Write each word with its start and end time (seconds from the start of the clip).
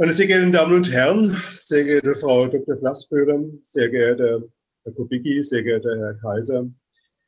Meine 0.00 0.14
sehr 0.14 0.28
geehrten 0.28 0.50
Damen 0.50 0.76
und 0.76 0.90
Herren, 0.90 1.36
sehr 1.52 1.84
geehrte 1.84 2.14
Frau 2.14 2.46
Dr. 2.46 2.74
Flassböhler, 2.74 3.44
sehr 3.60 3.90
geehrter 3.90 4.42
Herr 4.82 4.92
Kubicki, 4.94 5.42
sehr 5.44 5.62
geehrter 5.62 5.94
Herr 5.94 6.14
Kaiser, 6.14 6.66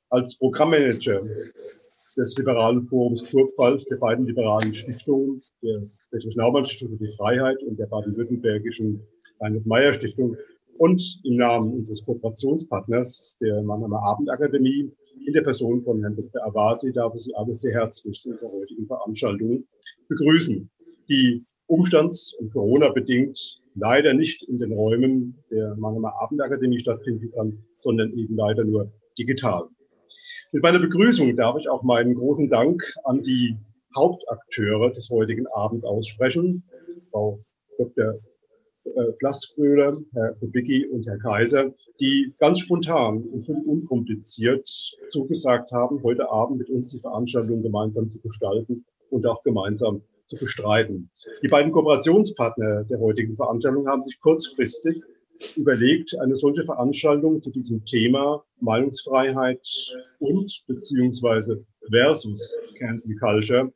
als 0.09 0.39
Programmmanager 0.39 1.21
des 1.21 2.35
Liberalen 2.39 2.87
Forums 2.89 3.31
Kurpfalz, 3.31 3.85
der 3.85 3.97
beiden 3.97 4.25
liberalen 4.25 4.73
Stiftungen, 4.73 5.43
der 5.63 5.83
Friedrich-Naumann-Stiftung 6.09 6.97
für 6.97 7.05
die 7.05 7.15
Freiheit 7.15 7.63
und 7.63 7.79
der 7.79 7.89
baden-württembergischen 7.89 9.07
Reinhard-Meyer-Stiftung 9.41 10.39
und 10.79 11.21
im 11.25 11.37
Namen 11.37 11.75
unseres 11.75 12.03
Kooperationspartners, 12.07 13.37
der 13.43 13.63
Mannheimer 13.65 14.03
Abendakademie, 14.03 14.91
in 15.27 15.33
der 15.35 15.43
Person 15.43 15.83
von 15.85 16.01
Herrn 16.01 16.17
Dr. 16.17 16.43
Avasi, 16.47 16.91
darf 16.91 17.15
ich 17.17 17.25
Sie 17.25 17.35
alle 17.35 17.53
sehr 17.53 17.75
herzlich 17.75 18.23
zu 18.23 18.31
unserer 18.31 18.51
heutigen 18.53 18.87
Veranstaltung 18.87 19.67
begrüßen, 20.09 20.71
die 21.11 21.45
umstands- 21.73 22.35
und 22.35 22.53
Corona-bedingt 22.53 23.63
leider 23.75 24.13
nicht 24.13 24.43
in 24.47 24.59
den 24.59 24.73
Räumen 24.73 25.43
der 25.51 25.75
Mannheimer 25.77 26.13
Abendakademie 26.21 26.81
stattfinden 26.81 27.33
kann, 27.33 27.65
sondern 27.79 28.13
eben 28.13 28.37
leider 28.37 28.65
nur 28.65 28.93
digital. 29.19 29.69
Mit 30.53 30.63
meiner 30.63 30.81
Begrüßung 30.81 31.35
darf 31.35 31.57
ich 31.59 31.71
auch 31.71 31.83
meinen 31.83 32.15
großen 32.15 32.51
Dank 32.51 32.83
an 33.05 33.23
die 33.23 33.57
Hauptakteure 33.97 34.93
des 34.93 35.09
heutigen 35.09 35.47
Abends 35.55 35.85
aussprechen, 35.85 36.63
Frau 37.11 37.41
Dr. 37.79 38.19
Glasbrüder, 39.19 39.93
äh, 39.93 40.15
Herr 40.15 40.33
Kubicki 40.35 40.87
und 40.87 41.07
Herr 41.07 41.19
Kaiser, 41.19 41.73
die 42.01 42.35
ganz 42.39 42.59
spontan 42.59 43.23
und 43.23 43.47
völlig 43.47 43.65
unkompliziert 43.65 44.69
zugesagt 45.09 45.73
haben, 45.73 46.03
heute 46.03 46.29
Abend 46.31 46.59
mit 46.59 46.69
uns 46.69 46.91
die 46.91 46.99
Veranstaltung 46.99 47.63
gemeinsam 47.63 48.11
zu 48.11 48.21
gestalten 48.21 48.85
und 49.11 49.27
auch 49.27 49.43
gemeinsam 49.43 50.03
zu 50.27 50.37
bestreiten. 50.37 51.11
Die 51.43 51.49
beiden 51.49 51.73
Kooperationspartner 51.73 52.85
der 52.85 52.99
heutigen 53.01 53.37
Veranstaltung 53.37 53.87
haben 53.87 54.03
sich 54.03 54.19
kurzfristig 54.21 55.03
überlegt, 55.57 56.19
eine 56.21 56.37
solche 56.37 56.63
Veranstaltung 56.63 57.43
zu 57.43 57.51
diesem 57.51 57.85
Thema 57.85 58.45
Meinungsfreiheit 58.61 59.67
und 60.19 60.63
beziehungsweise 60.67 61.65
versus 61.91 62.75
Cancel 62.79 63.17
Culture 63.17 63.73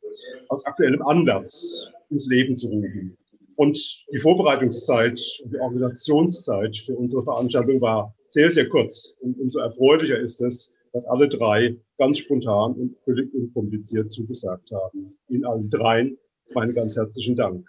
aus 0.48 0.64
aktuellem 0.66 1.03
Anlass 1.03 1.91
ins 2.11 2.27
Leben 2.28 2.56
zu 2.56 2.69
rufen. 2.69 3.16
Und 3.56 3.78
die 4.12 4.19
Vorbereitungszeit 4.19 5.20
und 5.42 5.53
die 5.53 5.58
Organisationszeit 5.58 6.77
für 6.77 6.94
unsere 6.94 7.22
Veranstaltung 7.22 7.81
war 7.81 8.14
sehr, 8.27 8.50
sehr 8.50 8.69
kurz. 8.69 9.16
Und 9.20 9.38
umso 9.41 9.60
erfreulicher 9.60 10.19
ist 10.19 10.42
es, 10.42 10.75
dass 10.92 11.06
alle 11.06 11.28
drei 11.28 11.77
ganz 11.98 12.19
spontan 12.19 12.75
und 12.75 12.97
völlig 13.05 13.33
unkompliziert 13.34 14.12
zugesagt 14.12 14.70
haben. 14.70 15.19
Ihnen 15.28 15.47
allen 15.47 15.70
dreien 15.70 16.19
meinen 16.55 16.75
ganz 16.75 16.97
herzlichen 16.97 17.36
Dank. 17.36 17.66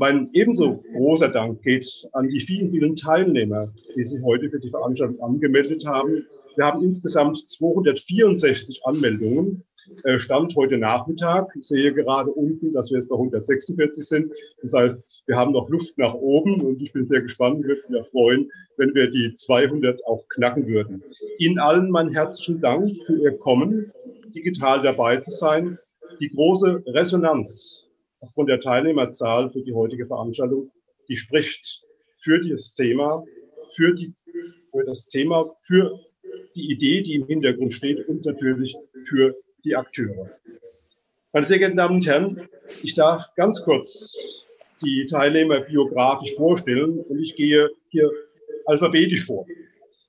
Mein 0.00 0.30
ebenso 0.32 0.80
großer 0.94 1.28
Dank 1.28 1.60
geht 1.62 2.08
an 2.12 2.28
die 2.28 2.38
vielen, 2.38 2.68
vielen 2.68 2.94
Teilnehmer, 2.94 3.74
die 3.96 4.04
sich 4.04 4.22
heute 4.22 4.48
für 4.48 4.60
die 4.60 4.70
Veranstaltung 4.70 5.20
angemeldet 5.20 5.84
haben. 5.88 6.24
Wir 6.54 6.66
haben 6.66 6.84
insgesamt 6.84 7.36
264 7.36 8.82
Anmeldungen. 8.84 9.64
Äh, 10.04 10.20
Stand 10.20 10.54
heute 10.54 10.78
Nachmittag. 10.78 11.50
Ich 11.58 11.66
sehe 11.66 11.92
gerade 11.92 12.30
unten, 12.30 12.72
dass 12.72 12.92
wir 12.92 12.98
jetzt 12.98 13.08
bei 13.08 13.16
146 13.16 14.04
sind. 14.04 14.32
Das 14.62 14.72
heißt, 14.72 15.24
wir 15.26 15.34
haben 15.34 15.50
noch 15.50 15.68
Luft 15.68 15.98
nach 15.98 16.14
oben 16.14 16.60
und 16.60 16.80
ich 16.80 16.92
bin 16.92 17.04
sehr 17.08 17.22
gespannt. 17.22 17.62
Ich 17.62 17.66
würde 17.66 17.98
mich 17.98 18.08
freuen, 18.10 18.48
wenn 18.76 18.94
wir 18.94 19.10
die 19.10 19.34
200 19.34 20.06
auch 20.06 20.22
knacken 20.28 20.68
würden. 20.68 21.02
Ihnen 21.38 21.58
allen 21.58 21.90
meinen 21.90 22.12
herzlichen 22.12 22.60
Dank 22.60 22.88
für 23.04 23.16
Ihr 23.20 23.36
Kommen, 23.38 23.90
digital 24.32 24.80
dabei 24.80 25.16
zu 25.16 25.32
sein. 25.32 25.76
Die 26.20 26.30
große 26.30 26.84
Resonanz 26.86 27.87
aufgrund 28.20 28.48
der 28.48 28.60
Teilnehmerzahl 28.60 29.50
für 29.50 29.62
die 29.62 29.74
heutige 29.74 30.06
Veranstaltung, 30.06 30.70
die 31.08 31.16
spricht 31.16 31.82
für 32.14 32.40
das 32.40 32.74
Thema, 32.74 33.24
für, 33.74 33.94
die, 33.94 34.14
für 34.72 34.84
das 34.84 35.08
Thema, 35.08 35.50
für 35.66 35.98
die 36.56 36.70
Idee, 36.70 37.02
die 37.02 37.14
im 37.14 37.26
Hintergrund 37.26 37.72
steht 37.72 38.06
und 38.08 38.24
natürlich 38.24 38.76
für 39.04 39.34
die 39.64 39.76
Akteure. 39.76 40.30
Meine 41.32 41.46
sehr 41.46 41.58
geehrten 41.58 41.76
Damen 41.76 41.96
und 41.96 42.06
Herren, 42.06 42.48
ich 42.82 42.94
darf 42.94 43.24
ganz 43.36 43.62
kurz 43.62 44.44
die 44.82 45.06
Teilnehmer 45.06 45.60
biografisch 45.60 46.34
vorstellen 46.34 47.00
und 47.00 47.18
ich 47.18 47.36
gehe 47.36 47.70
hier 47.90 48.10
alphabetisch 48.66 49.26
vor. 49.26 49.46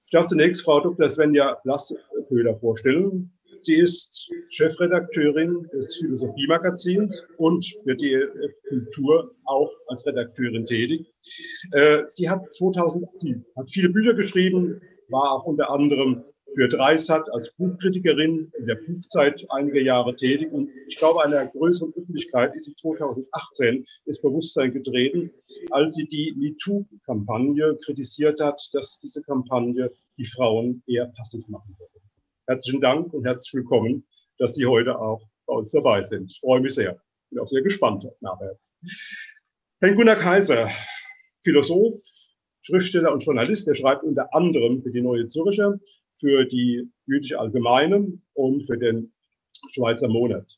Ich 0.05 0.11
darf 0.11 0.27
zunächst 0.27 0.63
Frau 0.63 0.79
Dr. 0.79 1.07
Svenja 1.07 1.59
Blassköhler 1.63 2.55
vorstellen. 2.55 3.31
Sie 3.61 3.75
ist 3.75 4.31
Chefredakteurin 4.49 5.67
des 5.73 5.97
Philosophie-Magazins 5.97 7.27
und 7.37 7.65
für 7.83 7.95
die 7.95 8.17
Kultur 8.69 9.35
auch 9.45 9.71
als 9.87 10.05
Redakteurin 10.05 10.65
tätig. 10.65 11.13
Äh, 11.71 12.05
sie 12.05 12.29
hat 12.29 12.45
2010 12.53 13.45
hat 13.57 13.69
viele 13.69 13.89
Bücher 13.89 14.13
geschrieben, 14.13 14.81
war 15.09 15.31
auch 15.31 15.43
unter 15.43 15.69
anderem 15.71 16.23
für 16.55 16.67
Dreisat 16.67 17.31
als 17.31 17.53
Buchkritikerin 17.57 18.51
in 18.57 18.65
der 18.65 18.75
Buchzeit 18.75 19.45
einige 19.49 19.83
Jahre 19.83 20.15
tätig 20.15 20.51
und 20.51 20.71
ich 20.87 20.95
glaube, 20.95 21.23
einer 21.23 21.45
größeren 21.45 21.93
Öffentlichkeit 21.95 22.55
ist 22.55 22.65
sie 22.65 22.73
2018 22.73 23.85
ins 24.05 24.21
Bewusstsein 24.21 24.73
getreten, 24.73 25.31
als 25.71 25.95
sie 25.95 26.07
die 26.07 26.33
MeToo-Kampagne 26.37 27.77
kritisiert 27.83 28.41
hat, 28.41 28.59
dass 28.73 28.99
diese 28.99 29.21
Kampagne 29.21 29.91
die 30.17 30.25
Frauen 30.25 30.81
eher 30.87 31.07
passiv 31.07 31.47
machen 31.49 31.75
würde. 31.77 32.08
Herzlichen 32.49 32.81
Dank 32.81 33.13
und 33.13 33.27
herzlich 33.27 33.53
willkommen, 33.53 34.07
dass 34.39 34.55
Sie 34.55 34.65
heute 34.65 34.99
auch 34.99 35.21
bei 35.45 35.53
uns 35.53 35.69
dabei 35.69 36.01
sind. 36.01 36.31
Ich 36.31 36.39
freue 36.39 36.59
mich 36.59 36.73
sehr. 36.73 36.99
Bin 37.29 37.37
auch 37.37 37.47
sehr 37.47 37.61
gespannt 37.61 38.03
nachher. 38.21 38.57
Herr 39.81 39.93
Gunnar 39.93 40.15
Kaiser, 40.15 40.67
Philosoph, 41.43 41.93
Schriftsteller 42.61 43.13
und 43.13 43.23
Journalist, 43.23 43.67
der 43.67 43.75
schreibt 43.75 44.01
unter 44.01 44.33
anderem 44.33 44.81
für 44.81 44.89
die 44.89 45.03
Neue 45.03 45.27
Zürcher, 45.27 45.77
für 46.15 46.45
die 46.45 46.89
Jüdische 47.05 47.39
Allgemeine 47.39 48.19
und 48.33 48.65
für 48.65 48.79
den 48.79 49.13
Schweizer 49.71 50.07
Monat. 50.07 50.57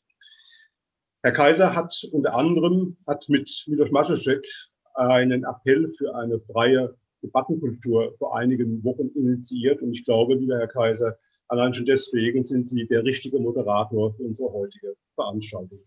Herr 1.24 1.34
Kaiser 1.34 1.76
hat 1.76 1.94
unter 2.14 2.34
anderem 2.36 2.96
hat 3.06 3.28
mit 3.28 3.66
Milos 3.68 3.92
Maschek 3.92 4.48
einen 4.94 5.44
Appell 5.44 5.92
für 5.98 6.16
eine 6.16 6.40
freie 6.40 6.96
Debattenkultur 7.22 8.16
vor 8.18 8.38
einigen 8.38 8.82
Wochen 8.86 9.10
initiiert. 9.10 9.82
Und 9.82 9.92
ich 9.92 10.06
glaube, 10.06 10.36
lieber 10.36 10.58
Herr 10.58 10.70
Kaiser, 10.70 11.18
Allein 11.52 11.74
schon 11.74 11.86
deswegen 11.86 12.44
sind 12.44 12.66
Sie 12.66 12.88
der 12.88 13.04
richtige 13.04 13.38
Moderator 13.38 14.14
für 14.14 14.24
unsere 14.24 14.54
heutige 14.54 14.96
Veranstaltung. 15.16 15.80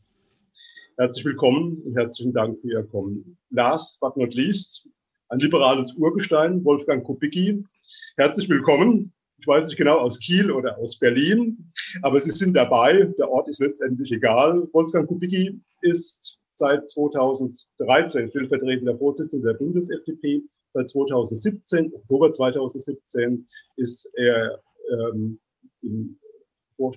Herzlich 0.98 1.24
willkommen 1.24 1.80
und 1.86 1.96
herzlichen 1.96 2.34
Dank 2.34 2.60
für 2.60 2.70
Ihr 2.70 2.82
Kommen. 2.82 3.38
Last 3.48 3.98
but 3.98 4.14
not 4.18 4.34
least, 4.34 4.86
ein 5.30 5.38
liberales 5.38 5.94
Urgestein, 5.94 6.62
Wolfgang 6.66 7.02
Kubicki. 7.02 7.64
Herzlich 8.18 8.46
willkommen. 8.50 9.14
Ich 9.38 9.46
weiß 9.46 9.64
nicht 9.64 9.78
genau 9.78 10.00
aus 10.00 10.18
Kiel 10.18 10.50
oder 10.50 10.76
aus 10.76 10.98
Berlin, 10.98 11.66
aber 12.02 12.18
Sie 12.18 12.30
sind 12.32 12.52
dabei. 12.52 13.04
Der 13.16 13.30
Ort 13.30 13.48
ist 13.48 13.60
letztendlich 13.60 14.12
egal. 14.12 14.68
Wolfgang 14.74 15.08
Kubicki 15.08 15.62
ist 15.80 16.40
seit 16.50 16.86
2013 16.90 18.28
stellvertretender 18.28 18.98
Vorsitzender 18.98 19.54
der 19.54 19.58
Bundes-FDP. 19.58 20.42
Seit 20.74 20.90
2017, 20.90 21.90
Oktober 21.94 22.32
2017, 22.32 23.46
ist 23.76 24.12
er 24.18 24.60
ähm, 24.92 25.40
im 25.84 26.18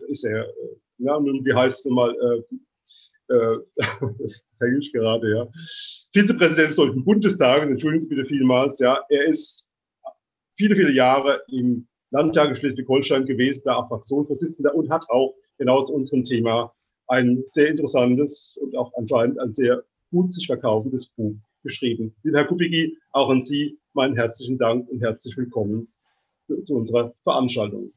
ist 0.07 0.25
er, 0.25 0.47
ja, 0.97 1.19
nun, 1.19 1.45
wie 1.45 1.53
heißt 1.53 1.79
es 1.79 1.85
nochmal, 1.85 2.15
äh, 3.29 3.33
äh, 3.33 3.59
das 4.19 4.47
sage 4.49 4.77
ich 4.79 4.91
gerade, 4.91 5.29
ja, 5.29 5.47
Vizepräsident 6.13 6.69
des 6.69 6.77
Deutschen 6.77 7.05
Bundestages, 7.05 7.69
entschuldigen 7.69 8.01
Sie 8.01 8.07
bitte 8.07 8.25
vielmals, 8.25 8.79
ja, 8.79 8.99
er 9.09 9.27
ist 9.27 9.69
viele, 10.55 10.75
viele 10.75 10.91
Jahre 10.91 11.41
im 11.49 11.87
Landtag 12.11 12.49
in 12.49 12.55
Schleswig-Holstein 12.55 13.25
gewesen, 13.25 13.61
da 13.65 13.75
auch 13.75 13.89
Fraktionsvorsitzender 13.89 14.73
und 14.73 14.89
hat 14.89 15.05
auch 15.09 15.35
genau 15.57 15.83
zu 15.83 15.93
unserem 15.93 16.23
Thema 16.23 16.73
ein 17.07 17.43
sehr 17.45 17.67
interessantes 17.67 18.57
und 18.61 18.75
auch 18.75 18.91
anscheinend 18.97 19.39
ein 19.39 19.53
sehr 19.53 19.83
gut 20.11 20.33
sich 20.33 20.47
verkaufendes 20.47 21.09
Buch 21.09 21.35
geschrieben. 21.63 22.15
Lieber 22.23 22.39
Herr 22.39 22.47
Kubicki, 22.47 22.97
auch 23.11 23.29
an 23.29 23.41
Sie 23.41 23.77
meinen 23.93 24.15
herzlichen 24.15 24.57
Dank 24.57 24.89
und 24.89 25.01
herzlich 25.01 25.35
willkommen 25.37 25.87
zu 26.63 26.75
unserer 26.75 27.13
Veranstaltung. 27.23 27.91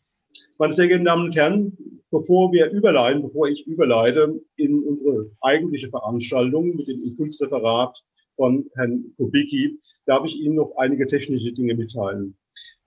Meine 0.61 0.75
sehr 0.75 0.89
geehrten 0.89 1.07
Damen 1.07 1.25
und 1.25 1.37
Herren, 1.37 1.75
bevor 2.11 2.53
wir 2.53 2.71
überleiten, 2.71 3.23
bevor 3.23 3.49
ich 3.49 3.67
überleite 3.67 4.43
in 4.57 4.85
unsere 4.85 5.31
eigentliche 5.41 5.89
Veranstaltung 5.89 6.77
mit 6.77 6.87
dem 6.87 7.03
Impulsreferat 7.03 7.99
von 8.37 8.69
Herrn 8.75 9.07
Kubicki, 9.17 9.79
darf 10.05 10.27
ich 10.27 10.39
Ihnen 10.39 10.57
noch 10.57 10.75
einige 10.77 11.07
technische 11.07 11.55
Dinge 11.55 11.75
mitteilen. 11.75 12.37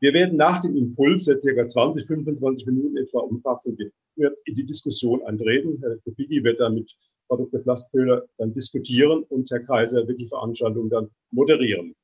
Wir 0.02 0.14
werden 0.14 0.38
nach 0.38 0.62
dem 0.62 0.78
Impuls, 0.78 1.26
der 1.26 1.40
ca. 1.40 1.66
20, 1.66 2.06
25 2.06 2.68
Minuten 2.68 2.96
etwa 2.96 3.22
umfassen 3.22 3.76
wird, 3.80 4.40
in 4.46 4.54
die 4.54 4.68
Diskussion 4.68 5.24
eintreten. 5.24 5.80
Herr 5.82 5.98
Kubicki 6.04 6.44
wird 6.44 6.60
dann 6.60 6.76
mit 6.76 6.96
Frau 7.28 7.38
Dr. 7.38 7.60
Flasspöhler 7.60 8.24
dann 8.38 8.54
diskutieren 8.54 9.24
und 9.30 9.50
Herr 9.50 9.62
Kaiser 9.62 10.08
wird 10.08 10.20
die 10.20 10.28
Veranstaltung 10.28 10.92
dann 10.92 11.10
moderieren. 11.32 11.96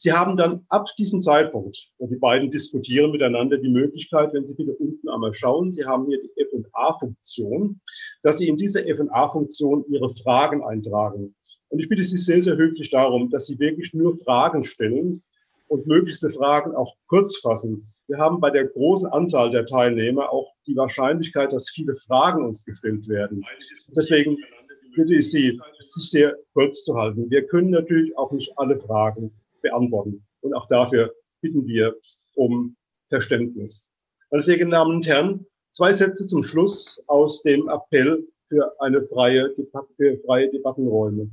Sie 0.00 0.12
haben 0.12 0.36
dann 0.36 0.64
ab 0.68 0.86
diesem 0.96 1.22
Zeitpunkt, 1.22 1.90
wo 1.98 2.06
die 2.06 2.20
beiden 2.20 2.52
diskutieren 2.52 3.10
miteinander, 3.10 3.58
die 3.58 3.68
Möglichkeit, 3.68 4.32
wenn 4.32 4.46
Sie 4.46 4.54
bitte 4.54 4.72
unten 4.74 5.08
einmal 5.08 5.34
schauen, 5.34 5.72
Sie 5.72 5.84
haben 5.84 6.06
hier 6.06 6.22
die 6.22 6.30
F&A-Funktion, 6.40 7.80
dass 8.22 8.38
Sie 8.38 8.46
in 8.46 8.56
diese 8.56 8.86
F&A-Funktion 8.86 9.84
Ihre 9.88 10.14
Fragen 10.14 10.62
eintragen 10.62 11.34
Und 11.68 11.80
ich 11.80 11.88
bitte 11.88 12.04
Sie 12.04 12.16
sehr, 12.16 12.40
sehr 12.40 12.56
höflich 12.56 12.90
darum, 12.90 13.28
dass 13.30 13.46
Sie 13.46 13.58
wirklich 13.58 13.92
nur 13.92 14.16
Fragen 14.16 14.62
stellen 14.62 15.24
und 15.66 15.88
möglichste 15.88 16.30
Fragen 16.30 16.76
auch 16.76 16.94
kurz 17.08 17.36
fassen. 17.38 17.82
Wir 18.06 18.18
haben 18.18 18.38
bei 18.38 18.50
der 18.50 18.66
großen 18.66 19.08
Anzahl 19.08 19.50
der 19.50 19.66
Teilnehmer 19.66 20.32
auch 20.32 20.52
die 20.68 20.76
Wahrscheinlichkeit, 20.76 21.52
dass 21.52 21.70
viele 21.70 21.96
Fragen 21.96 22.44
uns 22.44 22.64
gestellt 22.64 23.08
werden. 23.08 23.44
Deswegen 23.96 24.36
bitte 24.94 25.16
ich 25.16 25.28
Sie, 25.32 25.60
sich 25.80 26.10
sehr 26.10 26.36
kurz 26.54 26.84
zu 26.84 26.94
halten. 26.94 27.28
Wir 27.30 27.44
können 27.48 27.70
natürlich 27.70 28.16
auch 28.16 28.30
nicht 28.30 28.52
alle 28.56 28.78
Fragen 28.78 29.32
beantworten. 29.60 30.24
Und 30.40 30.54
auch 30.54 30.68
dafür 30.68 31.14
bitten 31.40 31.66
wir 31.66 31.96
um 32.34 32.76
Verständnis. 33.08 33.90
Meine 34.30 34.42
sehr 34.42 34.56
geehrten 34.56 34.72
Damen 34.72 34.96
und 34.96 35.06
Herren, 35.06 35.46
zwei 35.70 35.92
Sätze 35.92 36.26
zum 36.26 36.42
Schluss 36.42 37.02
aus 37.06 37.42
dem 37.42 37.68
Appell 37.68 38.26
für 38.48 38.72
eine 38.80 39.06
freie, 39.06 39.54
für 39.96 40.18
freie 40.24 40.50
Debattenräume. 40.50 41.30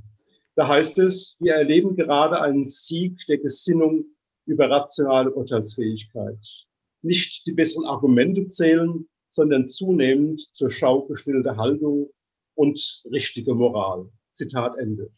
Da 0.55 0.67
heißt 0.67 0.99
es, 0.99 1.35
wir 1.39 1.53
erleben 1.53 1.95
gerade 1.95 2.39
einen 2.41 2.63
Sieg 2.63 3.25
der 3.27 3.37
Gesinnung 3.39 4.05
über 4.45 4.69
rationale 4.69 5.31
Urteilsfähigkeit. 5.31 6.65
Nicht 7.01 7.45
die 7.45 7.51
besseren 7.51 7.85
Argumente 7.85 8.47
zählen, 8.47 9.07
sondern 9.29 9.67
zunehmend 9.67 10.41
zur 10.55 10.71
Schau 10.71 11.03
gestellte 11.03 11.57
Haltung 11.57 12.09
und 12.55 13.03
richtige 13.11 13.53
Moral. 13.53 14.09
Zitat 14.31 14.77
Ende. 14.77 15.11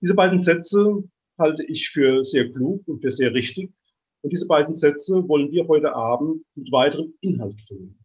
Diese 0.00 0.14
beiden 0.14 0.40
Sätze 0.40 1.02
halte 1.42 1.64
ich 1.66 1.90
für 1.90 2.24
sehr 2.24 2.48
klug 2.48 2.88
und 2.88 3.02
für 3.02 3.10
sehr 3.10 3.34
richtig. 3.34 3.70
Und 4.22 4.32
diese 4.32 4.46
beiden 4.46 4.72
Sätze 4.72 5.28
wollen 5.28 5.50
wir 5.50 5.68
heute 5.68 5.94
Abend 5.94 6.44
mit 6.54 6.70
weiterem 6.72 7.12
Inhalt 7.20 7.60
füllen. 7.68 7.98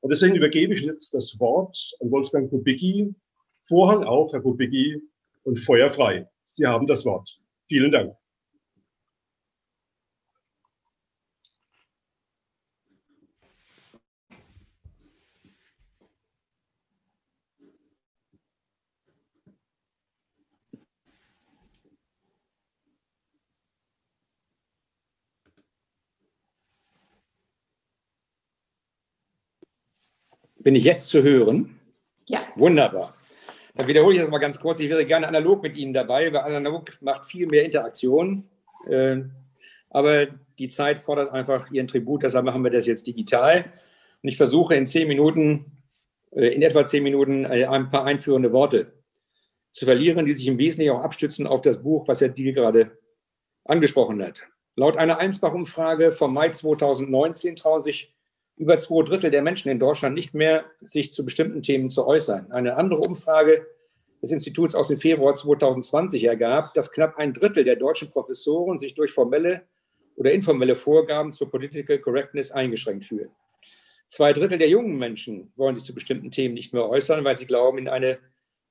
Und 0.00 0.12
deswegen 0.12 0.36
übergebe 0.36 0.72
ich 0.72 0.82
jetzt 0.82 1.12
das 1.12 1.38
Wort 1.40 1.76
an 2.00 2.10
Wolfgang 2.10 2.48
Kubicki. 2.48 3.14
Vorhang 3.60 4.04
auf, 4.04 4.32
Herr 4.32 4.40
Kubicki, 4.40 5.02
und 5.42 5.58
Feuer 5.58 5.90
frei. 5.90 6.28
Sie 6.44 6.66
haben 6.66 6.86
das 6.86 7.04
Wort. 7.04 7.38
Vielen 7.68 7.90
Dank. 7.90 8.14
Bin 30.62 30.74
ich 30.74 30.84
jetzt 30.84 31.08
zu 31.08 31.22
hören? 31.22 31.78
Ja. 32.28 32.40
Wunderbar. 32.56 33.14
Dann 33.74 33.86
wiederhole 33.86 34.14
ich 34.14 34.20
das 34.20 34.30
mal 34.30 34.38
ganz 34.38 34.58
kurz. 34.58 34.80
Ich 34.80 34.90
wäre 34.90 35.06
gerne 35.06 35.28
analog 35.28 35.62
mit 35.62 35.76
Ihnen 35.76 35.92
dabei, 35.92 36.32
weil 36.32 36.40
analog 36.56 36.90
macht 37.00 37.24
viel 37.24 37.46
mehr 37.46 37.64
Interaktion. 37.64 38.44
Äh, 38.86 39.22
aber 39.90 40.26
die 40.58 40.68
Zeit 40.68 41.00
fordert 41.00 41.32
einfach 41.32 41.70
ihren 41.70 41.88
Tribut, 41.88 42.22
deshalb 42.22 42.44
machen 42.44 42.62
wir 42.62 42.70
das 42.70 42.86
jetzt 42.86 43.06
digital. 43.06 43.72
Und 44.22 44.28
ich 44.28 44.36
versuche 44.36 44.74
in 44.74 44.86
zehn 44.86 45.08
Minuten, 45.08 45.66
äh, 46.32 46.48
in 46.48 46.62
etwa 46.62 46.84
zehn 46.84 47.02
Minuten, 47.02 47.44
äh, 47.44 47.64
ein 47.64 47.90
paar 47.90 48.04
einführende 48.04 48.52
Worte 48.52 48.92
zu 49.72 49.84
verlieren, 49.84 50.26
die 50.26 50.32
sich 50.32 50.46
im 50.46 50.58
Wesentlichen 50.58 50.92
auch 50.92 51.02
abstützen 51.02 51.46
auf 51.46 51.62
das 51.62 51.82
Buch, 51.82 52.08
was 52.08 52.20
Herr 52.20 52.28
Diel 52.28 52.52
gerade 52.52 52.98
angesprochen 53.64 54.22
hat. 54.22 54.42
Laut 54.74 54.96
einer 54.96 55.18
Einsbach-Umfrage 55.18 56.12
vom 56.12 56.34
Mai 56.34 56.50
2019 56.50 57.56
trauen 57.56 57.80
sich 57.80 58.14
über 58.58 58.76
zwei 58.76 59.04
Drittel 59.04 59.30
der 59.30 59.42
Menschen 59.42 59.70
in 59.70 59.78
Deutschland 59.78 60.14
nicht 60.14 60.34
mehr, 60.34 60.64
sich 60.80 61.12
zu 61.12 61.24
bestimmten 61.24 61.62
Themen 61.62 61.88
zu 61.88 62.06
äußern. 62.06 62.50
Eine 62.52 62.76
andere 62.76 63.00
Umfrage 63.00 63.66
des 64.20 64.32
Instituts 64.32 64.74
aus 64.74 64.88
dem 64.88 64.98
Februar 64.98 65.34
2020 65.34 66.24
ergab, 66.24 66.74
dass 66.74 66.90
knapp 66.90 67.16
ein 67.18 67.32
Drittel 67.32 67.64
der 67.64 67.76
deutschen 67.76 68.10
Professoren 68.10 68.78
sich 68.78 68.94
durch 68.94 69.12
formelle 69.12 69.62
oder 70.16 70.32
informelle 70.32 70.74
Vorgaben 70.74 71.32
zur 71.32 71.50
Political 71.50 71.98
Correctness 72.00 72.50
eingeschränkt 72.50 73.06
fühlen. 73.06 73.30
Zwei 74.08 74.32
Drittel 74.32 74.58
der 74.58 74.68
jungen 74.68 74.98
Menschen 74.98 75.52
wollen 75.54 75.76
sich 75.76 75.84
zu 75.84 75.94
bestimmten 75.94 76.30
Themen 76.30 76.54
nicht 76.54 76.72
mehr 76.72 76.88
äußern, 76.88 77.22
weil 77.24 77.36
sie 77.36 77.46
glauben, 77.46 77.78
in 77.78 77.88
eine 77.88 78.18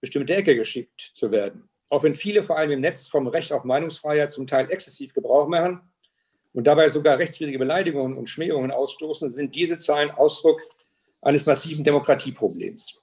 bestimmte 0.01 0.35
Ecke 0.35 0.55
geschickt 0.55 1.11
zu 1.13 1.31
werden. 1.31 1.69
Auch 1.89 2.03
wenn 2.03 2.15
viele 2.15 2.43
vor 2.43 2.57
allem 2.57 2.71
im 2.71 2.81
Netz 2.81 3.07
vom 3.07 3.27
Recht 3.27 3.53
auf 3.53 3.63
Meinungsfreiheit 3.63 4.29
zum 4.29 4.47
Teil 4.47 4.69
exzessiv 4.69 5.13
Gebrauch 5.13 5.47
machen, 5.47 5.81
und 6.57 6.65
dabei 6.65 6.89
sogar 6.89 7.19
rechtswidrige 7.19 7.59
Beleidigungen 7.59 8.17
und 8.17 8.31
Schmähungen 8.31 8.71
ausstoßen, 8.71 9.29
sind 9.29 9.55
diese 9.55 9.77
Zahlen 9.77 10.09
Ausdruck 10.09 10.59
eines 11.21 11.45
massiven 11.45 11.83
Demokratieproblems. 11.83 12.99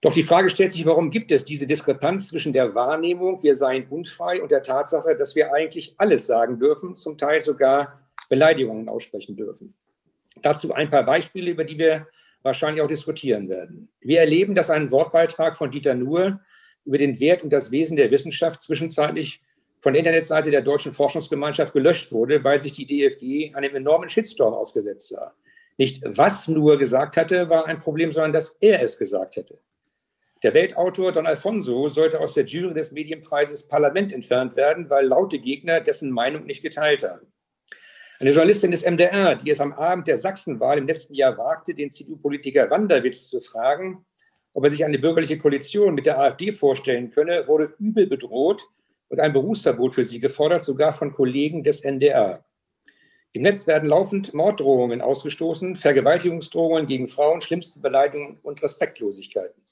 Doch 0.00 0.12
die 0.12 0.24
Frage 0.24 0.50
stellt 0.50 0.72
sich, 0.72 0.84
warum 0.84 1.12
gibt 1.12 1.30
es 1.30 1.44
diese 1.44 1.68
Diskrepanz 1.68 2.26
zwischen 2.26 2.52
der 2.52 2.74
Wahrnehmung, 2.74 3.40
wir 3.44 3.54
seien 3.54 3.86
unfrei, 3.86 4.42
und 4.42 4.50
der 4.50 4.64
Tatsache, 4.64 5.14
dass 5.14 5.36
wir 5.36 5.54
eigentlich 5.54 5.94
alles 5.96 6.26
sagen 6.26 6.58
dürfen, 6.58 6.96
zum 6.96 7.16
Teil 7.16 7.40
sogar 7.40 8.10
Beleidigungen 8.28 8.88
aussprechen 8.88 9.36
dürfen. 9.36 9.72
Dazu 10.42 10.72
ein 10.72 10.90
paar 10.90 11.04
Beispiele, 11.04 11.52
über 11.52 11.62
die 11.62 11.78
wir 11.78 12.08
wahrscheinlich 12.42 12.82
auch 12.82 12.88
diskutieren 12.88 13.48
werden. 13.48 13.92
Wir 14.00 14.18
erleben, 14.18 14.56
dass 14.56 14.70
ein 14.70 14.90
Wortbeitrag 14.90 15.56
von 15.56 15.70
Dieter 15.70 15.94
Nuhr 15.94 16.40
über 16.84 16.98
den 16.98 17.20
Wert 17.20 17.44
und 17.44 17.50
das 17.50 17.70
Wesen 17.70 17.96
der 17.96 18.10
Wissenschaft 18.10 18.60
zwischenzeitlich 18.60 19.40
von 19.80 19.94
der 19.94 20.00
Internetseite 20.00 20.50
der 20.50 20.62
Deutschen 20.62 20.92
Forschungsgemeinschaft 20.92 21.72
gelöscht 21.72 22.12
wurde, 22.12 22.44
weil 22.44 22.60
sich 22.60 22.72
die 22.72 22.86
DFG 22.86 23.54
einem 23.54 23.74
enormen 23.74 24.08
Shitstorm 24.08 24.54
ausgesetzt 24.54 25.08
sah. 25.08 25.34
Nicht 25.78 26.02
was 26.04 26.46
nur 26.48 26.78
gesagt 26.78 27.16
hatte, 27.16 27.48
war 27.48 27.66
ein 27.66 27.78
Problem, 27.78 28.12
sondern 28.12 28.34
dass 28.34 28.50
er 28.60 28.82
es 28.82 28.98
gesagt 28.98 29.36
hätte. 29.36 29.58
Der 30.42 30.54
Weltautor 30.54 31.12
Don 31.12 31.26
Alfonso 31.26 31.88
sollte 31.88 32.20
aus 32.20 32.34
der 32.34 32.44
Jury 32.44 32.74
des 32.74 32.92
Medienpreises 32.92 33.68
Parlament 33.68 34.12
entfernt 34.12 34.56
werden, 34.56 34.88
weil 34.88 35.06
laute 35.06 35.38
Gegner 35.38 35.80
dessen 35.80 36.10
Meinung 36.10 36.44
nicht 36.44 36.62
geteilt 36.62 37.02
haben. 37.02 37.26
Eine 38.20 38.30
Journalistin 38.30 38.70
des 38.70 38.84
MDR, 38.84 39.34
die 39.36 39.50
es 39.50 39.60
am 39.60 39.72
Abend 39.72 40.06
der 40.06 40.18
Sachsenwahl 40.18 40.76
im 40.76 40.86
letzten 40.86 41.14
Jahr 41.14 41.38
wagte, 41.38 41.74
den 41.74 41.90
CDU-Politiker 41.90 42.70
Wanderwitz 42.70 43.28
zu 43.28 43.40
fragen, 43.40 44.04
ob 44.52 44.64
er 44.64 44.70
sich 44.70 44.84
eine 44.84 44.98
bürgerliche 44.98 45.38
Koalition 45.38 45.94
mit 45.94 46.04
der 46.04 46.18
AfD 46.18 46.52
vorstellen 46.52 47.10
könne, 47.10 47.46
wurde 47.46 47.74
übel 47.78 48.06
bedroht, 48.06 48.68
und 49.10 49.20
ein 49.20 49.32
Berufsverbot 49.32 49.94
für 49.94 50.04
sie 50.04 50.20
gefordert, 50.20 50.64
sogar 50.64 50.92
von 50.92 51.12
Kollegen 51.12 51.62
des 51.62 51.82
NDR. 51.82 52.44
Im 53.32 53.42
Netz 53.42 53.66
werden 53.66 53.88
laufend 53.88 54.34
Morddrohungen 54.34 55.00
ausgestoßen, 55.02 55.76
Vergewaltigungsdrohungen 55.76 56.86
gegen 56.86 57.06
Frauen, 57.06 57.40
schlimmste 57.40 57.80
Beleidigungen 57.80 58.38
und 58.42 58.62
Respektlosigkeiten. 58.62 59.62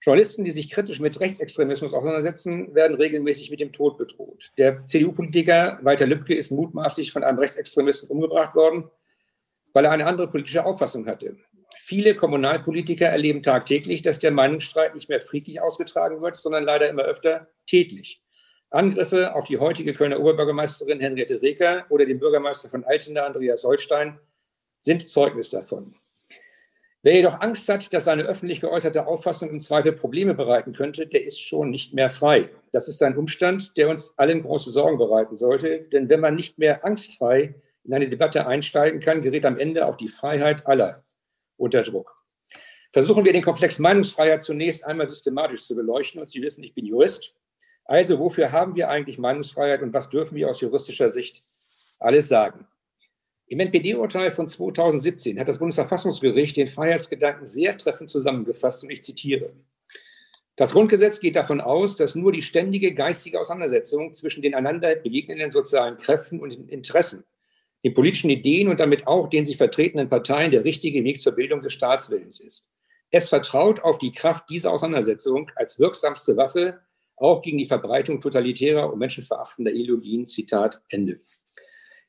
Journalisten, 0.00 0.44
die 0.44 0.50
sich 0.50 0.68
kritisch 0.68 0.98
mit 0.98 1.20
Rechtsextremismus 1.20 1.94
auseinandersetzen, 1.94 2.74
werden 2.74 2.96
regelmäßig 2.96 3.52
mit 3.52 3.60
dem 3.60 3.72
Tod 3.72 3.98
bedroht. 3.98 4.50
Der 4.58 4.84
CDU-Politiker 4.86 5.78
Walter 5.82 6.06
Lübcke 6.06 6.34
ist 6.34 6.50
mutmaßlich 6.50 7.12
von 7.12 7.22
einem 7.22 7.38
Rechtsextremisten 7.38 8.08
umgebracht 8.08 8.56
worden, 8.56 8.90
weil 9.72 9.84
er 9.84 9.92
eine 9.92 10.06
andere 10.06 10.28
politische 10.28 10.64
Auffassung 10.64 11.06
hatte. 11.06 11.36
Viele 11.78 12.16
Kommunalpolitiker 12.16 13.06
erleben 13.06 13.44
tagtäglich, 13.44 14.02
dass 14.02 14.18
der 14.18 14.32
Meinungsstreit 14.32 14.94
nicht 14.96 15.08
mehr 15.08 15.20
friedlich 15.20 15.60
ausgetragen 15.60 16.20
wird, 16.20 16.36
sondern 16.36 16.64
leider 16.64 16.88
immer 16.88 17.02
öfter 17.02 17.48
tätlich. 17.66 18.22
Angriffe 18.72 19.34
auf 19.34 19.44
die 19.46 19.58
heutige 19.58 19.94
Kölner 19.94 20.20
Oberbürgermeisterin 20.20 21.00
Henriette 21.00 21.40
Reker 21.42 21.84
oder 21.90 22.06
den 22.06 22.18
Bürgermeister 22.18 22.68
von 22.68 22.84
Altena, 22.84 23.26
Andreas 23.26 23.64
Holstein, 23.64 24.18
sind 24.78 25.08
Zeugnis 25.08 25.50
davon. 25.50 25.94
Wer 27.04 27.14
jedoch 27.14 27.40
Angst 27.40 27.68
hat, 27.68 27.92
dass 27.92 28.04
seine 28.04 28.22
öffentlich 28.22 28.60
geäußerte 28.60 29.06
Auffassung 29.06 29.50
im 29.50 29.60
Zweifel 29.60 29.92
Probleme 29.92 30.34
bereiten 30.34 30.72
könnte, 30.72 31.06
der 31.06 31.24
ist 31.24 31.40
schon 31.40 31.70
nicht 31.70 31.94
mehr 31.94 32.10
frei. 32.10 32.48
Das 32.70 32.86
ist 32.86 33.02
ein 33.02 33.16
Umstand, 33.16 33.76
der 33.76 33.88
uns 33.88 34.16
allen 34.18 34.42
große 34.42 34.70
Sorgen 34.70 34.98
bereiten 34.98 35.34
sollte. 35.34 35.80
Denn 35.92 36.08
wenn 36.08 36.20
man 36.20 36.36
nicht 36.36 36.58
mehr 36.58 36.84
angstfrei 36.84 37.56
in 37.82 37.92
eine 37.92 38.08
Debatte 38.08 38.46
einsteigen 38.46 39.00
kann, 39.00 39.20
gerät 39.20 39.44
am 39.44 39.58
Ende 39.58 39.86
auch 39.86 39.96
die 39.96 40.06
Freiheit 40.06 40.66
aller 40.68 41.02
unter 41.56 41.82
Druck. 41.82 42.14
Versuchen 42.92 43.24
wir 43.24 43.32
den 43.32 43.42
Komplex 43.42 43.80
Meinungsfreiheit 43.80 44.42
zunächst 44.42 44.86
einmal 44.86 45.08
systematisch 45.08 45.64
zu 45.64 45.74
beleuchten. 45.74 46.20
Und 46.20 46.28
Sie 46.28 46.40
wissen, 46.40 46.62
ich 46.62 46.72
bin 46.72 46.86
Jurist. 46.86 47.34
Also 47.84 48.18
wofür 48.18 48.52
haben 48.52 48.76
wir 48.76 48.88
eigentlich 48.88 49.18
Meinungsfreiheit 49.18 49.82
und 49.82 49.92
was 49.92 50.10
dürfen 50.10 50.36
wir 50.36 50.48
aus 50.48 50.60
juristischer 50.60 51.10
Sicht 51.10 51.42
alles 51.98 52.28
sagen? 52.28 52.66
Im 53.46 53.60
NPD-Urteil 53.60 54.30
von 54.30 54.48
2017 54.48 55.38
hat 55.38 55.48
das 55.48 55.58
Bundesverfassungsgericht 55.58 56.56
den 56.56 56.68
Freiheitsgedanken 56.68 57.46
sehr 57.46 57.76
treffend 57.76 58.08
zusammengefasst 58.08 58.82
und 58.82 58.90
ich 58.90 59.02
zitiere. 59.02 59.52
Das 60.56 60.72
Grundgesetz 60.72 61.20
geht 61.20 61.36
davon 61.36 61.60
aus, 61.60 61.96
dass 61.96 62.14
nur 62.14 62.32
die 62.32 62.42
ständige 62.42 62.94
geistige 62.94 63.40
Auseinandersetzung 63.40 64.14
zwischen 64.14 64.42
den 64.42 64.54
einander 64.54 64.94
begegnenden 64.94 65.50
sozialen 65.50 65.98
Kräften 65.98 66.40
und 66.40 66.70
Interessen, 66.70 67.24
den 67.84 67.94
politischen 67.94 68.30
Ideen 68.30 68.68
und 68.68 68.78
damit 68.78 69.06
auch 69.06 69.28
den 69.28 69.44
sich 69.44 69.56
vertretenen 69.56 70.08
Parteien 70.08 70.50
der 70.50 70.64
richtige 70.64 71.02
Weg 71.04 71.20
zur 71.20 71.32
Bildung 71.32 71.62
des 71.62 71.72
Staatswillens 71.72 72.40
ist. 72.40 72.70
Es 73.10 73.28
vertraut 73.28 73.80
auf 73.80 73.98
die 73.98 74.12
Kraft 74.12 74.48
dieser 74.48 74.72
Auseinandersetzung 74.72 75.50
als 75.56 75.78
wirksamste 75.78 76.36
Waffe 76.36 76.80
auch 77.22 77.42
gegen 77.42 77.58
die 77.58 77.66
Verbreitung 77.66 78.20
totalitärer 78.20 78.92
und 78.92 78.98
menschenverachtender 78.98 79.72
Ideologien. 79.72 80.26
Zitat 80.26 80.82
Ende. 80.88 81.20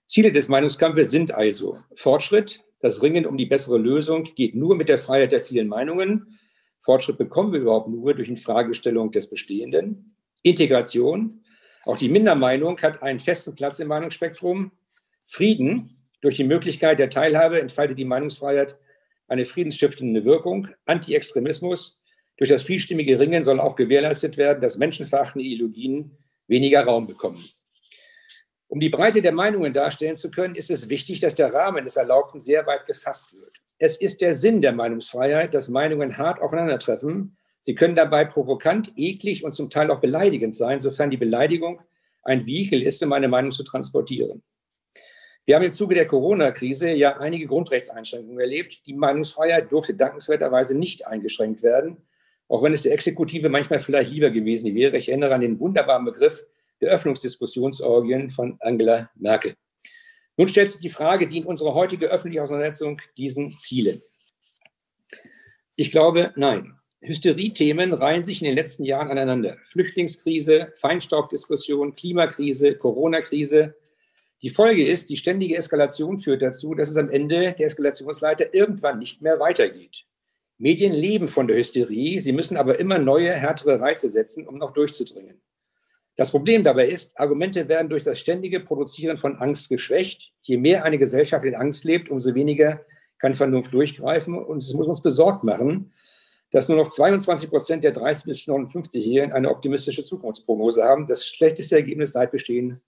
Ziele 0.05 0.31
des 0.31 0.47
Meinungskampfes 0.47 1.11
sind 1.11 1.33
also 1.33 1.77
Fortschritt, 1.95 2.63
das 2.83 3.01
Ringen 3.01 3.25
um 3.25 3.37
die 3.37 3.45
bessere 3.45 3.77
Lösung 3.77 4.25
geht 4.35 4.55
nur 4.55 4.75
mit 4.75 4.89
der 4.89 4.99
Freiheit 4.99 5.31
der 5.31 5.39
vielen 5.39 5.69
Meinungen. 5.69 6.37
Fortschritt 6.81 7.17
bekommen 7.17 7.53
wir 7.53 7.61
überhaupt 7.61 7.87
nur 7.87 8.13
durch 8.13 8.27
Infragestellung 8.27 9.09
des 9.13 9.29
Bestehenden. 9.29 10.17
Integration. 10.41 11.45
Auch 11.85 11.95
die 11.95 12.09
Mindermeinung 12.09 12.77
hat 12.81 13.01
einen 13.01 13.21
festen 13.21 13.55
Platz 13.55 13.79
im 13.79 13.87
Meinungsspektrum. 13.87 14.73
Frieden 15.21 15.97
durch 16.19 16.35
die 16.35 16.43
Möglichkeit 16.43 16.99
der 16.99 17.09
Teilhabe 17.09 17.61
entfaltet 17.61 17.97
die 17.97 18.03
Meinungsfreiheit 18.03 18.77
eine 19.29 19.45
friedensstiftende 19.45 20.25
Wirkung. 20.25 20.67
Anti-Extremismus 20.83 22.01
durch 22.43 22.49
das 22.49 22.63
vielstimmige 22.63 23.17
Ringen 23.21 23.41
soll 23.41 23.61
auch 23.61 23.77
gewährleistet 23.77 24.35
werden, 24.35 24.59
dass 24.59 24.77
menschenverachtende 24.77 25.47
Ideologien 25.47 26.17
weniger 26.47 26.83
Raum 26.83 27.07
bekommen. 27.07 27.41
Um 28.67 28.81
die 28.81 28.89
Breite 28.89 29.21
der 29.21 29.31
Meinungen 29.31 29.71
darstellen 29.71 30.17
zu 30.17 30.29
können, 30.29 30.55
ist 30.55 30.69
es 30.69 30.89
wichtig, 30.89 31.21
dass 31.21 31.35
der 31.35 31.53
Rahmen 31.53 31.85
des 31.85 31.95
Erlaubten 31.95 32.41
sehr 32.41 32.67
weit 32.67 32.85
gefasst 32.85 33.33
wird. 33.33 33.61
Es 33.77 33.95
ist 33.95 34.19
der 34.19 34.33
Sinn 34.33 34.59
der 34.59 34.73
Meinungsfreiheit, 34.73 35.53
dass 35.53 35.69
Meinungen 35.69 36.17
hart 36.17 36.41
aufeinandertreffen. 36.41 37.37
Sie 37.61 37.75
können 37.75 37.95
dabei 37.95 38.25
provokant, 38.25 38.91
eklig 38.97 39.45
und 39.45 39.53
zum 39.53 39.69
Teil 39.69 39.89
auch 39.89 40.01
beleidigend 40.01 40.53
sein, 40.53 40.81
sofern 40.81 41.11
die 41.11 41.17
Beleidigung 41.17 41.79
ein 42.23 42.45
Vehikel 42.45 42.83
ist, 42.83 43.01
um 43.03 43.13
eine 43.13 43.29
Meinung 43.29 43.51
zu 43.51 43.63
transportieren. 43.63 44.43
Wir 45.45 45.55
haben 45.55 45.63
im 45.63 45.71
Zuge 45.71 45.95
der 45.95 46.07
Corona-Krise 46.07 46.89
ja 46.91 47.15
einige 47.19 47.47
Grundrechtseinschränkungen 47.47 48.41
erlebt. 48.41 48.85
Die 48.85 48.93
Meinungsfreiheit 48.93 49.71
durfte 49.71 49.93
dankenswerterweise 49.93 50.77
nicht 50.77 51.07
eingeschränkt 51.07 51.63
werden, 51.63 52.03
auch 52.53 52.61
wenn 52.61 52.71
es 52.71 52.83
der 52.83 52.93
Exekutive 52.93 53.49
manchmal 53.49 53.79
vielleicht 53.79 54.11
lieber 54.11 54.29
gewesen 54.29 54.75
wäre. 54.75 54.95
Ich 54.95 55.09
erinnere 55.09 55.33
an 55.33 55.41
den 55.41 55.59
wunderbaren 55.59 56.05
Begriff 56.05 56.45
der 56.81 56.91
Öffnungsdiskussionsorgien 56.91 58.29
von 58.29 58.57
Angela 58.59 59.09
Merkel. 59.15 59.55
Nun 60.37 60.47
stellt 60.47 60.69
sich 60.69 60.79
die 60.79 60.89
Frage, 60.89 61.27
dient 61.27 61.47
unsere 61.47 61.73
heutige 61.73 62.11
öffentliche 62.11 62.43
Auseinandersetzung 62.43 63.01
diesen 63.17 63.49
Zielen? 63.49 63.99
Ich 65.75 65.89
glaube, 65.89 66.31
nein. 66.35 66.75
Hysterie-Themen 67.01 67.91
reihen 67.91 68.23
sich 68.23 68.39
in 68.39 68.45
den 68.45 68.55
letzten 68.55 68.83
Jahren 68.83 69.09
aneinander. 69.09 69.57
Flüchtlingskrise, 69.63 70.73
Feinstaubdiskussion, 70.75 71.95
Klimakrise, 71.95 72.75
Corona-Krise. 72.75 73.73
Die 74.43 74.51
Folge 74.51 74.85
ist, 74.85 75.09
die 75.09 75.17
ständige 75.17 75.57
Eskalation 75.57 76.19
führt 76.19 76.43
dazu, 76.43 76.75
dass 76.75 76.91
es 76.91 76.97
am 76.97 77.09
Ende 77.09 77.53
der 77.57 77.65
Eskalationsleiter 77.65 78.53
irgendwann 78.53 78.99
nicht 78.99 79.23
mehr 79.23 79.39
weitergeht. 79.39 80.05
Medien 80.63 80.93
leben 80.93 81.27
von 81.27 81.45
der 81.45 81.57
Hysterie, 81.57 82.21
sie 82.21 82.31
müssen 82.31 82.55
aber 82.55 82.79
immer 82.79 82.97
neue, 82.97 83.33
härtere 83.33 83.81
Reize 83.81 84.09
setzen, 84.09 84.47
um 84.47 84.57
noch 84.57 84.71
durchzudringen. 84.71 85.41
Das 86.15 86.31
Problem 86.31 86.63
dabei 86.63 86.87
ist, 86.87 87.11
Argumente 87.19 87.67
werden 87.67 87.89
durch 87.89 88.05
das 88.05 88.17
ständige 88.17 88.61
Produzieren 88.61 89.17
von 89.17 89.35
Angst 89.35 89.67
geschwächt. 89.67 90.31
Je 90.41 90.55
mehr 90.55 90.85
eine 90.85 90.97
Gesellschaft 90.97 91.43
in 91.43 91.55
Angst 91.55 91.83
lebt, 91.83 92.09
umso 92.09 92.33
weniger 92.33 92.79
kann 93.17 93.35
Vernunft 93.35 93.73
durchgreifen. 93.73 94.37
Und 94.37 94.63
es 94.63 94.73
muss 94.73 94.87
uns 94.87 95.03
besorgt 95.03 95.43
machen, 95.43 95.91
dass 96.51 96.69
nur 96.69 96.77
noch 96.77 96.87
22 96.87 97.49
Prozent 97.49 97.83
der 97.83 97.91
30 97.91 98.23
bis 98.23 98.47
59-Jährigen 98.47 99.33
eine 99.33 99.49
optimistische 99.49 100.05
Zukunftsprognose 100.05 100.81
haben. 100.81 101.07
Das 101.07 101.27
schlechteste 101.27 101.75
Ergebnis 101.75 102.13
seit 102.13 102.31
Bestehen 102.31 102.79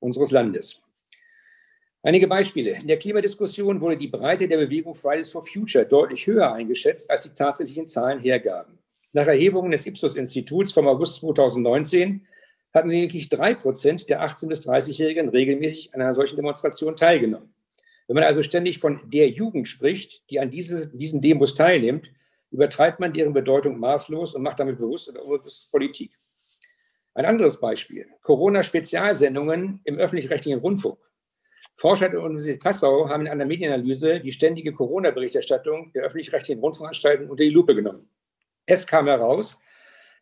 unseres 0.00 0.32
Landes. 0.32 0.82
Einige 2.02 2.26
Beispiele. 2.28 2.78
In 2.80 2.86
der 2.86 2.98
Klimadiskussion 2.98 3.78
wurde 3.82 3.98
die 3.98 4.08
Breite 4.08 4.48
der 4.48 4.56
Bewegung 4.56 4.94
Fridays 4.94 5.30
for 5.30 5.44
Future 5.44 5.84
deutlich 5.84 6.26
höher 6.26 6.50
eingeschätzt, 6.50 7.10
als 7.10 7.24
die 7.24 7.34
tatsächlichen 7.34 7.86
Zahlen 7.86 8.20
hergaben. 8.20 8.78
Nach 9.12 9.26
Erhebungen 9.26 9.70
des 9.70 9.84
Ipsos-Instituts 9.84 10.72
vom 10.72 10.88
August 10.88 11.20
2019 11.20 12.26
hatten 12.72 12.88
lediglich 12.88 13.28
drei 13.28 13.52
Prozent 13.52 14.08
der 14.08 14.22
18- 14.22 14.48
bis 14.48 14.66
30-Jährigen 14.66 15.28
regelmäßig 15.28 15.94
an 15.94 16.00
einer 16.00 16.14
solchen 16.14 16.36
Demonstration 16.36 16.96
teilgenommen. 16.96 17.52
Wenn 18.06 18.14
man 18.14 18.24
also 18.24 18.42
ständig 18.42 18.78
von 18.78 19.02
der 19.10 19.28
Jugend 19.28 19.68
spricht, 19.68 20.22
die 20.30 20.40
an 20.40 20.50
dieses, 20.50 20.92
diesen 20.92 21.20
Demos 21.20 21.54
teilnimmt, 21.54 22.10
übertreibt 22.50 22.98
man 22.98 23.12
deren 23.12 23.34
Bedeutung 23.34 23.78
maßlos 23.78 24.34
und 24.34 24.42
macht 24.42 24.58
damit 24.58 24.78
bewusst 24.78 25.10
oder 25.10 25.22
unbewusst 25.22 25.70
Politik. 25.70 26.12
Ein 27.12 27.26
anderes 27.26 27.60
Beispiel. 27.60 28.06
Corona-Spezialsendungen 28.22 29.80
im 29.84 29.98
öffentlich-rechtlichen 29.98 30.60
Rundfunk. 30.60 30.98
Forscher 31.80 32.10
der 32.10 32.20
Universität 32.20 32.62
Passau 32.62 33.08
haben 33.08 33.22
in 33.22 33.32
einer 33.32 33.46
Medienanalyse 33.46 34.20
die 34.20 34.32
ständige 34.32 34.70
Corona-Berichterstattung 34.70 35.90
der 35.94 36.02
öffentlich-rechtlichen 36.02 36.60
Rundfunkanstalten 36.60 37.30
unter 37.30 37.42
die 37.42 37.48
Lupe 37.48 37.74
genommen. 37.74 38.06
Es 38.66 38.86
kam 38.86 39.06
heraus, 39.06 39.58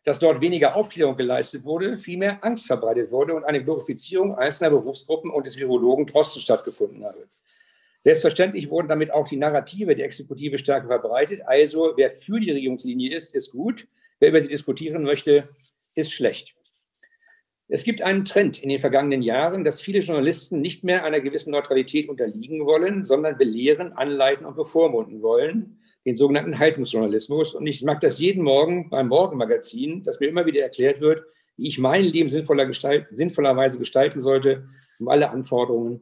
dass 0.05 0.19
dort 0.19 0.39
weniger 0.39 0.77
Aufklärung 0.77 1.17
geleistet 1.17 1.65
wurde, 1.65 1.97
vielmehr 1.97 2.41
Angst 2.45 2.67
verbreitet 2.67 3.11
wurde 3.11 3.35
und 3.35 3.43
eine 3.43 3.61
Glorifizierung 3.61 4.35
einzelner 4.35 4.69
Berufsgruppen 4.69 5.31
und 5.31 5.45
des 5.45 5.57
Virologen 5.57 6.05
Drosten 6.05 6.41
stattgefunden 6.41 7.03
habe. 7.03 7.27
Selbstverständlich 8.05 8.69
wurden 8.69 8.87
damit 8.87 9.11
auch 9.11 9.27
die 9.27 9.35
Narrative 9.35 9.97
der 9.97 10.05
Exekutive 10.05 10.57
stärker 10.57 10.87
verbreitet. 10.87 11.41
Also, 11.45 11.91
wer 11.97 12.09
für 12.09 12.39
die 12.39 12.51
Regierungslinie 12.51 13.13
ist, 13.13 13.35
ist 13.35 13.51
gut. 13.51 13.85
Wer 14.21 14.29
über 14.29 14.39
sie 14.39 14.47
diskutieren 14.47 15.03
möchte, 15.03 15.49
ist 15.93 16.13
schlecht. 16.13 16.55
Es 17.71 17.83
gibt 17.83 18.01
einen 18.01 18.25
Trend 18.25 18.61
in 18.61 18.69
den 18.69 18.79
vergangenen 18.79 19.21
Jahren, 19.21 19.63
dass 19.63 19.79
viele 19.79 19.99
Journalisten 19.99 20.59
nicht 20.59 20.83
mehr 20.83 21.05
einer 21.05 21.21
gewissen 21.21 21.51
Neutralität 21.51 22.09
unterliegen 22.09 22.65
wollen, 22.65 23.03
sondern 23.03 23.37
belehren, 23.37 23.93
anleiten 23.93 24.45
und 24.45 24.55
bevormunden 24.55 25.21
wollen 25.21 25.79
den 26.05 26.15
sogenannten 26.15 26.57
Haltungsjournalismus. 26.57 27.55
Und 27.55 27.67
ich 27.67 27.83
mag 27.83 27.99
das 27.99 28.19
jeden 28.19 28.43
Morgen 28.43 28.89
beim 28.89 29.07
Morgenmagazin, 29.07 30.01
dass 30.03 30.19
mir 30.19 30.27
immer 30.27 30.45
wieder 30.45 30.61
erklärt 30.61 31.01
wird, 31.01 31.23
wie 31.57 31.67
ich 31.67 31.77
mein 31.77 32.03
Leben 32.03 32.29
sinnvoller 32.29 32.65
gestalt, 32.65 33.07
sinnvollerweise 33.11 33.77
gestalten 33.77 34.21
sollte, 34.21 34.67
um 34.99 35.09
alle 35.09 35.29
Anforderungen 35.29 36.01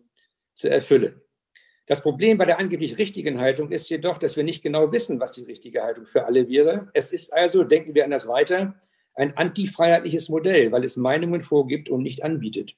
zu 0.53 0.69
erfüllen. 0.69 1.21
Das 1.87 2.03
Problem 2.03 2.37
bei 2.37 2.45
der 2.45 2.59
angeblich 2.59 2.97
richtigen 2.97 3.39
Haltung 3.39 3.71
ist 3.71 3.89
jedoch, 3.89 4.17
dass 4.17 4.35
wir 4.35 4.43
nicht 4.43 4.61
genau 4.61 4.91
wissen, 4.91 5.19
was 5.19 5.31
die 5.31 5.43
richtige 5.43 5.83
Haltung 5.83 6.05
für 6.05 6.25
alle 6.25 6.47
wäre. 6.47 6.89
Es 6.93 7.11
ist 7.11 7.33
also, 7.33 7.63
denken 7.63 7.95
wir 7.95 8.03
an 8.03 8.11
das 8.11 8.27
weiter, 8.27 8.75
ein 9.17 9.35
antifreiheitliches 9.35 10.29
Modell, 10.29 10.71
weil 10.71 10.83
es 10.83 10.95
Meinungen 10.95 11.41
vorgibt 11.41 11.89
und 11.89 12.03
nicht 12.03 12.23
anbietet. 12.23 12.75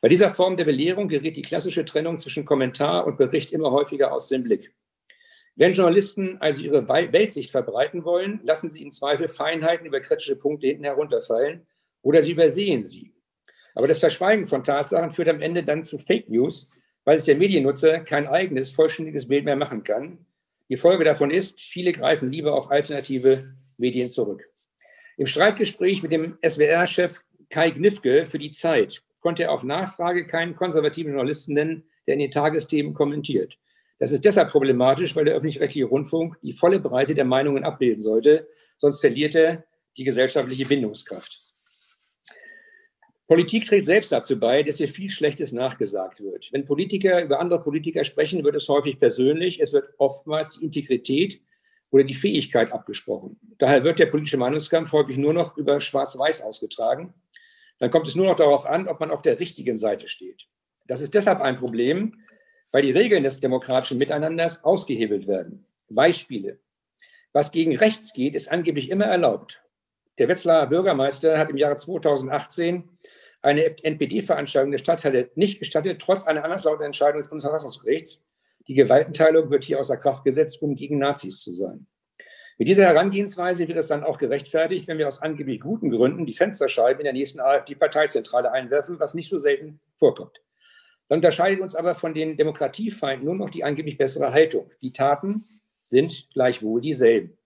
Bei 0.00 0.08
dieser 0.08 0.30
Form 0.30 0.56
der 0.56 0.64
Belehrung 0.64 1.08
gerät 1.08 1.36
die 1.36 1.42
klassische 1.42 1.84
Trennung 1.84 2.18
zwischen 2.18 2.44
Kommentar 2.44 3.06
und 3.06 3.18
Bericht 3.18 3.52
immer 3.52 3.72
häufiger 3.72 4.12
aus 4.12 4.28
dem 4.28 4.44
Blick. 4.44 4.72
Wenn 5.56 5.72
Journalisten 5.72 6.38
also 6.38 6.62
ihre 6.62 6.86
Weltsicht 6.86 7.50
verbreiten 7.50 8.04
wollen, 8.04 8.38
lassen 8.44 8.68
sie 8.68 8.82
im 8.82 8.92
Zweifel 8.92 9.28
Feinheiten 9.28 9.86
über 9.86 9.98
kritische 9.98 10.36
Punkte 10.36 10.68
hinten 10.68 10.84
herunterfallen 10.84 11.66
oder 12.02 12.22
sie 12.22 12.30
übersehen 12.30 12.84
sie. 12.84 13.12
Aber 13.74 13.88
das 13.88 13.98
Verschweigen 13.98 14.46
von 14.46 14.62
Tatsachen 14.62 15.10
führt 15.10 15.28
am 15.28 15.42
Ende 15.42 15.64
dann 15.64 15.82
zu 15.82 15.98
Fake 15.98 16.28
News, 16.28 16.70
weil 17.04 17.18
sich 17.18 17.26
der 17.26 17.36
Mediennutzer 17.36 18.00
kein 18.00 18.28
eigenes, 18.28 18.70
vollständiges 18.70 19.26
Bild 19.26 19.44
mehr 19.44 19.56
machen 19.56 19.82
kann. 19.82 20.24
Die 20.68 20.76
Folge 20.76 21.02
davon 21.02 21.32
ist, 21.32 21.60
viele 21.60 21.92
greifen 21.92 22.30
lieber 22.30 22.54
auf 22.54 22.70
alternative 22.70 23.42
Medien 23.78 24.10
zurück. 24.10 24.44
Im 25.18 25.26
Streitgespräch 25.26 26.04
mit 26.04 26.12
dem 26.12 26.38
SWR-Chef 26.48 27.20
Kai 27.50 27.70
Gnifke 27.70 28.24
für 28.26 28.38
die 28.38 28.52
Zeit 28.52 29.02
konnte 29.18 29.42
er 29.42 29.52
auf 29.52 29.64
Nachfrage 29.64 30.28
keinen 30.28 30.54
konservativen 30.54 31.10
Journalisten 31.10 31.54
nennen, 31.54 31.82
der 32.06 32.14
in 32.14 32.20
den 32.20 32.30
Tagesthemen 32.30 32.94
kommentiert. 32.94 33.58
Das 33.98 34.12
ist 34.12 34.24
deshalb 34.24 34.50
problematisch, 34.50 35.16
weil 35.16 35.24
der 35.24 35.34
öffentlich-rechtliche 35.34 35.86
Rundfunk 35.86 36.36
die 36.42 36.52
volle 36.52 36.78
Breite 36.78 37.16
der 37.16 37.24
Meinungen 37.24 37.64
abbilden 37.64 38.00
sollte, 38.00 38.46
sonst 38.76 39.00
verliert 39.00 39.34
er 39.34 39.64
die 39.96 40.04
gesellschaftliche 40.04 40.66
Bindungskraft. 40.66 41.52
Politik 43.26 43.64
trägt 43.64 43.86
selbst 43.86 44.12
dazu 44.12 44.38
bei, 44.38 44.62
dass 44.62 44.76
hier 44.76 44.88
viel 44.88 45.10
Schlechtes 45.10 45.50
nachgesagt 45.50 46.20
wird. 46.20 46.48
Wenn 46.52 46.64
Politiker 46.64 47.24
über 47.24 47.40
andere 47.40 47.60
Politiker 47.60 48.04
sprechen, 48.04 48.44
wird 48.44 48.54
es 48.54 48.68
häufig 48.68 49.00
persönlich. 49.00 49.60
Es 49.60 49.72
wird 49.72 49.90
oftmals 49.98 50.52
die 50.52 50.64
Integrität 50.64 51.40
oder 51.90 52.04
die 52.04 52.14
Fähigkeit 52.14 52.72
abgesprochen. 52.72 53.38
Daher 53.58 53.84
wird 53.84 53.98
der 53.98 54.06
politische 54.06 54.36
Meinungskampf 54.36 54.92
häufig 54.92 55.16
nur 55.16 55.32
noch 55.32 55.56
über 55.56 55.80
Schwarz-Weiß 55.80 56.42
ausgetragen. 56.42 57.14
Dann 57.78 57.90
kommt 57.90 58.08
es 58.08 58.14
nur 58.14 58.26
noch 58.26 58.36
darauf 58.36 58.66
an, 58.66 58.88
ob 58.88 59.00
man 59.00 59.10
auf 59.10 59.22
der 59.22 59.38
richtigen 59.38 59.76
Seite 59.76 60.08
steht. 60.08 60.46
Das 60.86 61.00
ist 61.00 61.14
deshalb 61.14 61.40
ein 61.40 61.56
Problem, 61.56 62.20
weil 62.72 62.82
die 62.82 62.90
Regeln 62.90 63.22
des 63.22 63.40
demokratischen 63.40 63.98
Miteinanders 63.98 64.64
ausgehebelt 64.64 65.26
werden. 65.26 65.66
Beispiele. 65.88 66.58
Was 67.32 67.52
gegen 67.52 67.76
rechts 67.76 68.12
geht, 68.12 68.34
ist 68.34 68.50
angeblich 68.50 68.90
immer 68.90 69.06
erlaubt. 69.06 69.62
Der 70.18 70.28
Wetzlarer 70.28 70.66
Bürgermeister 70.66 71.38
hat 71.38 71.50
im 71.50 71.56
Jahre 71.56 71.76
2018 71.76 72.88
eine 73.42 73.82
NPD-Veranstaltung 73.82 74.72
der 74.72 74.78
Stadthalle 74.78 75.30
nicht 75.36 75.60
gestattet, 75.60 76.02
trotz 76.02 76.24
einer 76.24 76.44
anderslautenden 76.44 76.86
Entscheidung 76.86 77.20
des 77.20 77.28
Bundesverfassungsgerichts. 77.28 78.24
Die 78.68 78.74
Gewaltenteilung 78.74 79.50
wird 79.50 79.64
hier 79.64 79.80
außer 79.80 79.96
Kraft 79.96 80.24
gesetzt, 80.24 80.60
um 80.62 80.74
gegen 80.74 80.98
Nazis 80.98 81.40
zu 81.40 81.52
sein. 81.52 81.86
Mit 82.58 82.68
dieser 82.68 82.84
Herangehensweise 82.84 83.66
wird 83.66 83.78
es 83.78 83.86
dann 83.86 84.04
auch 84.04 84.18
gerechtfertigt, 84.18 84.88
wenn 84.88 84.98
wir 84.98 85.08
aus 85.08 85.22
angeblich 85.22 85.60
guten 85.60 85.90
Gründen 85.90 86.26
die 86.26 86.34
Fensterscheiben 86.34 87.00
in 87.00 87.04
der 87.04 87.12
nächsten 87.12 87.40
AfD-Parteizentrale 87.40 88.52
einwerfen, 88.52 88.98
was 88.98 89.14
nicht 89.14 89.30
so 89.30 89.38
selten 89.38 89.80
vorkommt. 89.96 90.42
Dann 91.08 91.18
unterscheidet 91.18 91.60
uns 91.60 91.74
aber 91.74 91.94
von 91.94 92.14
den 92.14 92.36
Demokratiefeinden 92.36 93.24
nur 93.24 93.36
noch 93.36 93.50
die 93.50 93.64
angeblich 93.64 93.96
bessere 93.96 94.32
Haltung. 94.32 94.70
Die 94.82 94.92
Taten 94.92 95.42
sind 95.82 96.28
gleichwohl 96.34 96.80
dieselben. 96.80 97.38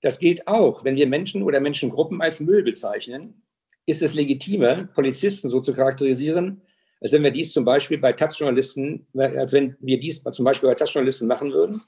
Das 0.00 0.18
gilt 0.18 0.48
auch, 0.48 0.84
wenn 0.84 0.96
wir 0.96 1.06
Menschen 1.06 1.42
oder 1.42 1.60
Menschengruppen 1.60 2.22
als 2.22 2.40
Müll 2.40 2.62
bezeichnen. 2.62 3.42
Ist 3.84 4.00
es 4.00 4.14
legitimer, 4.14 4.84
Polizisten 4.84 5.48
so 5.48 5.60
zu 5.60 5.74
charakterisieren, 5.74 6.62
als 7.02 7.12
wenn 7.12 7.24
wir 7.24 7.32
dies 7.32 7.52
zum 7.52 7.64
Beispiel 7.64 7.98
bei 7.98 8.12
Taz-Journalisten, 8.12 9.06
als 9.14 9.52
wenn 9.52 9.76
wir 9.80 9.98
dies 9.98 10.22
zum 10.22 10.44
Beispiel 10.44 10.68
bei 10.68 10.76
Taz-Journalisten 10.76 11.26
machen 11.26 11.52
würden? 11.52 11.82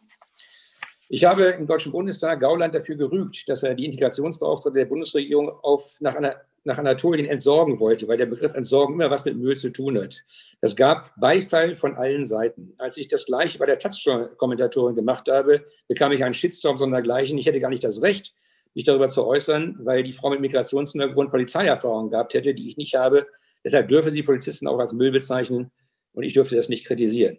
Ich 1.08 1.24
habe 1.24 1.44
im 1.44 1.66
Deutschen 1.68 1.92
Bundestag 1.92 2.40
Gauland 2.40 2.74
dafür 2.74 2.96
gerügt, 2.96 3.48
dass 3.48 3.62
er 3.62 3.74
die 3.74 3.84
Integrationsbeauftragte 3.84 4.78
der 4.80 4.86
Bundesregierung 4.86 5.50
auf, 5.62 5.98
nach, 6.00 6.16
einer, 6.16 6.34
nach 6.64 6.78
Anatolien 6.78 7.26
entsorgen 7.26 7.78
wollte, 7.78 8.08
weil 8.08 8.16
der 8.16 8.26
Begriff 8.26 8.54
Entsorgen 8.54 8.94
immer 8.94 9.10
was 9.10 9.24
mit 9.24 9.36
Müll 9.36 9.56
zu 9.56 9.70
tun 9.70 10.00
hat. 10.00 10.24
Das 10.60 10.74
gab 10.74 11.12
Beifall 11.20 11.76
von 11.76 11.94
allen 11.94 12.24
Seiten. 12.24 12.74
Als 12.78 12.96
ich 12.96 13.06
das 13.06 13.26
gleiche 13.26 13.58
bei 13.58 13.66
der 13.66 13.78
Taz-Kommentatorin 13.78 14.96
gemacht 14.96 15.28
habe, 15.30 15.64
bekam 15.86 16.10
ich 16.10 16.24
einen 16.24 16.34
Shitstorm 16.34 16.78
sondergleichen. 16.78 17.38
Ich 17.38 17.46
hätte 17.46 17.60
gar 17.60 17.70
nicht 17.70 17.84
das 17.84 18.02
Recht, 18.02 18.34
mich 18.74 18.84
darüber 18.84 19.06
zu 19.06 19.24
äußern, 19.24 19.78
weil 19.84 20.02
die 20.02 20.12
Frau 20.12 20.30
mit 20.30 20.40
Migrationshintergrund 20.40 21.30
Polizeierfahrung 21.30 22.10
gehabt 22.10 22.34
hätte, 22.34 22.54
die 22.54 22.68
ich 22.68 22.76
nicht 22.76 22.96
habe. 22.96 23.28
Deshalb 23.64 23.88
dürfe 23.88 24.10
sie 24.10 24.22
Polizisten 24.22 24.66
auch 24.68 24.78
als 24.78 24.92
Müll 24.92 25.10
bezeichnen 25.10 25.72
und 26.12 26.22
ich 26.22 26.34
dürfte 26.34 26.56
das 26.56 26.68
nicht 26.68 26.86
kritisieren. 26.86 27.38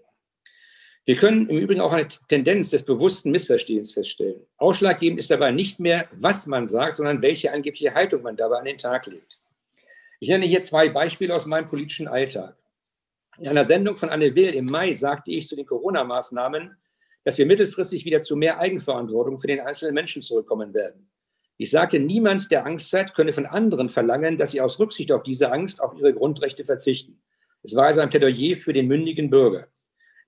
Wir 1.05 1.15
können 1.15 1.47
im 1.49 1.57
Übrigen 1.59 1.81
auch 1.81 1.93
eine 1.93 2.07
Tendenz 2.27 2.71
des 2.71 2.83
bewussten 2.83 3.29
Missverstehens 3.29 3.93
feststellen. 3.93 4.41
Ausschlaggebend 4.57 5.19
ist 5.19 5.29
dabei 5.29 5.51
nicht 5.51 5.79
mehr, 5.79 6.09
was 6.13 6.47
man 6.47 6.67
sagt, 6.67 6.95
sondern 6.95 7.21
welche 7.21 7.51
angebliche 7.51 7.93
Haltung 7.93 8.23
man 8.23 8.35
dabei 8.35 8.57
an 8.57 8.65
den 8.65 8.79
Tag 8.79 9.05
legt. 9.05 9.37
Ich 10.19 10.29
nenne 10.29 10.47
hier 10.47 10.61
zwei 10.61 10.89
Beispiele 10.89 11.35
aus 11.35 11.45
meinem 11.45 11.69
politischen 11.69 12.07
Alltag. 12.07 12.57
In 13.37 13.47
einer 13.47 13.65
Sendung 13.65 13.97
von 13.97 14.09
Anne 14.09 14.33
Will 14.33 14.55
im 14.55 14.65
Mai 14.65 14.93
sagte 14.95 15.29
ich 15.29 15.47
zu 15.47 15.55
den 15.55 15.67
Corona-Maßnahmen, 15.67 16.75
dass 17.23 17.37
wir 17.37 17.45
mittelfristig 17.45 18.05
wieder 18.05 18.21
zu 18.21 18.35
mehr 18.35 18.59
Eigenverantwortung 18.59 19.39
für 19.39 19.47
den 19.47 19.59
einzelnen 19.59 19.93
Menschen 19.93 20.23
zurückkommen 20.23 20.73
werden. 20.73 21.07
Ich 21.57 21.71
sagte, 21.71 21.99
niemand, 21.99 22.51
der 22.51 22.65
Angst 22.65 22.91
hat, 22.93 23.15
könne 23.15 23.31
von 23.31 23.45
anderen 23.45 23.89
verlangen, 23.89 24.37
dass 24.37 24.51
sie 24.51 24.61
aus 24.61 24.79
Rücksicht 24.79 25.11
auf 25.11 25.23
diese 25.23 25.51
Angst 25.51 25.81
auf 25.81 25.93
ihre 25.97 26.13
Grundrechte 26.13 26.65
verzichten. 26.65 27.21
Es 27.63 27.75
war 27.75 27.85
also 27.85 28.01
ein 28.01 28.09
Plädoyer 28.09 28.55
für 28.55 28.73
den 28.73 28.87
mündigen 28.87 29.29
Bürger. 29.29 29.67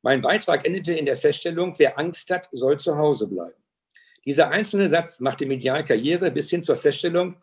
Mein 0.02 0.22
Beitrag 0.22 0.66
endete 0.66 0.94
in 0.94 1.06
der 1.06 1.18
Feststellung, 1.18 1.74
wer 1.78 2.00
Angst 2.00 2.32
hat, 2.32 2.48
soll 2.52 2.80
zu 2.80 2.98
Hause 2.98 3.28
bleiben. 3.28 3.62
Dieser 4.26 4.50
einzelne 4.50 4.90
Satz 4.90 5.20
machte 5.20 5.46
medial 5.46 5.84
Karriere 5.84 6.32
bis 6.32 6.50
hin 6.50 6.64
zur 6.64 6.78
Feststellung, 6.78 7.36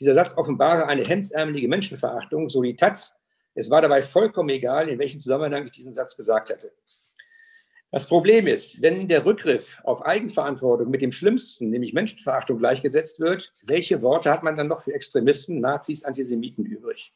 dieser 0.00 0.14
Satz 0.14 0.36
offenbare 0.36 0.86
eine 0.86 1.04
hemdsärmelige 1.04 1.68
Menschenverachtung, 1.68 2.48
so 2.48 2.62
die 2.62 2.76
Taz. 2.76 3.14
Es 3.54 3.68
war 3.70 3.82
dabei 3.82 4.02
vollkommen 4.02 4.48
egal, 4.48 4.88
in 4.88 4.98
welchem 4.98 5.20
Zusammenhang 5.20 5.66
ich 5.66 5.72
diesen 5.72 5.92
Satz 5.92 6.16
gesagt 6.16 6.50
hatte. 6.50 6.72
Das 7.92 8.06
Problem 8.06 8.46
ist, 8.46 8.80
wenn 8.80 9.08
der 9.08 9.26
Rückgriff 9.26 9.80
auf 9.82 10.06
Eigenverantwortung 10.06 10.90
mit 10.90 11.02
dem 11.02 11.10
Schlimmsten, 11.10 11.70
nämlich 11.70 11.92
Menschenverachtung, 11.92 12.58
gleichgesetzt 12.58 13.18
wird, 13.18 13.52
welche 13.66 14.00
Worte 14.00 14.30
hat 14.30 14.44
man 14.44 14.56
dann 14.56 14.68
noch 14.68 14.82
für 14.82 14.94
Extremisten, 14.94 15.60
Nazis, 15.60 16.04
Antisemiten 16.04 16.64
übrig? 16.64 17.12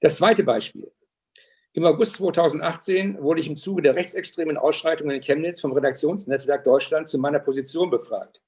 Das 0.00 0.16
zweite 0.16 0.44
Beispiel. 0.44 0.92
Im 1.72 1.86
August 1.86 2.16
2018 2.16 3.22
wurde 3.22 3.40
ich 3.40 3.48
im 3.48 3.56
Zuge 3.56 3.80
der 3.80 3.94
rechtsextremen 3.94 4.58
Ausschreitungen 4.58 5.16
in 5.16 5.22
Chemnitz 5.22 5.60
vom 5.60 5.72
Redaktionsnetzwerk 5.72 6.64
Deutschland 6.64 7.08
zu 7.08 7.18
meiner 7.18 7.38
Position 7.38 7.88
befragt. 7.88 8.42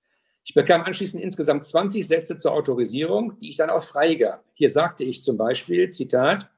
Ich 0.45 0.53
bekam 0.53 0.83
anschließend 0.83 1.23
insgesamt 1.23 1.65
20 1.65 2.07
Sätze 2.07 2.37
zur 2.37 2.53
Autorisierung, 2.53 3.39
die 3.39 3.51
ich 3.51 3.57
dann 3.57 3.71
auch 3.71 3.83
freigab. 3.83 4.45
Hier 4.53 4.71
sagte 4.71 5.05
ich 5.05 5.23
zum 5.23 5.39
Beispiel, 5.39 5.89
Zitat, 5.89 6.51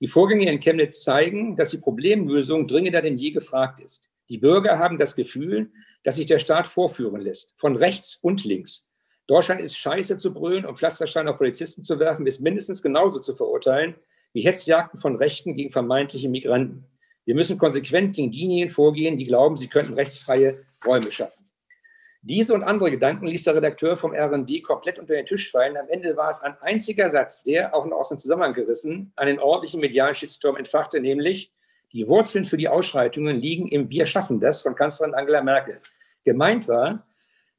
die 0.00 0.08
Vorgänge 0.08 0.50
in 0.50 0.60
Chemnitz 0.60 1.02
zeigen, 1.02 1.56
dass 1.56 1.70
die 1.70 1.78
Problemlösung 1.78 2.66
dringender 2.66 3.02
denn 3.02 3.16
je 3.16 3.32
gefragt 3.32 3.82
ist. 3.82 4.10
Die 4.30 4.38
Bürger 4.38 4.78
haben 4.78 4.96
das 4.96 5.16
Gefühl, 5.16 5.72
dass 6.04 6.16
sich 6.16 6.26
der 6.26 6.38
Staat 6.38 6.68
vorführen 6.68 7.20
lässt, 7.20 7.52
von 7.58 7.76
rechts 7.76 8.14
und 8.22 8.44
links. 8.44 8.88
Deutschland 9.26 9.60
ist 9.60 9.76
scheiße 9.76 10.16
zu 10.16 10.32
brüllen 10.32 10.64
und 10.64 10.78
Pflasterstein 10.78 11.28
auf 11.28 11.36
Polizisten 11.36 11.82
zu 11.82 11.98
werfen, 11.98 12.26
ist 12.26 12.40
mindestens 12.40 12.80
genauso 12.80 13.18
zu 13.18 13.34
verurteilen 13.34 13.96
wie 14.32 14.42
Hetzjagden 14.42 15.00
von 15.00 15.16
Rechten 15.16 15.56
gegen 15.56 15.70
vermeintliche 15.70 16.28
Migranten. 16.28 16.86
Wir 17.24 17.34
müssen 17.34 17.58
konsequent 17.58 18.14
gegen 18.14 18.30
diejenigen 18.30 18.70
vorgehen, 18.70 19.16
die 19.16 19.24
glauben, 19.24 19.56
sie 19.56 19.66
könnten 19.66 19.94
rechtsfreie 19.94 20.54
Räume 20.86 21.10
schaffen. 21.10 21.44
Diese 22.22 22.54
und 22.54 22.62
andere 22.62 22.90
Gedanken 22.90 23.26
ließ 23.26 23.44
der 23.44 23.56
Redakteur 23.56 23.96
vom 23.96 24.12
RD 24.14 24.62
komplett 24.62 24.98
unter 24.98 25.14
den 25.14 25.26
Tisch 25.26 25.50
fallen. 25.50 25.76
Am 25.76 25.88
Ende 25.88 26.16
war 26.16 26.28
es 26.28 26.42
ein 26.42 26.56
einziger 26.60 27.10
Satz, 27.10 27.42
der, 27.42 27.74
auch 27.74 27.86
noch 27.86 27.96
aus 27.96 28.10
dem 28.10 28.18
Zusammenhang 28.18 28.52
gerissen, 28.52 29.12
einen 29.16 29.38
ordentlichen 29.40 29.80
medialen 29.80 30.14
Shitstorm 30.14 30.56
entfachte, 30.56 31.00
nämlich 31.00 31.52
die 31.92 32.06
Wurzeln 32.06 32.44
für 32.44 32.56
die 32.56 32.68
Ausschreitungen 32.68 33.40
liegen 33.40 33.68
im 33.68 33.90
Wir 33.90 34.06
schaffen 34.06 34.40
das 34.40 34.60
von 34.60 34.74
Kanzlerin 34.74 35.14
Angela 35.14 35.42
Merkel. 35.42 35.78
Gemeint 36.24 36.68
war, 36.68 37.06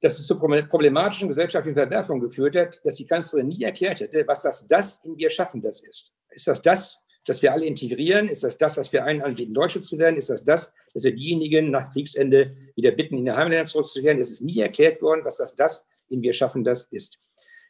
dass 0.01 0.19
es 0.19 0.25
zu 0.25 0.39
problematischen 0.39 1.27
gesellschaftlichen 1.27 1.75
Verwerfungen 1.75 2.21
geführt 2.21 2.55
hat, 2.55 2.81
dass 2.83 2.95
die 2.95 3.05
Kanzlerin 3.05 3.49
nie 3.49 3.63
erklärt 3.63 3.99
hätte, 3.99 4.25
was 4.27 4.41
das 4.41 4.67
das 4.67 5.01
in 5.03 5.17
Wir 5.17 5.29
schaffen 5.29 5.61
das 5.61 5.81
ist. 5.81 6.11
Ist 6.31 6.47
das 6.47 6.61
das, 6.61 6.99
dass 7.25 7.41
wir 7.41 7.53
alle 7.53 7.65
integrieren? 7.65 8.27
Ist 8.27 8.43
das 8.43 8.57
das, 8.57 8.75
dass 8.75 8.91
wir 8.91 9.03
einen 9.03 9.21
anbieten, 9.21 9.53
Deutsche 9.53 9.79
zu 9.79 9.97
werden? 9.99 10.17
Ist 10.17 10.29
das 10.29 10.43
das, 10.43 10.73
dass 10.93 11.03
wir 11.03 11.13
diejenigen 11.13 11.69
nach 11.69 11.91
Kriegsende 11.91 12.55
wieder 12.75 12.91
bitten, 12.91 13.17
in 13.17 13.25
die 13.25 13.31
Heimatländer 13.31 13.65
zurückzukehren? 13.65 14.17
Es 14.17 14.31
ist 14.31 14.41
nie 14.41 14.59
erklärt 14.59 15.01
worden, 15.01 15.23
was 15.23 15.37
das 15.37 15.55
das 15.55 15.87
in 16.09 16.21
Wir 16.21 16.33
schaffen 16.33 16.63
das 16.63 16.85
ist. 16.85 17.19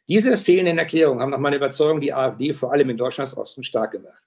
Diese 0.08 0.36
fehlenden 0.36 0.78
Erklärungen 0.78 1.20
haben 1.20 1.30
nach 1.30 1.38
meiner 1.38 1.56
Überzeugung 1.56 2.00
die 2.00 2.12
AfD 2.12 2.52
vor 2.52 2.72
allem 2.72 2.90
in 2.90 2.96
Deutschlands 2.96 3.36
Osten 3.36 3.62
stark 3.62 3.92
gemacht. 3.92 4.22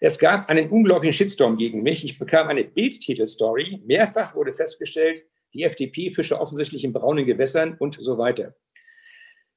Es 0.00 0.18
gab 0.18 0.48
einen 0.48 0.70
unglaublichen 0.70 1.14
Shitstorm 1.14 1.56
gegen 1.56 1.82
mich. 1.82 2.04
Ich 2.04 2.18
bekam 2.18 2.48
eine 2.48 2.64
Bildtitelstory. 2.64 3.82
Mehrfach 3.86 4.34
wurde 4.34 4.52
festgestellt, 4.52 5.24
die 5.54 5.62
FDP 5.62 6.10
fische 6.10 6.38
offensichtlich 6.38 6.84
in 6.84 6.92
braunen 6.92 7.24
Gewässern 7.24 7.76
und 7.78 7.96
so 7.98 8.18
weiter. 8.18 8.54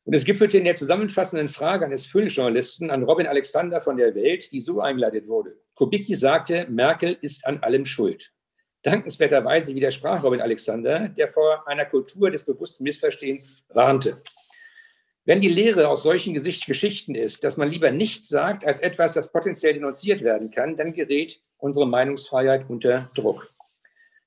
Und 0.05 0.13
es 0.13 0.25
gipfelte 0.25 0.57
in 0.57 0.63
der 0.63 0.75
zusammenfassenden 0.75 1.49
Frage 1.49 1.85
eines 1.85 2.05
Fülljournalisten 2.05 2.89
an 2.89 3.03
Robin 3.03 3.27
Alexander 3.27 3.81
von 3.81 3.97
der 3.97 4.15
Welt, 4.15 4.51
die 4.51 4.61
so 4.61 4.79
eingeleitet 4.81 5.27
wurde. 5.27 5.55
Kubicki 5.75 6.15
sagte, 6.15 6.65
Merkel 6.69 7.17
ist 7.21 7.45
an 7.45 7.59
allem 7.59 7.85
schuld. 7.85 8.31
Dankenswerterweise 8.81 9.75
widersprach 9.75 10.23
Robin 10.23 10.41
Alexander, 10.41 11.09
der 11.09 11.27
vor 11.27 11.67
einer 11.67 11.85
Kultur 11.85 12.31
des 12.31 12.45
bewussten 12.45 12.85
Missverstehens 12.85 13.65
warnte. 13.69 14.17
Wenn 15.25 15.41
die 15.41 15.49
Lehre 15.49 15.89
aus 15.89 16.03
solchen 16.03 16.33
Geschichten 16.33 17.13
ist, 17.13 17.43
dass 17.43 17.57
man 17.57 17.69
lieber 17.69 17.91
nichts 17.91 18.29
sagt 18.29 18.65
als 18.65 18.79
etwas, 18.79 19.13
das 19.13 19.31
potenziell 19.31 19.73
denunziert 19.73 20.21
werden 20.23 20.49
kann, 20.49 20.77
dann 20.77 20.93
gerät 20.93 21.41
unsere 21.57 21.87
Meinungsfreiheit 21.87 22.69
unter 22.69 23.07
Druck. 23.15 23.49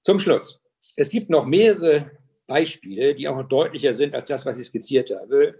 Zum 0.02 0.18
Schluss. 0.18 0.62
Es 0.96 1.10
gibt 1.10 1.30
noch 1.30 1.46
mehrere 1.46 2.10
Beispiele, 2.46 3.14
die 3.14 3.28
auch 3.28 3.36
noch 3.36 3.48
deutlicher 3.48 3.94
sind 3.94 4.14
als 4.14 4.26
das, 4.26 4.44
was 4.44 4.58
ich 4.58 4.66
skizziert 4.66 5.10
habe. 5.10 5.54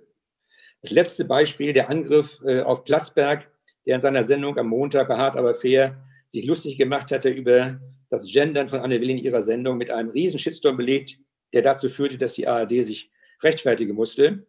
Das 0.83 0.90
letzte 0.90 1.25
Beispiel, 1.25 1.73
der 1.73 1.88
Angriff 1.88 2.42
äh, 2.45 2.61
auf 2.61 2.85
Plasberg, 2.85 3.49
der 3.87 3.95
in 3.97 4.01
seiner 4.01 4.25
Sendung 4.25 4.59
am 4.59 4.68
Montag 4.68 5.09
bei 5.09 5.16
Hart 5.16 5.37
aber 5.37 5.55
fair 5.55 6.03
sich 6.29 6.45
lustig 6.45 6.79
gemacht 6.79 7.12
hatte 7.12 7.29
über 7.29 7.81
das 8.11 8.25
Gendern 8.25 8.66
von 8.66 8.81
Anne 8.81 9.01
Will 9.01 9.11
in 9.11 9.18
ihrer 9.18 9.42
Sendung 9.42 9.77
mit 9.77 9.90
einem 9.90 10.09
riesen 10.11 10.38
Shitstorm 10.38 10.77
belegt, 10.77 11.18
der 11.53 11.62
dazu 11.62 11.88
führte, 11.90 12.18
dass 12.18 12.33
die 12.33 12.49
ARD 12.49 12.83
sich 12.83 13.11
rechtfertigen 13.42 13.95
musste. 13.95 14.47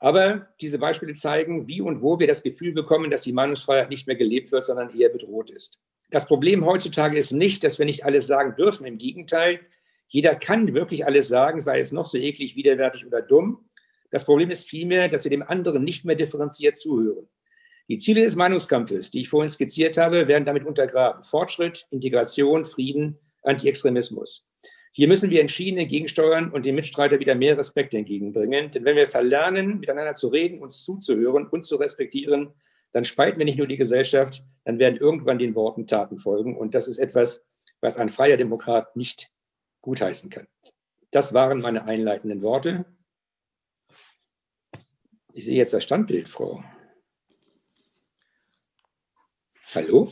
Aber 0.00 0.48
diese 0.60 0.78
Beispiele 0.78 1.14
zeigen, 1.14 1.66
wie 1.66 1.80
und 1.80 2.02
wo 2.02 2.18
wir 2.18 2.26
das 2.26 2.42
Gefühl 2.42 2.72
bekommen, 2.72 3.10
dass 3.10 3.22
die 3.22 3.32
Meinungsfreiheit 3.32 3.90
nicht 3.90 4.06
mehr 4.06 4.16
gelebt 4.16 4.52
wird, 4.52 4.64
sondern 4.64 4.96
eher 4.96 5.08
bedroht 5.08 5.50
ist. 5.50 5.78
Das 6.10 6.26
Problem 6.26 6.64
heutzutage 6.64 7.18
ist 7.18 7.32
nicht, 7.32 7.64
dass 7.64 7.78
wir 7.78 7.86
nicht 7.86 8.04
alles 8.04 8.26
sagen 8.26 8.54
dürfen. 8.56 8.86
Im 8.86 8.96
Gegenteil, 8.96 9.60
jeder 10.08 10.34
kann 10.34 10.72
wirklich 10.72 11.04
alles 11.04 11.28
sagen, 11.28 11.60
sei 11.60 11.80
es 11.80 11.92
noch 11.92 12.06
so 12.06 12.16
eklig, 12.16 12.56
widerwärtig 12.56 13.06
oder 13.06 13.20
dumm. 13.20 13.68
Das 14.10 14.24
Problem 14.24 14.50
ist 14.50 14.68
vielmehr, 14.68 15.08
dass 15.08 15.24
wir 15.24 15.30
dem 15.30 15.42
anderen 15.42 15.84
nicht 15.84 16.04
mehr 16.04 16.16
differenziert 16.16 16.76
zuhören. 16.76 17.28
Die 17.88 17.98
Ziele 17.98 18.22
des 18.22 18.36
Meinungskampfes, 18.36 19.10
die 19.10 19.20
ich 19.20 19.28
vorhin 19.28 19.48
skizziert 19.48 19.96
habe, 19.96 20.28
werden 20.28 20.44
damit 20.44 20.64
untergraben. 20.64 21.22
Fortschritt, 21.22 21.86
Integration, 21.90 22.64
Frieden, 22.64 23.18
Antiextremismus. 23.42 24.46
Hier 24.98 25.06
müssen 25.06 25.30
wir 25.30 25.40
entschieden 25.40 25.78
entgegensteuern 25.78 26.50
und 26.50 26.66
den 26.66 26.74
Mitstreiter 26.74 27.20
wieder 27.20 27.36
mehr 27.36 27.56
Respekt 27.56 27.94
entgegenbringen. 27.94 28.72
Denn 28.72 28.84
wenn 28.84 28.96
wir 28.96 29.06
verlernen, 29.06 29.78
miteinander 29.78 30.14
zu 30.14 30.26
reden, 30.26 30.60
uns 30.60 30.82
zuzuhören 30.82 31.46
und 31.46 31.64
zu 31.64 31.76
respektieren, 31.76 32.52
dann 32.90 33.04
spalten 33.04 33.38
wir 33.38 33.44
nicht 33.44 33.58
nur 33.58 33.68
die 33.68 33.76
Gesellschaft, 33.76 34.42
dann 34.64 34.80
werden 34.80 34.96
irgendwann 34.96 35.38
den 35.38 35.54
Worten 35.54 35.86
Taten 35.86 36.18
folgen. 36.18 36.56
Und 36.56 36.74
das 36.74 36.88
ist 36.88 36.98
etwas, 36.98 37.44
was 37.80 37.96
ein 37.96 38.08
freier 38.08 38.36
Demokrat 38.36 38.96
nicht 38.96 39.30
gutheißen 39.82 40.30
kann. 40.30 40.48
Das 41.12 41.32
waren 41.32 41.58
meine 41.60 41.84
einleitenden 41.84 42.42
Worte. 42.42 42.84
Ich 45.32 45.44
sehe 45.44 45.58
jetzt 45.58 45.74
das 45.74 45.84
Standbild, 45.84 46.28
Frau. 46.28 46.64
Hallo? 49.76 50.08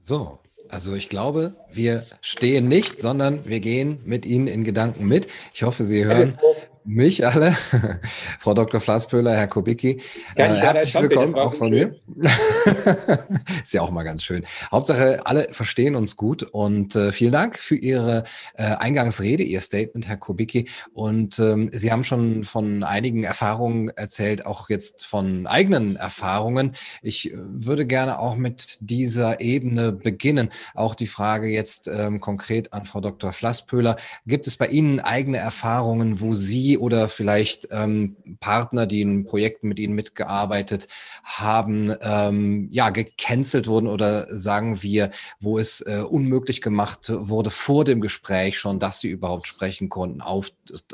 So, 0.00 0.38
also 0.72 0.94
ich 0.94 1.10
glaube, 1.10 1.52
wir 1.70 2.02
stehen 2.22 2.66
nicht, 2.66 2.98
sondern 2.98 3.44
wir 3.44 3.60
gehen 3.60 4.00
mit 4.06 4.24
Ihnen 4.24 4.46
in 4.46 4.64
Gedanken 4.64 5.06
mit. 5.06 5.26
Ich 5.52 5.64
hoffe, 5.64 5.84
Sie 5.84 6.06
hören 6.06 6.38
mich 6.84 7.26
alle. 7.26 7.52
Frau 8.40 8.54
Dr. 8.54 8.80
Flasspöhler, 8.80 9.34
Herr 9.34 9.46
Kubicki. 9.46 10.00
Äh, 10.34 10.48
herzlich 10.48 10.94
willkommen 10.94 11.34
auch 11.34 11.54
von 11.54 11.70
mir. 11.70 11.96
ist 13.62 13.72
ja 13.72 13.82
auch 13.82 13.90
mal 13.90 14.02
ganz 14.02 14.22
schön. 14.22 14.44
Hauptsache, 14.70 15.24
alle 15.24 15.48
verstehen 15.50 15.94
uns 15.94 16.16
gut 16.16 16.42
und 16.42 16.96
äh, 16.96 17.12
vielen 17.12 17.32
Dank 17.32 17.58
für 17.58 17.76
Ihre 17.76 18.24
äh, 18.54 18.64
Eingangsrede, 18.64 19.42
Ihr 19.42 19.60
Statement, 19.60 20.08
Herr 20.08 20.16
Kubicki. 20.16 20.68
Und 20.92 21.38
ähm, 21.38 21.70
Sie 21.72 21.92
haben 21.92 22.04
schon 22.04 22.44
von 22.44 22.82
einigen 22.82 23.24
Erfahrungen 23.24 23.88
erzählt, 23.90 24.46
auch 24.46 24.68
jetzt 24.68 25.06
von 25.06 25.46
eigenen 25.46 25.96
Erfahrungen. 25.96 26.72
Ich 27.02 27.32
äh, 27.32 27.36
würde 27.36 27.86
gerne 27.86 28.18
auch 28.18 28.36
mit 28.36 28.78
dieser 28.80 29.40
Ebene 29.40 29.92
beginnen. 29.92 30.50
Auch 30.74 30.94
die 30.94 31.06
Frage 31.06 31.48
jetzt 31.48 31.88
ähm, 31.88 32.20
konkret 32.20 32.72
an 32.72 32.84
Frau 32.84 33.00
Dr. 33.00 33.32
Flasspöhler. 33.32 33.96
Gibt 34.26 34.46
es 34.46 34.56
bei 34.56 34.66
Ihnen 34.66 35.00
eigene 35.00 35.38
Erfahrungen, 35.38 36.20
wo 36.20 36.34
Sie 36.34 36.71
oder 36.78 37.08
vielleicht 37.08 37.68
ähm, 37.70 38.16
Partner, 38.40 38.86
die 38.86 39.00
in 39.00 39.24
Projekten 39.24 39.68
mit 39.68 39.78
Ihnen 39.78 39.94
mitgearbeitet 39.94 40.88
haben, 41.22 41.94
ähm, 42.00 42.68
ja, 42.70 42.90
gecancelt 42.90 43.66
wurden 43.66 43.86
oder 43.86 44.26
sagen 44.36 44.82
wir, 44.82 45.10
wo 45.40 45.58
es 45.58 45.80
äh, 45.82 46.02
unmöglich 46.08 46.60
gemacht 46.60 47.10
wurde 47.14 47.50
vor 47.50 47.84
dem 47.84 48.00
Gespräch 48.00 48.58
schon, 48.58 48.78
dass 48.78 49.00
Sie 49.00 49.08
überhaupt 49.08 49.46
sprechen 49.46 49.88
konnten, 49.88 50.20
Auf, 50.20 50.50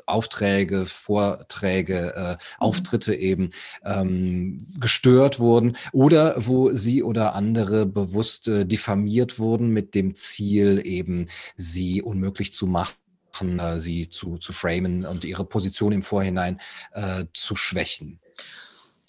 Aufträge, 0.07 0.87
Vorträge, 0.87 2.15
äh, 2.17 2.33
mhm. 2.33 2.37
Auftritte 2.59 3.15
eben 3.15 3.51
ähm, 3.85 4.67
gestört 4.81 5.39
wurden 5.39 5.77
oder 5.93 6.35
wo 6.37 6.73
Sie 6.73 7.03
oder 7.03 7.35
andere 7.35 7.87
bewusst 7.87 8.49
äh, 8.49 8.67
diffamiert 8.67 9.39
wurden 9.39 9.69
mit 9.69 9.95
dem 9.95 10.15
Ziel 10.15 10.81
eben, 10.85 11.27
sie 11.57 12.03
unmöglich 12.03 12.53
zu 12.53 12.67
machen 12.67 12.95
äh, 13.41 13.79
sie 13.79 14.09
zu, 14.09 14.39
zu 14.39 14.53
framen 14.53 15.05
und 15.05 15.25
ihre 15.25 15.45
Position 15.45 15.93
im 15.93 16.03
Vorhinein 16.03 16.61
äh, 16.93 17.25
zu 17.35 17.57
schwächen? 17.57 18.21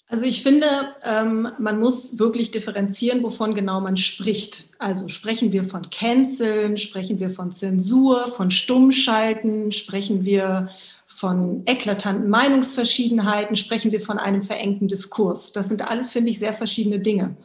Also 0.08 0.24
ich 0.24 0.42
finde, 0.42 0.66
ähm, 1.04 1.48
man 1.60 1.78
muss 1.78 2.18
wirklich 2.18 2.50
differenzieren, 2.50 3.22
wovon 3.22 3.54
genau 3.54 3.80
man 3.80 3.96
spricht. 3.96 4.68
Also 4.80 5.08
sprechen 5.08 5.52
wir 5.52 5.64
von 5.64 5.88
Canceln, 5.90 6.76
sprechen 6.78 7.20
wir 7.20 7.30
von 7.30 7.52
Zensur, 7.52 8.26
von 8.36 8.50
Stummschalten, 8.50 9.70
sprechen 9.70 10.24
wir 10.24 10.68
von 11.06 11.62
eklatanten 11.66 12.28
Meinungsverschiedenheiten, 12.28 13.54
sprechen 13.54 13.92
wir 13.92 14.00
von 14.00 14.18
einem 14.18 14.42
verengten 14.42 14.88
Diskurs. 14.88 15.52
Das 15.52 15.68
sind 15.68 15.88
alles, 15.88 16.10
finde 16.10 16.30
ich, 16.30 16.40
sehr 16.40 16.54
verschiedene 16.54 16.98
Dinge. 16.98 17.36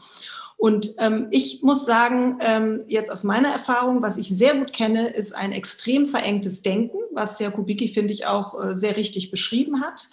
Und 0.57 0.95
ähm, 0.99 1.27
ich 1.31 1.61
muss 1.63 1.85
sagen, 1.85 2.37
ähm, 2.39 2.79
jetzt 2.87 3.11
aus 3.11 3.23
meiner 3.23 3.49
Erfahrung, 3.49 4.01
was 4.01 4.17
ich 4.17 4.29
sehr 4.29 4.55
gut 4.55 4.71
kenne, 4.73 5.09
ist 5.09 5.35
ein 5.35 5.51
extrem 5.51 6.07
verengtes 6.07 6.61
Denken, 6.61 6.97
was 7.11 7.39
Herr 7.39 7.51
Kubicki, 7.51 7.89
finde 7.89 8.13
ich, 8.13 8.25
auch 8.25 8.61
äh, 8.63 8.75
sehr 8.75 8.95
richtig 8.95 9.31
beschrieben 9.31 9.81
hat. 9.81 10.07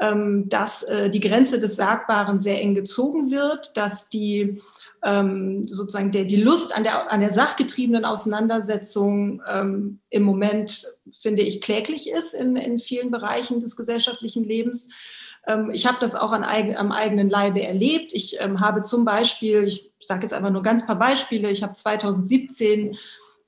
Ähm, 0.00 0.48
dass 0.48 0.82
äh, 0.82 1.08
die 1.08 1.20
Grenze 1.20 1.60
des 1.60 1.76
Sagbaren 1.76 2.40
sehr 2.40 2.60
eng 2.60 2.74
gezogen 2.74 3.30
wird, 3.30 3.76
dass 3.76 4.08
die 4.08 4.60
ähm, 5.04 5.62
sozusagen 5.62 6.10
der, 6.10 6.24
die 6.24 6.42
Lust 6.42 6.74
an 6.74 6.82
der, 6.82 7.12
an 7.12 7.20
der 7.20 7.32
sachgetriebenen 7.32 8.04
Auseinandersetzung 8.04 9.40
ähm, 9.48 10.00
im 10.10 10.22
Moment, 10.24 10.84
finde 11.20 11.42
ich, 11.42 11.60
kläglich 11.60 12.10
ist 12.10 12.34
in, 12.34 12.56
in 12.56 12.80
vielen 12.80 13.10
Bereichen 13.10 13.60
des 13.60 13.76
gesellschaftlichen 13.76 14.42
Lebens. 14.42 14.88
Ähm, 15.46 15.70
ich 15.72 15.86
habe 15.86 15.98
das 16.00 16.14
auch 16.14 16.32
an, 16.32 16.44
am 16.44 16.92
eigenen 16.92 17.28
Leibe 17.28 17.62
erlebt. 17.62 18.12
Ich 18.12 18.40
ähm, 18.40 18.60
habe 18.60 18.82
zum 18.82 19.04
Beispiel, 19.04 19.64
ich 19.64 19.92
sage 20.00 20.22
jetzt 20.22 20.32
einfach 20.32 20.50
nur 20.50 20.62
ganz 20.62 20.86
paar 20.86 20.98
Beispiele, 20.98 21.50
ich 21.50 21.62
habe 21.62 21.72
2017 21.72 22.96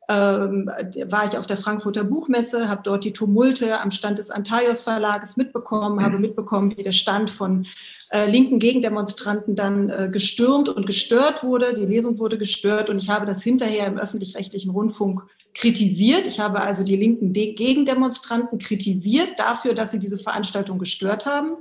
ähm, 0.09 0.71
war 1.07 1.25
ich 1.25 1.37
auf 1.37 1.47
der 1.47 1.57
Frankfurter 1.57 2.05
Buchmesse, 2.05 2.69
habe 2.69 2.83
dort 2.85 3.05
die 3.05 3.13
Tumulte 3.13 3.81
am 3.81 3.91
Stand 3.91 4.19
des 4.19 4.31
Antaios 4.31 4.83
Verlages 4.83 5.37
mitbekommen, 5.37 6.03
habe 6.03 6.19
mitbekommen, 6.19 6.77
wie 6.77 6.83
der 6.85 6.93
Stand 6.93 7.31
von 7.31 7.67
äh, 8.11 8.31
linken 8.31 8.59
Gegendemonstranten 8.59 9.55
dann 9.57 9.89
äh, 9.89 10.09
gestürmt 10.11 10.69
und 10.69 10.87
gestört 10.87 11.43
wurde. 11.43 11.75
Die 11.75 11.87
Lesung 11.87 12.19
wurde 12.19 12.39
gestört 12.39 12.91
und 12.91 12.99
ich 12.99 13.09
habe 13.09 13.27
das 13.27 13.43
hinterher 13.43 13.87
im 13.87 13.99
öffentlich-rechtlichen 13.99 14.71
Rundfunk 14.71 15.23
kritisiert. 15.55 16.27
Ich 16.27 16.39
habe 16.39 16.61
also 16.61 16.85
die 16.85 16.97
linken 16.97 17.33
De 17.33 17.55
Gegendemonstranten 17.55 18.59
kritisiert 18.59 19.39
dafür, 19.39 19.75
dass 19.75 19.91
sie 19.91 19.99
diese 19.99 20.19
Veranstaltung 20.19 20.79
gestört 20.79 21.27
haben 21.27 21.57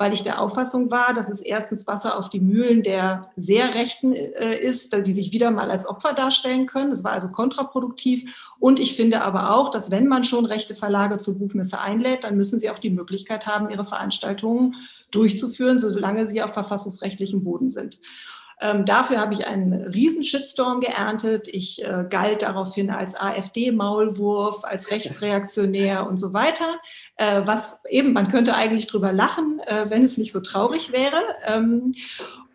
weil 0.00 0.14
ich 0.14 0.22
der 0.22 0.40
Auffassung 0.40 0.90
war, 0.90 1.12
dass 1.12 1.28
es 1.28 1.42
erstens 1.42 1.86
Wasser 1.86 2.18
auf 2.18 2.30
die 2.30 2.40
Mühlen 2.40 2.82
der 2.82 3.30
sehr 3.36 3.74
Rechten 3.74 4.14
äh, 4.14 4.56
ist, 4.58 4.96
die 5.06 5.12
sich 5.12 5.34
wieder 5.34 5.50
mal 5.50 5.70
als 5.70 5.86
Opfer 5.86 6.14
darstellen 6.14 6.64
können. 6.64 6.88
Das 6.88 7.04
war 7.04 7.12
also 7.12 7.28
kontraproduktiv. 7.28 8.50
Und 8.58 8.80
ich 8.80 8.96
finde 8.96 9.20
aber 9.20 9.54
auch, 9.54 9.70
dass 9.70 9.90
wenn 9.90 10.06
man 10.06 10.24
schon 10.24 10.46
rechte 10.46 10.74
Verlage 10.74 11.18
zur 11.18 11.38
Buchmesse 11.38 11.78
einlädt, 11.78 12.24
dann 12.24 12.38
müssen 12.38 12.58
sie 12.58 12.70
auch 12.70 12.78
die 12.78 12.88
Möglichkeit 12.88 13.46
haben, 13.46 13.68
ihre 13.68 13.84
Veranstaltungen 13.84 14.74
durchzuführen, 15.10 15.78
solange 15.78 16.26
sie 16.26 16.42
auf 16.42 16.52
verfassungsrechtlichem 16.52 17.44
Boden 17.44 17.70
sind. 17.70 17.98
Ähm, 18.62 18.84
dafür 18.84 19.20
habe 19.20 19.32
ich 19.32 19.46
einen 19.46 19.72
riesen 19.86 20.22
Shitstorm 20.22 20.80
geerntet. 20.80 21.48
Ich 21.48 21.82
äh, 21.82 22.04
galt 22.08 22.42
daraufhin 22.42 22.90
als 22.90 23.18
AfD-Maulwurf, 23.18 24.64
als 24.64 24.90
rechtsreaktionär 24.90 26.06
und 26.06 26.18
so 26.18 26.34
weiter. 26.34 26.70
Äh, 27.16 27.42
was 27.46 27.82
eben, 27.88 28.12
man 28.12 28.28
könnte 28.28 28.54
eigentlich 28.54 28.86
drüber 28.86 29.12
lachen, 29.12 29.60
äh, 29.66 29.86
wenn 29.88 30.04
es 30.04 30.18
nicht 30.18 30.32
so 30.32 30.40
traurig 30.40 30.92
wäre. 30.92 31.22
Ähm, 31.46 31.94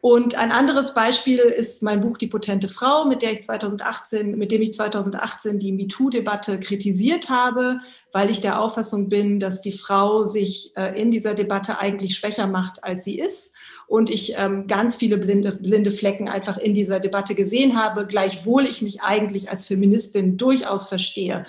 und 0.05 0.37
ein 0.37 0.51
anderes 0.51 0.93
Beispiel 0.93 1.39
ist 1.39 1.81
mein 1.81 2.01
Buch 2.01 2.19
Die 2.19 2.27
potente 2.27 2.67
Frau, 2.67 3.05
mit 3.05 3.23
der 3.23 3.31
ich 3.31 3.41
2018, 3.41 4.37
mit 4.37 4.51
dem 4.51 4.61
ich 4.61 4.71
2018 4.71 5.57
die 5.57 5.71
MeToo-Debatte 5.71 6.59
kritisiert 6.59 7.29
habe, 7.29 7.79
weil 8.11 8.29
ich 8.29 8.39
der 8.39 8.61
Auffassung 8.61 9.09
bin, 9.09 9.39
dass 9.39 9.61
die 9.61 9.71
Frau 9.71 10.25
sich 10.25 10.77
äh, 10.77 10.93
in 11.01 11.09
dieser 11.09 11.33
Debatte 11.33 11.79
eigentlich 11.79 12.15
schwächer 12.15 12.45
macht, 12.45 12.83
als 12.83 13.03
sie 13.03 13.17
ist 13.17 13.55
und 13.87 14.11
ich 14.11 14.35
ähm, 14.37 14.67
ganz 14.67 14.95
viele 14.95 15.17
blinde, 15.17 15.53
blinde 15.53 15.89
Flecken 15.89 16.29
einfach 16.29 16.59
in 16.59 16.75
dieser 16.75 16.99
Debatte 16.99 17.33
gesehen 17.33 17.75
habe, 17.75 18.05
gleichwohl 18.05 18.65
ich 18.65 18.83
mich 18.83 19.01
eigentlich 19.01 19.49
als 19.49 19.65
Feministin 19.65 20.37
durchaus 20.37 20.87
verstehe. 20.87 21.47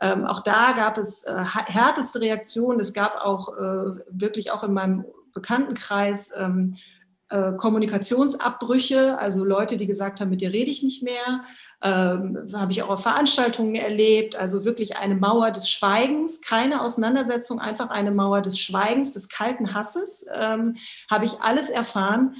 Ähm, 0.00 0.24
auch 0.24 0.42
da 0.42 0.72
gab 0.72 0.96
es 0.96 1.24
äh, 1.24 1.44
härteste 1.44 2.22
Reaktionen. 2.22 2.80
Es 2.80 2.94
gab 2.94 3.16
auch 3.20 3.54
äh, 3.54 4.00
wirklich 4.08 4.50
auch 4.50 4.62
in 4.62 4.72
meinem 4.72 5.04
Bekanntenkreis 5.34 6.32
ähm, 6.34 6.78
äh, 7.30 7.52
Kommunikationsabbrüche, 7.52 9.18
also 9.18 9.44
Leute, 9.44 9.76
die 9.76 9.86
gesagt 9.86 10.20
haben, 10.20 10.30
mit 10.30 10.40
dir 10.40 10.52
rede 10.52 10.70
ich 10.70 10.82
nicht 10.82 11.02
mehr. 11.02 11.44
Ähm, 11.82 12.48
habe 12.54 12.72
ich 12.72 12.82
auch 12.82 12.88
auf 12.88 13.02
Veranstaltungen 13.02 13.74
erlebt, 13.74 14.34
also 14.36 14.64
wirklich 14.64 14.96
eine 14.96 15.14
Mauer 15.14 15.50
des 15.50 15.68
Schweigens, 15.70 16.40
keine 16.40 16.82
Auseinandersetzung, 16.82 17.58
einfach 17.58 17.90
eine 17.90 18.10
Mauer 18.10 18.40
des 18.40 18.58
Schweigens, 18.58 19.12
des 19.12 19.28
kalten 19.28 19.74
Hasses, 19.74 20.26
ähm, 20.40 20.76
habe 21.10 21.26
ich 21.26 21.40
alles 21.40 21.70
erfahren. 21.70 22.36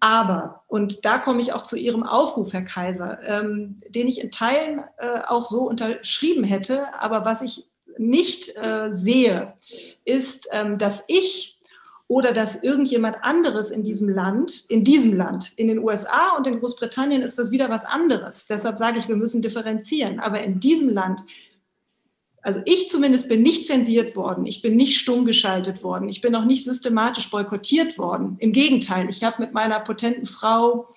Aber, 0.00 0.60
und 0.66 1.04
da 1.04 1.18
komme 1.18 1.42
ich 1.42 1.52
auch 1.52 1.62
zu 1.62 1.76
Ihrem 1.76 2.02
Aufruf, 2.02 2.54
Herr 2.54 2.64
Kaiser, 2.64 3.18
ähm, 3.22 3.74
den 3.88 4.08
ich 4.08 4.22
in 4.22 4.30
Teilen 4.30 4.82
äh, 4.96 5.20
auch 5.28 5.44
so 5.44 5.68
unterschrieben 5.68 6.44
hätte, 6.44 6.94
aber 6.98 7.26
was 7.26 7.42
ich 7.42 7.68
nicht 7.98 8.56
äh, 8.56 8.88
sehe, 8.92 9.52
ist, 10.06 10.48
ähm, 10.52 10.78
dass 10.78 11.04
ich 11.08 11.49
oder 12.10 12.32
dass 12.32 12.60
irgendjemand 12.60 13.18
anderes 13.22 13.70
in 13.70 13.84
diesem 13.84 14.08
Land, 14.08 14.64
in 14.68 14.82
diesem 14.82 15.12
Land, 15.12 15.52
in 15.54 15.68
den 15.68 15.78
USA 15.78 16.36
und 16.36 16.44
in 16.44 16.58
Großbritannien 16.58 17.22
ist 17.22 17.38
das 17.38 17.52
wieder 17.52 17.70
was 17.70 17.84
anderes. 17.84 18.46
Deshalb 18.48 18.78
sage 18.78 18.98
ich, 18.98 19.06
wir 19.06 19.14
müssen 19.14 19.42
differenzieren. 19.42 20.18
Aber 20.18 20.42
in 20.42 20.58
diesem 20.58 20.88
Land, 20.88 21.20
also 22.42 22.62
ich 22.64 22.88
zumindest 22.88 23.28
bin 23.28 23.42
nicht 23.42 23.68
zensiert 23.68 24.16
worden, 24.16 24.44
ich 24.44 24.60
bin 24.60 24.74
nicht 24.74 24.98
stumm 24.98 25.24
geschaltet 25.24 25.84
worden, 25.84 26.08
ich 26.08 26.20
bin 26.20 26.34
auch 26.34 26.44
nicht 26.44 26.64
systematisch 26.64 27.30
boykottiert 27.30 27.96
worden. 27.96 28.34
Im 28.40 28.50
Gegenteil, 28.50 29.08
ich 29.08 29.22
habe 29.22 29.40
mit 29.40 29.52
meiner 29.52 29.78
potenten 29.78 30.26
Frau, 30.26 30.88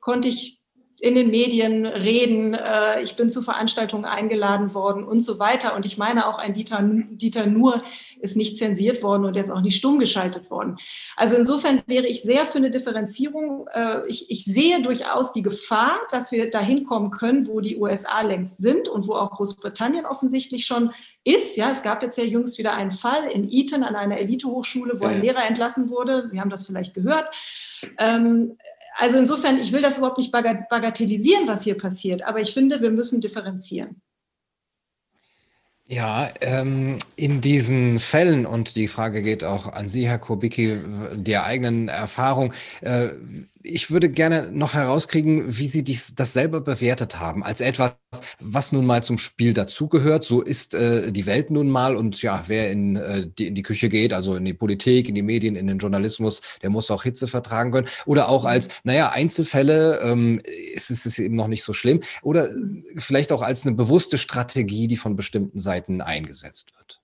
konnte 0.00 0.28
ich 0.28 0.61
in 1.02 1.16
den 1.16 1.32
Medien 1.32 1.84
reden, 1.84 2.54
äh, 2.54 3.02
ich 3.02 3.16
bin 3.16 3.28
zu 3.28 3.42
Veranstaltungen 3.42 4.04
eingeladen 4.04 4.72
worden 4.72 5.02
und 5.02 5.18
so 5.18 5.40
weiter. 5.40 5.74
Und 5.74 5.84
ich 5.84 5.98
meine 5.98 6.28
auch 6.28 6.38
ein 6.38 6.54
Dieter, 6.54 6.78
Dieter 6.80 7.46
Nuhr 7.46 7.82
ist 8.20 8.36
nicht 8.36 8.56
zensiert 8.56 9.02
worden 9.02 9.24
und 9.24 9.36
er 9.36 9.42
ist 9.42 9.50
auch 9.50 9.62
nicht 9.62 9.74
stumm 9.74 9.98
geschaltet 9.98 10.48
worden. 10.48 10.76
Also 11.16 11.34
insofern 11.34 11.82
wäre 11.88 12.06
ich 12.06 12.22
sehr 12.22 12.46
für 12.46 12.58
eine 12.58 12.70
Differenzierung. 12.70 13.66
Äh, 13.74 14.06
ich, 14.06 14.30
ich 14.30 14.44
sehe 14.44 14.80
durchaus 14.80 15.32
die 15.32 15.42
Gefahr, 15.42 15.98
dass 16.12 16.30
wir 16.30 16.48
dahin 16.50 16.84
kommen 16.84 17.10
können, 17.10 17.48
wo 17.48 17.60
die 17.60 17.78
USA 17.78 18.22
längst 18.22 18.58
sind 18.58 18.88
und 18.88 19.08
wo 19.08 19.14
auch 19.14 19.32
Großbritannien 19.32 20.06
offensichtlich 20.06 20.66
schon 20.66 20.92
ist. 21.24 21.56
Ja, 21.56 21.72
es 21.72 21.82
gab 21.82 22.04
jetzt 22.04 22.16
ja 22.16 22.22
jüngst 22.22 22.58
wieder 22.58 22.74
einen 22.74 22.92
Fall 22.92 23.24
in 23.24 23.50
Eton 23.50 23.82
an 23.82 23.96
einer 23.96 24.18
Elitehochschule, 24.18 25.00
wo 25.00 25.06
ein 25.06 25.20
Lehrer 25.20 25.44
entlassen 25.44 25.90
wurde. 25.90 26.28
Sie 26.28 26.40
haben 26.40 26.50
das 26.50 26.64
vielleicht 26.64 26.94
gehört. 26.94 27.28
Ähm, 27.98 28.56
also 28.96 29.18
insofern, 29.18 29.58
ich 29.58 29.72
will 29.72 29.82
das 29.82 29.98
überhaupt 29.98 30.18
nicht 30.18 30.32
bagatellisieren, 30.32 31.48
was 31.48 31.62
hier 31.62 31.76
passiert, 31.76 32.22
aber 32.22 32.40
ich 32.40 32.52
finde, 32.52 32.80
wir 32.80 32.90
müssen 32.90 33.20
differenzieren. 33.20 34.00
Ja, 35.84 36.30
ähm, 36.40 36.98
in 37.16 37.40
diesen 37.40 37.98
Fällen, 37.98 38.46
und 38.46 38.76
die 38.76 38.88
Frage 38.88 39.22
geht 39.22 39.44
auch 39.44 39.70
an 39.72 39.88
Sie, 39.88 40.08
Herr 40.08 40.18
Kubicki, 40.18 40.80
der 41.12 41.44
eigenen 41.44 41.88
Erfahrung, 41.88 42.54
äh, 42.80 43.08
ich 43.64 43.90
würde 43.90 44.08
gerne 44.08 44.50
noch 44.50 44.74
herauskriegen, 44.74 45.58
wie 45.58 45.66
Sie 45.66 45.84
dies, 45.84 46.14
das 46.14 46.32
selber 46.32 46.60
bewertet 46.60 47.20
haben, 47.20 47.44
als 47.44 47.60
etwas, 47.60 47.94
was 48.40 48.72
nun 48.72 48.86
mal 48.86 49.04
zum 49.04 49.18
Spiel 49.18 49.54
dazugehört. 49.54 50.24
So 50.24 50.42
ist 50.42 50.74
äh, 50.74 51.12
die 51.12 51.26
Welt 51.26 51.50
nun 51.50 51.68
mal 51.68 51.96
und 51.96 52.20
ja, 52.22 52.44
wer 52.46 52.70
in, 52.70 52.96
äh, 52.96 53.26
die, 53.26 53.48
in 53.48 53.54
die 53.54 53.62
Küche 53.62 53.88
geht, 53.88 54.12
also 54.12 54.36
in 54.36 54.44
die 54.44 54.54
Politik, 54.54 55.08
in 55.08 55.14
die 55.14 55.22
Medien, 55.22 55.56
in 55.56 55.66
den 55.66 55.78
Journalismus, 55.78 56.42
der 56.62 56.70
muss 56.70 56.90
auch 56.90 57.02
Hitze 57.02 57.28
vertragen 57.28 57.70
können. 57.72 57.88
Oder 58.06 58.28
auch 58.28 58.44
als, 58.44 58.68
naja, 58.84 59.10
Einzelfälle 59.10 60.00
ähm, 60.02 60.40
ist, 60.44 60.90
ist 60.90 61.06
es 61.06 61.18
eben 61.18 61.36
noch 61.36 61.48
nicht 61.48 61.62
so 61.62 61.72
schlimm. 61.72 62.00
Oder 62.22 62.48
vielleicht 62.96 63.32
auch 63.32 63.42
als 63.42 63.66
eine 63.66 63.74
bewusste 63.74 64.18
Strategie, 64.18 64.88
die 64.88 64.96
von 64.96 65.16
bestimmten 65.16 65.58
Seiten 65.58 66.00
eingesetzt 66.00 66.72
wird. 66.76 67.00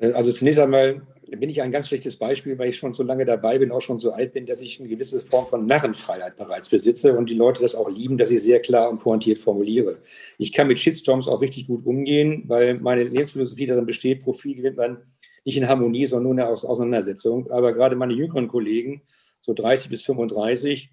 Äh, 0.00 0.12
also 0.12 0.32
zunächst 0.32 0.60
einmal 0.60 1.02
bin 1.36 1.48
ich 1.48 1.62
ein 1.62 1.70
ganz 1.70 1.88
schlechtes 1.88 2.16
Beispiel, 2.16 2.58
weil 2.58 2.70
ich 2.70 2.76
schon 2.76 2.92
so 2.92 3.02
lange 3.02 3.24
dabei 3.24 3.58
bin, 3.58 3.70
auch 3.70 3.80
schon 3.80 3.98
so 3.98 4.12
alt 4.12 4.32
bin, 4.32 4.46
dass 4.46 4.60
ich 4.62 4.80
eine 4.80 4.88
gewisse 4.88 5.20
Form 5.20 5.46
von 5.46 5.66
Narrenfreiheit 5.66 6.36
bereits 6.36 6.68
besitze 6.68 7.16
und 7.16 7.30
die 7.30 7.34
Leute 7.34 7.62
das 7.62 7.74
auch 7.74 7.88
lieben, 7.88 8.18
dass 8.18 8.30
ich 8.30 8.42
sehr 8.42 8.60
klar 8.60 8.90
und 8.90 8.98
pointiert 8.98 9.38
formuliere. 9.38 10.00
Ich 10.38 10.52
kann 10.52 10.66
mit 10.66 10.78
Shitstorms 10.78 11.28
auch 11.28 11.40
richtig 11.40 11.66
gut 11.68 11.86
umgehen, 11.86 12.44
weil 12.46 12.80
meine 12.80 13.04
Lebensphilosophie 13.04 13.66
darin 13.66 13.86
besteht, 13.86 14.22
Profil 14.22 14.56
gewinnt 14.56 14.76
man 14.76 14.98
nicht 15.44 15.56
in 15.56 15.68
Harmonie, 15.68 16.06
sondern 16.06 16.24
nur 16.24 16.32
in 16.32 16.36
der 16.38 16.48
Auseinandersetzung. 16.48 17.50
Aber 17.50 17.72
gerade 17.72 17.96
meine 17.96 18.14
jüngeren 18.14 18.48
Kollegen, 18.48 19.02
so 19.40 19.54
30 19.54 19.90
bis 19.90 20.02
35, 20.02 20.90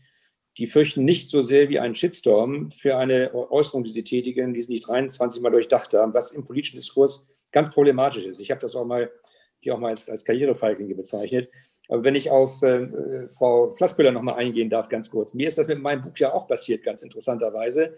die 0.57 0.67
fürchten 0.67 1.05
nicht 1.05 1.27
so 1.27 1.43
sehr 1.43 1.69
wie 1.69 1.79
einen 1.79 1.95
Shitstorm 1.95 2.71
für 2.71 2.97
eine 2.97 3.33
Äußerung, 3.33 3.83
die 3.83 3.91
sie 3.91 4.03
tätigen, 4.03 4.53
die 4.53 4.61
sie 4.61 4.73
nicht 4.73 4.87
23 4.87 5.41
Mal 5.41 5.51
durchdacht 5.51 5.93
haben, 5.93 6.13
was 6.13 6.31
im 6.31 6.45
politischen 6.45 6.77
Diskurs 6.77 7.23
ganz 7.51 7.71
problematisch 7.71 8.25
ist. 8.25 8.39
Ich 8.39 8.49
habe 8.49 8.61
das 8.61 8.75
auch 8.75 8.85
mal 8.85 9.11
die 9.67 9.71
auch 9.71 9.79
mal 9.79 9.89
als, 9.89 10.09
als 10.09 10.23
Karrierefeiglinge 10.23 10.95
bezeichnet. 10.95 11.49
Aber 11.89 12.03
wenn 12.03 12.15
ich 12.15 12.31
auf 12.31 12.63
äh, 12.63 13.27
Frau 13.29 13.73
Flassbüller 13.73 14.11
nochmal 14.11 14.35
eingehen 14.35 14.69
darf, 14.69 14.87
ganz 14.87 15.11
kurz. 15.11 15.33
Mir 15.33 15.47
ist 15.47 15.57
das 15.57 15.67
mit 15.67 15.81
meinem 15.81 16.03
Buch 16.03 16.17
ja 16.17 16.33
auch 16.33 16.47
passiert, 16.47 16.83
ganz 16.83 17.03
interessanterweise, 17.03 17.97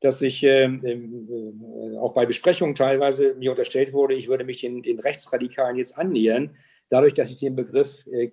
dass 0.00 0.22
ich 0.22 0.42
äh, 0.42 0.64
äh, 0.64 1.98
auch 1.98 2.14
bei 2.14 2.24
Besprechungen 2.24 2.74
teilweise 2.74 3.34
mir 3.34 3.50
unterstellt 3.50 3.92
wurde, 3.92 4.14
ich 4.14 4.28
würde 4.28 4.44
mich 4.44 4.62
den, 4.62 4.82
den 4.82 4.98
Rechtsradikalen 4.98 5.76
jetzt 5.76 5.98
annähern, 5.98 6.56
dadurch, 6.88 7.12
dass 7.12 7.30
ich 7.30 7.36
den 7.36 7.56
Begriff 7.56 8.06
äh, 8.10 8.30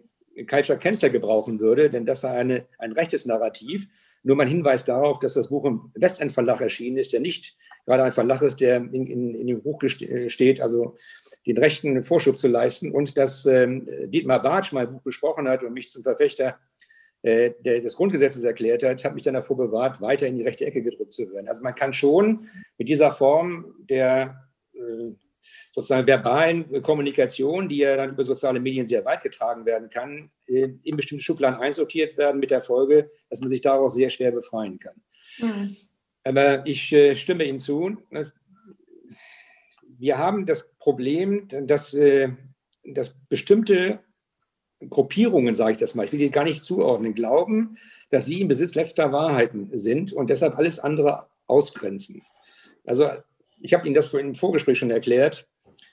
Culture 0.49 0.79
Cancer 0.79 1.09
gebrauchen 1.09 1.59
würde, 1.59 1.89
denn 1.89 2.05
das 2.05 2.21
sei 2.21 2.31
eine, 2.31 2.65
ein 2.79 2.93
rechtes 2.93 3.25
Narrativ. 3.25 3.87
Nur 4.23 4.35
mein 4.35 4.47
Hinweis 4.47 4.85
darauf, 4.85 5.19
dass 5.19 5.35
das 5.35 5.49
Buch 5.49 5.65
im 5.65 5.91
Westend 5.95 6.31
Verlag 6.31 6.61
erschienen 6.61 6.97
ist, 6.97 7.13
der 7.13 7.19
nicht 7.19 7.55
gerade 7.85 8.03
ein 8.03 8.13
Verlag 8.13 8.41
ist, 8.41 8.59
der 8.59 8.77
in, 8.77 9.05
in, 9.05 9.35
in 9.35 9.47
dem 9.47 9.61
Buch 9.61 9.81
steht, 10.27 10.61
also 10.61 10.95
den 11.45 11.57
rechten 11.57 12.01
Vorschub 12.03 12.37
zu 12.37 12.47
leisten 12.47 12.91
und 12.91 13.17
dass 13.17 13.45
ähm, 13.45 13.87
Dietmar 14.05 14.41
Bartsch 14.41 14.71
mein 14.71 14.91
Buch 14.91 15.01
besprochen 15.01 15.47
hat 15.47 15.63
und 15.63 15.73
mich 15.73 15.89
zum 15.89 16.03
Verfechter 16.03 16.57
äh, 17.21 17.51
des 17.61 17.95
Grundgesetzes 17.95 18.43
erklärt 18.43 18.83
hat, 18.83 19.03
hat 19.03 19.13
mich 19.13 19.23
dann 19.23 19.33
davor 19.33 19.57
bewahrt, 19.57 20.01
weiter 20.01 20.27
in 20.27 20.35
die 20.35 20.43
rechte 20.43 20.65
Ecke 20.65 20.81
gedrückt 20.81 21.13
zu 21.13 21.31
werden. 21.31 21.47
Also 21.47 21.63
man 21.63 21.75
kann 21.75 21.93
schon 21.93 22.47
mit 22.77 22.89
dieser 22.89 23.11
Form 23.11 23.75
der 23.89 24.49
äh, 24.73 25.11
sozusagen 25.73 26.05
verbalen 26.05 26.81
Kommunikation, 26.81 27.67
die 27.67 27.77
ja 27.77 27.95
dann 27.95 28.11
über 28.11 28.23
soziale 28.23 28.59
Medien 28.59 28.85
sehr 28.85 29.03
weit 29.05 29.23
getragen 29.23 29.65
werden 29.65 29.89
kann, 29.89 30.31
äh, 30.47 30.69
in 30.83 30.95
bestimmte 30.95 31.23
Schubladen 31.23 31.59
einsortiert 31.59 32.17
werden, 32.17 32.39
mit 32.39 32.51
der 32.51 32.61
Folge, 32.61 33.09
dass 33.29 33.41
man 33.41 33.49
sich 33.49 33.61
daraus 33.61 33.95
sehr 33.95 34.09
schwer 34.09 34.31
befreien 34.31 34.79
kann. 34.79 34.95
Mhm. 35.39 35.75
Aber 36.25 36.65
ich 36.65 36.91
äh, 36.93 37.15
stimme 37.15 37.43
Ihnen 37.43 37.59
zu. 37.59 37.97
Wir 40.03 40.17
haben 40.17 40.45
das 40.45 40.69
Problem, 40.79 41.47
dass, 41.47 41.93
äh, 41.93 42.27
dass 42.83 43.15
bestimmte 43.29 43.99
Gruppierungen, 44.89 45.55
sage 45.55 45.71
ich 45.71 45.77
das 45.77 45.95
mal, 45.95 46.03
ich 46.03 46.11
will 46.11 46.19
die 46.19 46.29
gar 46.29 46.43
nicht 46.43 46.61
zuordnen, 46.61 47.13
glauben, 47.13 47.77
dass 48.09 48.25
sie 48.25 48.41
im 48.41 48.49
Besitz 48.49 48.75
letzter 48.75 49.13
Wahrheiten 49.13 49.69
sind 49.79 50.11
und 50.11 50.29
deshalb 50.29 50.57
alles 50.57 50.79
andere 50.79 51.27
ausgrenzen. 51.47 52.21
Also 52.83 53.11
ich 53.61 53.73
habe 53.73 53.87
Ihnen 53.87 53.95
das 53.95 54.07
vorhin 54.07 54.27
im 54.27 54.35
Vorgespräch 54.35 54.77
schon 54.77 54.91
erklärt. 54.91 55.47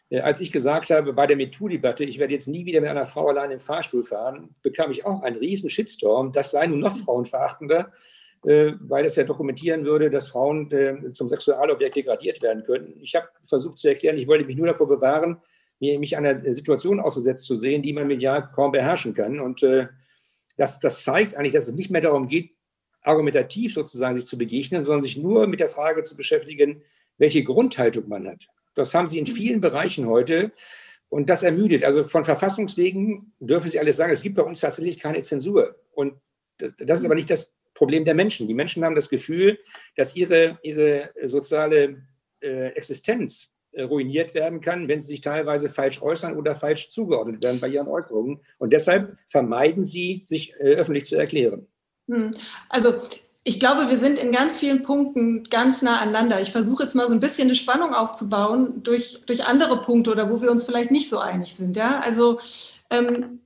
Äh, 0.08 0.22
als 0.22 0.40
ich 0.40 0.50
gesagt 0.50 0.90
habe, 0.90 1.12
bei 1.12 1.28
der 1.28 1.36
MeToo-Debatte, 1.36 2.02
ich 2.02 2.18
werde 2.18 2.32
jetzt 2.32 2.48
nie 2.48 2.66
wieder 2.66 2.80
mit 2.80 2.90
einer 2.90 3.06
Frau 3.06 3.28
allein 3.28 3.52
im 3.52 3.60
Fahrstuhl 3.60 4.02
fahren, 4.02 4.56
bekam 4.64 4.90
ich 4.90 5.06
auch 5.06 5.22
einen 5.22 5.36
riesen 5.36 5.70
Shitstorm. 5.70 6.32
Das 6.32 6.50
sei 6.50 6.66
nun 6.66 6.80
noch 6.80 6.96
frauenverachtender, 6.96 7.92
weil 8.42 9.04
es 9.04 9.16
ja 9.16 9.24
dokumentieren 9.24 9.84
würde, 9.84 10.10
dass 10.10 10.28
Frauen 10.28 10.70
äh, 10.72 11.12
zum 11.12 11.28
Sexualobjekt 11.28 11.96
degradiert 11.96 12.42
werden 12.42 12.64
könnten. 12.64 12.98
Ich 13.00 13.14
habe 13.14 13.28
versucht 13.42 13.78
zu 13.78 13.88
erklären, 13.88 14.16
ich 14.16 14.26
wollte 14.26 14.44
mich 14.44 14.56
nur 14.56 14.66
davor 14.66 14.88
bewahren, 14.88 15.38
mich 15.80 16.16
einer 16.16 16.36
Situation 16.36 17.00
ausgesetzt 17.00 17.46
zu 17.46 17.56
sehen, 17.56 17.82
die 17.82 17.94
man 17.94 18.06
medial 18.06 18.50
kaum 18.54 18.70
beherrschen 18.70 19.14
kann. 19.14 19.40
Und 19.40 19.62
das, 19.62 20.78
das 20.78 21.02
zeigt 21.02 21.34
eigentlich, 21.34 21.54
dass 21.54 21.68
es 21.68 21.74
nicht 21.74 21.90
mehr 21.90 22.02
darum 22.02 22.28
geht, 22.28 22.50
argumentativ 23.02 23.72
sozusagen 23.72 24.14
sich 24.16 24.26
zu 24.26 24.36
begegnen, 24.36 24.82
sondern 24.82 25.00
sich 25.00 25.16
nur 25.16 25.46
mit 25.46 25.60
der 25.60 25.68
Frage 25.68 26.02
zu 26.02 26.16
beschäftigen, 26.16 26.82
welche 27.16 27.42
Grundhaltung 27.44 28.08
man 28.08 28.28
hat. 28.28 28.48
Das 28.74 28.94
haben 28.94 29.06
sie 29.06 29.18
in 29.18 29.26
vielen 29.26 29.60
Bereichen 29.60 30.06
heute. 30.06 30.52
Und 31.08 31.28
das 31.28 31.42
ermüdet. 31.42 31.82
Also 31.82 32.04
von 32.04 32.24
Verfassungswegen 32.24 33.32
dürfen 33.40 33.68
Sie 33.68 33.80
alles 33.80 33.96
sagen, 33.96 34.12
es 34.12 34.22
gibt 34.22 34.36
bei 34.36 34.42
uns 34.42 34.60
tatsächlich 34.60 35.00
keine 35.00 35.22
Zensur. 35.22 35.74
Und 35.92 36.14
das 36.58 37.00
ist 37.00 37.04
aber 37.04 37.16
nicht 37.16 37.30
das 37.30 37.52
Problem 37.80 38.04
der 38.04 38.14
Menschen. 38.14 38.46
Die 38.46 38.52
Menschen 38.52 38.84
haben 38.84 38.94
das 38.94 39.08
Gefühl, 39.08 39.58
dass 39.96 40.14
ihre, 40.14 40.58
ihre 40.62 41.12
soziale 41.24 42.02
äh, 42.42 42.66
Existenz 42.74 43.54
äh, 43.72 43.84
ruiniert 43.84 44.34
werden 44.34 44.60
kann, 44.60 44.86
wenn 44.86 45.00
sie 45.00 45.06
sich 45.06 45.22
teilweise 45.22 45.70
falsch 45.70 46.02
äußern 46.02 46.36
oder 46.36 46.54
falsch 46.54 46.90
zugeordnet 46.90 47.42
werden 47.42 47.58
bei 47.58 47.68
ihren 47.68 47.88
Äußerungen. 47.88 48.40
Und 48.58 48.74
deshalb 48.74 49.16
vermeiden 49.28 49.86
sie, 49.86 50.20
sich 50.26 50.52
äh, 50.60 50.74
öffentlich 50.74 51.06
zu 51.06 51.16
erklären. 51.16 51.68
Hm. 52.06 52.32
Also 52.68 52.96
ich 53.44 53.58
glaube, 53.58 53.88
wir 53.88 53.98
sind 53.98 54.18
in 54.18 54.30
ganz 54.30 54.58
vielen 54.58 54.82
Punkten 54.82 55.44
ganz 55.44 55.80
nah 55.80 56.00
aneinander. 56.00 56.42
Ich 56.42 56.52
versuche 56.52 56.82
jetzt 56.82 56.94
mal 56.94 57.08
so 57.08 57.14
ein 57.14 57.20
bisschen 57.20 57.46
eine 57.46 57.54
Spannung 57.54 57.94
aufzubauen 57.94 58.82
durch, 58.82 59.22
durch 59.24 59.46
andere 59.46 59.80
Punkte 59.80 60.10
oder 60.10 60.28
wo 60.30 60.42
wir 60.42 60.50
uns 60.50 60.66
vielleicht 60.66 60.90
nicht 60.90 61.08
so 61.08 61.18
einig 61.18 61.54
sind. 61.54 61.78
Ja? 61.78 62.00
Also 62.00 62.40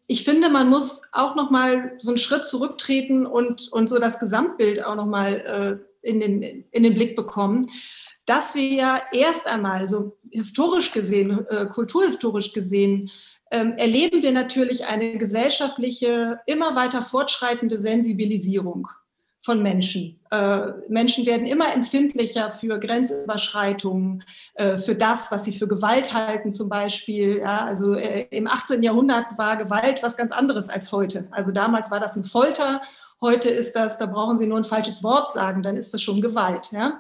ich 0.07 0.25
finde, 0.25 0.51
man 0.51 0.69
muss 0.69 1.03
auch 1.13 1.35
noch 1.35 1.51
mal 1.51 1.95
so 1.99 2.11
einen 2.11 2.19
Schritt 2.19 2.47
zurücktreten 2.47 3.27
und, 3.27 3.71
und 3.73 3.89
so 3.89 3.99
das 3.99 4.19
Gesamtbild 4.19 4.83
auch 4.83 4.95
noch 4.95 5.07
mal 5.07 5.83
äh, 6.03 6.09
in, 6.09 6.21
den, 6.21 6.43
in 6.71 6.83
den 6.83 6.95
Blick 6.95 7.17
bekommen, 7.17 7.67
dass 8.27 8.55
wir 8.55 8.69
ja 8.69 9.03
erst 9.13 9.47
einmal 9.47 9.87
so 9.87 10.17
historisch 10.31 10.93
gesehen, 10.93 11.47
äh, 11.49 11.67
kulturhistorisch 11.67 12.53
gesehen, 12.53 13.11
ähm, 13.51 13.75
erleben 13.77 14.23
wir 14.23 14.33
natürlich 14.33 14.87
eine 14.87 15.19
gesellschaftliche, 15.19 16.41
immer 16.47 16.75
weiter 16.75 17.03
fortschreitende 17.03 17.79
Sensibilisierung 17.79 18.89
von 19.45 19.63
Menschen. 19.63 20.19
Äh, 20.31 20.73
Menschen 20.89 21.27
werden 21.27 21.47
immer 21.47 21.73
empfindlicher 21.75 22.51
für 22.51 22.79
Grenzüberschreitungen, 22.79 24.25
äh, 24.55 24.79
für 24.79 24.95
das, 24.95 25.31
was 25.31 25.45
sie 25.45 25.53
für 25.53 25.69
Gewalt 25.69 26.15
halten 26.15 26.51
zum 26.51 26.71
Beispiel. 26.71 27.39
Ja, 27.39 27.67
also 27.67 27.95
äh, 27.95 28.27
im 28.31 28.47
18. 28.47 28.83
Jahrhundert 28.83 29.27
war 29.37 29.59
Gewalt 29.59 30.03
was 30.03 30.17
ganz 30.17 30.33
anderes 30.33 30.71
als 30.71 30.91
heute. 30.93 31.29
Also 31.31 31.53
damals 31.53 31.91
war 31.91 32.01
das 32.01 32.17
ein 32.17 32.25
Folter, 32.25 32.81
heute 33.21 33.51
ist 33.51 33.77
das, 33.77 33.99
da 33.99 34.07
brauchen 34.07 34.39
Sie 34.39 34.47
nur 34.47 34.57
ein 34.57 34.65
falsches 34.65 35.05
Wort 35.05 35.31
sagen, 35.31 35.63
dann 35.63 35.77
ist 35.77 35.93
das 35.93 36.01
schon 36.01 36.23
Gewalt. 36.23 36.73
Ja? 36.73 36.99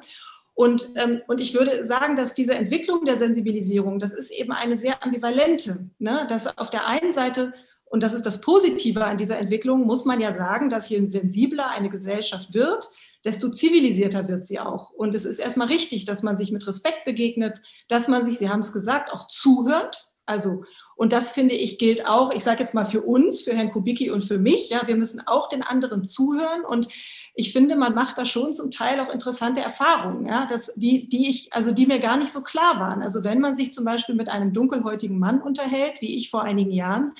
Und, 0.52 0.90
ähm, 0.96 1.20
und 1.26 1.40
ich 1.40 1.54
würde 1.54 1.87
sagen, 1.87 2.16
dass 2.16 2.35
diese 2.35 2.54
Entwicklung 2.54 3.07
der 3.07 3.16
Sensibilisierung, 3.16 3.98
das 3.98 4.12
ist 4.12 4.30
eben 4.30 4.52
eine 4.52 4.76
sehr 4.76 5.02
ambivalente. 5.02 5.88
Ne? 5.98 6.26
Dass 6.28 6.59
auf 6.59 6.68
der 6.68 6.87
einen 6.87 7.12
Seite 7.12 7.54
und 7.94 8.02
das 8.02 8.12
ist 8.12 8.26
das 8.26 8.40
Positive 8.40 9.04
an 9.04 9.18
dieser 9.18 9.38
Entwicklung, 9.38 9.87
muss 9.87 10.04
man 10.04 10.18
ja 10.18 10.33
sagen, 10.33 10.68
dass 10.68 10.88
je 10.88 11.07
sensibler 11.07 11.70
eine 11.70 11.90
Gesellschaft 11.90 12.52
wird, 12.52 12.90
desto 13.24 13.48
zivilisierter 13.50 14.26
wird 14.26 14.44
sie 14.44 14.59
auch. 14.59 14.90
Und 14.90 15.14
es 15.14 15.24
ist 15.24 15.38
erstmal 15.38 15.68
richtig, 15.68 16.04
dass 16.04 16.24
man 16.24 16.37
sich 16.37 16.50
mit 16.50 16.66
Respekt 16.66 17.04
begegnet, 17.04 17.62
dass 17.87 18.09
man 18.09 18.26
sich, 18.26 18.38
Sie 18.38 18.50
haben 18.50 18.59
es 18.59 18.72
gesagt, 18.72 19.12
auch 19.12 19.28
zuhört. 19.28 20.11
Also, 20.26 20.64
und 20.96 21.12
das 21.12 21.30
finde 21.30 21.54
ich 21.54 21.78
gilt 21.78 22.09
auch, 22.09 22.33
ich 22.33 22.42
sage 22.42 22.61
jetzt 22.61 22.74
mal 22.74 22.85
für 22.85 23.02
uns, 23.02 23.42
für 23.42 23.54
Herrn 23.54 23.70
Kubicki 23.70 24.11
und 24.11 24.24
für 24.24 24.38
mich, 24.38 24.70
ja, 24.70 24.88
wir 24.88 24.96
müssen 24.96 25.24
auch 25.26 25.48
den 25.48 25.62
anderen 25.62 26.02
zuhören. 26.02 26.64
Und 26.64 26.88
ich 27.37 27.52
finde, 27.52 27.76
man 27.76 27.94
macht 27.94 28.18
da 28.18 28.24
schon 28.24 28.52
zum 28.52 28.72
Teil 28.72 28.98
auch 28.98 29.12
interessante 29.12 29.61
Erfahrungen, 29.61 30.26
ja, 30.26 30.46
dass 30.46 30.72
die, 30.74 31.09
die 31.09 31.28
ich, 31.28 31.52
also 31.52 31.70
die 31.70 31.87
mir 31.87 32.00
gar 32.00 32.16
nicht 32.16 32.33
so 32.33 32.42
klar 32.42 32.80
waren. 32.80 33.02
Also 33.02 33.22
wenn 33.22 33.40
man 33.40 33.54
sich 33.54 33.70
zum 33.70 33.85
Beispiel 33.85 34.16
mit 34.16 34.28
einem 34.28 34.52
dunkelhäutigen 34.52 35.18
Mann 35.20 35.40
unterhält, 35.40 36.00
wie 36.00 36.16
ich 36.16 36.30
vor 36.30 36.42
einigen 36.42 36.72
Jahren, 36.72 37.12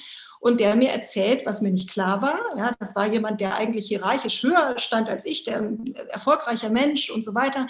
und 0.45 0.61
der 0.61 0.77
mir 0.77 0.91
erzählt, 0.91 1.47
was 1.47 1.63
mir 1.63 1.71
nicht 1.71 1.89
klar 1.89 2.21
war. 2.21 2.39
Ja, 2.59 2.73
das 2.79 2.95
war 2.95 3.07
jemand, 3.07 3.41
der 3.41 3.55
eigentlich 3.55 3.87
hierarchisch 3.87 4.43
höher 4.43 4.79
stand 4.79 5.09
als 5.09 5.25
ich, 5.25 5.43
der 5.43 5.57
ein 5.57 5.95
erfolgreicher 6.11 6.69
Mensch 6.69 7.09
und 7.09 7.25
so 7.25 7.35
weiter, 7.35 7.67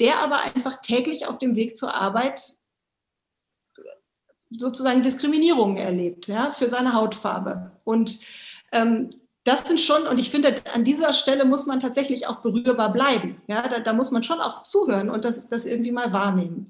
der 0.00 0.20
aber 0.20 0.40
einfach 0.40 0.80
täglich 0.80 1.26
auf 1.26 1.38
dem 1.38 1.56
Weg 1.56 1.76
zur 1.76 1.94
Arbeit 1.94 2.54
sozusagen 4.48 5.02
Diskriminierungen 5.02 5.76
erlebt, 5.76 6.26
ja, 6.26 6.52
für 6.52 6.68
seine 6.68 6.94
Hautfarbe. 6.94 7.72
Und 7.84 8.18
ähm, 8.72 9.10
das 9.44 9.68
sind 9.68 9.78
schon, 9.78 10.06
und 10.06 10.18
ich 10.18 10.30
finde, 10.30 10.54
an 10.72 10.84
dieser 10.84 11.12
Stelle 11.12 11.44
muss 11.44 11.66
man 11.66 11.80
tatsächlich 11.80 12.26
auch 12.28 12.36
berührbar 12.36 12.92
bleiben. 12.92 13.42
Ja, 13.46 13.68
da, 13.68 13.80
da 13.80 13.92
muss 13.92 14.10
man 14.10 14.22
schon 14.22 14.40
auch 14.40 14.62
zuhören 14.62 15.10
und 15.10 15.26
das, 15.26 15.50
das 15.50 15.66
irgendwie 15.66 15.92
mal 15.92 16.14
wahrnehmen. 16.14 16.68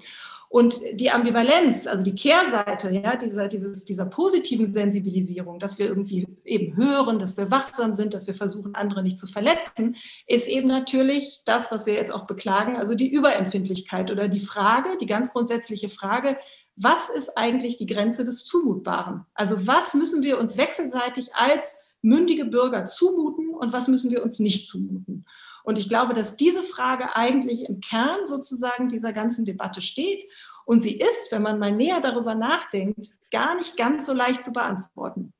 Und 0.48 0.80
die 0.92 1.10
Ambivalenz, 1.10 1.86
also 1.86 2.02
die 2.02 2.14
Kehrseite 2.14 2.90
ja, 2.90 3.16
dieser, 3.16 3.48
dieses, 3.48 3.84
dieser 3.84 4.06
positiven 4.06 4.68
Sensibilisierung, 4.68 5.58
dass 5.58 5.78
wir 5.78 5.86
irgendwie 5.86 6.26
eben 6.44 6.76
hören, 6.76 7.18
dass 7.18 7.36
wir 7.36 7.50
wachsam 7.50 7.92
sind, 7.92 8.14
dass 8.14 8.26
wir 8.26 8.34
versuchen, 8.34 8.74
andere 8.74 9.02
nicht 9.02 9.18
zu 9.18 9.26
verletzen, 9.26 9.96
ist 10.26 10.48
eben 10.48 10.68
natürlich 10.68 11.42
das, 11.44 11.70
was 11.70 11.86
wir 11.86 11.94
jetzt 11.94 12.12
auch 12.12 12.26
beklagen, 12.26 12.76
also 12.76 12.94
die 12.94 13.10
Überempfindlichkeit 13.10 14.10
oder 14.10 14.28
die 14.28 14.40
Frage, 14.40 14.90
die 15.00 15.06
ganz 15.06 15.32
grundsätzliche 15.32 15.88
Frage, 15.88 16.36
was 16.76 17.08
ist 17.08 17.36
eigentlich 17.36 17.78
die 17.78 17.86
Grenze 17.86 18.24
des 18.24 18.44
Zumutbaren? 18.44 19.24
Also 19.34 19.66
was 19.66 19.94
müssen 19.94 20.22
wir 20.22 20.38
uns 20.38 20.56
wechselseitig 20.56 21.34
als 21.34 21.76
mündige 22.02 22.44
Bürger 22.44 22.84
zumuten 22.84 23.54
und 23.54 23.72
was 23.72 23.88
müssen 23.88 24.10
wir 24.10 24.22
uns 24.22 24.38
nicht 24.38 24.66
zumuten? 24.66 25.24
Und 25.66 25.78
ich 25.78 25.88
glaube, 25.88 26.14
dass 26.14 26.36
diese 26.36 26.62
Frage 26.62 27.16
eigentlich 27.16 27.68
im 27.68 27.80
Kern 27.80 28.24
sozusagen 28.24 28.88
dieser 28.88 29.12
ganzen 29.12 29.44
Debatte 29.44 29.82
steht. 29.82 30.22
Und 30.64 30.78
sie 30.78 30.96
ist, 30.96 31.32
wenn 31.32 31.42
man 31.42 31.58
mal 31.58 31.72
näher 31.72 32.00
darüber 32.00 32.36
nachdenkt, 32.36 33.04
gar 33.32 33.56
nicht 33.56 33.76
ganz 33.76 34.06
so 34.06 34.12
leicht 34.12 34.44
zu 34.44 34.52
beantworten. 34.52 35.32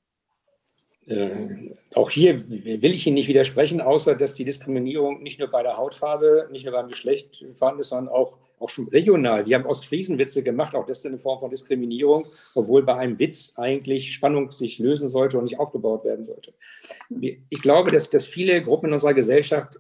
Äh, 1.07 1.71
auch 1.95 2.11
hier 2.11 2.51
will 2.51 2.93
ich 2.93 3.07
Ihnen 3.07 3.15
nicht 3.15 3.29
widersprechen, 3.29 3.81
außer 3.81 4.17
dass 4.17 4.35
die 4.35 4.45
Diskriminierung 4.45 5.23
nicht 5.23 5.39
nur 5.39 5.47
bei 5.47 5.63
der 5.63 5.77
Hautfarbe, 5.77 6.49
nicht 6.51 6.65
nur 6.65 6.75
beim 6.75 6.89
Geschlecht 6.89 7.45
vorhanden 7.55 7.83
ist, 7.83 7.91
sondern 7.91 8.13
auch, 8.13 8.39
auch 8.59 8.69
schon 8.69 8.89
regional. 8.89 9.47
Wir 9.47 9.57
haben 9.57 9.67
Ostfriesenwitze 9.67 10.43
gemacht, 10.43 10.75
auch 10.75 10.87
das 10.87 10.99
ist 10.99 11.07
eine 11.07 11.19
Form 11.19 11.39
von 11.39 11.51
Diskriminierung, 11.51 12.27
obwohl 12.57 12.83
bei 12.83 12.97
einem 12.97 13.17
Witz 13.21 13.53
eigentlich 13.55 14.13
Spannung 14.13 14.51
sich 14.51 14.81
lösen 14.81 15.09
sollte 15.09 15.39
und 15.39 15.45
nicht 15.45 15.61
aufgebaut 15.61 16.05
werden 16.05 16.25
sollte. 16.25 16.53
Ich 17.49 17.63
glaube, 17.63 17.93
dass, 17.93 18.11
dass 18.11 18.27
viele 18.27 18.61
Gruppen 18.61 18.87
in 18.87 18.95
unserer 18.95 19.15
Gesellschaft 19.15 19.79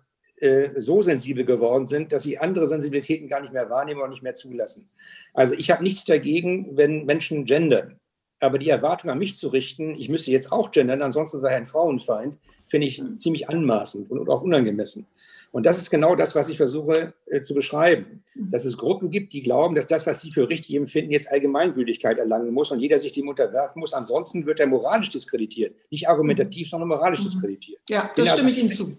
so 0.78 1.02
sensibel 1.02 1.44
geworden 1.44 1.86
sind, 1.86 2.12
dass 2.12 2.22
sie 2.24 2.38
andere 2.38 2.66
Sensibilitäten 2.66 3.28
gar 3.28 3.40
nicht 3.40 3.52
mehr 3.52 3.70
wahrnehmen 3.70 4.02
und 4.02 4.10
nicht 4.10 4.22
mehr 4.22 4.34
zulassen. 4.34 4.88
Also 5.32 5.54
ich 5.54 5.70
habe 5.70 5.82
nichts 5.82 6.04
dagegen, 6.04 6.76
wenn 6.76 7.06
Menschen 7.06 7.46
gendern. 7.46 7.98
Aber 8.38 8.58
die 8.58 8.68
Erwartung 8.68 9.08
an 9.08 9.18
mich 9.18 9.36
zu 9.36 9.48
richten, 9.48 9.94
ich 9.94 10.10
müsste 10.10 10.30
jetzt 10.30 10.52
auch 10.52 10.70
gendern, 10.70 11.00
ansonsten 11.00 11.40
sei 11.40 11.56
ein 11.56 11.64
Frauenfeind, 11.64 12.36
finde 12.66 12.86
ich 12.86 13.02
ziemlich 13.16 13.48
anmaßend 13.48 14.10
und 14.10 14.28
auch 14.28 14.42
unangemessen. 14.42 15.06
Und 15.52 15.64
das 15.64 15.78
ist 15.78 15.90
genau 15.90 16.16
das, 16.16 16.34
was 16.34 16.48
ich 16.48 16.56
versuche 16.56 17.14
äh, 17.26 17.40
zu 17.40 17.54
beschreiben. 17.54 18.22
Mhm. 18.34 18.50
Dass 18.50 18.64
es 18.64 18.76
Gruppen 18.76 19.10
gibt, 19.10 19.32
die 19.32 19.42
glauben, 19.42 19.74
dass 19.74 19.86
das, 19.86 20.06
was 20.06 20.20
sie 20.20 20.30
für 20.30 20.48
richtig 20.48 20.74
empfinden, 20.74 21.12
jetzt 21.12 21.30
Allgemeingültigkeit 21.30 22.18
erlangen 22.18 22.52
muss 22.52 22.70
und 22.70 22.80
jeder 22.80 22.98
sich 22.98 23.12
dem 23.12 23.28
unterwerfen 23.28 23.80
muss. 23.80 23.94
Ansonsten 23.94 24.46
wird 24.46 24.60
er 24.60 24.66
moralisch 24.66 25.10
diskreditiert. 25.10 25.74
Nicht 25.90 26.08
argumentativ, 26.08 26.66
mhm. 26.66 26.70
sondern 26.70 26.88
moralisch 26.88 27.20
mhm. 27.20 27.24
diskreditiert. 27.24 27.80
Ja, 27.88 28.10
das 28.16 28.32
stimme 28.32 28.50
ich 28.50 28.58
Ihnen 28.58 28.70
zu. 28.70 28.96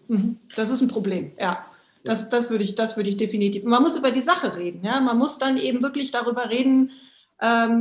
Das 0.56 0.70
ist 0.70 0.82
ein 0.82 0.88
Problem, 0.88 1.32
ja. 1.40 1.66
Das, 2.04 2.30
das, 2.30 2.50
würde 2.50 2.64
ich, 2.64 2.76
das 2.76 2.96
würde 2.96 3.10
ich 3.10 3.18
definitiv. 3.18 3.64
Man 3.64 3.84
muss 3.84 3.98
über 3.98 4.12
die 4.12 4.22
Sache 4.22 4.56
reden. 4.56 4.82
Ja? 4.84 5.02
Man 5.02 5.18
muss 5.18 5.40
dann 5.40 5.58
eben 5.58 5.82
wirklich 5.82 6.12
darüber 6.12 6.50
reden, 6.50 6.92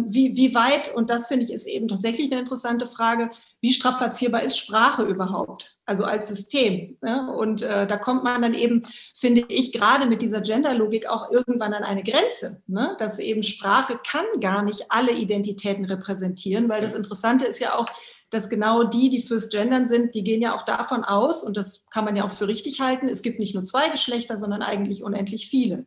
wie, 0.09 0.37
wie 0.37 0.55
weit, 0.55 0.95
und 0.95 1.09
das 1.09 1.29
finde 1.29 1.45
ich 1.45 1.53
ist 1.53 1.67
eben 1.67 1.89
tatsächlich 1.89 2.31
eine 2.31 2.41
interessante 2.41 2.87
Frage, 2.87 3.31
wie 3.61 3.73
strapazierbar 3.73 4.43
ist 4.43 4.59
Sprache 4.59 5.03
überhaupt, 5.03 5.77
also 5.87 6.05
als 6.05 6.29
System. 6.29 6.99
Ne? 7.01 7.33
Und 7.35 7.63
äh, 7.63 7.87
da 7.87 7.97
kommt 7.97 8.23
man 8.23 8.43
dann 8.43 8.55
eben, 8.55 8.83
finde 9.15 9.45
ich, 9.49 9.73
gerade 9.73 10.07
mit 10.07 10.21
dieser 10.21 10.43
Genderlogik 10.43 11.09
auch 11.09 11.31
irgendwann 11.31 11.73
an 11.73 11.85
eine 11.85 12.03
Grenze, 12.03 12.63
ne? 12.67 12.97
dass 12.99 13.19
eben 13.19 13.43
Sprache 13.43 13.99
kann 14.07 14.27
gar 14.41 14.63
nicht 14.63 14.87
alle 14.91 15.13
Identitäten 15.13 15.87
repräsentieren, 15.87 16.69
weil 16.69 16.83
das 16.83 16.95
Interessante 16.95 17.47
ist 17.47 17.59
ja 17.59 17.79
auch, 17.79 17.87
dass 18.29 18.51
genau 18.51 18.85
die, 18.85 19.09
die 19.09 19.23
fürs 19.23 19.49
Gendern 19.49 19.87
sind, 19.87 20.15
die 20.15 20.25
gehen 20.25 20.43
ja 20.43 20.55
auch 20.55 20.65
davon 20.65 21.05
aus, 21.05 21.43
und 21.43 21.57
das 21.57 21.87
kann 21.91 22.05
man 22.05 22.17
ja 22.17 22.25
auch 22.25 22.33
für 22.33 22.49
richtig 22.49 22.81
halten, 22.81 23.09
es 23.09 23.23
gibt 23.23 23.39
nicht 23.39 23.55
nur 23.55 23.65
zwei 23.65 23.89
Geschlechter, 23.89 24.37
sondern 24.37 24.63
eigentlich 24.63 25.03
unendlich 25.03 25.49
viele. 25.49 25.87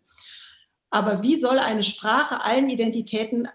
Aber 0.89 1.21
wie 1.21 1.37
soll 1.37 1.59
eine 1.59 1.83
Sprache 1.83 2.43
allen 2.43 2.69
Identitäten 2.69 3.47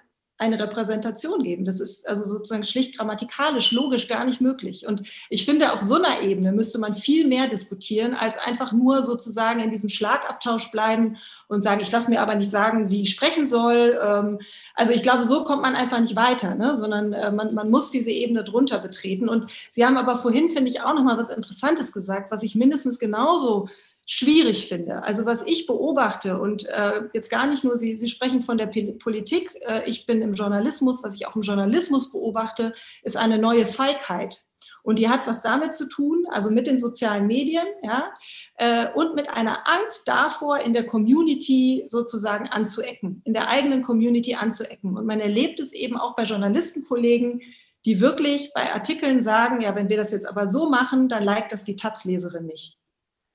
eine 0.44 0.60
Repräsentation 0.60 1.42
geben. 1.42 1.64
Das 1.64 1.80
ist 1.80 2.06
also 2.06 2.24
sozusagen 2.24 2.64
schlicht 2.64 2.96
grammatikalisch, 2.96 3.72
logisch 3.72 4.08
gar 4.08 4.24
nicht 4.24 4.40
möglich. 4.40 4.86
Und 4.86 5.02
ich 5.30 5.44
finde, 5.44 5.72
auf 5.72 5.80
so 5.80 5.94
einer 5.94 6.20
Ebene 6.22 6.52
müsste 6.52 6.78
man 6.78 6.94
viel 6.94 7.26
mehr 7.26 7.46
diskutieren, 7.46 8.14
als 8.14 8.36
einfach 8.36 8.72
nur 8.72 9.02
sozusagen 9.02 9.60
in 9.60 9.70
diesem 9.70 9.88
Schlagabtausch 9.88 10.70
bleiben 10.70 11.16
und 11.48 11.62
sagen, 11.62 11.80
ich 11.80 11.90
lasse 11.90 12.10
mir 12.10 12.20
aber 12.20 12.34
nicht 12.34 12.50
sagen, 12.50 12.90
wie 12.90 13.02
ich 13.02 13.10
sprechen 13.10 13.46
soll. 13.46 13.98
Ähm, 14.02 14.38
also 14.74 14.92
ich 14.92 15.02
glaube, 15.02 15.24
so 15.24 15.44
kommt 15.44 15.62
man 15.62 15.74
einfach 15.74 16.00
nicht 16.00 16.16
weiter, 16.16 16.54
ne? 16.54 16.76
sondern 16.76 17.12
äh, 17.12 17.32
man, 17.32 17.54
man 17.54 17.70
muss 17.70 17.90
diese 17.90 18.10
Ebene 18.10 18.44
drunter 18.44 18.78
betreten. 18.78 19.28
Und 19.28 19.50
Sie 19.72 19.84
haben 19.84 19.96
aber 19.96 20.18
vorhin, 20.18 20.50
finde 20.50 20.70
ich, 20.70 20.82
auch 20.82 20.94
noch 20.94 21.04
mal 21.04 21.18
was 21.18 21.30
Interessantes 21.30 21.92
gesagt, 21.92 22.30
was 22.30 22.42
ich 22.42 22.54
mindestens 22.54 22.98
genauso 22.98 23.68
schwierig 24.06 24.68
finde. 24.68 25.02
Also 25.02 25.26
was 25.26 25.42
ich 25.42 25.66
beobachte 25.66 26.38
und 26.38 26.66
äh, 26.66 27.02
jetzt 27.12 27.30
gar 27.30 27.46
nicht 27.46 27.64
nur, 27.64 27.76
Sie, 27.76 27.96
Sie 27.96 28.08
sprechen 28.08 28.42
von 28.42 28.58
der 28.58 28.66
Politik, 28.66 29.50
äh, 29.66 29.82
ich 29.88 30.06
bin 30.06 30.22
im 30.22 30.32
Journalismus, 30.32 31.02
was 31.02 31.14
ich 31.14 31.26
auch 31.26 31.36
im 31.36 31.42
Journalismus 31.42 32.12
beobachte, 32.12 32.74
ist 33.02 33.16
eine 33.16 33.38
neue 33.38 33.66
Feigheit. 33.66 34.44
Und 34.82 34.98
die 34.98 35.08
hat 35.08 35.26
was 35.26 35.40
damit 35.40 35.74
zu 35.74 35.86
tun, 35.86 36.26
also 36.30 36.50
mit 36.50 36.66
den 36.66 36.76
sozialen 36.76 37.26
Medien, 37.26 37.66
ja, 37.82 38.12
äh, 38.56 38.86
und 38.94 39.14
mit 39.14 39.30
einer 39.30 39.66
Angst 39.66 40.06
davor, 40.06 40.58
in 40.58 40.74
der 40.74 40.84
Community 40.84 41.84
sozusagen 41.88 42.48
anzuecken, 42.48 43.22
in 43.24 43.32
der 43.32 43.48
eigenen 43.48 43.82
Community 43.82 44.34
anzuecken. 44.34 44.98
Und 44.98 45.06
man 45.06 45.20
erlebt 45.20 45.58
es 45.58 45.72
eben 45.72 45.96
auch 45.96 46.14
bei 46.16 46.24
Journalistenkollegen, 46.24 47.40
die 47.86 48.00
wirklich 48.00 48.52
bei 48.54 48.74
Artikeln 48.74 49.22
sagen, 49.22 49.62
ja, 49.62 49.74
wenn 49.74 49.88
wir 49.88 49.96
das 49.96 50.10
jetzt 50.10 50.28
aber 50.28 50.48
so 50.48 50.68
machen, 50.68 51.08
dann 51.08 51.22
liked 51.22 51.52
das 51.52 51.64
die 51.64 51.76
Taz-Leserin 51.76 52.44
nicht. 52.44 52.76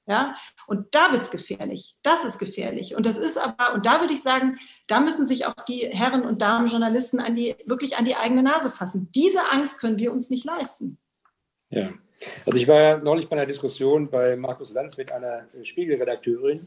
Ja, 0.10 0.36
und 0.66 0.88
da 0.96 1.12
wird 1.12 1.22
es 1.22 1.30
gefährlich. 1.30 1.96
Das 2.02 2.26
ist 2.26 2.40
gefährlich. 2.40 2.96
Und 2.96 3.06
das 3.06 3.16
ist 3.16 3.38
aber, 3.38 3.76
und 3.76 3.86
da 3.86 4.02
würde 4.02 4.12
ich 4.12 4.24
sagen, 4.24 4.58
da 4.88 5.00
müssen 5.00 5.28
sich 5.28 5.46
auch 5.46 5.54
die 5.68 5.88
Herren 5.88 6.26
und 6.26 6.42
Damen 6.42 6.66
Journalisten 6.66 7.20
an 7.20 7.36
die, 7.36 7.56
wirklich 7.66 7.96
an 7.96 8.06
die 8.06 8.16
eigene 8.16 8.42
Nase 8.42 8.72
fassen. 8.72 9.12
Diese 9.14 9.52
Angst 9.52 9.80
können 9.80 10.00
wir 10.00 10.12
uns 10.12 10.32
nicht 10.32 10.46
leisten. 10.46 10.98
Ja, 11.70 11.92
also 12.44 12.58
ich 12.58 12.68
war 12.68 12.82
ja 12.82 12.98
neulich 12.98 13.30
bei 13.30 13.36
einer 13.36 13.46
Diskussion 13.46 14.10
bei 14.10 14.36
Markus 14.36 14.74
Lanz 14.74 14.98
mit 14.98 15.12
einer 15.12 15.48
Spiegelredakteurin. 15.62 16.60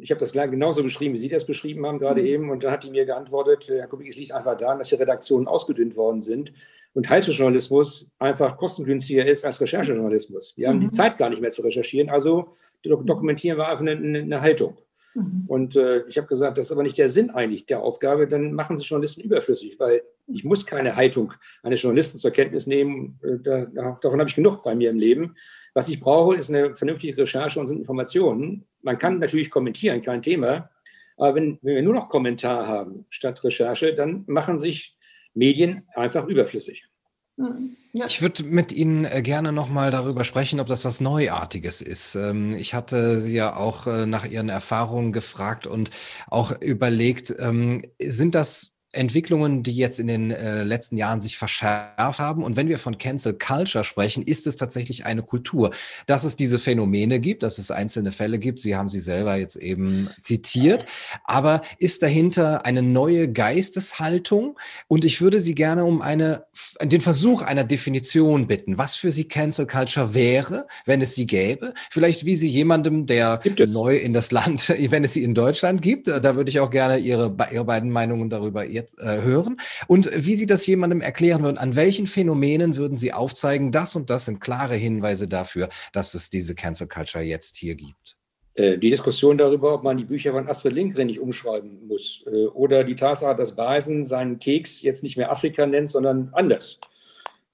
Ich 0.00 0.10
habe 0.10 0.20
das 0.20 0.32
genauso 0.32 0.82
beschrieben, 0.82 1.14
wie 1.14 1.18
Sie 1.18 1.28
das 1.28 1.46
beschrieben 1.46 1.84
haben 1.86 1.98
gerade 1.98 2.20
mhm. 2.20 2.26
eben. 2.26 2.50
Und 2.50 2.64
da 2.64 2.70
hat 2.70 2.84
die 2.84 2.90
mir 2.90 3.04
geantwortet, 3.04 3.68
Herr 3.68 3.86
Kubik, 3.88 4.08
es 4.08 4.16
liegt 4.16 4.32
einfach 4.32 4.56
daran, 4.56 4.78
dass 4.78 4.88
die 4.88 4.94
Redaktionen 4.94 5.46
ausgedünnt 5.46 5.96
worden 5.96 6.20
sind 6.20 6.52
und 6.94 7.08
Haltejournalismus 7.08 8.06
einfach 8.18 8.56
kostengünstiger 8.56 9.26
ist 9.26 9.44
als 9.44 9.60
Recherchejournalismus. 9.60 10.56
Wir 10.56 10.68
haben 10.68 10.80
die 10.80 10.86
mhm. 10.86 10.90
Zeit 10.90 11.18
gar 11.18 11.30
nicht 11.30 11.40
mehr 11.40 11.50
zu 11.50 11.62
recherchieren, 11.62 12.10
also 12.10 12.56
dokumentieren 12.82 13.58
wir 13.58 13.68
einfach 13.68 13.86
eine, 13.86 13.92
eine 13.92 14.40
Haltung. 14.40 14.78
Mhm. 15.14 15.44
Und 15.46 15.76
äh, 15.76 16.06
ich 16.06 16.16
habe 16.16 16.26
gesagt, 16.26 16.58
das 16.58 16.66
ist 16.66 16.72
aber 16.72 16.82
nicht 16.82 16.98
der 16.98 17.08
Sinn 17.08 17.30
eigentlich 17.30 17.66
der 17.66 17.82
Aufgabe, 17.82 18.28
dann 18.28 18.52
machen 18.52 18.78
Sie 18.78 18.84
Journalisten 18.84 19.20
überflüssig, 19.20 19.78
weil 19.78 20.02
ich 20.26 20.44
muss 20.44 20.66
keine 20.66 20.96
Haltung 20.96 21.32
eines 21.62 21.82
Journalisten 21.82 22.18
zur 22.18 22.30
Kenntnis 22.30 22.66
nehmen. 22.66 23.18
Äh, 23.22 23.38
da, 23.42 23.66
davon 24.00 24.20
habe 24.20 24.28
ich 24.28 24.36
genug 24.36 24.62
bei 24.62 24.74
mir 24.74 24.90
im 24.90 24.98
Leben. 24.98 25.36
Was 25.78 25.88
ich 25.88 26.00
brauche, 26.00 26.34
ist 26.34 26.48
eine 26.48 26.74
vernünftige 26.74 27.16
Recherche 27.22 27.60
und 27.60 27.68
sind 27.68 27.78
Informationen. 27.78 28.64
Man 28.82 28.98
kann 28.98 29.20
natürlich 29.20 29.48
kommentieren, 29.48 30.02
kein 30.02 30.22
Thema. 30.22 30.70
Aber 31.16 31.36
wenn, 31.36 31.56
wenn 31.62 31.76
wir 31.76 31.82
nur 31.82 31.94
noch 31.94 32.08
Kommentar 32.08 32.66
haben 32.66 33.06
statt 33.10 33.44
Recherche, 33.44 33.94
dann 33.94 34.24
machen 34.26 34.58
sich 34.58 34.96
Medien 35.34 35.84
einfach 35.94 36.26
überflüssig. 36.26 36.88
Mhm. 37.36 37.76
Ja. 37.92 38.06
Ich 38.06 38.20
würde 38.20 38.42
mit 38.42 38.72
Ihnen 38.72 39.04
äh, 39.04 39.22
gerne 39.22 39.52
nochmal 39.52 39.92
darüber 39.92 40.24
sprechen, 40.24 40.58
ob 40.58 40.66
das 40.66 40.84
was 40.84 41.00
Neuartiges 41.00 41.80
ist. 41.80 42.16
Ähm, 42.16 42.56
ich 42.56 42.74
hatte 42.74 43.20
Sie 43.20 43.36
ja 43.36 43.54
auch 43.54 43.86
äh, 43.86 44.04
nach 44.04 44.26
Ihren 44.26 44.48
Erfahrungen 44.48 45.12
gefragt 45.12 45.68
und 45.68 45.90
auch 46.26 46.60
überlegt, 46.60 47.32
ähm, 47.38 47.82
sind 48.02 48.34
das 48.34 48.74
Entwicklungen, 48.92 49.62
die 49.62 49.72
jetzt 49.72 50.00
in 50.00 50.06
den 50.06 50.30
äh, 50.30 50.62
letzten 50.62 50.96
Jahren 50.96 51.20
sich 51.20 51.36
verschärft 51.36 52.20
haben. 52.20 52.42
Und 52.42 52.56
wenn 52.56 52.68
wir 52.68 52.78
von 52.78 52.96
Cancel 52.96 53.34
Culture 53.34 53.84
sprechen, 53.84 54.22
ist 54.22 54.46
es 54.46 54.56
tatsächlich 54.56 55.04
eine 55.04 55.22
Kultur, 55.22 55.72
dass 56.06 56.24
es 56.24 56.36
diese 56.36 56.58
Phänomene 56.58 57.20
gibt, 57.20 57.42
dass 57.42 57.58
es 57.58 57.70
einzelne 57.70 58.12
Fälle 58.12 58.38
gibt. 58.38 58.60
Sie 58.60 58.76
haben 58.76 58.88
sie 58.88 59.00
selber 59.00 59.36
jetzt 59.36 59.56
eben 59.56 60.08
zitiert. 60.20 60.86
Aber 61.24 61.60
ist 61.78 62.02
dahinter 62.02 62.64
eine 62.64 62.82
neue 62.82 63.30
Geisteshaltung? 63.30 64.58
Und 64.86 65.04
ich 65.04 65.20
würde 65.20 65.40
Sie 65.40 65.54
gerne 65.54 65.84
um 65.84 66.00
eine, 66.00 66.46
den 66.82 67.02
Versuch 67.02 67.42
einer 67.42 67.64
Definition 67.64 68.46
bitten, 68.46 68.78
was 68.78 68.96
für 68.96 69.12
Sie 69.12 69.28
Cancel 69.28 69.66
Culture 69.66 70.14
wäre, 70.14 70.66
wenn 70.86 71.02
es 71.02 71.14
sie 71.14 71.26
gäbe. 71.26 71.74
Vielleicht 71.90 72.24
wie 72.24 72.36
Sie 72.36 72.48
jemandem, 72.48 73.06
der 73.06 73.40
neu 73.66 73.96
in 73.96 74.14
das 74.14 74.32
Land, 74.32 74.68
wenn 74.90 75.04
es 75.04 75.12
sie 75.12 75.22
in 75.22 75.34
Deutschland 75.34 75.82
gibt. 75.82 76.08
Da 76.08 76.36
würde 76.36 76.48
ich 76.48 76.60
auch 76.60 76.70
gerne 76.70 76.98
Ihre, 76.98 77.36
Ihre 77.52 77.64
beiden 77.64 77.90
Meinungen 77.90 78.30
darüber 78.30 78.64
jetzt 78.78 78.98
äh, 79.00 79.22
hören 79.22 79.56
und 79.86 80.10
wie 80.14 80.36
Sie 80.36 80.46
das 80.46 80.66
jemandem 80.66 81.00
erklären 81.00 81.42
würden. 81.42 81.58
An 81.58 81.76
welchen 81.76 82.06
Phänomenen 82.06 82.76
würden 82.76 82.96
Sie 82.96 83.12
aufzeigen, 83.12 83.72
das 83.72 83.96
und 83.96 84.10
das 84.10 84.24
sind 84.24 84.40
klare 84.40 84.74
Hinweise 84.74 85.28
dafür, 85.28 85.68
dass 85.92 86.14
es 86.14 86.30
diese 86.30 86.54
Cancel 86.54 86.86
Culture 86.86 87.24
jetzt 87.24 87.56
hier 87.56 87.74
gibt? 87.74 88.16
Äh, 88.54 88.78
die 88.78 88.90
Diskussion 88.90 89.38
darüber, 89.38 89.74
ob 89.74 89.82
man 89.82 89.96
die 89.96 90.04
Bücher 90.04 90.32
von 90.32 90.48
Astrid 90.48 90.72
Lindgren 90.72 91.06
nicht 91.06 91.20
umschreiben 91.20 91.86
muss 91.86 92.24
äh, 92.26 92.46
oder 92.46 92.84
die 92.84 92.96
Tatsache, 92.96 93.36
dass 93.36 93.56
Basen 93.56 94.04
seinen 94.04 94.38
Keks 94.38 94.82
jetzt 94.82 95.02
nicht 95.02 95.16
mehr 95.16 95.30
Afrika 95.30 95.66
nennt, 95.66 95.90
sondern 95.90 96.30
anders 96.32 96.78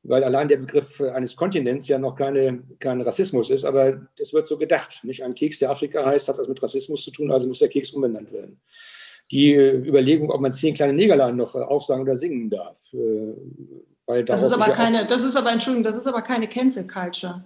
weil 0.05 0.23
allein 0.23 0.49
der 0.49 0.59
Begriff 0.59 1.01
eines 1.01 1.35
Kontinents 1.35 1.89
ja 1.89 1.99
noch 1.99 2.15
keine, 2.15 2.63
kein 2.79 3.01
Rassismus 3.01 3.51
ist, 3.51 3.65
aber 3.65 4.07
das 4.19 4.33
wird 4.35 4.47
so 4.47 4.59
gedacht. 4.59 5.03
Nicht 5.03 5.25
ein 5.25 5.35
Keks, 5.35 5.59
der 5.59 5.71
Afrika 5.71 6.05
heißt, 6.05 6.29
hat 6.29 6.39
was 6.39 6.47
mit 6.47 6.63
Rassismus 6.63 7.03
zu 7.03 7.11
tun, 7.11 7.33
also 7.33 7.49
muss 7.49 7.59
der 7.59 7.71
Keks 7.71 7.91
umbenannt 7.93 8.31
werden. 8.31 8.61
Die 9.35 9.53
Überlegung, 9.53 10.31
ob 10.31 10.41
man 10.41 10.53
zehn 10.53 10.75
kleine 10.75 10.93
Negerlein 10.93 11.37
noch 11.37 11.55
aufsagen 11.55 12.03
oder 12.03 12.17
singen 12.17 12.49
darf. 12.49 12.95
das 14.27 14.43
ist 14.43 14.53
aber 14.53 14.73
keine, 14.73 15.07
das 15.07 15.25
ist 15.25 15.37
aber, 15.37 15.51
Entschuldigung, 15.51 15.85
das 15.85 15.97
ist 15.97 16.07
aber 16.07 16.23
keine 16.23 16.47
Cancel 16.49 16.87
Culture. 16.87 17.43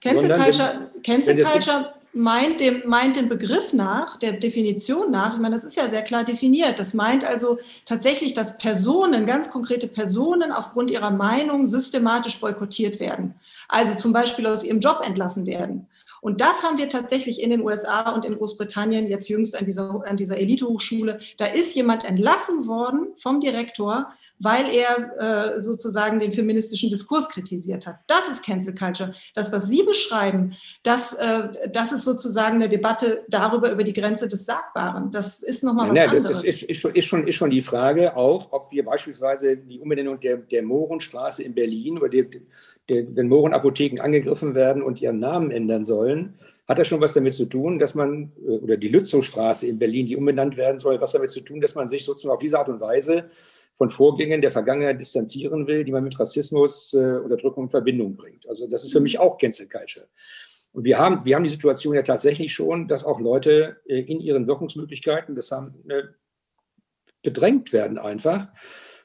Cancel 0.00 0.30
Culture, 0.36 0.90
Cancel 1.02 1.42
Culture 1.42 1.94
meint, 2.12 2.60
dem, 2.60 2.82
meint 2.86 3.16
den 3.16 3.28
Begriff 3.28 3.72
nach, 3.72 4.18
der 4.18 4.32
Definition 4.32 5.10
nach, 5.10 5.34
ich 5.34 5.40
meine, 5.40 5.54
das 5.54 5.64
ist 5.64 5.76
ja 5.76 5.88
sehr 5.88 6.02
klar 6.02 6.24
definiert. 6.24 6.78
Das 6.78 6.92
meint 6.92 7.24
also 7.24 7.58
tatsächlich, 7.86 8.34
dass 8.34 8.58
Personen, 8.58 9.26
ganz 9.26 9.50
konkrete 9.50 9.86
Personen 9.86 10.52
aufgrund 10.52 10.90
ihrer 10.90 11.10
Meinung 11.10 11.66
systematisch 11.66 12.40
boykottiert 12.40 13.00
werden. 13.00 13.34
Also 13.68 13.94
zum 13.94 14.12
Beispiel 14.12 14.46
aus 14.46 14.64
ihrem 14.64 14.80
Job 14.80 15.02
entlassen 15.06 15.46
werden. 15.46 15.86
Und 16.20 16.40
das 16.40 16.62
haben 16.62 16.78
wir 16.78 16.88
tatsächlich 16.88 17.40
in 17.42 17.50
den 17.50 17.62
USA 17.62 18.10
und 18.10 18.24
in 18.24 18.36
Großbritannien, 18.36 19.08
jetzt 19.08 19.28
jüngst 19.28 19.58
an 19.58 19.64
dieser, 19.64 20.02
an 20.06 20.16
dieser 20.16 20.36
Elite-Hochschule. 20.38 21.20
Da 21.38 21.46
ist 21.46 21.74
jemand 21.74 22.04
entlassen 22.04 22.66
worden 22.66 23.08
vom 23.16 23.40
Direktor, 23.40 24.12
weil 24.38 24.66
er 24.70 25.54
äh, 25.56 25.60
sozusagen 25.60 26.18
den 26.18 26.32
feministischen 26.32 26.90
Diskurs 26.90 27.28
kritisiert 27.28 27.86
hat. 27.86 27.96
Das 28.06 28.28
ist 28.28 28.44
Cancel 28.44 28.74
Culture. 28.74 29.14
Das, 29.34 29.52
was 29.52 29.66
Sie 29.66 29.82
beschreiben, 29.82 30.54
das, 30.82 31.14
äh, 31.14 31.48
das 31.72 31.92
ist 31.92 32.04
sozusagen 32.04 32.56
eine 32.56 32.68
Debatte 32.68 33.24
darüber, 33.28 33.70
über 33.70 33.84
die 33.84 33.92
Grenze 33.92 34.28
des 34.28 34.44
Sagbaren. 34.44 35.10
Das 35.10 35.42
ist 35.42 35.64
nochmal 35.64 35.90
was 35.90 35.96
ja, 35.96 36.04
anderes. 36.04 36.24
Das 36.24 36.44
ist, 36.44 36.62
ist, 36.62 36.78
schon, 36.78 36.94
ist, 36.94 37.04
schon, 37.06 37.26
ist 37.26 37.34
schon 37.34 37.50
die 37.50 37.62
Frage 37.62 38.16
auch, 38.16 38.52
ob 38.52 38.70
wir 38.70 38.84
beispielsweise 38.84 39.56
die 39.56 39.80
Umbenennung 39.80 40.20
der, 40.20 40.38
der 40.38 40.62
Mohrenstraße 40.62 41.42
in 41.42 41.54
Berlin 41.54 41.98
oder 41.98 42.08
die, 42.08 42.42
der, 42.90 43.16
wenn 43.16 43.28
Mohrenapotheken 43.28 44.02
angegriffen 44.02 44.54
werden 44.54 44.82
und 44.82 45.00
ihren 45.00 45.20
Namen 45.20 45.50
ändern 45.50 45.84
sollen, 45.84 46.34
hat 46.66 46.78
das 46.78 46.88
schon 46.88 47.00
was 47.00 47.14
damit 47.14 47.34
zu 47.34 47.46
tun, 47.46 47.78
dass 47.78 47.94
man, 47.94 48.32
äh, 48.46 48.58
oder 48.58 48.76
die 48.76 48.88
Lützowstraße 48.88 49.66
in 49.66 49.78
Berlin, 49.78 50.06
die 50.06 50.16
umbenannt 50.16 50.56
werden 50.56 50.78
soll, 50.78 51.00
was 51.00 51.12
damit 51.12 51.30
zu 51.30 51.40
tun, 51.40 51.60
dass 51.60 51.74
man 51.74 51.88
sich 51.88 52.04
sozusagen 52.04 52.34
auf 52.34 52.40
diese 52.40 52.58
Art 52.58 52.68
und 52.68 52.80
Weise 52.80 53.30
von 53.74 53.88
Vorgängen 53.88 54.42
der 54.42 54.50
Vergangenheit 54.50 55.00
distanzieren 55.00 55.66
will, 55.66 55.84
die 55.84 55.92
man 55.92 56.04
mit 56.04 56.18
Rassismus, 56.18 56.92
äh, 56.92 56.98
Unterdrückung 56.98 57.64
in 57.64 57.70
Verbindung 57.70 58.16
bringt. 58.16 58.48
Also 58.48 58.68
das 58.68 58.84
ist 58.84 58.92
für 58.92 59.00
mich 59.00 59.18
auch 59.18 59.38
Cancel 59.38 59.68
Culture. 59.68 60.06
Und 60.72 60.84
wir 60.84 60.98
haben, 60.98 61.24
wir 61.24 61.34
haben 61.36 61.44
die 61.44 61.50
Situation 61.50 61.94
ja 61.94 62.02
tatsächlich 62.02 62.52
schon, 62.52 62.86
dass 62.88 63.04
auch 63.04 63.20
Leute 63.20 63.78
äh, 63.86 64.00
in 64.00 64.20
ihren 64.20 64.46
Wirkungsmöglichkeiten, 64.46 65.34
das 65.34 65.50
haben, 65.50 65.74
äh, 65.88 66.02
bedrängt 67.22 67.72
werden 67.72 67.98
einfach. 67.98 68.48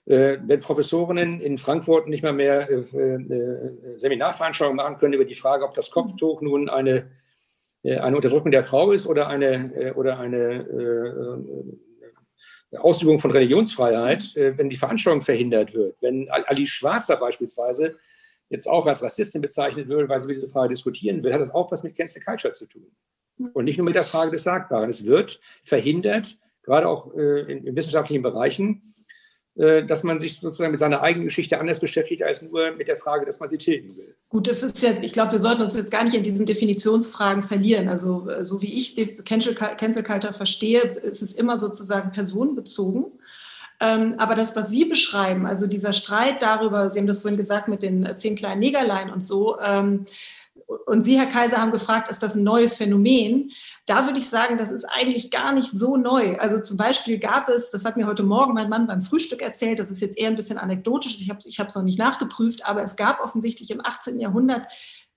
Äh, 0.07 0.37
wenn 0.45 0.59
Professorinnen 0.59 1.41
in 1.41 1.57
Frankfurt 1.57 2.07
nicht 2.07 2.21
mal 2.21 2.33
mehr 2.33 2.69
äh, 2.69 2.75
äh, 2.75 3.97
Seminarveranstaltungen 3.97 4.75
machen 4.75 4.99
können 4.99 5.13
über 5.13 5.25
die 5.25 5.33
Frage, 5.33 5.65
ob 5.65 5.73
das 5.73 5.89
Kopftuch 5.89 6.41
nun 6.41 6.69
eine, 6.69 7.09
eine 7.83 8.15
Unterdrückung 8.15 8.51
der 8.51 8.63
Frau 8.63 8.91
ist 8.91 9.07
oder 9.07 9.27
eine, 9.27 9.93
oder 9.95 10.19
eine 10.19 10.65
Ausübung 12.77 13.19
von 13.19 13.29
Religionsfreiheit, 13.29 14.33
wenn 14.35 14.71
die 14.71 14.75
Veranstaltung 14.75 15.21
verhindert 15.21 15.75
wird. 15.75 15.95
Wenn 16.01 16.27
Ali 16.31 16.65
Schwarzer 16.65 17.15
beispielsweise 17.17 17.95
jetzt 18.49 18.67
auch 18.67 18.87
als 18.87 19.03
Rassistin 19.03 19.41
bezeichnet 19.41 19.87
wird, 19.87 20.09
weil 20.09 20.19
sie 20.19 20.25
über 20.25 20.33
diese 20.33 20.47
Frage 20.47 20.69
diskutieren 20.69 21.23
will, 21.23 21.31
hat 21.31 21.41
das 21.41 21.53
auch 21.53 21.71
was 21.71 21.83
mit 21.83 21.95
Cancel 21.95 22.23
Culture 22.23 22.53
zu 22.53 22.65
tun. 22.65 22.87
Und 23.53 23.65
nicht 23.65 23.77
nur 23.77 23.85
mit 23.85 23.95
der 23.95 24.03
Frage 24.03 24.31
des 24.31 24.43
Sagbaren. 24.43 24.89
Es 24.89 25.05
wird 25.05 25.39
verhindert, 25.63 26.39
gerade 26.63 26.87
auch 26.87 27.13
in, 27.13 27.67
in 27.67 27.75
wissenschaftlichen 27.75 28.23
Bereichen, 28.23 28.81
dass 29.55 30.03
man 30.03 30.19
sich 30.19 30.41
sozusagen 30.41 30.71
mit 30.71 30.79
seiner 30.79 31.01
eigenen 31.01 31.27
Geschichte 31.27 31.59
anders 31.59 31.79
beschäftigt, 31.79 32.23
als 32.23 32.41
nur 32.41 32.71
mit 32.71 32.89
der 32.89 32.97
Frage, 32.97 33.25
dass 33.25 33.39
man 33.39 33.47
sie 33.47 33.57
tilgen 33.57 33.95
will. 33.95 34.13
Gut, 34.27 34.47
das 34.47 34.63
ist 34.63 34.81
ja, 34.81 34.91
ich 35.01 35.13
glaube, 35.13 35.31
wir 35.31 35.39
sollten 35.39 35.61
uns 35.61 35.75
jetzt 35.75 35.91
gar 35.91 36.03
nicht 36.03 36.15
in 36.15 36.23
diesen 36.23 36.45
Definitionsfragen 36.45 37.41
verlieren. 37.41 37.87
Also, 37.87 38.27
äh, 38.29 38.43
so 38.43 38.61
wie 38.61 38.73
ich 38.73 38.95
Cancel 39.23 39.55
Culture 39.55 40.33
verstehe, 40.33 40.81
ist 40.81 41.21
es 41.21 41.31
immer 41.31 41.57
sozusagen 41.57 42.11
personenbezogen. 42.11 43.05
Ähm, 43.79 44.15
aber 44.17 44.35
das, 44.35 44.55
was 44.55 44.69
Sie 44.69 44.85
beschreiben, 44.85 45.45
also 45.45 45.67
dieser 45.67 45.93
Streit 45.93 46.41
darüber, 46.41 46.89
Sie 46.89 46.99
haben 46.99 47.07
das 47.07 47.21
vorhin 47.21 47.37
gesagt 47.37 47.67
mit 47.67 47.81
den 47.81 48.05
äh, 48.05 48.17
zehn 48.17 48.35
kleinen 48.35 48.59
Negerlein 48.59 49.09
und 49.09 49.21
so, 49.21 49.59
ähm, 49.61 50.05
und 50.67 51.03
Sie, 51.03 51.17
Herr 51.17 51.27
Kaiser, 51.27 51.57
haben 51.57 51.71
gefragt, 51.71 52.09
ist 52.09 52.23
das 52.23 52.35
ein 52.35 52.43
neues 52.43 52.77
Phänomen? 52.77 53.51
Da 53.85 54.05
würde 54.05 54.17
ich 54.17 54.29
sagen, 54.29 54.57
das 54.57 54.71
ist 54.71 54.85
eigentlich 54.85 55.29
gar 55.29 55.51
nicht 55.51 55.69
so 55.69 55.95
neu. 55.95 56.37
Also 56.37 56.59
zum 56.59 56.75
Beispiel 56.75 57.19
gab 57.19 57.49
es, 57.49 57.69
das 57.69 57.85
hat 57.85 57.97
mir 57.97 58.07
heute 58.07 58.23
Morgen 58.23 58.53
mein 58.53 58.69
Mann 58.69 58.87
beim 58.87 59.03
Frühstück 59.03 59.41
erzählt, 59.41 59.77
das 59.77 59.91
ist 59.91 60.01
jetzt 60.01 60.17
eher 60.17 60.29
ein 60.29 60.35
bisschen 60.35 60.57
anekdotisch, 60.57 61.19
ich 61.19 61.29
habe 61.29 61.39
es 61.39 61.45
ich 61.45 61.57
noch 61.59 61.83
nicht 61.83 61.99
nachgeprüft, 61.99 62.65
aber 62.65 62.83
es 62.83 62.95
gab 62.95 63.23
offensichtlich 63.23 63.69
im 63.69 63.85
18. 63.85 64.19
Jahrhundert 64.19 64.67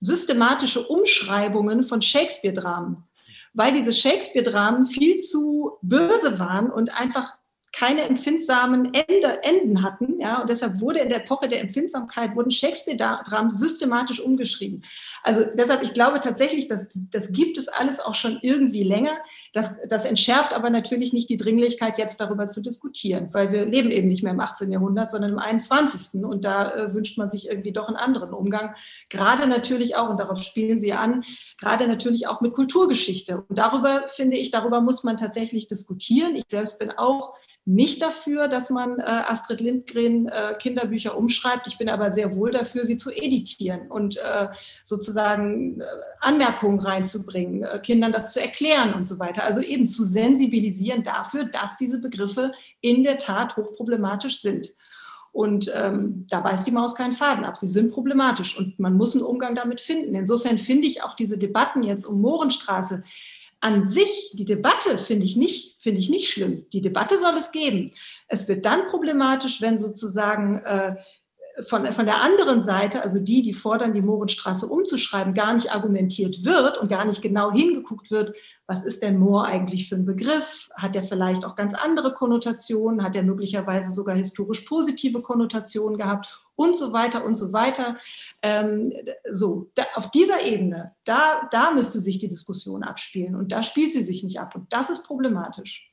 systematische 0.00 0.86
Umschreibungen 0.86 1.82
von 1.82 2.02
Shakespeare-Dramen, 2.02 3.04
weil 3.54 3.72
diese 3.72 3.92
Shakespeare-Dramen 3.92 4.84
viel 4.84 5.16
zu 5.16 5.78
böse 5.80 6.38
waren 6.38 6.70
und 6.70 6.94
einfach 6.94 7.37
keine 7.72 8.02
empfindsamen 8.02 8.92
Ende, 8.94 9.42
Enden 9.42 9.82
hatten. 9.82 10.20
Ja, 10.20 10.40
und 10.40 10.50
deshalb 10.50 10.80
wurde 10.80 11.00
in 11.00 11.08
der 11.08 11.18
Epoche 11.18 11.48
der 11.48 11.60
Empfindsamkeit, 11.60 12.34
wurden 12.34 12.50
Shakespeare-Dramen 12.50 13.50
systematisch 13.50 14.20
umgeschrieben. 14.20 14.84
Also 15.22 15.44
deshalb, 15.54 15.82
ich 15.82 15.94
glaube 15.94 16.20
tatsächlich, 16.20 16.66
das, 16.68 16.86
das 16.94 17.32
gibt 17.32 17.58
es 17.58 17.68
alles 17.68 18.00
auch 18.00 18.14
schon 18.14 18.38
irgendwie 18.42 18.82
länger. 18.82 19.16
Das, 19.52 19.74
das 19.88 20.04
entschärft 20.04 20.52
aber 20.52 20.70
natürlich 20.70 21.12
nicht 21.12 21.28
die 21.30 21.36
Dringlichkeit, 21.36 21.98
jetzt 21.98 22.20
darüber 22.20 22.46
zu 22.46 22.62
diskutieren, 22.62 23.28
weil 23.32 23.52
wir 23.52 23.66
leben 23.66 23.90
eben 23.90 24.08
nicht 24.08 24.22
mehr 24.22 24.32
im 24.32 24.40
18. 24.40 24.70
Jahrhundert, 24.70 25.10
sondern 25.10 25.32
im 25.32 25.38
21. 25.38 26.24
Und 26.24 26.44
da 26.44 26.72
äh, 26.74 26.94
wünscht 26.94 27.18
man 27.18 27.30
sich 27.30 27.48
irgendwie 27.48 27.72
doch 27.72 27.88
einen 27.88 27.96
anderen 27.96 28.32
Umgang. 28.32 28.74
Gerade 29.10 29.46
natürlich 29.46 29.96
auch, 29.96 30.08
und 30.08 30.18
darauf 30.18 30.42
spielen 30.42 30.80
Sie 30.80 30.92
an, 30.92 31.24
gerade 31.58 31.86
natürlich 31.86 32.28
auch 32.28 32.40
mit 32.40 32.54
Kulturgeschichte. 32.54 33.44
Und 33.48 33.58
darüber, 33.58 34.04
finde 34.08 34.36
ich, 34.36 34.50
darüber 34.50 34.80
muss 34.80 35.04
man 35.04 35.16
tatsächlich 35.16 35.68
diskutieren. 35.68 36.36
Ich 36.36 36.44
selbst 36.48 36.78
bin 36.78 36.90
auch 36.92 37.34
nicht 37.68 38.00
dafür, 38.00 38.48
dass 38.48 38.70
man 38.70 38.98
äh, 38.98 39.02
Astrid 39.02 39.60
Lindgren 39.60 40.26
äh, 40.28 40.54
Kinderbücher 40.58 41.18
umschreibt. 41.18 41.66
Ich 41.66 41.76
bin 41.76 41.90
aber 41.90 42.10
sehr 42.10 42.34
wohl 42.34 42.50
dafür, 42.50 42.86
sie 42.86 42.96
zu 42.96 43.10
editieren 43.10 43.90
und 43.90 44.16
äh, 44.16 44.48
sozusagen 44.84 45.82
äh, 45.82 45.84
Anmerkungen 46.20 46.78
reinzubringen, 46.78 47.64
äh, 47.64 47.78
Kindern 47.80 48.10
das 48.10 48.32
zu 48.32 48.40
erklären 48.40 48.94
und 48.94 49.04
so 49.04 49.18
weiter. 49.18 49.44
Also 49.44 49.60
eben 49.60 49.86
zu 49.86 50.06
sensibilisieren 50.06 51.02
dafür, 51.02 51.44
dass 51.44 51.76
diese 51.76 51.98
Begriffe 52.00 52.52
in 52.80 53.04
der 53.04 53.18
Tat 53.18 53.56
hochproblematisch 53.56 54.40
sind. 54.40 54.72
Und 55.30 55.70
ähm, 55.74 56.26
da 56.30 56.40
beißt 56.40 56.66
die 56.66 56.72
Maus 56.72 56.94
keinen 56.94 57.12
Faden 57.12 57.44
ab. 57.44 57.58
Sie 57.58 57.68
sind 57.68 57.92
problematisch 57.92 58.58
und 58.58 58.78
man 58.78 58.96
muss 58.96 59.14
einen 59.14 59.26
Umgang 59.26 59.54
damit 59.54 59.82
finden. 59.82 60.14
Insofern 60.14 60.56
finde 60.56 60.86
ich 60.86 61.02
auch 61.02 61.14
diese 61.14 61.36
Debatten 61.36 61.82
jetzt 61.82 62.06
um 62.06 62.22
Mohrenstraße, 62.22 63.02
an 63.60 63.82
sich, 63.82 64.32
die 64.34 64.44
Debatte 64.44 64.98
finde 64.98 65.24
ich 65.24 65.36
nicht, 65.36 65.80
finde 65.80 66.00
ich 66.00 66.10
nicht 66.10 66.30
schlimm. 66.30 66.66
Die 66.72 66.80
Debatte 66.80 67.18
soll 67.18 67.34
es 67.36 67.50
geben. 67.50 67.92
Es 68.28 68.48
wird 68.48 68.64
dann 68.64 68.86
problematisch, 68.86 69.60
wenn 69.60 69.78
sozusagen 69.78 70.58
äh, 70.58 70.96
von, 71.66 71.86
von 71.86 72.06
der 72.06 72.20
anderen 72.20 72.62
Seite, 72.62 73.02
also 73.02 73.18
die, 73.18 73.42
die 73.42 73.52
fordern, 73.52 73.92
die 73.92 74.02
Mohrenstraße 74.02 74.66
umzuschreiben, 74.66 75.34
gar 75.34 75.54
nicht 75.54 75.74
argumentiert 75.74 76.44
wird 76.44 76.78
und 76.78 76.88
gar 76.88 77.04
nicht 77.04 77.20
genau 77.20 77.50
hingeguckt 77.52 78.10
wird, 78.10 78.34
was 78.66 78.84
ist 78.84 79.02
denn 79.02 79.18
Moor 79.18 79.46
eigentlich 79.46 79.88
für 79.88 79.96
ein 79.96 80.04
Begriff? 80.04 80.68
Hat 80.74 80.94
er 80.94 81.02
vielleicht 81.02 81.44
auch 81.44 81.56
ganz 81.56 81.74
andere 81.74 82.14
Konnotationen? 82.14 83.02
Hat 83.02 83.16
er 83.16 83.22
möglicherweise 83.22 83.90
sogar 83.90 84.14
historisch 84.14 84.60
positive 84.60 85.20
Konnotationen 85.20 85.98
gehabt? 85.98 86.47
Und 86.58 86.76
so 86.76 86.92
weiter 86.92 87.24
und 87.24 87.36
so 87.36 87.52
weiter. 87.52 87.98
Ähm, 88.42 88.82
so, 89.30 89.70
da, 89.76 89.84
auf 89.94 90.10
dieser 90.10 90.42
Ebene, 90.44 90.96
da, 91.04 91.46
da 91.52 91.70
müsste 91.70 92.00
sich 92.00 92.18
die 92.18 92.26
Diskussion 92.26 92.82
abspielen. 92.82 93.36
Und 93.36 93.52
da 93.52 93.62
spielt 93.62 93.92
sie 93.92 94.02
sich 94.02 94.24
nicht 94.24 94.40
ab. 94.40 94.56
Und 94.56 94.72
das 94.72 94.90
ist 94.90 95.04
problematisch. 95.04 95.88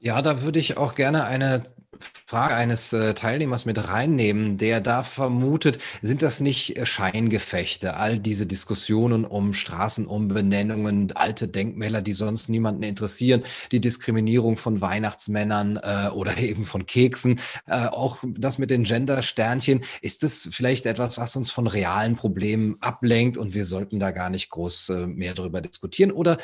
Ja, 0.00 0.22
da 0.22 0.42
würde 0.42 0.60
ich 0.60 0.76
auch 0.76 0.94
gerne 0.94 1.24
eine 1.24 1.64
Frage 2.00 2.54
eines 2.54 2.92
äh, 2.92 3.14
Teilnehmers 3.14 3.64
mit 3.64 3.88
reinnehmen, 3.88 4.56
der 4.56 4.80
da 4.80 5.02
vermutet, 5.02 5.78
sind 6.02 6.22
das 6.22 6.38
nicht 6.38 6.76
äh, 6.76 6.86
Scheingefechte, 6.86 7.96
all 7.96 8.20
diese 8.20 8.46
Diskussionen 8.46 9.24
um 9.24 9.54
Straßenumbenennungen, 9.54 11.16
alte 11.16 11.48
Denkmäler, 11.48 12.00
die 12.00 12.12
sonst 12.12 12.48
niemanden 12.48 12.84
interessieren, 12.84 13.42
die 13.72 13.80
Diskriminierung 13.80 14.56
von 14.56 14.80
Weihnachtsmännern 14.80 15.80
äh, 15.82 16.10
oder 16.10 16.38
eben 16.38 16.64
von 16.64 16.86
Keksen, 16.86 17.40
äh, 17.66 17.86
auch 17.86 18.22
das 18.24 18.58
mit 18.58 18.70
den 18.70 18.84
Gender-Sternchen, 18.84 19.82
ist 20.00 20.22
das 20.22 20.48
vielleicht 20.52 20.86
etwas, 20.86 21.18
was 21.18 21.34
uns 21.34 21.50
von 21.50 21.66
realen 21.66 22.14
Problemen 22.14 22.76
ablenkt 22.80 23.36
und 23.36 23.52
wir 23.52 23.64
sollten 23.64 23.98
da 23.98 24.12
gar 24.12 24.30
nicht 24.30 24.50
groß 24.50 24.90
äh, 24.90 25.06
mehr 25.08 25.34
darüber 25.34 25.60
diskutieren? 25.60 26.12
Oder 26.12 26.36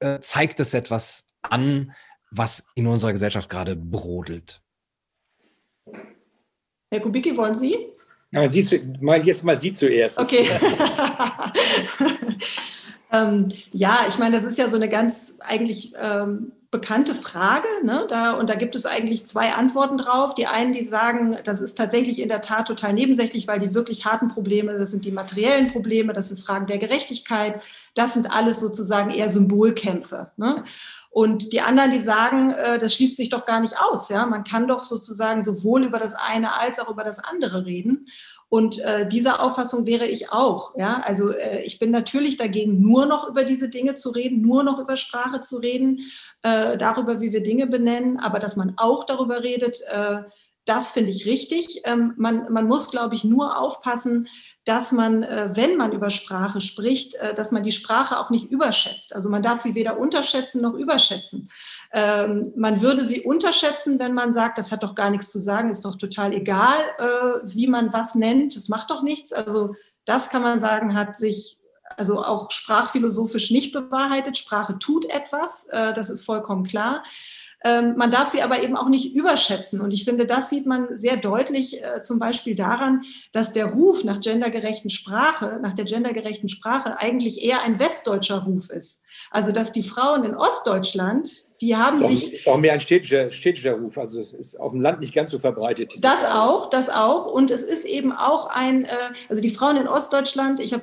äh, 0.00 0.18
zeigt 0.18 0.58
es 0.58 0.74
etwas 0.74 1.28
an, 1.42 1.92
was 2.30 2.66
in 2.74 2.86
unserer 2.86 3.12
Gesellschaft 3.12 3.48
gerade 3.48 3.76
brodelt. 3.76 4.60
Herr 6.90 7.00
Kubicki, 7.00 7.36
wollen 7.36 7.54
Sie? 7.54 7.86
Ja, 8.32 8.48
Sie 8.50 8.62
zu, 8.62 8.78
mal 9.00 9.24
jetzt 9.24 9.44
mal 9.44 9.56
Sie 9.56 9.72
zuerst. 9.72 10.18
Okay. 10.18 10.48
ähm, 13.12 13.48
ja, 13.72 14.06
ich 14.08 14.18
meine, 14.18 14.36
das 14.36 14.44
ist 14.44 14.58
ja 14.58 14.68
so 14.68 14.76
eine 14.76 14.88
ganz 14.88 15.38
eigentlich 15.40 15.94
ähm, 15.98 16.52
bekannte 16.70 17.14
Frage. 17.14 17.68
Ne? 17.82 18.06
Da, 18.08 18.32
und 18.32 18.50
da 18.50 18.54
gibt 18.54 18.76
es 18.76 18.86
eigentlich 18.86 19.26
zwei 19.26 19.52
Antworten 19.52 19.98
drauf. 19.98 20.34
Die 20.34 20.46
einen, 20.46 20.72
die 20.72 20.84
sagen, 20.84 21.38
das 21.44 21.60
ist 21.60 21.78
tatsächlich 21.78 22.20
in 22.20 22.28
der 22.28 22.42
Tat 22.42 22.68
total 22.68 22.92
nebensächlich, 22.92 23.46
weil 23.46 23.58
die 23.58 23.74
wirklich 23.74 24.04
harten 24.04 24.28
Probleme, 24.28 24.76
das 24.78 24.90
sind 24.90 25.04
die 25.04 25.12
materiellen 25.12 25.68
Probleme, 25.68 26.12
das 26.12 26.28
sind 26.28 26.40
Fragen 26.40 26.66
der 26.66 26.78
Gerechtigkeit, 26.78 27.62
das 27.94 28.14
sind 28.14 28.30
alles 28.30 28.60
sozusagen 28.60 29.10
eher 29.10 29.28
Symbolkämpfe. 29.28 30.32
Ne? 30.36 30.64
Und 31.16 31.54
die 31.54 31.62
anderen, 31.62 31.92
die 31.92 31.98
sagen, 31.98 32.50
äh, 32.50 32.78
das 32.78 32.92
schließt 32.92 33.16
sich 33.16 33.30
doch 33.30 33.46
gar 33.46 33.60
nicht 33.60 33.80
aus. 33.80 34.10
Ja? 34.10 34.26
Man 34.26 34.44
kann 34.44 34.68
doch 34.68 34.84
sozusagen 34.84 35.42
sowohl 35.42 35.84
über 35.84 35.98
das 35.98 36.12
eine 36.12 36.52
als 36.52 36.78
auch 36.78 36.90
über 36.90 37.04
das 37.04 37.18
andere 37.18 37.64
reden. 37.64 38.04
Und 38.50 38.80
äh, 38.80 39.08
dieser 39.08 39.40
Auffassung 39.40 39.86
wäre 39.86 40.06
ich 40.06 40.30
auch. 40.30 40.76
Ja? 40.76 41.00
Also 41.06 41.30
äh, 41.30 41.62
ich 41.62 41.78
bin 41.78 41.90
natürlich 41.90 42.36
dagegen, 42.36 42.82
nur 42.82 43.06
noch 43.06 43.26
über 43.26 43.44
diese 43.44 43.70
Dinge 43.70 43.94
zu 43.94 44.10
reden, 44.10 44.42
nur 44.42 44.62
noch 44.62 44.78
über 44.78 44.98
Sprache 44.98 45.40
zu 45.40 45.56
reden, 45.56 46.00
äh, 46.42 46.76
darüber, 46.76 47.18
wie 47.22 47.32
wir 47.32 47.42
Dinge 47.42 47.66
benennen, 47.66 48.20
aber 48.20 48.38
dass 48.38 48.56
man 48.56 48.74
auch 48.76 49.04
darüber 49.04 49.42
redet, 49.42 49.80
äh, 49.88 50.18
das 50.66 50.90
finde 50.90 51.12
ich 51.12 51.24
richtig. 51.24 51.80
Ähm, 51.84 52.12
man, 52.18 52.52
man 52.52 52.66
muss, 52.66 52.90
glaube 52.90 53.14
ich, 53.14 53.24
nur 53.24 53.58
aufpassen, 53.58 54.28
dass 54.66 54.90
man, 54.90 55.22
äh, 55.22 55.50
wenn 55.54 55.76
man 55.76 55.92
über 55.92 56.10
Sprache 56.10 56.60
spricht, 56.60 57.14
äh, 57.14 57.32
dass 57.34 57.52
man 57.52 57.62
die 57.62 57.72
Sprache 57.72 58.18
auch 58.18 58.30
nicht 58.30 58.50
überschätzt. 58.50 59.14
Also 59.14 59.30
man 59.30 59.40
darf 59.40 59.60
sie 59.60 59.76
weder 59.76 59.96
unterschätzen 59.96 60.60
noch 60.60 60.74
überschätzen. 60.74 61.50
Ähm, 61.92 62.52
man 62.56 62.82
würde 62.82 63.04
sie 63.04 63.20
unterschätzen, 63.20 64.00
wenn 64.00 64.12
man 64.12 64.32
sagt, 64.32 64.58
das 64.58 64.72
hat 64.72 64.82
doch 64.82 64.96
gar 64.96 65.10
nichts 65.10 65.30
zu 65.30 65.40
sagen, 65.40 65.70
ist 65.70 65.84
doch 65.84 65.94
total 65.94 66.32
egal, 66.32 66.80
äh, 66.98 67.04
wie 67.44 67.68
man 67.68 67.92
was 67.92 68.16
nennt, 68.16 68.56
das 68.56 68.68
macht 68.68 68.90
doch 68.90 69.02
nichts. 69.02 69.32
Also 69.32 69.76
das 70.04 70.30
kann 70.30 70.42
man 70.42 70.58
sagen, 70.58 70.98
hat 70.98 71.16
sich 71.16 71.58
also 71.96 72.20
auch 72.24 72.50
sprachphilosophisch 72.50 73.52
nicht 73.52 73.72
bewahrheitet. 73.72 74.36
Sprache 74.36 74.78
tut 74.80 75.04
etwas, 75.04 75.66
das 75.70 76.10
ist 76.10 76.24
vollkommen 76.24 76.64
klar. 76.64 77.04
Ähm, 77.64 77.94
man 77.96 78.10
darf 78.10 78.28
sie 78.28 78.42
aber 78.42 78.62
eben 78.62 78.76
auch 78.76 78.88
nicht 78.88 79.14
überschätzen. 79.14 79.80
Und 79.80 79.90
ich 79.90 80.04
finde, 80.04 80.26
das 80.26 80.50
sieht 80.50 80.66
man 80.66 80.88
sehr 80.90 81.16
deutlich 81.16 81.82
äh, 81.82 82.00
zum 82.00 82.18
Beispiel 82.18 82.54
daran, 82.54 83.02
dass 83.32 83.52
der 83.52 83.66
Ruf 83.66 84.04
nach 84.04 84.20
gendergerechten 84.20 84.90
Sprache, 84.90 85.58
nach 85.62 85.72
der 85.72 85.86
gendergerechten 85.86 86.48
Sprache 86.48 87.00
eigentlich 87.00 87.42
eher 87.42 87.62
ein 87.62 87.80
westdeutscher 87.80 88.44
Ruf 88.44 88.68
ist. 88.70 89.00
Also 89.30 89.52
dass 89.52 89.72
die 89.72 89.82
Frauen 89.82 90.24
in 90.24 90.34
Ostdeutschland, 90.34 91.30
die 91.60 91.76
haben 91.76 91.94
ist 91.94 92.02
auch, 92.02 92.10
sich. 92.10 92.34
Ist 92.34 92.48
auch 92.48 92.58
mehr 92.58 92.74
ein 92.74 92.80
städtischer, 92.80 93.32
städtischer 93.32 93.72
Ruf, 93.72 93.96
also 93.96 94.20
es 94.20 94.32
ist 94.32 94.60
auf 94.60 94.72
dem 94.72 94.82
Land 94.82 95.00
nicht 95.00 95.14
ganz 95.14 95.30
so 95.30 95.38
verbreitet. 95.38 95.94
Das 96.02 96.24
auch, 96.24 96.68
das 96.68 96.90
auch. 96.90 97.26
Und 97.26 97.50
es 97.50 97.62
ist 97.62 97.86
eben 97.86 98.12
auch 98.12 98.46
ein, 98.46 98.84
äh, 98.84 98.90
also 99.30 99.40
die 99.40 99.50
Frauen 99.50 99.76
in 99.76 99.88
Ostdeutschland, 99.88 100.60
ich 100.60 100.74
habe 100.74 100.82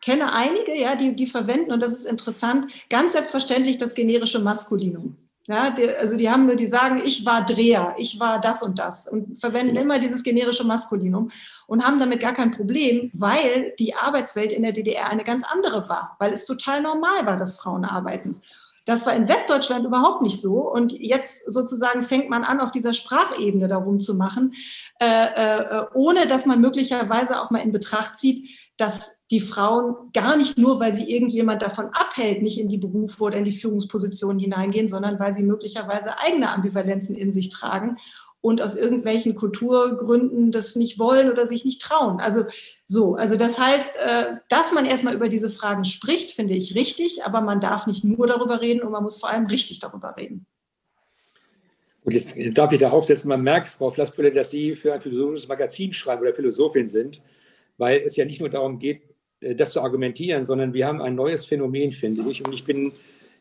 kenne 0.00 0.32
einige, 0.34 0.78
ja, 0.78 0.96
die, 0.96 1.16
die 1.16 1.26
verwenden, 1.26 1.72
und 1.72 1.80
das 1.80 1.92
ist 1.92 2.04
interessant, 2.04 2.66
ganz 2.90 3.12
selbstverständlich 3.12 3.78
das 3.78 3.94
generische 3.94 4.38
Maskulinum. 4.38 5.16
Ja, 5.46 5.70
die, 5.70 5.86
also 5.88 6.16
die 6.16 6.30
haben 6.30 6.46
nur, 6.46 6.56
die 6.56 6.66
sagen, 6.66 7.02
ich 7.04 7.26
war 7.26 7.44
Dreher, 7.44 7.94
ich 7.98 8.18
war 8.18 8.40
das 8.40 8.62
und 8.62 8.78
das 8.78 9.06
und 9.06 9.38
verwenden 9.38 9.76
immer 9.76 9.98
dieses 9.98 10.22
generische 10.22 10.64
Maskulinum 10.64 11.30
und 11.66 11.84
haben 11.84 12.00
damit 12.00 12.20
gar 12.20 12.32
kein 12.32 12.50
Problem, 12.50 13.10
weil 13.12 13.74
die 13.78 13.94
Arbeitswelt 13.94 14.52
in 14.52 14.62
der 14.62 14.72
DDR 14.72 15.10
eine 15.10 15.22
ganz 15.22 15.44
andere 15.44 15.86
war, 15.86 16.16
weil 16.18 16.32
es 16.32 16.46
total 16.46 16.80
normal 16.80 17.26
war, 17.26 17.36
dass 17.36 17.58
Frauen 17.58 17.84
arbeiten. 17.84 18.40
Das 18.86 19.06
war 19.06 19.14
in 19.14 19.28
Westdeutschland 19.28 19.84
überhaupt 19.86 20.22
nicht 20.22 20.40
so. 20.40 20.70
Und 20.70 20.92
jetzt 20.92 21.50
sozusagen 21.50 22.02
fängt 22.02 22.28
man 22.28 22.44
an, 22.44 22.60
auf 22.60 22.70
dieser 22.70 22.92
Sprachebene 22.92 23.66
darum 23.66 23.98
zu 23.98 24.14
machen, 24.14 24.54
äh, 24.98 25.06
äh, 25.06 25.86
ohne 25.94 26.26
dass 26.26 26.44
man 26.44 26.60
möglicherweise 26.60 27.40
auch 27.40 27.50
mal 27.50 27.60
in 27.60 27.72
Betracht 27.72 28.16
zieht, 28.16 28.48
dass 28.76 29.20
die 29.30 29.40
Frauen 29.40 30.10
gar 30.12 30.36
nicht 30.36 30.58
nur, 30.58 30.80
weil 30.80 30.94
sie 30.94 31.08
irgendjemand 31.08 31.62
davon 31.62 31.86
abhält, 31.92 32.42
nicht 32.42 32.58
in 32.58 32.68
die 32.68 32.78
Berufe 32.78 33.22
oder 33.22 33.36
in 33.36 33.44
die 33.44 33.52
Führungspositionen 33.52 34.38
hineingehen, 34.38 34.88
sondern 34.88 35.18
weil 35.18 35.32
sie 35.32 35.44
möglicherweise 35.44 36.18
eigene 36.18 36.50
Ambivalenzen 36.50 37.14
in 37.14 37.32
sich 37.32 37.50
tragen 37.50 37.98
und 38.40 38.60
aus 38.60 38.76
irgendwelchen 38.76 39.36
Kulturgründen 39.36 40.52
das 40.52 40.76
nicht 40.76 40.98
wollen 40.98 41.30
oder 41.30 41.46
sich 41.46 41.64
nicht 41.64 41.80
trauen. 41.80 42.20
Also 42.20 42.44
so, 42.84 43.14
also 43.14 43.36
das 43.36 43.58
heißt, 43.58 43.96
äh, 43.96 44.36
dass 44.48 44.72
man 44.72 44.84
erstmal 44.84 45.14
über 45.14 45.28
diese 45.28 45.50
Fragen 45.50 45.84
spricht, 45.84 46.32
finde 46.32 46.54
ich 46.54 46.74
richtig, 46.74 47.24
aber 47.24 47.40
man 47.40 47.60
darf 47.60 47.86
nicht 47.86 48.04
nur 48.04 48.26
darüber 48.26 48.60
reden 48.60 48.82
und 48.82 48.92
man 48.92 49.02
muss 49.02 49.18
vor 49.18 49.30
allem 49.30 49.46
richtig 49.46 49.78
darüber 49.78 50.16
reden. 50.16 50.46
Und 52.04 52.12
jetzt 52.12 52.34
darf 52.52 52.70
ich 52.72 52.80
da 52.80 52.90
aufsetzen, 52.90 53.28
man 53.28 53.40
merkt, 53.40 53.68
Frau 53.68 53.90
Flassbülle, 53.90 54.30
dass 54.30 54.50
Sie 54.50 54.76
für 54.76 54.92
ein 54.92 55.00
philosophisches 55.00 55.48
Magazin 55.48 55.94
schreiben 55.94 56.20
oder 56.20 56.34
Philosophin 56.34 56.86
sind 56.86 57.22
weil 57.78 58.00
es 58.00 58.16
ja 58.16 58.24
nicht 58.24 58.40
nur 58.40 58.50
darum 58.50 58.78
geht, 58.78 59.02
äh, 59.40 59.54
das 59.54 59.72
zu 59.72 59.80
argumentieren, 59.80 60.44
sondern 60.44 60.74
wir 60.74 60.86
haben 60.86 61.00
ein 61.02 61.14
neues 61.14 61.46
Phänomen, 61.46 61.92
finde 61.92 62.28
ich. 62.30 62.44
Und 62.44 62.52
ich 62.52 62.64
bin, 62.64 62.92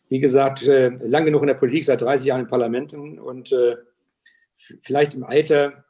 wie 0.10 0.20
gesagt, 0.20 0.68
äh, 0.68 0.90
lang 0.90 1.26
genug 1.26 1.42
in 1.42 1.48
der 1.48 1.54
Politik, 1.56 1.86
seit 1.86 2.02
30 2.02 2.28
Jahren 2.28 2.42
in 2.42 2.48
Parlamenten 2.48 3.20
und 3.20 3.52
äh, 3.52 3.76
vielleicht 4.82 5.14
im 5.14 5.24
Alter 5.24 5.86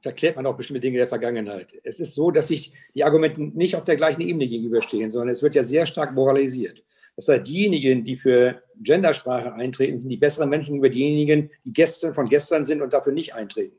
verklärt 0.00 0.36
man 0.36 0.46
auch 0.46 0.56
bestimmte 0.56 0.80
Dinge 0.80 0.98
der 0.98 1.08
Vergangenheit. 1.08 1.68
Es 1.82 1.98
ist 1.98 2.14
so, 2.14 2.30
dass 2.30 2.48
sich 2.48 2.72
die 2.94 3.04
Argumente 3.04 3.40
nicht 3.40 3.74
auf 3.74 3.84
der 3.84 3.96
gleichen 3.96 4.20
Ebene 4.20 4.46
gegenüberstehen, 4.46 5.08
sondern 5.08 5.30
es 5.30 5.42
wird 5.42 5.54
ja 5.54 5.64
sehr 5.64 5.86
stark 5.86 6.14
moralisiert. 6.14 6.84
Das 7.16 7.28
heißt, 7.28 7.46
diejenigen, 7.46 8.04
die 8.04 8.16
für 8.16 8.62
Gendersprache 8.80 9.54
eintreten, 9.54 9.96
sind 9.96 10.10
die 10.10 10.16
besseren 10.16 10.50
Menschen 10.50 10.76
über 10.76 10.90
diejenigen, 10.90 11.50
die 11.64 11.72
gestern 11.72 12.12
von 12.12 12.28
gestern 12.28 12.64
sind 12.64 12.82
und 12.82 12.92
dafür 12.92 13.12
nicht 13.12 13.34
eintreten. 13.34 13.76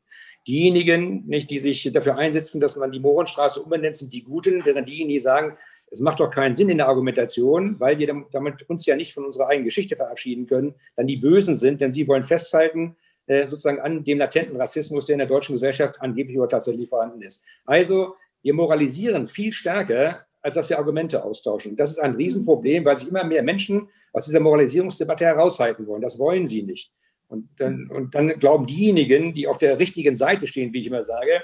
Diejenigen, 0.48 1.26
nicht, 1.26 1.50
die 1.50 1.60
sich 1.60 1.90
dafür 1.92 2.18
einsetzen, 2.18 2.62
dass 2.62 2.76
man 2.76 2.92
die 2.92 3.00
Mohrenstraße 3.00 3.62
umbenennt, 3.62 3.96
sind 3.96 4.14
die 4.14 4.24
Guten, 4.24 4.64
während 4.64 4.88
diejenigen, 4.88 5.10
die 5.10 5.20
sagen, 5.20 5.58
es 5.90 6.02
macht 6.02 6.20
doch 6.20 6.30
keinen 6.30 6.56
Sinn 6.56 6.70
in 6.70 6.78
der 6.78 6.88
Argumentation, 6.88 7.80
weil 7.80 7.98
wir 8.00 8.26
damit 8.32 8.68
uns 8.70 8.86
ja 8.86 8.96
nicht 8.96 9.14
von 9.14 9.26
unserer 9.26 9.48
eigenen 9.48 9.66
Geschichte 9.66 9.96
verabschieden 9.96 10.46
können, 10.48 10.76
dann 10.96 11.08
die 11.08 11.18
Bösen 11.18 11.56
sind, 11.56 11.82
denn 11.82 11.92
sie 11.92 12.08
wollen 12.08 12.24
festhalten, 12.24 12.96
äh, 13.28 13.48
sozusagen 13.48 13.80
an 13.80 14.04
dem 14.04 14.20
latenten 14.20 14.56
Rassismus, 14.56 15.08
der 15.08 15.14
in 15.14 15.20
der 15.20 15.28
deutschen 15.28 15.54
Gesellschaft 15.54 16.02
angeblich 16.02 16.38
oder 16.38 16.50
tatsächlich 16.50 16.90
vorhanden 16.90 17.22
ist. 17.22 17.44
Also 17.66 18.16
wir 18.42 18.54
moralisieren 18.54 19.28
viel 19.28 19.52
stärker, 19.52 20.26
als 20.42 20.56
dass 20.56 20.70
wir 20.70 20.78
Argumente 20.78 21.24
austauschen. 21.24 21.76
Das 21.76 21.90
ist 21.90 21.98
ein 21.98 22.14
Riesenproblem, 22.14 22.86
weil 22.86 22.96
sich 22.96 23.10
immer 23.10 23.24
mehr 23.24 23.42
Menschen 23.42 23.90
aus 24.14 24.26
dieser 24.26 24.40
Moralisierungsdebatte 24.40 25.26
heraushalten 25.26 25.88
wollen. 25.88 26.04
Das 26.04 26.20
wollen 26.20 26.46
sie 26.46 26.62
nicht. 26.62 26.92
Und 27.28 27.50
dann, 27.58 27.90
und 27.90 28.14
dann 28.16 28.40
glauben 28.40 28.68
diejenigen, 28.68 29.34
die 29.34 29.48
auf 29.48 29.58
der 29.58 29.80
richtigen 29.80 30.16
Seite 30.16 30.48
stehen, 30.48 30.74
wie 30.74 30.80
ich 30.80 30.88
immer 30.88 31.04
sage, 31.04 31.42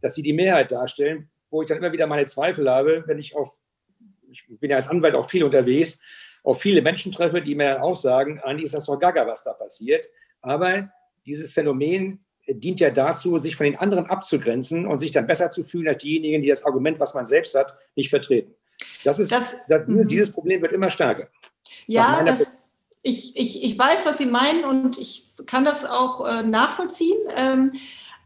dass 0.00 0.14
sie 0.14 0.22
die 0.22 0.32
Mehrheit 0.32 0.72
darstellen, 0.72 1.30
wo 1.50 1.62
ich 1.62 1.68
dann 1.68 1.78
immer 1.78 1.92
wieder 1.92 2.06
meine 2.06 2.26
Zweifel 2.26 2.68
habe, 2.68 3.04
wenn 3.06 3.18
ich 3.18 3.36
auf, 3.36 3.58
ich 4.30 4.44
bin 4.48 4.70
ja 4.70 4.76
als 4.76 4.88
Anwalt 4.88 5.14
auch 5.14 5.28
viel 5.28 5.44
unterwegs, 5.44 5.98
auf 6.42 6.60
viele 6.60 6.82
Menschen 6.82 7.12
treffe, 7.12 7.42
die 7.42 7.54
mir 7.54 7.74
dann 7.74 7.82
auch 7.82 7.96
sagen, 7.96 8.40
eigentlich 8.40 8.64
ist 8.64 8.74
das 8.74 8.86
doch 8.86 8.98
gaga, 8.98 9.26
was 9.26 9.44
da 9.44 9.52
passiert. 9.52 10.08
Aber 10.40 10.90
dieses 11.26 11.52
Phänomen 11.52 12.18
dient 12.48 12.80
ja 12.80 12.90
dazu, 12.90 13.38
sich 13.38 13.56
von 13.56 13.64
den 13.64 13.76
anderen 13.76 14.06
abzugrenzen 14.06 14.86
und 14.86 14.98
sich 14.98 15.12
dann 15.12 15.26
besser 15.26 15.50
zu 15.50 15.62
fühlen 15.62 15.88
als 15.88 15.98
diejenigen, 15.98 16.42
die 16.42 16.48
das 16.48 16.64
Argument, 16.64 16.98
was 16.98 17.14
man 17.14 17.24
selbst 17.24 17.54
hat, 17.54 17.76
nicht 17.94 18.10
vertreten. 18.10 18.54
Das 19.04 19.18
ist, 19.18 19.30
das, 19.30 19.56
das, 19.68 19.86
mhm. 19.86 20.08
dieses 20.08 20.32
Problem 20.32 20.62
wird 20.62 20.72
immer 20.72 20.90
stärker. 20.90 21.28
Ja, 21.86 22.22
das, 22.24 22.62
ich, 23.02 23.36
ich, 23.36 23.62
ich 23.62 23.78
weiß, 23.78 24.06
was 24.06 24.18
Sie 24.18 24.26
meinen 24.26 24.64
und 24.64 24.98
ich 24.98 25.28
kann 25.46 25.64
das 25.64 25.84
auch 25.84 26.26
äh, 26.26 26.42
nachvollziehen. 26.42 27.18
Ähm, 27.36 27.72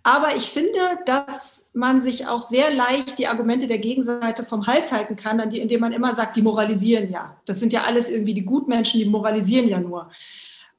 aber 0.06 0.36
ich 0.36 0.50
finde, 0.50 0.98
dass 1.06 1.70
man 1.72 2.02
sich 2.02 2.26
auch 2.26 2.42
sehr 2.42 2.74
leicht 2.74 3.18
die 3.18 3.26
Argumente 3.26 3.66
der 3.66 3.78
Gegenseite 3.78 4.44
vom 4.44 4.66
Hals 4.66 4.92
halten 4.92 5.16
kann, 5.16 5.38
indem 5.38 5.80
man 5.80 5.92
immer 5.92 6.14
sagt, 6.14 6.36
die 6.36 6.42
moralisieren 6.42 7.10
ja. 7.10 7.40
Das 7.46 7.58
sind 7.58 7.72
ja 7.72 7.84
alles 7.86 8.10
irgendwie 8.10 8.34
die 8.34 8.44
Gutmenschen, 8.44 9.00
die 9.00 9.08
moralisieren 9.08 9.66
ja 9.66 9.80
nur. 9.80 10.10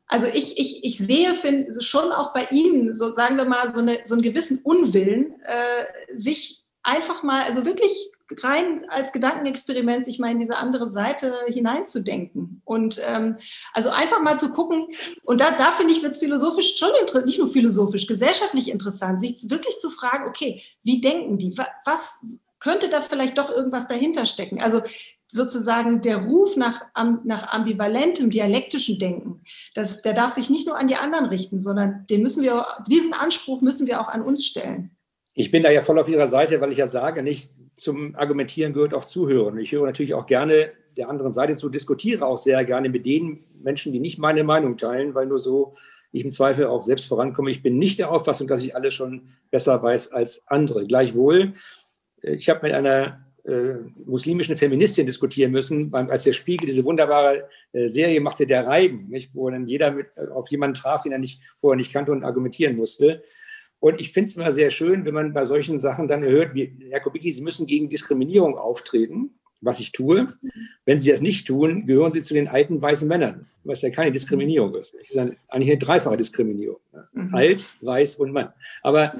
Also 0.07 0.27
ich, 0.27 0.59
ich, 0.59 0.83
ich 0.83 0.99
sehe 0.99 1.33
find, 1.33 1.83
schon 1.83 2.11
auch 2.11 2.33
bei 2.33 2.47
Ihnen, 2.51 2.93
so 2.93 3.11
sagen 3.11 3.37
wir 3.37 3.45
mal, 3.45 3.67
so, 3.67 3.79
eine, 3.79 3.99
so 4.03 4.13
einen 4.13 4.21
gewissen 4.21 4.59
Unwillen, 4.59 5.33
äh, 5.43 6.15
sich 6.15 6.63
einfach 6.83 7.23
mal, 7.23 7.41
also 7.41 7.65
wirklich 7.65 8.11
rein 8.41 8.85
als 8.89 9.13
Gedankenexperiment 9.13 10.05
sich 10.05 10.19
mal 10.19 10.31
in 10.31 10.39
diese 10.39 10.57
andere 10.57 10.89
Seite 10.89 11.33
hineinzudenken. 11.47 12.61
Und 12.65 12.99
ähm, 13.03 13.37
also 13.73 13.89
einfach 13.89 14.21
mal 14.21 14.37
zu 14.37 14.51
gucken, 14.51 14.87
und 15.23 15.41
da, 15.41 15.51
da 15.57 15.71
finde 15.71 15.93
ich, 15.93 16.01
wird 16.01 16.13
es 16.13 16.19
philosophisch 16.19 16.75
schon 16.77 16.89
interessant, 16.99 17.27
nicht 17.27 17.39
nur 17.39 17.47
philosophisch, 17.47 18.07
gesellschaftlich 18.07 18.69
interessant, 18.69 19.21
sich 19.21 19.49
wirklich 19.49 19.77
zu 19.77 19.89
fragen, 19.89 20.27
okay, 20.27 20.63
wie 20.83 21.01
denken 21.01 21.37
die? 21.37 21.57
Was 21.85 22.21
könnte 22.59 22.89
da 22.89 23.01
vielleicht 23.01 23.37
doch 23.37 23.49
irgendwas 23.49 23.87
dahinter 23.87 24.25
stecken? 24.25 24.59
Also 24.61 24.81
sozusagen 25.27 26.01
der 26.01 26.17
Ruf 26.17 26.55
nach, 26.55 26.81
nach 27.23 27.51
ambivalentem, 27.51 28.29
dialektischen 28.29 28.99
Denken, 28.99 29.41
das, 29.73 30.01
der 30.01 30.13
darf 30.13 30.33
sich 30.33 30.49
nicht 30.49 30.67
nur 30.67 30.77
an 30.77 30.87
die 30.87 30.95
anderen 30.95 31.25
richten, 31.25 31.59
sondern 31.59 32.05
den 32.09 32.21
müssen 32.21 32.43
wir, 32.43 32.65
diesen 32.87 33.13
Anspruch 33.13 33.61
müssen 33.61 33.87
wir 33.87 34.01
auch 34.01 34.07
an 34.07 34.21
uns 34.21 34.45
stellen. 34.45 34.91
Ich 35.33 35.51
bin 35.51 35.63
da 35.63 35.69
ja 35.69 35.81
voll 35.81 35.99
auf 35.99 36.07
Ihrer 36.07 36.27
Seite, 36.27 36.61
weil 36.61 36.71
ich 36.71 36.77
ja 36.77 36.87
sage, 36.87 37.21
nicht 37.21 37.49
zum 37.75 38.15
Argumentieren 38.15 38.73
gehört 38.73 38.93
auch 38.93 39.05
Zuhören. 39.05 39.57
Ich 39.59 39.71
höre 39.71 39.85
natürlich 39.85 40.13
auch 40.13 40.27
gerne 40.27 40.71
der 40.97 41.09
anderen 41.09 41.33
Seite 41.33 41.57
zu, 41.57 41.69
diskutiere 41.69 42.25
auch 42.25 42.37
sehr 42.37 42.63
gerne 42.63 42.89
mit 42.89 43.05
den 43.05 43.43
Menschen, 43.61 43.91
die 43.91 43.99
nicht 43.99 44.17
meine 44.17 44.43
Meinung 44.43 44.77
teilen, 44.77 45.13
weil 45.13 45.27
nur 45.27 45.39
so 45.39 45.75
ich 46.11 46.23
im 46.23 46.31
Zweifel 46.31 46.67
auch 46.67 46.81
selbst 46.81 47.07
vorankomme. 47.07 47.51
Ich 47.51 47.61
bin 47.61 47.77
nicht 47.77 47.99
der 47.99 48.09
Auffassung, 48.09 48.47
dass 48.47 48.63
ich 48.63 48.75
alles 48.75 48.93
schon 48.93 49.29
besser 49.51 49.81
weiß 49.83 50.13
als 50.13 50.47
andere. 50.47 50.85
Gleichwohl, 50.85 51.53
äh, 52.21 52.35
ich 52.35 52.49
habe 52.49 52.61
mit 52.63 52.73
einer 52.73 53.25
äh, 53.43 53.75
muslimischen 54.05 54.57
Feministin 54.57 55.05
diskutieren 55.05 55.51
müssen, 55.51 55.91
beim, 55.91 56.09
als 56.09 56.23
der 56.23 56.33
Spiegel 56.33 56.67
diese 56.67 56.83
wunderbare 56.85 57.47
äh, 57.73 57.87
Serie 57.87 58.21
machte, 58.21 58.47
der 58.47 58.65
Reiben, 58.65 59.09
nicht, 59.09 59.35
wo 59.35 59.49
dann 59.49 59.67
jeder 59.67 59.91
mit, 59.91 60.07
äh, 60.15 60.27
auf 60.29 60.49
jemanden 60.49 60.75
traf, 60.75 61.03
den 61.03 61.11
er 61.11 61.19
nicht, 61.19 61.43
vorher 61.57 61.77
nicht 61.77 61.93
kannte 61.93 62.11
und 62.11 62.23
argumentieren 62.23 62.75
musste. 62.75 63.21
Und 63.79 63.99
ich 63.99 64.11
finde 64.11 64.29
es 64.29 64.35
immer 64.35 64.51
sehr 64.53 64.69
schön, 64.69 65.05
wenn 65.05 65.13
man 65.13 65.33
bei 65.33 65.45
solchen 65.45 65.79
Sachen 65.79 66.07
dann 66.07 66.23
hört, 66.23 66.55
wie 66.55 66.75
Herr 66.89 67.01
Kubicki, 67.01 67.31
Sie 67.31 67.41
müssen 67.41 67.67
gegen 67.67 67.89
Diskriminierung 67.89 68.57
auftreten. 68.57 69.31
was 69.61 69.79
ich 69.79 69.91
tue. 69.91 70.27
Wenn 70.85 70.99
Sie 70.99 71.09
das 71.09 71.21
nicht 71.21 71.47
tun, 71.47 71.87
gehören 71.87 72.11
Sie 72.11 72.21
zu 72.21 72.33
den 72.33 72.47
alten 72.47 72.81
weißen 72.81 73.07
Männern, 73.07 73.47
was 73.63 73.81
ja 73.81 73.89
keine 73.89 74.11
Diskriminierung 74.11 74.75
ist. 74.75 74.93
Das 74.93 75.09
ist 75.09 75.17
eigentlich 75.17 75.37
eine 75.71 75.77
dreifache 75.77 76.17
Diskriminierung. 76.17 76.79
Mhm. 77.13 77.33
Alt, 77.33 77.65
weiß 77.81 78.17
und 78.17 78.31
Mann. 78.31 78.53
Aber, 78.83 79.13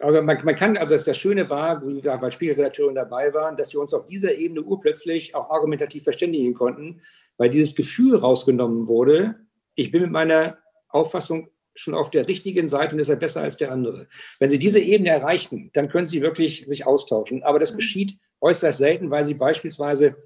aber 0.00 0.20
man, 0.22 0.44
man, 0.44 0.56
kann, 0.56 0.76
also 0.76 0.96
das 0.96 1.16
Schöne 1.16 1.48
war, 1.48 1.86
wie 1.86 2.02
da 2.02 2.16
bei 2.16 2.30
Spiegelredakteuren 2.30 2.94
dabei 2.94 3.32
waren, 3.32 3.56
dass 3.56 3.72
wir 3.72 3.80
uns 3.80 3.94
auf 3.94 4.06
dieser 4.06 4.34
Ebene 4.34 4.62
urplötzlich 4.62 5.34
auch 5.34 5.50
argumentativ 5.50 6.04
verständigen 6.04 6.54
konnten, 6.54 7.00
weil 7.38 7.50
dieses 7.50 7.74
Gefühl 7.74 8.16
rausgenommen 8.16 8.88
wurde, 8.88 9.36
ich 9.74 9.90
bin 9.90 10.02
mit 10.02 10.10
meiner 10.10 10.58
Auffassung 10.88 11.48
schon 11.74 11.94
auf 11.94 12.10
der 12.10 12.28
richtigen 12.28 12.68
Seite 12.68 12.94
und 12.94 13.00
ist 13.00 13.08
er 13.08 13.16
besser 13.16 13.42
als 13.42 13.56
der 13.56 13.72
andere. 13.72 14.08
Wenn 14.38 14.50
Sie 14.50 14.58
diese 14.58 14.80
Ebene 14.80 15.10
erreichen, 15.10 15.70
dann 15.72 15.88
können 15.88 16.06
Sie 16.06 16.22
wirklich 16.22 16.64
sich 16.66 16.86
austauschen. 16.86 17.42
Aber 17.42 17.58
das 17.58 17.72
mhm. 17.72 17.78
geschieht 17.78 18.18
äußerst 18.40 18.78
selten, 18.78 19.10
weil 19.10 19.24
Sie 19.24 19.34
beispielsweise 19.34 20.16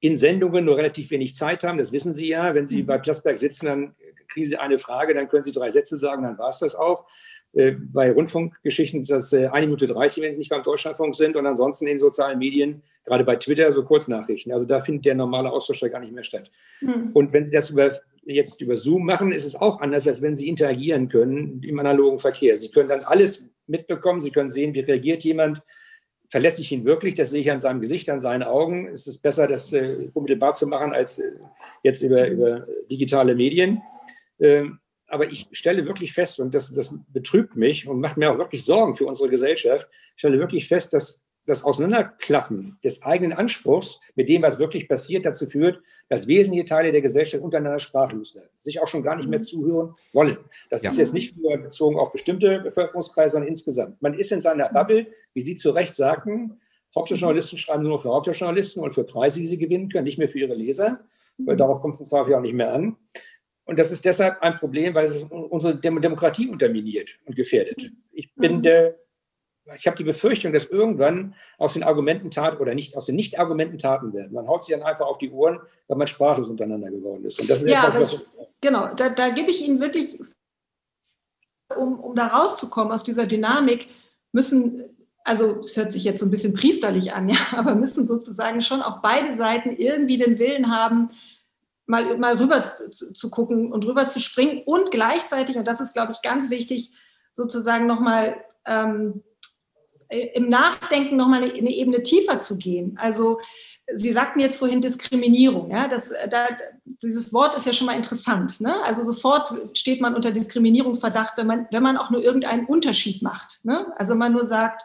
in 0.00 0.18
Sendungen 0.18 0.64
nur 0.64 0.76
relativ 0.76 1.10
wenig 1.10 1.34
Zeit 1.34 1.64
haben. 1.64 1.78
Das 1.78 1.92
wissen 1.92 2.12
Sie 2.12 2.28
ja. 2.28 2.54
Wenn 2.54 2.66
Sie 2.66 2.82
mhm. 2.82 2.86
bei 2.86 2.98
Plasberg 2.98 3.38
sitzen, 3.38 3.66
dann 3.66 3.94
kriegen 4.28 4.46
Sie 4.46 4.56
eine 4.56 4.78
Frage, 4.78 5.14
dann 5.14 5.28
können 5.28 5.42
Sie 5.42 5.52
drei 5.52 5.70
Sätze 5.70 5.96
sagen, 5.96 6.22
dann 6.22 6.38
war 6.38 6.50
es 6.50 6.58
das 6.58 6.74
auch. 6.74 7.06
Äh, 7.52 7.72
bei 7.72 8.12
Rundfunkgeschichten 8.12 9.00
ist 9.00 9.10
das 9.10 9.32
äh, 9.32 9.46
eine 9.46 9.66
Minute 9.66 9.86
30, 9.86 10.22
wenn 10.22 10.32
Sie 10.32 10.38
nicht 10.38 10.50
beim 10.50 10.62
Deutschlandfunk 10.62 11.16
sind 11.16 11.36
und 11.36 11.46
ansonsten 11.46 11.86
in 11.86 11.98
sozialen 11.98 12.38
Medien, 12.38 12.82
gerade 13.04 13.24
bei 13.24 13.36
Twitter, 13.36 13.72
so 13.72 13.82
Kurznachrichten. 13.84 14.52
Also 14.52 14.66
da 14.66 14.80
findet 14.80 15.06
der 15.06 15.14
normale 15.14 15.50
Austausch 15.50 15.80
gar 15.80 16.00
nicht 16.00 16.12
mehr 16.12 16.24
statt. 16.24 16.50
Mhm. 16.80 17.10
Und 17.14 17.32
wenn 17.32 17.44
Sie 17.44 17.52
das 17.52 17.70
über, 17.70 17.92
jetzt 18.26 18.60
über 18.60 18.76
Zoom 18.76 19.06
machen, 19.06 19.32
ist 19.32 19.46
es 19.46 19.56
auch 19.56 19.80
anders, 19.80 20.06
als 20.06 20.20
wenn 20.20 20.36
Sie 20.36 20.48
interagieren 20.48 21.08
können 21.08 21.62
im 21.62 21.78
analogen 21.78 22.18
Verkehr. 22.18 22.56
Sie 22.56 22.70
können 22.70 22.88
dann 22.88 23.04
alles 23.04 23.48
mitbekommen, 23.66 24.20
Sie 24.20 24.30
können 24.30 24.48
sehen, 24.48 24.74
wie 24.74 24.80
reagiert 24.80 25.24
jemand, 25.24 25.62
verletze 26.28 26.60
ich 26.60 26.72
ihn 26.72 26.84
wirklich, 26.84 27.14
das 27.14 27.30
sehe 27.30 27.40
ich 27.40 27.50
an 27.50 27.60
seinem 27.60 27.80
Gesicht, 27.80 28.10
an 28.10 28.18
seinen 28.18 28.42
Augen. 28.42 28.88
Es 28.88 29.06
ist 29.06 29.22
besser, 29.22 29.46
das 29.46 29.72
äh, 29.72 30.10
unmittelbar 30.12 30.54
zu 30.54 30.66
machen, 30.66 30.92
als 30.92 31.18
äh, 31.18 31.30
jetzt 31.82 32.02
über, 32.02 32.28
über 32.28 32.66
digitale 32.90 33.34
Medien. 33.34 33.82
Ähm, 34.40 34.80
aber 35.08 35.30
ich 35.30 35.46
stelle 35.52 35.86
wirklich 35.86 36.12
fest, 36.12 36.40
und 36.40 36.52
das, 36.52 36.74
das 36.74 36.94
betrübt 37.12 37.56
mich 37.56 37.86
und 37.86 38.00
macht 38.00 38.16
mir 38.16 38.32
auch 38.32 38.38
wirklich 38.38 38.64
Sorgen 38.64 38.94
für 38.94 39.06
unsere 39.06 39.30
Gesellschaft, 39.30 39.88
ich 40.16 40.18
stelle 40.18 40.38
wirklich 40.38 40.66
fest, 40.66 40.92
dass 40.92 41.20
das 41.46 41.64
Auseinanderklaffen 41.64 42.78
des 42.82 43.02
eigenen 43.02 43.32
Anspruchs 43.32 44.00
mit 44.14 44.28
dem, 44.28 44.42
was 44.42 44.58
wirklich 44.58 44.88
passiert, 44.88 45.24
dazu 45.24 45.46
führt, 45.46 45.80
dass 46.08 46.26
wesentliche 46.26 46.64
Teile 46.64 46.92
der 46.92 47.00
Gesellschaft 47.00 47.42
untereinander 47.42 47.78
sprachlos 47.78 48.34
werden, 48.34 48.50
sich 48.58 48.80
auch 48.80 48.88
schon 48.88 49.02
gar 49.02 49.16
nicht 49.16 49.28
mehr 49.28 49.38
mhm. 49.38 49.44
zuhören 49.44 49.94
wollen. 50.12 50.38
Das 50.70 50.82
ja. 50.82 50.90
ist 50.90 50.98
jetzt 50.98 51.14
nicht 51.14 51.36
nur 51.36 51.56
bezogen 51.56 51.98
auf 51.98 52.12
bestimmte 52.12 52.60
Bevölkerungskreise, 52.60 53.32
sondern 53.32 53.48
insgesamt. 53.48 54.00
Man 54.02 54.14
ist 54.14 54.32
in 54.32 54.40
seiner 54.40 54.68
Bubble, 54.68 55.06
wie 55.34 55.42
Sie 55.42 55.56
zu 55.56 55.70
Recht 55.70 55.94
sagten, 55.94 56.60
Hauptstadtjournalisten 56.94 57.58
schreiben 57.58 57.82
nur 57.82 57.92
noch 57.92 58.02
für 58.02 58.08
Hauptstadtjournalisten 58.08 58.82
und 58.82 58.94
für 58.94 59.04
Preise, 59.04 59.38
die 59.40 59.46
sie 59.46 59.58
gewinnen 59.58 59.90
können, 59.90 60.04
nicht 60.04 60.18
mehr 60.18 60.28
für 60.28 60.38
ihre 60.38 60.54
Leser, 60.54 61.00
weil 61.38 61.54
mhm. 61.54 61.58
darauf 61.58 61.82
kommt 61.82 61.94
es 61.94 62.00
im 62.00 62.06
Zweifel 62.06 62.34
auch 62.34 62.40
nicht 62.40 62.54
mehr 62.54 62.72
an. 62.72 62.96
Und 63.66 63.78
das 63.78 63.90
ist 63.90 64.04
deshalb 64.04 64.40
ein 64.42 64.54
Problem, 64.54 64.94
weil 64.94 65.04
es 65.04 65.24
unsere 65.24 65.76
Demokratie 65.76 66.48
unterminiert 66.48 67.10
und 67.24 67.36
gefährdet. 67.36 67.90
Ich 68.12 68.32
bin 68.34 68.58
mhm. 68.58 68.62
der, 68.62 68.96
ich 69.74 69.86
habe 69.86 69.96
die 69.96 70.04
Befürchtung, 70.04 70.52
dass 70.52 70.66
irgendwann 70.66 71.34
aus 71.58 71.72
den 71.72 71.82
Argumenten 71.82 72.30
Taten 72.30 72.58
oder 72.58 72.74
nicht 72.74 72.96
aus 72.96 73.06
den 73.06 73.16
Nicht-Argumenten 73.16 73.78
Taten 73.78 74.12
werden. 74.12 74.32
Man 74.32 74.46
haut 74.46 74.62
sich 74.62 74.74
dann 74.74 74.86
einfach 74.86 75.06
auf 75.06 75.18
die 75.18 75.30
Ohren, 75.30 75.60
weil 75.88 75.96
man 75.96 76.06
sprachlos 76.06 76.48
untereinander 76.48 76.90
geworden 76.90 77.24
ist. 77.24 77.40
Und 77.40 77.50
das 77.50 77.62
ist 77.62 77.70
ja, 77.70 77.88
etwas, 77.88 78.14
ich, 78.14 78.28
genau, 78.60 78.94
da, 78.94 79.08
da 79.08 79.30
gebe 79.30 79.50
ich 79.50 79.66
Ihnen 79.66 79.80
wirklich, 79.80 80.20
um, 81.76 81.98
um 81.98 82.14
da 82.14 82.28
rauszukommen 82.28 82.92
aus 82.92 83.02
dieser 83.02 83.26
Dynamik, 83.26 83.88
müssen 84.32 84.84
also 85.26 85.58
es 85.58 85.76
hört 85.76 85.92
sich 85.92 86.04
jetzt 86.04 86.20
so 86.20 86.26
ein 86.26 86.30
bisschen 86.30 86.54
priesterlich 86.54 87.12
an, 87.12 87.28
ja, 87.28 87.36
aber 87.56 87.74
müssen 87.74 88.06
sozusagen 88.06 88.62
schon 88.62 88.82
auch 88.82 89.02
beide 89.02 89.34
Seiten 89.34 89.72
irgendwie 89.72 90.18
den 90.18 90.38
Willen 90.38 90.70
haben, 90.70 91.10
mal, 91.86 92.16
mal 92.18 92.36
rüber 92.36 92.62
zu, 92.64 93.12
zu, 93.12 93.30
gucken 93.30 93.72
und 93.72 93.84
rüber 93.84 94.06
zu 94.06 94.20
springen 94.20 94.62
und 94.64 94.90
gleichzeitig, 94.90 95.56
und 95.56 95.66
das 95.66 95.80
ist, 95.80 95.94
glaube 95.94 96.12
ich, 96.12 96.22
ganz 96.22 96.50
wichtig, 96.50 96.92
sozusagen 97.32 97.86
nochmal 97.86 98.36
ähm, 98.66 99.22
im 100.08 100.48
Nachdenken 100.48 101.16
nochmal 101.16 101.42
eine, 101.42 101.52
eine 101.52 101.70
Ebene 101.70 102.02
tiefer 102.02 102.38
zu 102.38 102.56
gehen. 102.58 102.96
Also 103.00 103.38
Sie 103.94 104.12
sagten 104.12 104.40
jetzt 104.40 104.58
vorhin 104.58 104.80
Diskriminierung. 104.80 105.70
Ja? 105.70 105.86
Das, 105.86 106.12
da, 106.28 106.48
dieses 106.84 107.32
Wort 107.32 107.56
ist 107.56 107.66
ja 107.66 107.72
schon 107.72 107.86
mal 107.86 107.94
interessant. 107.94 108.60
Ne? 108.60 108.82
Also 108.82 109.04
sofort 109.04 109.52
steht 109.78 110.00
man 110.00 110.14
unter 110.14 110.32
Diskriminierungsverdacht, 110.32 111.36
wenn 111.36 111.46
man, 111.46 111.66
wenn 111.70 111.82
man 111.84 111.96
auch 111.96 112.10
nur 112.10 112.22
irgendeinen 112.22 112.66
Unterschied 112.66 113.22
macht. 113.22 113.60
Ne? 113.62 113.92
Also 113.96 114.12
wenn 114.12 114.18
man 114.18 114.32
nur 114.32 114.46
sagt, 114.46 114.82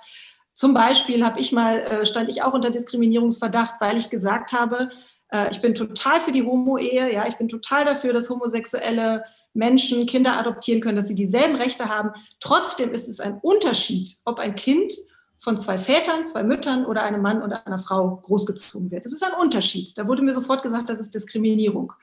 zum 0.54 0.76
Beispiel 0.76 1.26
habe 1.26 1.40
ich 1.40 1.52
mal, 1.52 1.80
äh, 1.80 2.06
stand 2.06 2.30
ich 2.30 2.44
auch 2.44 2.54
unter 2.54 2.70
Diskriminierungsverdacht, 2.70 3.76
weil 3.80 3.98
ich 3.98 4.12
gesagt 4.12 4.54
habe, 4.54 4.92
äh, 5.30 5.50
ich 5.50 5.62
bin 5.62 5.74
total 5.74 6.20
für 6.20 6.32
die 6.32 6.44
Homo-Ehe, 6.44 7.12
ja, 7.12 7.26
ich 7.28 7.38
bin 7.38 7.50
total 7.50 7.86
dafür, 7.86 8.14
dass 8.14 8.30
homosexuelle 8.30 9.24
Menschen 9.54 10.06
Kinder 10.06 10.38
adoptieren 10.38 10.80
können, 10.80 10.98
dass 10.98 11.08
sie 11.08 11.16
dieselben 11.16 11.56
Rechte 11.56 11.90
haben. 11.90 12.12
Trotzdem 12.40 12.94
ist 12.94 13.08
es 13.08 13.20
ein 13.20 13.40
Unterschied, 13.42 14.18
ob 14.26 14.40
ein 14.40 14.56
Kind 14.56 14.94
von 15.42 15.58
zwei 15.58 15.80
Vätern, 15.80 16.26
zwei 16.28 16.44
Müttern 16.44 16.86
oder 16.86 17.02
einem 17.04 17.22
Mann 17.22 17.42
oder 17.42 17.66
einer 17.66 17.80
Frau 17.80 18.20
großgezogen 18.22 18.92
wird. 18.92 19.06
Das 19.06 19.12
ist 19.12 19.24
ein 19.24 19.34
Unterschied. 19.34 19.98
Da 19.98 20.08
wurde 20.08 20.22
mir 20.22 20.36
sofort 20.36 20.62
gesagt, 20.62 20.90
das 20.90 21.00
ist 21.00 21.16
Diskriminierung. 21.16 21.94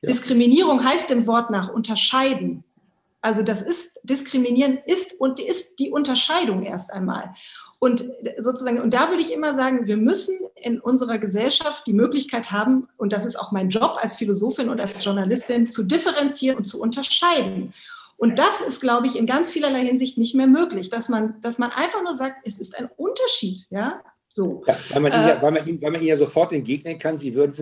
Ja. 0.00 0.08
Diskriminierung 0.08 0.82
heißt 0.82 1.10
dem 1.10 1.26
Wort 1.26 1.50
nach 1.50 1.68
unterscheiden. 1.68 2.64
Also 3.20 3.42
das 3.42 3.60
ist, 3.60 4.00
diskriminieren 4.02 4.78
ist 4.86 5.12
und 5.20 5.40
ist 5.40 5.78
die 5.78 5.90
Unterscheidung 5.90 6.62
erst 6.62 6.90
einmal. 6.90 7.34
Und 7.80 8.02
sozusagen, 8.38 8.80
und 8.80 8.94
da 8.94 9.10
würde 9.10 9.22
ich 9.22 9.32
immer 9.32 9.54
sagen, 9.54 9.86
wir 9.86 9.98
müssen 9.98 10.38
in 10.54 10.80
unserer 10.80 11.18
Gesellschaft 11.18 11.86
die 11.86 11.92
Möglichkeit 11.92 12.50
haben, 12.50 12.88
und 12.96 13.12
das 13.12 13.26
ist 13.26 13.38
auch 13.38 13.52
mein 13.52 13.68
Job 13.68 13.98
als 14.00 14.16
Philosophin 14.16 14.70
und 14.70 14.80
als 14.80 15.04
Journalistin, 15.04 15.68
zu 15.68 15.82
differenzieren 15.82 16.56
und 16.56 16.64
zu 16.64 16.80
unterscheiden. 16.80 17.74
Und 18.20 18.38
das 18.38 18.60
ist, 18.60 18.82
glaube 18.82 19.06
ich, 19.06 19.16
in 19.16 19.24
ganz 19.24 19.50
vielerlei 19.50 19.82
Hinsicht 19.82 20.18
nicht 20.18 20.34
mehr 20.34 20.46
möglich, 20.46 20.90
dass 20.90 21.08
man, 21.08 21.40
dass 21.40 21.56
man 21.56 21.70
einfach 21.70 22.02
nur 22.02 22.14
sagt, 22.14 22.46
es 22.46 22.60
ist 22.60 22.78
ein 22.78 22.90
Unterschied, 22.98 23.66
ja. 23.70 24.02
So. 24.28 24.62
Ja, 24.66 24.76
weil, 24.90 25.00
man 25.00 25.12
äh, 25.12 25.40
weil, 25.40 25.52
man 25.52 25.66
ihn, 25.66 25.80
weil 25.80 25.90
man 25.90 26.02
ihn 26.02 26.08
ja 26.08 26.16
sofort 26.16 26.52
entgegnen 26.52 26.98
kann, 26.98 27.18
sie 27.18 27.34
würden 27.34 27.52
es 27.52 27.56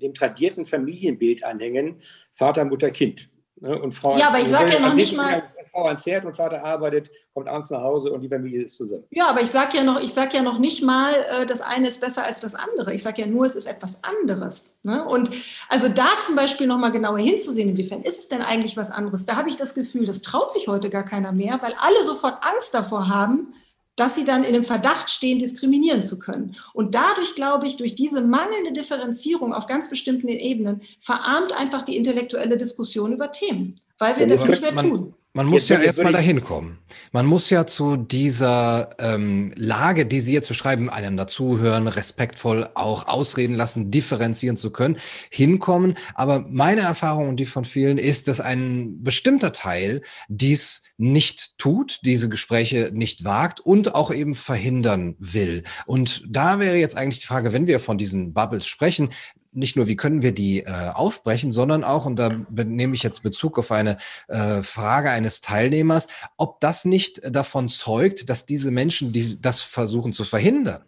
dem 0.00 0.14
tradierten 0.14 0.66
Familienbild 0.66 1.42
anhängen, 1.42 2.00
Vater, 2.30 2.64
Mutter, 2.64 2.92
Kind. 2.92 3.28
Ne? 3.58 3.78
Und 3.80 3.92
Frau, 3.92 4.16
ja, 4.18 4.28
aber 4.28 4.40
ich 4.40 4.48
sage 4.48 4.74
ja 4.74 4.80
noch 4.80 4.94
nicht 4.94 5.16
mal. 5.16 5.42
Frau 5.72 5.86
ans 5.86 6.04
Herd 6.06 6.24
und 6.24 6.36
Vater 6.36 6.62
arbeitet, 6.62 7.10
kommt 7.34 7.48
abends 7.48 7.70
nach 7.70 7.80
Hause 7.80 8.12
und 8.12 8.20
die 8.20 8.28
Familie 8.28 8.64
ist 8.64 8.76
zusammen. 8.76 9.04
Ja, 9.10 9.28
aber 9.28 9.40
ich 9.40 9.50
sage 9.50 9.76
ja 9.76 9.82
noch, 9.82 10.00
ich 10.00 10.12
sage 10.12 10.36
ja 10.36 10.42
noch 10.42 10.58
nicht 10.58 10.82
mal, 10.82 11.14
äh, 11.14 11.46
das 11.46 11.60
eine 11.60 11.88
ist 11.88 12.00
besser 12.00 12.24
als 12.24 12.40
das 12.40 12.54
andere. 12.54 12.92
Ich 12.94 13.02
sage 13.02 13.22
ja 13.22 13.26
nur, 13.26 13.46
es 13.46 13.54
ist 13.54 13.66
etwas 13.66 14.02
anderes. 14.02 14.74
Ne? 14.82 15.04
Und 15.04 15.30
also 15.68 15.88
da 15.88 16.08
zum 16.20 16.36
Beispiel 16.36 16.66
nochmal 16.66 16.92
genauer 16.92 17.18
hinzusehen, 17.18 17.70
inwiefern 17.70 18.02
ist 18.02 18.18
es 18.18 18.28
denn 18.28 18.42
eigentlich 18.42 18.76
was 18.76 18.90
anderes? 18.90 19.26
Da 19.26 19.36
habe 19.36 19.48
ich 19.48 19.56
das 19.56 19.74
Gefühl, 19.74 20.06
das 20.06 20.22
traut 20.22 20.52
sich 20.52 20.68
heute 20.68 20.90
gar 20.90 21.04
keiner 21.04 21.32
mehr, 21.32 21.58
weil 21.62 21.74
alle 21.78 22.04
sofort 22.04 22.38
Angst 22.42 22.74
davor 22.74 23.08
haben, 23.08 23.54
dass 23.96 24.14
sie 24.14 24.24
dann 24.24 24.44
in 24.44 24.52
dem 24.52 24.64
Verdacht 24.64 25.10
stehen, 25.10 25.38
diskriminieren 25.38 26.02
zu 26.02 26.18
können. 26.18 26.54
Und 26.74 26.94
dadurch, 26.94 27.34
glaube 27.34 27.66
ich, 27.66 27.76
durch 27.78 27.94
diese 27.94 28.20
mangelnde 28.20 28.72
Differenzierung 28.72 29.52
auf 29.52 29.66
ganz 29.66 29.88
bestimmten 29.88 30.28
Ebenen, 30.28 30.82
verarmt 31.00 31.52
einfach 31.52 31.82
die 31.82 31.96
intellektuelle 31.96 32.56
Diskussion 32.56 33.12
über 33.12 33.32
Themen, 33.32 33.74
weil 33.98 34.18
wir 34.18 34.26
das 34.26 34.46
nicht 34.46 34.60
mehr 34.60 34.76
tun. 34.76 35.14
Man 35.36 35.48
muss 35.48 35.68
jetzt, 35.68 35.80
ja 35.80 35.84
erstmal 35.84 36.14
dahin 36.14 36.42
kommen. 36.42 36.78
Man 37.12 37.26
muss 37.26 37.50
ja 37.50 37.66
zu 37.66 37.96
dieser 37.98 38.88
ähm, 38.98 39.52
Lage, 39.54 40.06
die 40.06 40.20
Sie 40.20 40.32
jetzt 40.32 40.48
beschreiben, 40.48 40.88
einander 40.88 41.26
zuhören, 41.26 41.88
respektvoll 41.88 42.70
auch 42.72 43.06
ausreden 43.06 43.54
lassen, 43.54 43.90
differenzieren 43.90 44.56
zu 44.56 44.70
können, 44.70 44.96
hinkommen. 45.28 45.98
Aber 46.14 46.46
meine 46.48 46.80
Erfahrung 46.80 47.28
und 47.28 47.36
die 47.36 47.44
von 47.44 47.66
vielen 47.66 47.98
ist, 47.98 48.28
dass 48.28 48.40
ein 48.40 49.02
bestimmter 49.02 49.52
Teil 49.52 50.00
dies 50.28 50.84
nicht 50.96 51.58
tut, 51.58 52.00
diese 52.02 52.30
Gespräche 52.30 52.90
nicht 52.94 53.24
wagt 53.24 53.60
und 53.60 53.94
auch 53.94 54.14
eben 54.14 54.34
verhindern 54.34 55.16
will. 55.18 55.64
Und 55.84 56.24
da 56.26 56.60
wäre 56.60 56.76
jetzt 56.76 56.96
eigentlich 56.96 57.20
die 57.20 57.26
Frage, 57.26 57.52
wenn 57.52 57.66
wir 57.66 57.78
von 57.78 57.98
diesen 57.98 58.32
Bubbles 58.32 58.66
sprechen, 58.66 59.10
nicht 59.56 59.76
nur, 59.76 59.86
wie 59.86 59.96
können 59.96 60.22
wir 60.22 60.32
die 60.32 60.60
äh, 60.60 60.90
aufbrechen, 60.92 61.52
sondern 61.52 61.84
auch, 61.84 62.06
und 62.06 62.16
da 62.16 62.30
nehme 62.50 62.94
ich 62.94 63.02
jetzt 63.02 63.22
Bezug 63.22 63.58
auf 63.58 63.72
eine 63.72 63.96
äh, 64.28 64.62
Frage 64.62 65.10
eines 65.10 65.40
Teilnehmers, 65.40 66.08
ob 66.36 66.60
das 66.60 66.84
nicht 66.84 67.20
davon 67.24 67.68
zeugt, 67.68 68.28
dass 68.28 68.46
diese 68.46 68.70
Menschen, 68.70 69.12
die 69.12 69.40
das 69.40 69.60
versuchen 69.60 70.12
zu 70.12 70.24
verhindern, 70.24 70.82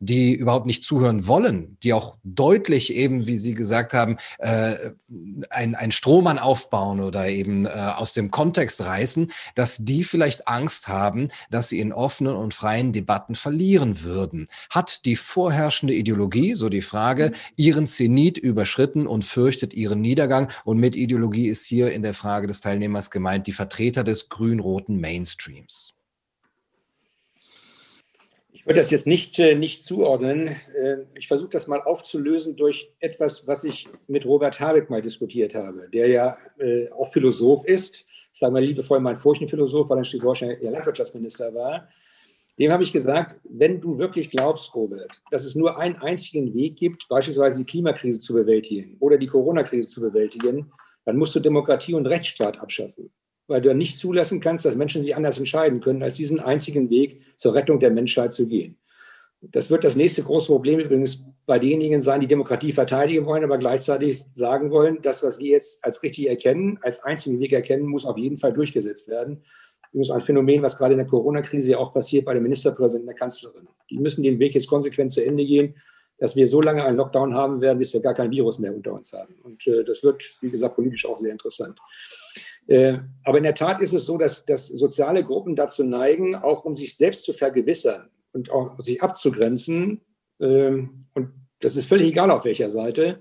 die 0.00 0.34
überhaupt 0.34 0.66
nicht 0.66 0.84
zuhören 0.84 1.26
wollen, 1.26 1.76
die 1.82 1.92
auch 1.92 2.16
deutlich 2.24 2.94
eben, 2.94 3.26
wie 3.26 3.38
Sie 3.38 3.54
gesagt 3.54 3.94
haben, 3.94 4.16
äh, 4.38 4.90
ein, 5.50 5.74
ein 5.74 5.92
Strohmann 5.92 6.38
aufbauen 6.38 7.00
oder 7.00 7.28
eben 7.28 7.66
äh, 7.66 7.70
aus 7.70 8.12
dem 8.12 8.30
Kontext 8.30 8.80
reißen, 8.82 9.30
dass 9.54 9.78
die 9.78 10.04
vielleicht 10.04 10.48
Angst 10.48 10.88
haben, 10.88 11.28
dass 11.50 11.68
sie 11.68 11.80
in 11.80 11.92
offenen 11.92 12.36
und 12.36 12.54
freien 12.54 12.92
Debatten 12.92 13.34
verlieren 13.34 14.02
würden. 14.02 14.48
Hat 14.70 15.04
die 15.04 15.16
vorherrschende 15.16 15.94
Ideologie, 15.94 16.54
so 16.54 16.68
die 16.68 16.82
Frage, 16.82 17.32
ihren 17.56 17.86
Zenit 17.86 18.38
überschritten 18.38 19.06
und 19.06 19.24
fürchtet 19.24 19.74
ihren 19.74 20.00
Niedergang? 20.00 20.50
Und 20.64 20.78
mit 20.78 20.96
Ideologie 20.96 21.48
ist 21.48 21.66
hier 21.66 21.92
in 21.92 22.02
der 22.02 22.14
Frage 22.14 22.46
des 22.46 22.60
Teilnehmers 22.60 23.10
gemeint 23.10 23.46
die 23.46 23.52
Vertreter 23.52 24.04
des 24.04 24.28
grün-roten 24.28 25.00
Mainstreams 25.00 25.93
Ich 28.64 28.66
würde 28.66 28.80
das 28.80 28.90
jetzt 28.90 29.06
nicht, 29.06 29.38
äh, 29.40 29.54
nicht 29.54 29.84
zuordnen. 29.84 30.48
Äh, 30.48 31.04
ich 31.18 31.28
versuche 31.28 31.50
das 31.50 31.66
mal 31.66 31.82
aufzulösen 31.82 32.56
durch 32.56 32.90
etwas, 32.98 33.46
was 33.46 33.62
ich 33.62 33.86
mit 34.06 34.24
Robert 34.24 34.58
Habeck 34.58 34.88
mal 34.88 35.02
diskutiert 35.02 35.54
habe, 35.54 35.86
der 35.92 36.08
ja 36.08 36.38
äh, 36.58 36.88
auch 36.88 37.12
Philosoph 37.12 37.66
ist. 37.66 38.06
Sagen 38.32 38.54
wir 38.54 38.62
liebevoll 38.62 39.00
mein 39.00 39.18
Furchenphilosoph, 39.18 39.90
weil 39.90 39.98
er 39.98 40.04
Schleswig-Holstein 40.04 40.56
Landwirtschaftsminister 40.62 41.54
war. 41.54 41.90
Dem 42.58 42.72
habe 42.72 42.82
ich 42.82 42.92
gesagt, 42.94 43.38
wenn 43.44 43.82
du 43.82 43.98
wirklich 43.98 44.30
glaubst, 44.30 44.74
Robert, 44.74 45.20
dass 45.30 45.44
es 45.44 45.54
nur 45.54 45.78
einen 45.78 45.96
einzigen 45.96 46.54
Weg 46.54 46.76
gibt, 46.76 47.06
beispielsweise 47.10 47.58
die 47.58 47.66
Klimakrise 47.66 48.18
zu 48.18 48.32
bewältigen 48.32 48.96
oder 48.98 49.18
die 49.18 49.26
Corona-Krise 49.26 49.88
zu 49.88 50.00
bewältigen, 50.00 50.72
dann 51.04 51.18
musst 51.18 51.34
du 51.34 51.40
Demokratie 51.40 51.92
und 51.92 52.06
Rechtsstaat 52.06 52.58
abschaffen, 52.58 53.12
weil 53.46 53.60
du 53.60 53.74
nicht 53.74 53.96
zulassen 53.96 54.40
kannst, 54.40 54.64
dass 54.64 54.76
Menschen 54.76 55.02
sich 55.02 55.16
anders 55.16 55.38
entscheiden 55.38 55.80
können, 55.80 56.02
als 56.02 56.16
diesen 56.16 56.40
einzigen 56.40 56.90
Weg 56.90 57.20
zur 57.36 57.54
Rettung 57.54 57.80
der 57.80 57.90
Menschheit 57.90 58.32
zu 58.32 58.46
gehen. 58.46 58.78
Das 59.50 59.70
wird 59.70 59.84
das 59.84 59.96
nächste 59.96 60.22
große 60.22 60.46
Problem 60.46 60.80
übrigens 60.80 61.22
bei 61.44 61.58
denjenigen 61.58 62.00
sein, 62.00 62.20
die 62.20 62.26
Demokratie 62.26 62.72
verteidigen 62.72 63.26
wollen, 63.26 63.44
aber 63.44 63.58
gleichzeitig 63.58 64.22
sagen 64.32 64.70
wollen, 64.70 65.00
das, 65.02 65.22
was 65.22 65.38
wir 65.38 65.50
jetzt 65.50 65.84
als 65.84 66.02
richtig 66.02 66.28
erkennen, 66.28 66.78
als 66.82 67.02
einzigen 67.02 67.38
Weg 67.40 67.52
erkennen, 67.52 67.86
muss 67.86 68.06
auf 68.06 68.16
jeden 68.16 68.38
Fall 68.38 68.54
durchgesetzt 68.54 69.08
werden. 69.08 69.42
Ist 69.92 70.10
ein 70.10 70.22
Phänomen, 70.22 70.62
was 70.62 70.76
gerade 70.76 70.94
in 70.94 70.98
der 70.98 71.06
Corona-Krise 71.06 71.72
ja 71.72 71.78
auch 71.78 71.92
passiert 71.92 72.24
bei 72.24 72.34
dem 72.34 72.42
Ministerpräsidenten 72.42 73.06
der 73.06 73.14
Kanzlerin. 73.14 73.68
Die 73.90 73.98
müssen 73.98 74.24
den 74.24 74.40
Weg 74.40 74.54
jetzt 74.54 74.66
konsequent 74.66 75.12
zu 75.12 75.24
Ende 75.24 75.44
gehen, 75.44 75.76
dass 76.18 76.34
wir 76.34 76.48
so 76.48 76.60
lange 76.60 76.84
einen 76.84 76.96
Lockdown 76.96 77.34
haben 77.34 77.60
werden, 77.60 77.78
bis 77.78 77.92
wir 77.92 78.00
gar 78.00 78.14
kein 78.14 78.30
Virus 78.30 78.58
mehr 78.58 78.74
unter 78.74 78.92
uns 78.92 79.12
haben. 79.12 79.34
Und 79.44 79.64
äh, 79.66 79.84
das 79.84 80.02
wird, 80.02 80.36
wie 80.40 80.50
gesagt, 80.50 80.74
politisch 80.74 81.06
auch 81.06 81.16
sehr 81.16 81.30
interessant. 81.30 81.78
Äh, 82.66 82.98
aber 83.24 83.38
in 83.38 83.44
der 83.44 83.54
Tat 83.54 83.80
ist 83.80 83.92
es 83.92 84.06
so, 84.06 84.16
dass, 84.18 84.44
dass 84.44 84.66
soziale 84.66 85.22
Gruppen 85.22 85.56
dazu 85.56 85.84
neigen, 85.84 86.34
auch 86.34 86.64
um 86.64 86.74
sich 86.74 86.96
selbst 86.96 87.24
zu 87.24 87.32
vergewissern 87.32 88.08
und 88.32 88.50
auch 88.50 88.78
sich 88.80 89.02
abzugrenzen, 89.02 90.00
äh, 90.38 90.70
und 91.14 91.30
das 91.60 91.76
ist 91.76 91.86
völlig 91.86 92.08
egal 92.08 92.30
auf 92.30 92.44
welcher 92.44 92.70
Seite, 92.70 93.20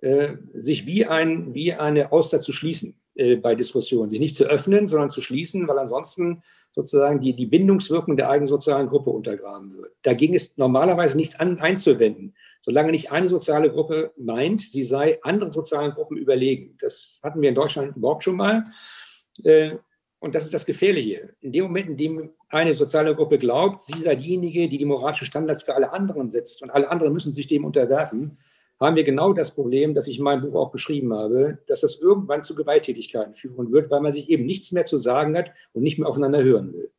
äh, 0.00 0.34
sich 0.54 0.86
wie, 0.86 1.06
ein, 1.06 1.54
wie 1.54 1.72
eine 1.72 2.12
Auster 2.12 2.40
zu 2.40 2.52
schließen 2.52 3.00
äh, 3.16 3.36
bei 3.36 3.54
Diskussionen, 3.54 4.08
sich 4.08 4.20
nicht 4.20 4.36
zu 4.36 4.44
öffnen, 4.44 4.86
sondern 4.86 5.10
zu 5.10 5.22
schließen, 5.22 5.66
weil 5.68 5.78
ansonsten 5.78 6.42
sozusagen 6.74 7.20
die, 7.20 7.34
die 7.34 7.46
Bindungswirkung 7.46 8.16
der 8.16 8.28
eigenen 8.28 8.48
sozialen 8.48 8.88
Gruppe 8.88 9.10
untergraben 9.10 9.74
wird. 9.76 9.92
Dagegen 10.02 10.34
ist 10.34 10.58
normalerweise 10.58 11.16
nichts 11.16 11.40
an, 11.40 11.58
einzuwenden, 11.58 12.34
solange 12.62 12.90
nicht 12.90 13.10
eine 13.12 13.28
soziale 13.28 13.70
Gruppe 13.70 14.12
meint, 14.16 14.60
sie 14.60 14.84
sei 14.84 15.18
anderen 15.22 15.52
sozialen 15.52 15.92
Gruppen 15.92 16.18
überlegen. 16.18 16.76
Das 16.80 17.18
hatten 17.22 17.40
wir 17.40 17.48
in 17.48 17.54
Deutschland 17.54 17.96
überhaupt 17.96 18.24
schon 18.24 18.36
mal. 18.36 18.64
Äh, 19.44 19.76
und 20.18 20.34
das 20.34 20.44
ist 20.44 20.54
das 20.54 20.66
Gefährliche. 20.66 21.34
In 21.40 21.52
dem 21.52 21.64
Moment, 21.64 21.90
in 21.90 21.96
dem 21.96 22.30
eine 22.48 22.74
soziale 22.74 23.14
Gruppe 23.14 23.38
glaubt, 23.38 23.82
sie 23.82 24.02
sei 24.02 24.16
diejenige, 24.16 24.68
die 24.68 24.78
die 24.78 24.84
moralischen 24.84 25.26
Standards 25.26 25.62
für 25.62 25.74
alle 25.74 25.92
anderen 25.92 26.28
setzt 26.28 26.62
und 26.62 26.70
alle 26.70 26.90
anderen 26.90 27.12
müssen 27.12 27.32
sich 27.32 27.46
dem 27.46 27.64
unterwerfen, 27.64 28.38
haben 28.80 28.96
wir 28.96 29.04
genau 29.04 29.32
das 29.32 29.54
Problem, 29.54 29.94
das 29.94 30.08
ich 30.08 30.18
in 30.18 30.24
meinem 30.24 30.42
Buch 30.42 30.54
auch 30.54 30.70
beschrieben 30.70 31.14
habe, 31.14 31.58
dass 31.66 31.80
das 31.80 31.98
irgendwann 31.98 32.42
zu 32.42 32.54
Gewalttätigkeiten 32.54 33.34
führen 33.34 33.72
wird, 33.72 33.90
weil 33.90 34.00
man 34.00 34.12
sich 34.12 34.28
eben 34.28 34.44
nichts 34.44 34.72
mehr 34.72 34.84
zu 34.84 34.98
sagen 34.98 35.36
hat 35.36 35.50
und 35.72 35.82
nicht 35.82 35.98
mehr 35.98 36.08
aufeinander 36.08 36.42
hören 36.42 36.72
will. 36.72 36.90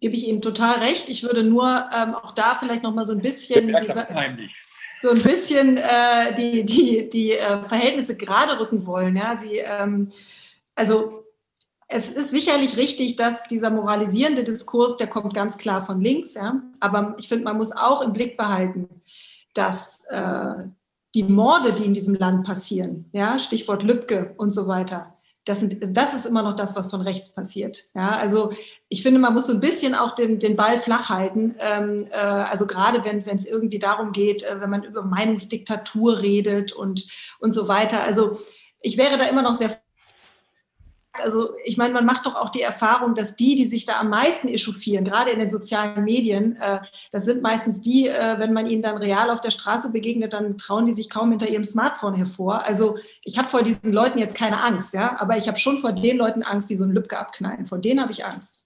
Gebe 0.00 0.14
ich 0.14 0.26
Ihnen 0.26 0.42
total 0.42 0.78
recht. 0.80 1.08
Ich 1.08 1.22
würde 1.22 1.42
nur 1.42 1.66
ähm, 1.66 2.14
auch 2.14 2.32
da 2.32 2.56
vielleicht 2.58 2.82
noch 2.82 2.94
mal 2.94 3.04
so 3.04 3.12
ein 3.12 3.20
bisschen 3.20 3.74
so 5.00 5.10
ein 5.10 5.22
bisschen 5.22 5.76
äh, 5.76 6.34
die, 6.36 6.64
die, 6.64 7.08
die 7.08 7.32
äh, 7.32 7.62
Verhältnisse 7.64 8.16
gerade 8.16 8.58
rücken 8.58 8.86
wollen. 8.86 9.16
Ja? 9.16 9.36
Sie, 9.36 9.58
ähm, 9.58 10.08
also 10.74 11.26
es 11.88 12.08
ist 12.08 12.30
sicherlich 12.30 12.76
richtig, 12.76 13.16
dass 13.16 13.44
dieser 13.44 13.70
moralisierende 13.70 14.42
Diskurs, 14.42 14.96
der 14.96 15.06
kommt 15.06 15.34
ganz 15.34 15.56
klar 15.56 15.84
von 15.84 16.00
links, 16.00 16.34
ja. 16.34 16.62
Aber 16.80 17.14
ich 17.18 17.28
finde, 17.28 17.44
man 17.44 17.56
muss 17.56 17.72
auch 17.72 18.02
im 18.02 18.12
Blick 18.12 18.36
behalten, 18.36 18.88
dass 19.56 20.04
äh, 20.08 20.64
die 21.14 21.22
Morde, 21.22 21.72
die 21.72 21.84
in 21.84 21.94
diesem 21.94 22.14
Land 22.14 22.46
passieren, 22.46 23.08
ja, 23.12 23.38
Stichwort 23.38 23.82
Lübcke 23.82 24.34
und 24.36 24.50
so 24.50 24.66
weiter, 24.66 25.16
das, 25.46 25.60
sind, 25.60 25.96
das 25.96 26.12
ist 26.12 26.26
immer 26.26 26.42
noch 26.42 26.56
das, 26.56 26.74
was 26.74 26.90
von 26.90 27.00
rechts 27.00 27.32
passiert. 27.32 27.84
Ja, 27.94 28.10
also 28.16 28.52
ich 28.88 29.02
finde, 29.02 29.20
man 29.20 29.32
muss 29.32 29.46
so 29.46 29.52
ein 29.52 29.60
bisschen 29.60 29.94
auch 29.94 30.14
den, 30.16 30.40
den 30.40 30.56
Ball 30.56 30.78
flach 30.78 31.08
halten. 31.08 31.54
Ähm, 31.60 32.08
äh, 32.10 32.16
also 32.16 32.66
gerade 32.66 33.04
wenn 33.04 33.20
es 33.24 33.46
irgendwie 33.46 33.78
darum 33.78 34.10
geht, 34.10 34.42
äh, 34.42 34.60
wenn 34.60 34.70
man 34.70 34.82
über 34.82 35.02
Meinungsdiktatur 35.02 36.20
redet 36.20 36.72
und, 36.72 37.06
und 37.38 37.52
so 37.52 37.68
weiter. 37.68 38.02
Also 38.02 38.38
ich 38.80 38.98
wäre 38.98 39.18
da 39.18 39.24
immer 39.24 39.42
noch 39.42 39.54
sehr 39.54 39.80
also 41.22 41.54
ich 41.64 41.76
meine, 41.76 41.94
man 41.94 42.04
macht 42.04 42.26
doch 42.26 42.34
auch 42.34 42.50
die 42.50 42.62
Erfahrung, 42.62 43.14
dass 43.14 43.36
die, 43.36 43.54
die 43.56 43.66
sich 43.66 43.86
da 43.86 44.00
am 44.00 44.10
meisten 44.10 44.48
echauffieren, 44.48 45.04
gerade 45.04 45.30
in 45.30 45.38
den 45.38 45.50
sozialen 45.50 46.04
Medien, 46.04 46.56
äh, 46.56 46.80
das 47.10 47.24
sind 47.24 47.42
meistens 47.42 47.80
die, 47.80 48.08
äh, 48.08 48.38
wenn 48.38 48.52
man 48.52 48.66
ihnen 48.66 48.82
dann 48.82 48.96
real 48.96 49.30
auf 49.30 49.40
der 49.40 49.50
Straße 49.50 49.90
begegnet, 49.90 50.32
dann 50.32 50.58
trauen 50.58 50.86
die 50.86 50.92
sich 50.92 51.10
kaum 51.10 51.30
hinter 51.30 51.48
ihrem 51.48 51.64
Smartphone 51.64 52.14
hervor. 52.14 52.66
Also 52.66 52.98
ich 53.22 53.38
habe 53.38 53.48
vor 53.48 53.62
diesen 53.62 53.92
Leuten 53.92 54.18
jetzt 54.18 54.34
keine 54.34 54.62
Angst, 54.62 54.94
ja, 54.94 55.16
aber 55.18 55.36
ich 55.36 55.48
habe 55.48 55.58
schon 55.58 55.78
vor 55.78 55.92
den 55.92 56.16
Leuten 56.16 56.42
Angst, 56.42 56.70
die 56.70 56.76
so 56.76 56.84
einen 56.84 56.92
Lübcke 56.92 57.18
abknallen. 57.18 57.66
Vor 57.66 57.78
denen 57.78 58.00
habe 58.00 58.12
ich 58.12 58.24
Angst. 58.24 58.65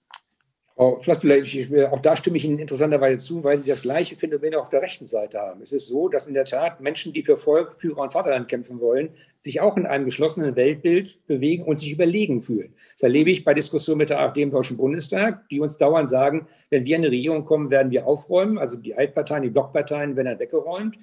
Frau 0.75 0.99
Flassbühler, 0.99 1.91
auch 1.91 1.99
da 1.99 2.15
stimme 2.15 2.37
ich 2.37 2.45
Ihnen 2.45 2.57
interessanterweise 2.57 3.17
zu, 3.19 3.43
weil 3.43 3.57
Sie 3.57 3.67
das 3.67 3.81
gleiche 3.81 4.15
Phänomen 4.15 4.55
auf 4.55 4.69
der 4.69 4.81
rechten 4.81 5.05
Seite 5.05 5.39
haben. 5.39 5.61
Es 5.61 5.71
ist 5.73 5.87
so, 5.87 6.07
dass 6.07 6.27
in 6.27 6.33
der 6.33 6.45
Tat 6.45 6.81
Menschen, 6.81 7.13
die 7.13 7.23
für 7.23 7.37
Volk, 7.37 7.75
Führer 7.79 8.01
und 8.01 8.13
Vaterland 8.13 8.47
kämpfen 8.47 8.79
wollen, 8.79 9.09
sich 9.41 9.61
auch 9.61 9.77
in 9.77 9.85
einem 9.85 10.05
geschlossenen 10.05 10.55
Weltbild 10.55 11.25
bewegen 11.27 11.63
und 11.65 11.79
sich 11.79 11.91
überlegen 11.91 12.41
fühlen. 12.41 12.73
Das 12.95 13.03
erlebe 13.03 13.31
ich 13.31 13.43
bei 13.43 13.53
Diskussionen 13.53 13.99
mit 13.99 14.09
der 14.09 14.19
AfD 14.19 14.41
im 14.41 14.51
Deutschen 14.51 14.77
Bundestag, 14.77 15.47
die 15.49 15.59
uns 15.59 15.77
dauernd 15.77 16.09
sagen, 16.09 16.47
wenn 16.69 16.85
wir 16.85 16.95
in 16.95 17.03
eine 17.03 17.11
Regierung 17.11 17.45
kommen, 17.45 17.69
werden 17.69 17.91
wir 17.91 18.07
aufräumen. 18.07 18.57
Also 18.57 18.77
die 18.77 18.95
Altparteien, 18.95 19.43
die 19.43 19.49
Blockparteien 19.49 20.15
werden 20.15 20.27
dann 20.27 20.39
weggeräumt. 20.39 20.97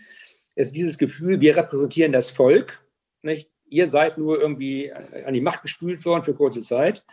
Es 0.55 0.69
ist 0.69 0.77
dieses 0.77 0.99
Gefühl, 0.99 1.41
wir 1.41 1.57
repräsentieren 1.57 2.13
das 2.13 2.31
Volk. 2.31 2.83
Nicht? 3.23 3.51
Ihr 3.69 3.87
seid 3.87 4.19
nur 4.19 4.41
irgendwie 4.41 4.93
an 4.93 5.35
die 5.35 5.41
Macht 5.43 5.63
gespült 5.63 6.05
worden 6.05 6.25
für 6.25 6.35
kurze 6.35 6.63
Zeit. 6.63 7.05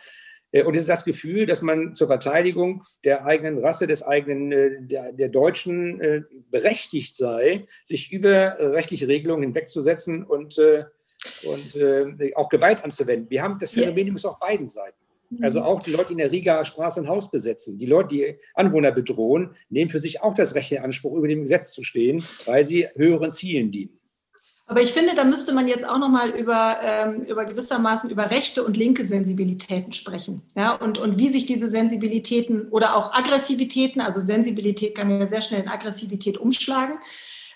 Äh, 0.52 0.62
und 0.62 0.74
es 0.74 0.82
ist 0.82 0.88
das 0.88 1.04
Gefühl, 1.04 1.46
dass 1.46 1.62
man 1.62 1.94
zur 1.94 2.06
Verteidigung 2.06 2.82
der 3.04 3.24
eigenen 3.24 3.58
Rasse, 3.58 3.86
des 3.86 4.02
eigenen, 4.02 4.52
äh, 4.52 4.82
der, 4.82 5.12
der 5.12 5.28
Deutschen 5.28 6.00
äh, 6.00 6.22
berechtigt 6.50 7.14
sei, 7.14 7.66
sich 7.84 8.12
über 8.12 8.56
rechtliche 8.58 9.08
Regelungen 9.08 9.42
hinwegzusetzen 9.44 10.24
und, 10.24 10.58
und 10.58 12.34
auch 12.36 12.48
Gewalt 12.48 12.84
anzuwenden. 12.84 13.28
Wir 13.30 13.42
haben 13.42 13.58
das 13.58 13.72
Phänomen 13.72 14.16
ja. 14.16 14.30
auf 14.30 14.38
beiden 14.38 14.66
Seiten. 14.66 14.96
Also 15.42 15.62
auch 15.62 15.82
die 15.82 15.90
Leute, 15.90 16.08
die 16.08 16.12
in 16.12 16.18
der 16.18 16.30
Riga 16.30 16.64
Straße 16.64 17.00
ein 17.00 17.08
Haus 17.08 17.30
besetzen, 17.30 17.78
die 17.78 17.86
Leute, 17.86 18.08
die 18.08 18.38
Anwohner 18.54 18.92
bedrohen, 18.92 19.56
nehmen 19.68 19.90
für 19.90 19.98
sich 19.98 20.22
auch 20.22 20.34
das 20.34 20.54
Recht 20.54 20.70
in 20.70 20.78
Anspruch, 20.78 21.16
über 21.16 21.26
dem 21.26 21.42
Gesetz 21.42 21.72
zu 21.72 21.82
stehen, 21.82 22.22
weil 22.44 22.64
sie 22.64 22.88
höheren 22.94 23.32
Zielen 23.32 23.72
dienen. 23.72 23.98
Aber 24.68 24.82
ich 24.82 24.92
finde, 24.92 25.14
da 25.14 25.24
müsste 25.24 25.54
man 25.54 25.68
jetzt 25.68 25.88
auch 25.88 25.98
nochmal 25.98 26.30
über, 26.30 26.78
ähm, 26.82 27.22
über 27.22 27.44
gewissermaßen 27.44 28.10
über 28.10 28.32
rechte 28.32 28.64
und 28.64 28.76
linke 28.76 29.06
Sensibilitäten 29.06 29.92
sprechen. 29.92 30.42
Ja, 30.56 30.74
und, 30.74 30.98
und 30.98 31.18
wie 31.18 31.28
sich 31.28 31.46
diese 31.46 31.68
Sensibilitäten 31.68 32.68
oder 32.70 32.96
auch 32.96 33.12
Aggressivitäten, 33.12 34.00
also 34.00 34.20
Sensibilität 34.20 34.96
kann 34.96 35.08
ja 35.08 35.28
sehr 35.28 35.40
schnell 35.40 35.62
in 35.62 35.68
Aggressivität 35.68 36.36
umschlagen, 36.36 36.98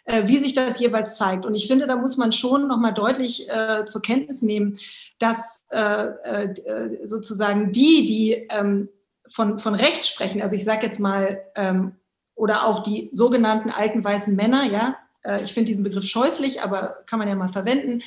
äh, 0.04 0.28
wie 0.28 0.38
sich 0.38 0.54
das 0.54 0.78
jeweils 0.78 1.16
zeigt. 1.16 1.44
Und 1.46 1.56
ich 1.56 1.66
finde, 1.66 1.88
da 1.88 1.96
muss 1.96 2.16
man 2.16 2.30
schon 2.30 2.68
nochmal 2.68 2.94
deutlich 2.94 3.50
äh, 3.50 3.84
zur 3.86 4.02
Kenntnis 4.02 4.42
nehmen, 4.42 4.78
dass 5.18 5.66
äh, 5.70 6.06
äh, 6.06 6.54
sozusagen 7.02 7.72
die, 7.72 8.06
die 8.06 8.32
ähm, 8.50 8.88
von, 9.28 9.58
von 9.58 9.74
rechts 9.74 10.08
sprechen, 10.08 10.42
also 10.42 10.54
ich 10.54 10.64
sage 10.64 10.86
jetzt 10.86 11.00
mal, 11.00 11.42
ähm, 11.56 11.96
oder 12.36 12.66
auch 12.66 12.84
die 12.84 13.10
sogenannten 13.12 13.70
alten 13.70 14.02
weißen 14.02 14.34
Männer, 14.34 14.64
ja, 14.64 14.90
äh, 14.90 15.09
ich 15.44 15.52
finde 15.52 15.68
diesen 15.68 15.84
Begriff 15.84 16.04
scheußlich, 16.04 16.62
aber 16.62 16.98
kann 17.06 17.18
man 17.18 17.28
ja 17.28 17.34
mal 17.34 17.52
verwenden. 17.52 18.02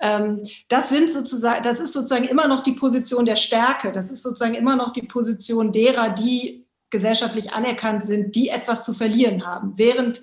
Ähm, 0.00 0.38
das 0.68 0.88
sind 0.88 1.10
sozusagen, 1.10 1.62
das 1.62 1.80
ist 1.80 1.92
sozusagen 1.92 2.24
immer 2.24 2.48
noch 2.48 2.62
die 2.62 2.72
Position 2.72 3.24
der 3.24 3.36
Stärke. 3.36 3.92
Das 3.92 4.10
ist 4.10 4.22
sozusagen 4.22 4.54
immer 4.54 4.76
noch 4.76 4.92
die 4.92 5.02
Position 5.02 5.72
derer, 5.72 6.10
die 6.10 6.66
gesellschaftlich 6.90 7.52
anerkannt 7.52 8.04
sind, 8.04 8.34
die 8.34 8.48
etwas 8.48 8.84
zu 8.84 8.94
verlieren 8.94 9.46
haben. 9.46 9.74
Während 9.76 10.22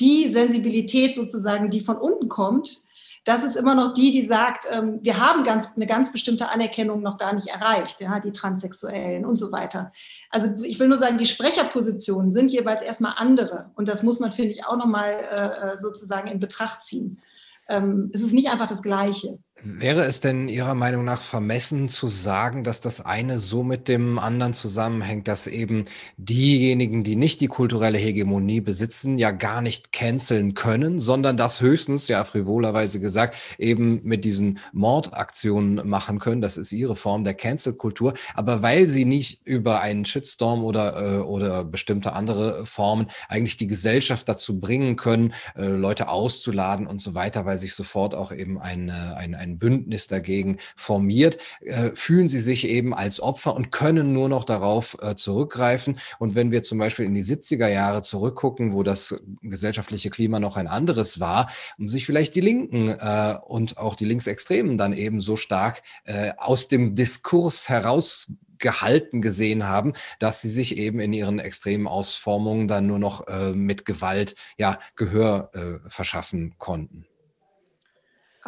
die 0.00 0.30
Sensibilität 0.30 1.14
sozusagen, 1.14 1.70
die 1.70 1.80
von 1.80 1.96
unten 1.96 2.28
kommt, 2.28 2.85
das 3.26 3.42
ist 3.42 3.56
immer 3.56 3.74
noch 3.74 3.92
die, 3.92 4.12
die 4.12 4.24
sagt, 4.24 4.66
ähm, 4.70 5.00
wir 5.02 5.18
haben 5.18 5.42
ganz, 5.42 5.72
eine 5.74 5.86
ganz 5.86 6.12
bestimmte 6.12 6.48
Anerkennung 6.48 7.02
noch 7.02 7.18
gar 7.18 7.34
nicht 7.34 7.48
erreicht, 7.48 8.00
ja, 8.00 8.20
die 8.20 8.30
Transsexuellen 8.30 9.26
und 9.26 9.34
so 9.34 9.50
weiter. 9.50 9.90
Also 10.30 10.64
ich 10.64 10.78
will 10.78 10.86
nur 10.86 10.96
sagen, 10.96 11.18
die 11.18 11.26
Sprecherpositionen 11.26 12.30
sind 12.30 12.52
jeweils 12.52 12.82
erstmal 12.82 13.14
andere. 13.16 13.72
Und 13.74 13.88
das 13.88 14.04
muss 14.04 14.20
man, 14.20 14.30
finde 14.30 14.52
ich, 14.52 14.64
auch 14.64 14.76
nochmal 14.76 15.18
äh, 15.32 15.72
äh, 15.74 15.78
sozusagen 15.78 16.28
in 16.28 16.38
Betracht 16.38 16.82
ziehen. 16.82 17.20
Ähm, 17.68 18.12
es 18.14 18.22
ist 18.22 18.32
nicht 18.32 18.48
einfach 18.48 18.68
das 18.68 18.80
Gleiche. 18.80 19.40
Wäre 19.62 20.04
es 20.04 20.20
denn 20.20 20.50
Ihrer 20.50 20.74
Meinung 20.74 21.06
nach 21.06 21.22
vermessen 21.22 21.88
zu 21.88 22.08
sagen, 22.08 22.62
dass 22.62 22.82
das 22.82 23.00
eine 23.00 23.38
so 23.38 23.62
mit 23.62 23.88
dem 23.88 24.18
anderen 24.18 24.52
zusammenhängt, 24.52 25.28
dass 25.28 25.46
eben 25.46 25.86
diejenigen, 26.18 27.04
die 27.04 27.16
nicht 27.16 27.40
die 27.40 27.46
kulturelle 27.46 27.96
Hegemonie 27.96 28.60
besitzen, 28.60 29.16
ja 29.16 29.30
gar 29.30 29.62
nicht 29.62 29.92
canceln 29.92 30.52
können, 30.52 31.00
sondern 31.00 31.38
das 31.38 31.62
höchstens, 31.62 32.06
ja 32.06 32.24
frivolerweise 32.24 33.00
gesagt, 33.00 33.34
eben 33.58 34.02
mit 34.04 34.26
diesen 34.26 34.58
Mordaktionen 34.72 35.88
machen 35.88 36.18
können. 36.18 36.42
Das 36.42 36.58
ist 36.58 36.72
ihre 36.72 36.94
Form 36.94 37.24
der 37.24 37.34
Cancel-Kultur. 37.34 38.12
Aber 38.34 38.60
weil 38.60 38.86
sie 38.86 39.06
nicht 39.06 39.40
über 39.46 39.80
einen 39.80 40.04
Shitstorm 40.04 40.64
oder, 40.64 41.14
äh, 41.14 41.18
oder 41.20 41.64
bestimmte 41.64 42.12
andere 42.12 42.66
Formen 42.66 43.06
eigentlich 43.26 43.56
die 43.56 43.68
Gesellschaft 43.68 44.28
dazu 44.28 44.60
bringen 44.60 44.96
können, 44.96 45.32
äh, 45.56 45.64
Leute 45.64 46.08
auszuladen 46.08 46.86
und 46.86 47.00
so 47.00 47.14
weiter, 47.14 47.46
weil 47.46 47.58
sich 47.58 47.74
sofort 47.74 48.14
auch 48.14 48.32
eben 48.32 48.60
ein, 48.60 48.90
ein, 48.90 49.34
ein 49.34 49.45
ein 49.46 49.58
Bündnis 49.58 50.08
dagegen 50.08 50.58
formiert, 50.76 51.38
äh, 51.60 51.90
fühlen 51.94 52.28
sie 52.28 52.40
sich 52.40 52.68
eben 52.68 52.94
als 52.94 53.20
Opfer 53.20 53.54
und 53.54 53.70
können 53.72 54.12
nur 54.12 54.28
noch 54.28 54.44
darauf 54.44 54.96
äh, 55.00 55.16
zurückgreifen. 55.16 55.98
Und 56.18 56.34
wenn 56.34 56.50
wir 56.50 56.62
zum 56.62 56.78
Beispiel 56.78 57.06
in 57.06 57.14
die 57.14 57.24
70er 57.24 57.68
Jahre 57.68 58.02
zurückgucken, 58.02 58.72
wo 58.72 58.82
das 58.82 59.14
gesellschaftliche 59.42 60.10
Klima 60.10 60.40
noch 60.40 60.56
ein 60.56 60.66
anderes 60.66 61.20
war 61.20 61.50
und 61.78 61.88
sich 61.88 62.06
vielleicht 62.06 62.34
die 62.34 62.40
Linken 62.40 62.88
äh, 62.88 63.38
und 63.46 63.78
auch 63.78 63.94
die 63.94 64.04
Linksextremen 64.04 64.78
dann 64.78 64.92
eben 64.92 65.20
so 65.20 65.36
stark 65.36 65.82
äh, 66.04 66.32
aus 66.36 66.68
dem 66.68 66.94
Diskurs 66.94 67.68
heraus 67.68 68.32
gehalten 68.58 69.20
gesehen 69.20 69.64
haben, 69.64 69.92
dass 70.18 70.42
sie 70.42 70.48
sich 70.48 70.78
eben 70.78 71.00
in 71.00 71.12
ihren 71.12 71.38
extremen 71.38 71.86
Ausformungen 71.86 72.68
dann 72.68 72.86
nur 72.86 72.98
noch 72.98 73.26
äh, 73.26 73.52
mit 73.52 73.84
Gewalt 73.84 74.34
ja 74.56 74.78
Gehör 74.96 75.50
äh, 75.54 75.88
verschaffen 75.88 76.54
konnten. 76.58 77.06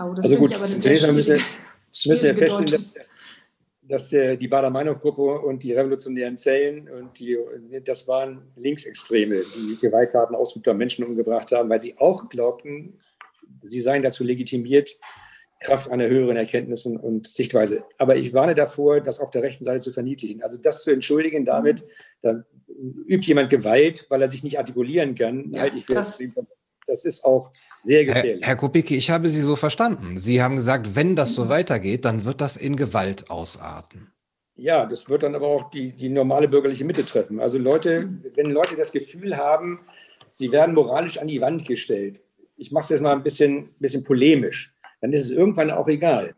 Oh, 0.01 0.14
das 0.14 0.26
also 0.26 0.36
gut, 0.36 0.51
ich 0.51 0.57
aber 0.57 0.66
eine 0.66 0.76
sehr 0.76 1.12
müssen, 1.12 1.32
müssen 2.07 2.24
wir 2.24 2.36
feststellen, 2.36 2.66
dass, 2.66 2.90
dass 3.82 4.09
die 4.38 4.49
Bader-Meinhof-Gruppe 4.49 5.40
und 5.40 5.62
die 5.62 5.72
revolutionären 5.72 6.36
Zellen 6.36 6.88
und 6.88 7.18
die, 7.18 7.36
das 7.84 8.07
waren 8.07 8.42
Linksextreme, 8.57 9.40
die 9.57 9.78
Gewalttaten 9.80 10.36
ausgeübt 10.36 10.68
haben, 10.68 10.78
Menschen 10.78 11.05
umgebracht 11.05 11.51
haben, 11.53 11.68
weil 11.68 11.80
sie 11.80 11.96
auch 11.99 12.28
glaubten, 12.28 13.01
sie 13.62 13.80
seien 13.80 14.03
dazu 14.03 14.24
legitimiert, 14.24 14.96
Kraft 15.61 15.90
einer 15.90 16.07
höheren 16.07 16.36
Erkenntnissen 16.36 16.96
und 16.96 17.26
Sichtweise. 17.26 17.82
Aber 17.96 18.16
ich 18.16 18.32
warne 18.32 18.55
davor, 18.55 19.01
das 19.01 19.18
auf 19.18 19.32
der 19.32 19.42
rechten 19.42 19.64
Seite 19.64 19.80
zu 19.80 19.92
verniedlichen. 19.92 20.42
Also 20.42 20.57
das 20.57 20.84
zu 20.84 20.92
entschuldigen 20.92 21.44
damit, 21.44 21.84
da 22.22 22.44
übt 23.07 23.26
jemand 23.26 23.51
Gewalt, 23.51 24.07
weil 24.09 24.22
er 24.22 24.28
sich 24.28 24.44
nicht 24.44 24.59
artikulieren 24.59 25.16
kann, 25.16 25.51
ja, 25.53 25.62
halte 25.62 25.76
ich 25.78 25.86
für 25.86 25.94
das, 25.94 26.22
das 26.89 27.05
ist 27.05 27.24
auch 27.24 27.53
sehr 27.82 28.05
gefährlich. 28.05 28.41
Herr, 28.41 28.49
Herr 28.49 28.57
Kubicki, 28.57 28.97
ich 28.97 29.11
habe 29.11 29.28
Sie 29.28 29.43
so 29.43 29.57
verstanden. 29.57 30.18
Sie 30.18 30.43
haben 30.43 30.57
gesagt, 30.57 30.97
wenn 30.97 31.14
das 31.14 31.34
so 31.34 31.49
weitergeht, 31.49 32.05
dann 32.05 32.24
wird 32.24 32.41
das 32.41 32.57
in 32.57 32.76
Gewalt 32.76 33.30
ausarten. 33.30 34.12
Ja, 34.57 34.86
das 34.86 35.09
wird 35.09 35.22
dann 35.22 35.36
aber 35.36 35.47
auch 35.47 35.70
die, 35.70 35.93
die 35.93 36.09
normale 36.09 36.49
bürgerliche 36.49 36.84
Mitte 36.84 37.05
treffen. 37.05 37.39
Also 37.39 37.59
Leute, 37.59 38.09
wenn 38.34 38.51
Leute 38.51 38.74
das 38.74 38.91
Gefühl 38.91 39.36
haben, 39.36 39.80
sie 40.28 40.51
werden 40.51 40.74
moralisch 40.74 41.18
an 41.18 41.28
die 41.28 41.41
Wand 41.41 41.64
gestellt, 41.64 42.20
ich 42.57 42.72
mache 42.72 42.82
es 42.82 42.89
jetzt 42.89 43.01
mal 43.01 43.12
ein 43.12 43.22
bisschen, 43.22 43.68
bisschen 43.78 44.03
polemisch, 44.03 44.74
dann 45.01 45.12
ist 45.12 45.22
es 45.22 45.30
irgendwann 45.30 45.70
auch 45.70 45.86
egal. 45.86 46.34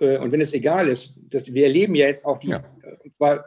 Äh, 0.00 0.18
und 0.18 0.32
wenn 0.32 0.42
es 0.42 0.52
egal 0.52 0.88
ist, 0.88 1.14
das, 1.30 1.52
wir 1.52 1.64
erleben 1.64 1.94
ja 1.94 2.06
jetzt 2.08 2.26
auch 2.26 2.38
die, 2.38 2.48
ja. 2.48 2.58
Äh, 2.82 2.96
und 3.04 3.16
zwar 3.16 3.44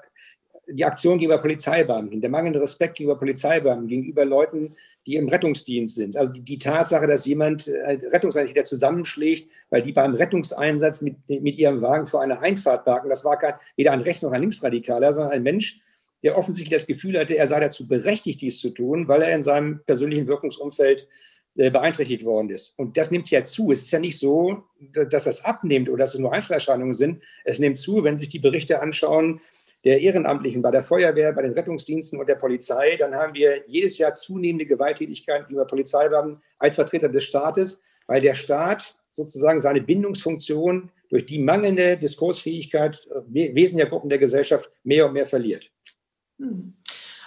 die 0.68 0.86
Aktion 0.86 1.18
gegenüber 1.18 1.42
Polizeibeamten, 1.42 2.22
der 2.22 2.30
mangelnde 2.30 2.62
Respekt 2.62 2.98
gegenüber 2.98 3.20
Polizeibeamten, 3.20 3.88
gegenüber 3.88 4.26
Leuten, 4.26 4.76
die 5.06 5.16
im 5.16 5.28
Rettungsdienst 5.28 5.96
sind. 5.96 6.18
Also 6.18 6.32
die, 6.32 6.42
die 6.42 6.58
Tatsache, 6.58 7.08
dass 7.08 7.26
jemand 7.26 7.68
äh, 7.68 8.00
Rettungseinsätze 8.12 8.70
zusammenschlägt, 8.70 9.50
weil 9.70 9.82
die 9.82 9.92
beim 9.92 10.16
Rettungseinsatz 10.16 11.02
mit, 11.02 11.16
mit 11.28 11.58
ihrem 11.58 11.82
Wagen 11.82 12.06
vor 12.06 12.22
einer 12.22 12.42
Einfahrt 12.42 12.86
parken, 12.86 13.10
das 13.10 13.24
war 13.26 13.38
kein, 13.38 13.56
weder 13.76 13.92
ein 13.92 14.02
Rechts- 14.02 14.22
noch 14.22 14.32
ein 14.32 14.42
Linksradikaler, 14.42 15.14
sondern 15.14 15.34
ein 15.34 15.44
Mensch, 15.44 15.82
der 16.24 16.38
offensichtlich 16.38 16.82
das 16.82 16.88
Gefühl 16.88 17.20
hatte, 17.20 17.38
er 17.38 17.48
sei 17.48 17.60
dazu 17.60 17.88
berechtigt, 17.88 18.42
dies 18.42 18.60
zu 18.60 18.72
tun, 18.72 19.08
weil 19.08 19.22
er 19.22 19.36
in 19.36 19.42
seinem 19.42 19.82
persönlichen 19.86 20.28
Wirkungsumfeld 20.28 21.08
äh, 21.58 21.70
beeinträchtigt 21.70 22.26
worden 22.26 22.50
ist. 22.50 22.74
Und 22.78 22.98
das 22.98 23.12
nimmt 23.12 23.30
ja 23.30 23.44
zu. 23.44 23.72
Es 23.72 23.84
ist 23.84 23.92
ja 23.92 24.00
nicht 24.00 24.18
so, 24.18 24.64
dass 24.92 25.24
das 25.24 25.46
abnimmt 25.46 25.88
oder 25.88 26.00
dass 26.00 26.14
es 26.14 26.20
nur 26.20 26.34
Einzelerscheinungen 26.34 26.94
sind. 26.94 27.24
Es 27.46 27.60
nimmt 27.60 27.78
zu, 27.78 28.04
wenn 28.04 28.18
sich 28.18 28.28
die 28.28 28.40
Berichte 28.40 28.82
anschauen, 28.82 29.40
der 29.86 30.02
Ehrenamtlichen, 30.02 30.64
bei 30.64 30.72
der 30.72 30.82
Feuerwehr, 30.82 31.32
bei 31.32 31.44
den 31.44 31.54
Rettungsdiensten 31.54 32.20
und 32.20 32.28
der 32.28 32.36
Polizei, 32.36 32.96
dann 32.98 33.14
haben 33.14 33.36
wir 33.36 33.64
jedes 33.68 34.00
Jahr 34.00 34.14
zunehmende 34.14 34.66
Gewalttätigkeit 34.66 35.46
gegenüber 35.46 35.68
Polizeibeamten 35.68 36.42
als 36.58 36.76
Vertreter 36.76 37.08
des 37.08 37.24
Staates, 37.24 37.82
weil 38.08 38.20
der 38.20 38.34
Staat 38.34 38.96
sozusagen 39.12 39.60
seine 39.60 39.82
Bindungsfunktion 39.82 40.92
durch 41.10 41.26
die 41.28 41.40
mangelnde 41.40 41.98
Diskursfähigkeit 41.98 43.08
äh, 43.12 43.54
wesentlicher 43.56 43.90
Gruppen 43.90 44.10
der 44.10 44.18
Gesellschaft 44.18 44.70
mehr 44.84 45.06
und 45.06 45.14
mehr 45.14 45.28
verliert. 45.28 45.72
Hm. 46.40 46.74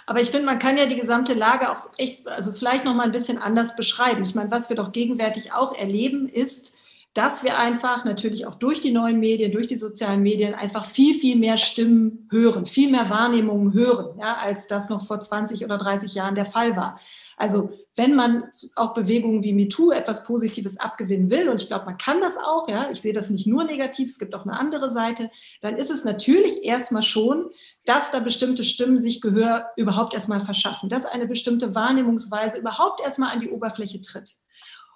Aber 0.05 0.21
ich 0.21 0.31
finde, 0.31 0.47
man 0.47 0.59
kann 0.59 0.77
ja 0.77 0.85
die 0.85 0.95
gesamte 0.95 1.35
Lage 1.35 1.69
auch 1.69 1.89
echt, 1.97 2.27
also 2.27 2.51
vielleicht 2.51 2.83
noch 2.83 2.95
mal 2.95 3.03
ein 3.03 3.11
bisschen 3.11 3.37
anders 3.37 3.75
beschreiben. 3.75 4.23
Ich 4.23 4.33
meine, 4.33 4.51
was 4.51 4.67
wir 4.67 4.75
doch 4.75 4.91
gegenwärtig 4.91 5.53
auch 5.53 5.77
erleben, 5.77 6.27
ist, 6.27 6.75
dass 7.15 7.43
wir 7.43 7.57
einfach 7.57 8.05
natürlich 8.05 8.45
auch 8.45 8.55
durch 8.55 8.81
die 8.81 8.91
neuen 8.91 9.19
Medien, 9.19 9.51
durch 9.51 9.67
die 9.67 9.77
sozialen 9.77 10.21
Medien 10.21 10.53
einfach 10.53 10.85
viel, 10.85 11.15
viel 11.15 11.37
mehr 11.37 11.57
Stimmen 11.57 12.27
hören, 12.29 12.67
viel 12.67 12.91
mehr 12.91 13.09
Wahrnehmungen 13.09 13.73
hören, 13.73 14.19
ja, 14.19 14.35
als 14.37 14.67
das 14.67 14.89
noch 14.89 15.07
vor 15.07 15.19
20 15.19 15.65
oder 15.65 15.77
30 15.77 16.13
Jahren 16.13 16.35
der 16.35 16.45
Fall 16.45 16.75
war. 16.75 16.99
Also 17.35 17.71
wenn 17.95 18.15
man 18.15 18.45
auch 18.75 18.93
Bewegungen 18.93 19.43
wie 19.43 19.53
MeToo 19.53 19.91
etwas 19.91 20.23
Positives 20.23 20.79
abgewinnen 20.79 21.31
will, 21.31 21.49
und 21.49 21.59
ich 21.59 21.67
glaube, 21.67 21.85
man 21.85 21.97
kann 21.97 22.21
das 22.21 22.37
auch, 22.37 22.69
ja, 22.69 22.89
ich 22.91 23.01
sehe 23.01 23.13
das 23.13 23.29
nicht 23.29 23.47
nur 23.47 23.63
negativ, 23.63 24.09
es 24.09 24.19
gibt 24.19 24.35
auch 24.35 24.45
eine 24.45 24.57
andere 24.57 24.91
Seite, 24.91 25.31
dann 25.61 25.75
ist 25.77 25.89
es 25.89 26.05
natürlich 26.05 26.63
erstmal 26.63 27.01
schon, 27.01 27.49
dass 27.85 28.11
da 28.11 28.19
bestimmte 28.19 28.63
Stimmen 28.63 28.99
sich 28.99 29.19
Gehör 29.19 29.71
überhaupt 29.75 30.13
erstmal 30.13 30.41
verschaffen, 30.41 30.89
dass 30.89 31.05
eine 31.05 31.25
bestimmte 31.25 31.73
Wahrnehmungsweise 31.73 32.59
überhaupt 32.59 33.01
erstmal 33.01 33.33
an 33.33 33.39
die 33.39 33.49
Oberfläche 33.49 33.99
tritt. 33.99 34.37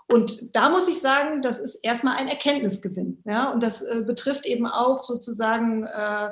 Und 0.07 0.55
da 0.55 0.69
muss 0.69 0.87
ich 0.87 0.99
sagen, 0.99 1.41
das 1.41 1.59
ist 1.59 1.75
erstmal 1.75 2.17
ein 2.17 2.27
Erkenntnisgewinn. 2.27 3.21
Ja? 3.25 3.51
Und 3.51 3.63
das 3.63 3.81
äh, 3.81 4.03
betrifft 4.05 4.45
eben 4.45 4.67
auch 4.67 5.03
sozusagen 5.03 5.85
äh, 5.85 6.29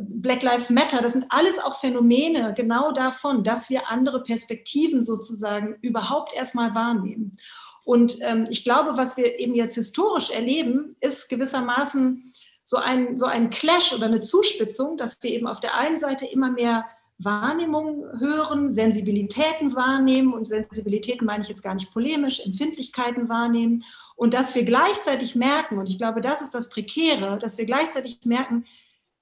Black 0.00 0.42
Lives 0.42 0.70
Matter. 0.70 1.02
Das 1.02 1.12
sind 1.12 1.26
alles 1.28 1.58
auch 1.58 1.80
Phänomene 1.80 2.54
genau 2.54 2.92
davon, 2.92 3.44
dass 3.44 3.70
wir 3.70 3.90
andere 3.90 4.22
Perspektiven 4.22 5.04
sozusagen 5.04 5.76
überhaupt 5.82 6.32
erstmal 6.34 6.74
wahrnehmen. 6.74 7.36
Und 7.84 8.16
ähm, 8.22 8.44
ich 8.48 8.64
glaube, 8.64 8.96
was 8.96 9.16
wir 9.16 9.38
eben 9.38 9.54
jetzt 9.54 9.74
historisch 9.74 10.30
erleben, 10.30 10.96
ist 11.00 11.28
gewissermaßen 11.28 12.32
so 12.64 12.76
ein, 12.76 13.18
so 13.18 13.26
ein 13.26 13.50
Clash 13.50 13.92
oder 13.92 14.06
eine 14.06 14.20
Zuspitzung, 14.20 14.96
dass 14.96 15.22
wir 15.22 15.30
eben 15.30 15.48
auf 15.48 15.60
der 15.60 15.76
einen 15.76 15.98
Seite 15.98 16.26
immer 16.26 16.50
mehr 16.50 16.86
Wahrnehmung 17.18 18.04
hören, 18.18 18.70
Sensibilitäten 18.70 19.74
wahrnehmen 19.74 20.32
und 20.32 20.46
Sensibilitäten 20.46 21.26
meine 21.26 21.42
ich 21.42 21.48
jetzt 21.48 21.62
gar 21.62 21.74
nicht 21.74 21.92
polemisch, 21.92 22.44
Empfindlichkeiten 22.44 23.28
wahrnehmen 23.28 23.84
und 24.16 24.34
dass 24.34 24.54
wir 24.54 24.64
gleichzeitig 24.64 25.36
merken, 25.36 25.78
und 25.78 25.88
ich 25.88 25.98
glaube, 25.98 26.20
das 26.20 26.42
ist 26.42 26.54
das 26.54 26.68
Prekäre, 26.68 27.38
dass 27.38 27.58
wir 27.58 27.64
gleichzeitig 27.64 28.20
merken, 28.24 28.66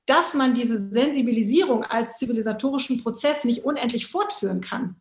dass 0.07 0.34
man 0.34 0.55
diese 0.55 0.91
Sensibilisierung 0.91 1.84
als 1.84 2.18
zivilisatorischen 2.18 3.03
Prozess 3.03 3.45
nicht 3.45 3.64
unendlich 3.64 4.07
fortführen 4.09 4.61
kann. 4.61 4.97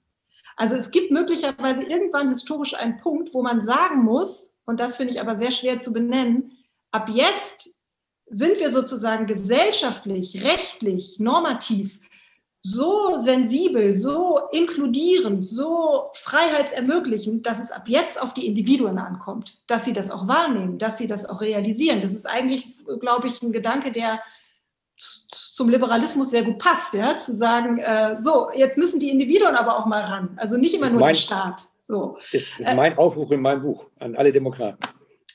Also 0.55 0.75
es 0.75 0.91
gibt 0.91 1.11
möglicherweise 1.11 1.83
irgendwann 1.83 2.29
historisch 2.29 2.75
einen 2.75 2.97
Punkt, 2.97 3.33
wo 3.33 3.41
man 3.41 3.61
sagen 3.61 4.03
muss, 4.03 4.55
und 4.65 4.79
das 4.79 4.97
finde 4.97 5.13
ich 5.13 5.21
aber 5.21 5.37
sehr 5.37 5.51
schwer 5.51 5.79
zu 5.79 5.93
benennen, 5.93 6.57
ab 6.91 7.09
jetzt 7.09 7.79
sind 8.29 8.59
wir 8.59 8.69
sozusagen 8.69 9.25
gesellschaftlich, 9.25 10.43
rechtlich, 10.43 11.17
normativ 11.19 11.98
so 12.61 13.17
sensibel, 13.19 13.93
so 13.93 14.39
inkludierend, 14.51 15.47
so 15.47 16.09
freiheitsermöglichend, 16.13 17.45
dass 17.45 17.59
es 17.59 17.71
ab 17.71 17.87
jetzt 17.87 18.21
auf 18.21 18.33
die 18.33 18.47
Individuen 18.47 18.97
ankommt, 18.97 19.63
dass 19.67 19.85
sie 19.85 19.93
das 19.93 20.11
auch 20.11 20.27
wahrnehmen, 20.27 20.77
dass 20.77 20.97
sie 20.97 21.07
das 21.07 21.25
auch 21.25 21.41
realisieren. 21.41 22.01
Das 22.01 22.13
ist 22.13 22.25
eigentlich, 22.25 22.77
glaube 22.99 23.27
ich, 23.27 23.41
ein 23.41 23.53
Gedanke, 23.53 23.91
der 23.91 24.19
zum 24.97 25.69
Liberalismus 25.69 26.31
sehr 26.31 26.43
gut 26.43 26.59
passt, 26.59 26.93
ja, 26.93 27.17
zu 27.17 27.33
sagen, 27.33 27.77
äh, 27.77 28.17
so, 28.17 28.49
jetzt 28.53 28.77
müssen 28.77 28.99
die 28.99 29.09
Individuen 29.09 29.55
aber 29.55 29.79
auch 29.79 29.85
mal 29.85 30.01
ran, 30.01 30.37
also 30.37 30.57
nicht 30.57 30.73
immer 30.73 30.85
ist 30.85 30.91
nur 30.91 31.01
mein, 31.01 31.13
der 31.13 31.19
Staat. 31.19 31.61
So. 31.83 32.17
Ist, 32.33 32.59
ist 32.59 32.67
äh, 32.67 32.75
mein 32.75 32.97
Aufruf 32.97 33.31
in 33.31 33.41
meinem 33.41 33.61
Buch 33.61 33.85
an 33.99 34.15
alle 34.17 34.33
Demokraten. 34.33 34.79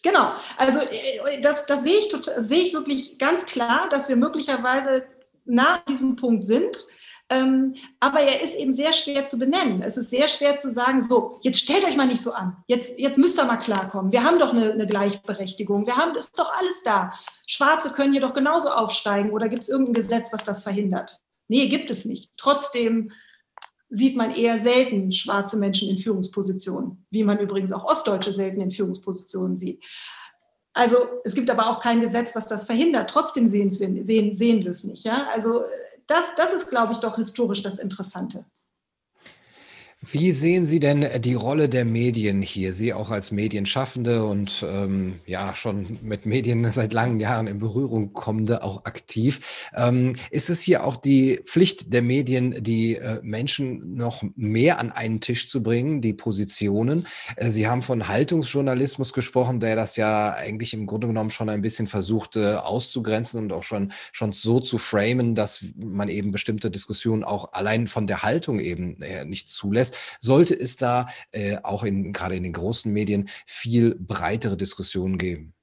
Genau, 0.03 0.33
also 0.59 0.81
äh, 0.81 1.41
das, 1.41 1.64
das 1.64 1.83
sehe 1.83 1.99
ich, 1.99 2.12
sehe 2.12 2.62
ich 2.62 2.75
wirklich 2.75 3.18
ganz 3.18 3.47
klar, 3.47 3.89
dass 3.91 4.07
wir 4.09 4.16
möglicherweise 4.16 5.05
nach 5.47 5.83
diesem 5.87 6.16
Punkt 6.16 6.45
sind, 6.45 6.87
aber 7.29 8.20
er 8.20 8.43
ist 8.43 8.55
eben 8.55 8.70
sehr 8.70 8.93
schwer 8.93 9.25
zu 9.25 9.39
benennen. 9.39 9.83
Es 9.83 9.97
ist 9.97 10.11
sehr 10.11 10.29
schwer 10.29 10.57
zu 10.57 10.70
sagen, 10.70 11.03
so, 11.03 11.39
jetzt 11.41 11.59
stellt 11.59 11.85
euch 11.85 11.97
mal 11.97 12.07
nicht 12.07 12.20
so 12.20 12.33
an. 12.33 12.57
Jetzt, 12.66 12.99
jetzt 12.99 13.18
müsst 13.18 13.39
ihr 13.39 13.45
mal 13.45 13.57
klarkommen. 13.57 14.12
Wir 14.12 14.25
haben 14.25 14.39
doch 14.39 14.53
eine, 14.53 14.72
eine 14.72 14.87
Gleichberechtigung. 14.87 15.87
Wir 15.87 15.97
haben, 15.97 16.14
ist 16.16 16.39
doch 16.39 16.53
alles 16.59 16.83
da. 16.85 17.12
Schwarze 17.47 17.91
können 17.91 18.12
hier 18.12 18.20
doch 18.20 18.35
genauso 18.35 18.68
aufsteigen 18.68 19.31
oder 19.31 19.49
gibt 19.49 19.62
es 19.62 19.68
irgendein 19.68 19.95
Gesetz, 19.95 20.33
was 20.33 20.45
das 20.45 20.62
verhindert? 20.62 21.20
Nee, 21.49 21.68
gibt 21.68 21.91
es 21.91 22.05
nicht. 22.05 22.33
Trotzdem 22.37 23.11
sieht 23.89 24.16
man 24.16 24.35
eher 24.35 24.59
selten 24.59 25.12
schwarze 25.12 25.57
Menschen 25.57 25.89
in 25.89 25.99
Führungspositionen, 25.99 27.07
wie 27.11 27.25
man 27.25 27.39
übrigens 27.39 27.72
auch 27.72 27.85
Ostdeutsche 27.85 28.33
selten 28.33 28.61
in 28.61 28.70
Führungspositionen 28.70 29.57
sieht. 29.57 29.85
Also 30.75 30.97
es 31.25 31.35
gibt 31.35 31.49
aber 31.51 31.68
auch 31.70 31.81
kein 31.81 32.01
Gesetz, 32.01 32.35
was 32.35 32.47
das 32.49 32.66
verhindert. 32.66 33.09
Trotzdem 33.09 33.47
sehen, 33.47 33.70
sehen, 33.70 34.35
sehen 34.35 34.64
wir 34.64 34.72
es 34.72 34.83
nicht. 34.83 35.05
Ja? 35.05 35.29
Also 35.33 35.64
das, 36.09 36.35
das 36.37 36.53
ist, 36.53 36.68
glaube 36.68 36.93
ich, 36.93 36.99
doch 36.99 37.16
historisch 37.16 37.62
das 37.62 37.79
Interessante. 37.79 38.45
Wie 40.11 40.32
sehen 40.32 40.64
Sie 40.64 40.80
denn 40.80 41.07
die 41.20 41.34
Rolle 41.34 41.68
der 41.68 41.84
Medien 41.84 42.42
hier? 42.42 42.74
Sie 42.74 42.92
auch 42.92 43.11
als 43.11 43.30
Medienschaffende 43.30 44.24
und 44.24 44.64
ähm, 44.68 45.20
ja 45.24 45.55
schon 45.55 45.98
mit 46.02 46.26
Medien 46.26 46.64
seit 46.72 46.92
langen 46.92 47.20
Jahren 47.20 47.46
in 47.46 47.59
Berührung 47.59 48.12
kommende, 48.12 48.62
auch 48.62 48.84
aktiv. 48.84 49.70
Ähm, 49.74 50.16
ist 50.30 50.50
es 50.50 50.61
hier 50.61 50.84
auch 50.84 50.96
die 50.96 51.40
Pflicht 51.44 51.92
der 51.92 52.02
Medien, 52.02 52.62
die 52.62 52.96
äh, 52.96 53.20
Menschen 53.22 53.94
noch 53.94 54.22
mehr 54.36 54.78
an 54.78 54.92
einen 54.92 55.20
Tisch 55.20 55.48
zu 55.48 55.62
bringen, 55.62 56.00
die 56.00 56.12
Positionen? 56.12 57.07
Äh, 57.36 57.50
Sie 57.50 57.66
haben 57.66 57.82
von 57.82 58.09
Haltungsjournalismus 58.09 59.12
gesprochen, 59.12 59.61
der 59.61 59.76
das 59.76 59.96
ja 59.96 60.34
eigentlich 60.34 60.74
im 60.74 60.86
Grunde 60.86 61.07
genommen 61.07 61.30
schon 61.30 61.48
ein 61.48 61.62
bisschen 61.62 61.86
versucht 61.86 62.36
äh, 62.36 62.55
auszugrenzen 62.55 63.40
und 63.40 63.52
auch 63.52 63.62
schon, 63.62 63.92
schon 64.12 64.32
so 64.32 64.61
zu 64.61 64.78
framen, 64.78 65.34
dass 65.34 65.64
man 65.76 66.09
eben 66.09 66.30
bestimmte 66.30 66.70
Diskussionen 66.70 67.24
auch 67.24 67.52
allein 67.52 67.86
von 67.86 68.07
der 68.07 68.22
Haltung 68.22 68.61
eben 68.61 69.00
äh, 69.00 69.24
nicht 69.24 69.48
zulässt 69.48 69.93
sollte 70.20 70.59
es 70.59 70.76
da 70.76 71.07
äh, 71.32 71.59
auch 71.62 71.84
in, 71.84 72.12
gerade 72.12 72.36
in 72.36 72.42
den 72.42 72.53
großen 72.53 72.92
Medien 72.92 73.28
viel 73.47 73.95
breitere 73.95 74.57
Diskussionen 74.57 75.18
geben? 75.18 75.55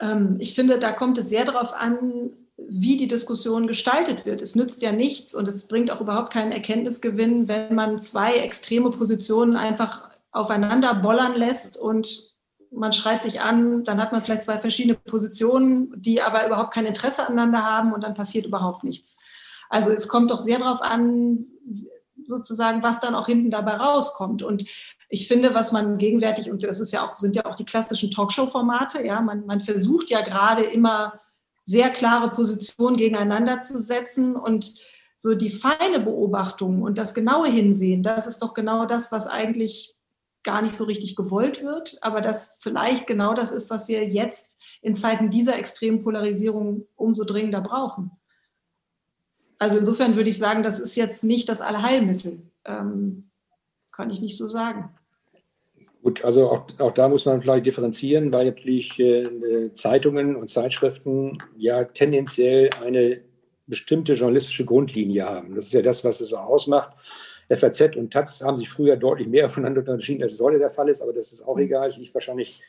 Ähm, 0.00 0.36
ich 0.38 0.54
finde, 0.54 0.78
da 0.78 0.92
kommt 0.92 1.18
es 1.18 1.28
sehr 1.28 1.44
darauf 1.44 1.72
an, 1.72 2.30
wie 2.68 2.96
die 2.96 3.08
Diskussion 3.08 3.66
gestaltet 3.66 4.26
wird. 4.26 4.42
Es 4.42 4.54
nützt 4.54 4.82
ja 4.82 4.92
nichts 4.92 5.34
und 5.34 5.48
es 5.48 5.66
bringt 5.66 5.90
auch 5.90 6.00
überhaupt 6.00 6.32
keinen 6.32 6.52
Erkenntnisgewinn, 6.52 7.48
wenn 7.48 7.74
man 7.74 7.98
zwei 7.98 8.36
extreme 8.36 8.90
Positionen 8.90 9.56
einfach 9.56 10.10
aufeinander 10.32 10.94
bollern 10.94 11.34
lässt 11.34 11.76
und 11.76 12.30
man 12.70 12.92
schreit 12.92 13.22
sich 13.22 13.40
an, 13.40 13.82
dann 13.84 14.00
hat 14.00 14.12
man 14.12 14.22
vielleicht 14.22 14.42
zwei 14.42 14.58
verschiedene 14.58 14.94
Positionen, 14.94 15.92
die 15.96 16.22
aber 16.22 16.46
überhaupt 16.46 16.72
kein 16.72 16.86
Interesse 16.86 17.26
aneinander 17.26 17.64
haben 17.64 17.92
und 17.92 18.04
dann 18.04 18.14
passiert 18.14 18.46
überhaupt 18.46 18.84
nichts. 18.84 19.16
Also 19.68 19.90
es 19.90 20.06
kommt 20.06 20.30
doch 20.30 20.38
sehr 20.38 20.58
darauf 20.58 20.82
an, 20.82 21.46
sozusagen, 22.24 22.82
was 22.82 23.00
dann 23.00 23.14
auch 23.14 23.26
hinten 23.26 23.50
dabei 23.50 23.76
rauskommt. 23.76 24.42
Und 24.42 24.64
ich 25.08 25.28
finde, 25.28 25.54
was 25.54 25.72
man 25.72 25.98
gegenwärtig, 25.98 26.50
und 26.50 26.62
das 26.62 26.80
ist 26.80 26.92
ja 26.92 27.04
auch, 27.04 27.16
sind 27.18 27.36
ja 27.36 27.46
auch 27.46 27.56
die 27.56 27.64
klassischen 27.64 28.10
Talkshow-Formate, 28.10 29.04
ja, 29.04 29.20
man, 29.20 29.46
man 29.46 29.60
versucht 29.60 30.10
ja 30.10 30.20
gerade 30.20 30.62
immer 30.62 31.20
sehr 31.64 31.90
klare 31.90 32.30
Positionen 32.30 32.96
gegeneinander 32.96 33.60
zu 33.60 33.78
setzen 33.78 34.36
und 34.36 34.74
so 35.16 35.34
die 35.34 35.50
feine 35.50 36.00
Beobachtung 36.00 36.82
und 36.82 36.96
das 36.96 37.12
genaue 37.12 37.48
Hinsehen, 37.48 38.02
das 38.02 38.26
ist 38.26 38.42
doch 38.42 38.54
genau 38.54 38.86
das, 38.86 39.12
was 39.12 39.26
eigentlich 39.26 39.94
gar 40.42 40.62
nicht 40.62 40.74
so 40.74 40.84
richtig 40.84 41.16
gewollt 41.16 41.62
wird, 41.62 41.98
aber 42.00 42.20
das 42.20 42.56
vielleicht 42.60 43.06
genau 43.06 43.34
das 43.34 43.50
ist, 43.50 43.68
was 43.68 43.88
wir 43.88 44.08
jetzt 44.08 44.56
in 44.80 44.94
Zeiten 44.94 45.30
dieser 45.30 45.58
extremen 45.58 46.02
Polarisierung 46.02 46.86
umso 46.96 47.24
dringender 47.24 47.60
brauchen. 47.60 48.12
Also 49.60 49.76
insofern 49.76 50.16
würde 50.16 50.30
ich 50.30 50.38
sagen, 50.38 50.62
das 50.62 50.80
ist 50.80 50.96
jetzt 50.96 51.22
nicht 51.22 51.48
das 51.50 51.60
Allheilmittel. 51.60 52.40
Ähm, 52.64 53.30
kann 53.92 54.08
ich 54.08 54.22
nicht 54.22 54.38
so 54.38 54.48
sagen. 54.48 54.88
Gut, 56.02 56.24
also 56.24 56.48
auch, 56.48 56.66
auch, 56.78 56.92
da 56.92 57.10
muss 57.10 57.26
man 57.26 57.42
vielleicht 57.42 57.66
differenzieren, 57.66 58.32
weil 58.32 58.46
natürlich 58.46 58.98
äh, 58.98 59.70
Zeitungen 59.74 60.34
und 60.34 60.48
Zeitschriften 60.48 61.36
ja 61.58 61.84
tendenziell 61.84 62.70
eine 62.82 63.20
bestimmte 63.66 64.14
journalistische 64.14 64.64
Grundlinie 64.64 65.26
haben. 65.26 65.54
Das 65.54 65.66
ist 65.66 65.74
ja 65.74 65.82
das, 65.82 66.04
was 66.04 66.22
es 66.22 66.32
auch 66.32 66.46
ausmacht. 66.46 66.90
FAZ 67.54 67.96
und 67.96 68.10
Taz 68.10 68.40
haben 68.40 68.56
sich 68.56 68.70
früher 68.70 68.96
deutlich 68.96 69.28
mehr 69.28 69.48
voneinander 69.50 69.80
unterschieden, 69.80 70.22
als 70.22 70.32
es 70.32 70.40
heute 70.40 70.58
der 70.58 70.70
Fall 70.70 70.88
ist, 70.88 71.02
aber 71.02 71.12
das 71.12 71.32
ist 71.32 71.42
auch 71.42 71.58
egal. 71.58 71.88
Es 71.88 71.98
liegt 71.98 72.14
wahrscheinlich 72.14 72.62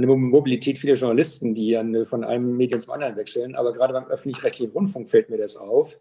der 0.00 0.08
Mobilität 0.08 0.78
vieler 0.78 0.94
Journalisten, 0.94 1.54
die 1.54 1.72
dann 1.72 2.06
von 2.06 2.24
einem 2.24 2.56
Medium 2.56 2.80
zum 2.80 2.94
anderen 2.94 3.16
wechseln. 3.16 3.54
Aber 3.54 3.72
gerade 3.72 3.92
beim 3.92 4.06
öffentlich-rechtlichen 4.06 4.72
Rundfunk 4.72 5.10
fällt 5.10 5.28
mir 5.28 5.36
das 5.36 5.56
auf, 5.56 5.98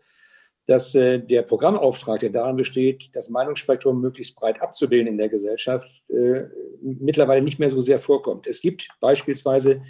dass 0.68 0.96
äh, 0.96 1.20
der 1.20 1.42
Programmauftrag, 1.42 2.20
der 2.20 2.30
darin 2.30 2.56
besteht, 2.56 3.10
das 3.14 3.30
Meinungsspektrum 3.30 4.00
möglichst 4.00 4.36
breit 4.36 4.62
abzubilden 4.62 5.08
in 5.08 5.18
der 5.18 5.30
Gesellschaft, 5.30 5.90
äh, 6.10 6.44
mittlerweile 6.82 7.42
nicht 7.42 7.60
mehr 7.60 7.70
so 7.70 7.82
sehr 7.82 8.00
vorkommt. 8.00 8.48
Es 8.48 8.62
gibt 8.62 8.88
beispielsweise 9.00 9.82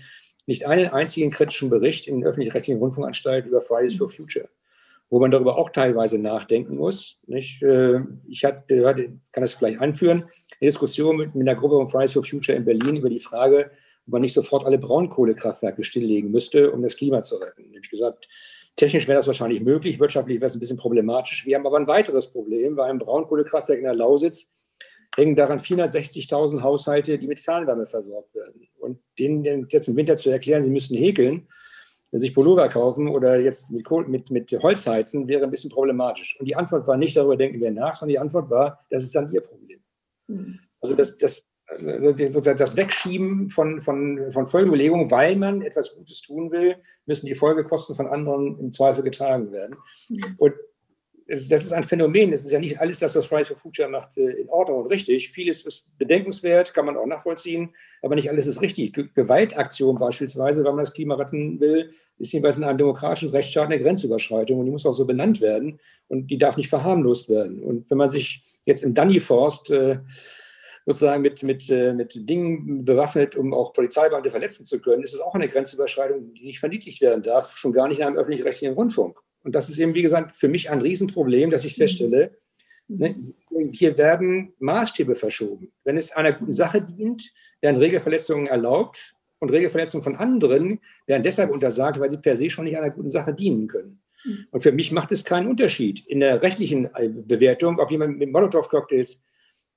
nicht 0.48 0.66
einen 0.66 0.90
einzigen 0.90 1.30
kritischen 1.30 1.70
Bericht 1.70 2.08
in 2.08 2.26
öffentlich-rechtlichen 2.26 2.80
Rundfunkanstalten 2.80 3.50
über 3.50 3.62
Fridays 3.62 3.96
for 3.96 4.10
Future, 4.10 4.50
wo 5.10 5.20
man 5.20 5.30
darüber 5.30 5.58
auch 5.58 5.70
teilweise 5.70 6.18
nachdenken 6.18 6.78
muss. 6.78 7.20
Nicht? 7.28 7.62
Äh, 7.62 8.00
ich 8.28 8.44
hatte, 8.46 8.64
kann 9.32 9.42
das 9.42 9.54
vielleicht 9.54 9.80
anführen, 9.80 10.24
eine 10.24 10.68
Diskussion 10.68 11.18
mit, 11.18 11.36
mit 11.36 11.48
einer 11.48 11.60
Gruppe 11.60 11.76
von 11.76 11.88
Fridays 11.88 12.14
for 12.14 12.24
Future 12.24 12.58
in 12.58 12.66
Berlin 12.66 12.96
über 12.96 13.10
die 13.10 13.20
Frage, 13.20 13.72
ob 14.08 14.14
man 14.14 14.22
nicht 14.22 14.34
sofort 14.34 14.66
alle 14.66 14.78
Braunkohlekraftwerke 14.78 15.84
stilllegen 15.84 16.32
müsste, 16.32 16.72
um 16.72 16.82
das 16.82 16.96
Klima 16.96 17.22
zu 17.22 17.38
retten. 17.38 17.70
Ich 17.72 17.78
habe 17.78 17.88
gesagt, 17.90 18.28
technisch 18.76 19.08
wäre 19.08 19.20
das 19.20 19.28
wahrscheinlich 19.28 19.62
möglich, 19.62 20.00
wirtschaftlich 20.00 20.38
wäre 20.40 20.48
es 20.48 20.56
ein 20.56 20.60
bisschen 20.60 20.78
problematisch. 20.78 21.46
Wir 21.46 21.58
haben 21.58 21.66
aber 21.66 21.78
ein 21.78 21.88
weiteres 21.88 22.32
Problem, 22.32 22.78
weil 22.78 22.90
ein 22.90 22.98
Braunkohlekraftwerk 22.98 23.80
in 23.80 23.86
der 23.86 23.96
Lausitz 23.96 24.50
hängen 25.16 25.36
daran 25.36 25.60
460.000 25.60 26.62
Haushalte, 26.62 27.18
die 27.18 27.28
mit 27.28 27.40
Fernwärme 27.40 27.86
versorgt 27.86 28.34
werden. 28.34 28.68
Und 28.80 29.00
denen 29.20 29.68
jetzt 29.70 29.88
im 29.88 29.96
Winter 29.96 30.18
zu 30.18 30.30
erklären, 30.30 30.64
sie 30.64 30.70
müssten 30.70 30.96
häkeln, 30.96 31.48
sich 32.14 32.34
Pullover 32.34 32.68
kaufen 32.70 33.08
oder 33.08 33.40
jetzt 33.40 33.72
mit, 33.72 33.90
mit, 34.08 34.32
mit 34.32 34.52
Holz 34.62 34.86
heizen, 34.86 35.28
wäre 35.28 35.44
ein 35.44 35.52
bisschen 35.52 35.72
problematisch. 35.72 36.38
Und 36.40 36.46
die 36.46 36.56
Antwort 36.56 36.88
war 36.88 36.98
nicht, 36.98 37.16
darüber 37.16 37.38
denken 37.38 37.62
wir 37.62 37.72
nach, 37.72 37.96
sondern 37.96 38.10
die 38.10 38.20
Antwort 38.20 38.50
war, 38.50 38.86
das 38.90 39.04
ist 39.04 39.16
dann 39.16 39.32
ihr 39.32 39.42
Problem. 39.42 39.82
Mhm. 40.28 40.60
Also 40.82 40.96
das, 40.96 41.18
das, 41.18 41.46
das 41.80 42.76
Wegschieben 42.76 43.50
von, 43.50 43.82
von, 43.82 44.32
von 44.32 44.46
Folgebelegungen, 44.46 45.10
weil 45.12 45.36
man 45.36 45.62
etwas 45.62 45.96
Gutes 45.96 46.22
tun 46.22 46.52
will, 46.52 46.76
müssen 47.06 47.28
die 47.28 47.36
Folgekosten 47.36 47.96
von 47.96 48.08
anderen 48.08 48.60
im 48.60 48.72
Zweifel 48.72 49.04
getragen 49.04 49.52
werden. 49.52 49.76
Mhm. 50.10 50.36
Und 50.38 50.54
das 51.28 51.64
ist 51.64 51.72
ein 51.72 51.84
Phänomen. 51.84 52.34
Es 52.34 52.44
ist 52.44 52.52
ja 52.52 52.60
nicht 52.60 52.80
alles 52.82 53.00
das, 53.00 53.16
was 53.16 53.28
Fridays 53.28 53.48
for 53.48 53.56
Future 53.56 53.88
macht, 53.88 54.18
äh, 54.18 54.32
in 54.32 54.50
Ordnung 54.50 54.80
und 54.80 54.88
richtig. 54.88 55.32
Vieles 55.32 55.64
ist 55.64 55.86
bedenkenswert, 55.98 56.74
kann 56.74 56.86
man 56.86 56.98
auch 56.98 57.06
nachvollziehen, 57.06 57.74
aber 58.02 58.16
nicht 58.16 58.30
alles 58.30 58.48
ist 58.48 58.62
richtig. 58.62 58.94
Gewaltaktion 59.16 59.98
beispielsweise, 59.98 60.64
wenn 60.64 60.76
man 60.76 60.84
das 60.84 60.94
Klima 60.94 61.16
retten 61.16 61.60
will, 61.60 61.92
ist 62.18 62.34
jedenfalls 62.34 62.58
in 62.58 62.66
einem 62.66 62.78
demokratischen 62.78 63.30
Rechtsstaat 63.30 63.68
eine 63.68 63.80
Grenzüberschreitung 63.80 64.60
und 64.60 64.66
die 64.66 64.72
muss 64.72 64.86
auch 64.86 64.94
so 64.94 65.06
benannt 65.06 65.40
werden 65.40 65.80
und 66.08 66.28
die 66.28 66.38
darf 66.38 66.58
nicht 66.58 66.70
verharmlost 66.70 67.30
werden. 67.30 67.64
Und 67.64 67.90
wenn 67.90 67.98
man 67.98 68.10
sich 68.10 68.42
jetzt 68.66 68.84
im 68.84 68.94
Danny-Forst 68.94 69.72
äh, 69.72 70.00
sozusagen 70.86 71.22
mit, 71.22 71.44
mit, 71.44 71.70
äh, 71.70 71.94
mit 71.94 72.30
Dingen 72.30 72.84
bewaffnet, 72.86 73.36
um 73.36 73.54
auch 73.54 73.74
Polizeibeamte 73.74 74.32
verletzen 74.32 74.66
zu 74.66 74.80
können, 74.80 75.04
ist 75.04 75.14
es 75.14 75.22
auch 75.22 75.36
eine 75.36 75.48
Grenzüberschreitung, 75.48 76.34
die 76.34 76.46
nicht 76.46 76.60
verniedlicht 76.60 77.02
werden 77.02 77.24
darf, 77.24 77.56
schon 77.56 77.74
gar 77.74 77.88
nicht 77.88 78.00
in 78.00 78.06
einem 78.06 78.18
öffentlich-rechtlichen 78.18 78.74
Rundfunk. 78.74 79.18
Und 79.44 79.56
das 79.56 79.70
ist 79.70 79.78
eben, 79.78 79.94
wie 79.94 80.02
gesagt, 80.02 80.36
für 80.36 80.48
mich 80.48 80.70
ein 80.70 80.82
Riesenproblem, 80.82 81.50
dass 81.50 81.66
ich 81.66 81.76
feststelle, 81.76 82.38
ne, 82.88 83.16
hier 83.72 83.98
werden 83.98 84.54
Maßstäbe 84.60 85.16
verschoben. 85.16 85.72
Wenn 85.84 85.98
es 85.98 86.12
einer 86.12 86.34
guten 86.34 86.54
Sache 86.54 86.82
dient, 86.82 87.32
werden 87.62 87.78
Regelverletzungen 87.78 88.48
erlaubt 88.48 89.16
und 89.40 89.50
Regelverletzungen 89.50 90.04
von 90.04 90.16
anderen 90.16 90.80
werden 91.08 91.24
deshalb 91.24 91.52
untersagt, 91.52 92.00
weil 92.00 92.10
sie 92.10 92.18
per 92.18 92.38
se 92.38 92.50
schon 92.50 92.66
nicht 92.66 92.78
einer 92.78 92.92
guten 92.92 93.10
Sache 93.10 93.34
dienen 93.34 93.68
können. 93.68 94.02
Und 94.52 94.62
für 94.62 94.72
mich 94.72 94.92
macht 94.92 95.12
es 95.12 95.24
keinen 95.24 95.48
Unterschied 95.48 96.06
in 96.06 96.20
der 96.20 96.42
rechtlichen 96.44 96.90
äh, 96.96 97.10
Bewertung, 97.10 97.80
ob 97.80 97.90
jemand 97.90 98.20
mit 98.20 98.32
Molotow-Cocktails 98.32 99.22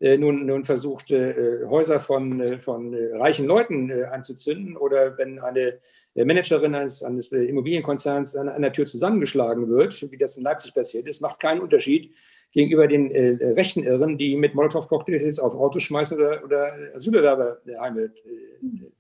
nun, 0.01 0.45
nun 0.47 0.65
versucht, 0.65 1.11
äh, 1.11 1.65
Häuser 1.67 2.01
von, 2.01 2.41
äh, 2.41 2.59
von 2.59 2.95
reichen 2.95 3.47
Leuten 3.47 3.91
anzuzünden 4.05 4.77
oder 4.77 5.17
wenn 5.17 5.39
eine 5.39 5.79
Managerin 6.15 6.75
eines, 6.75 7.03
eines 7.03 7.33
Immobilienkonzerns 7.33 8.37
an 8.37 8.49
einer 8.49 8.73
Tür 8.73 8.87
zusammengeschlagen 8.87 9.69
wird, 9.69 10.11
wie 10.11 10.19
das 10.19 10.37
in 10.37 10.45
Leipzig 10.45 10.75
passiert 10.75 11.07
ist, 11.07 11.21
macht 11.21 11.41
keinen 11.41 11.61
Unterschied 11.61 12.13
gegenüber 12.55 12.87
den 12.87 13.11
äh, 13.11 13.53
rechten 13.53 13.83
Irren, 13.83 14.17
die 14.17 14.37
mit 14.37 14.55
Molotow-Cocktails 14.55 15.25
jetzt 15.25 15.41
auf 15.41 15.55
Autos 15.55 15.83
schmeißen 15.83 16.17
oder, 16.17 16.45
oder 16.45 16.73
Asylbewerberheime 16.95 18.03
äh, 18.05 18.11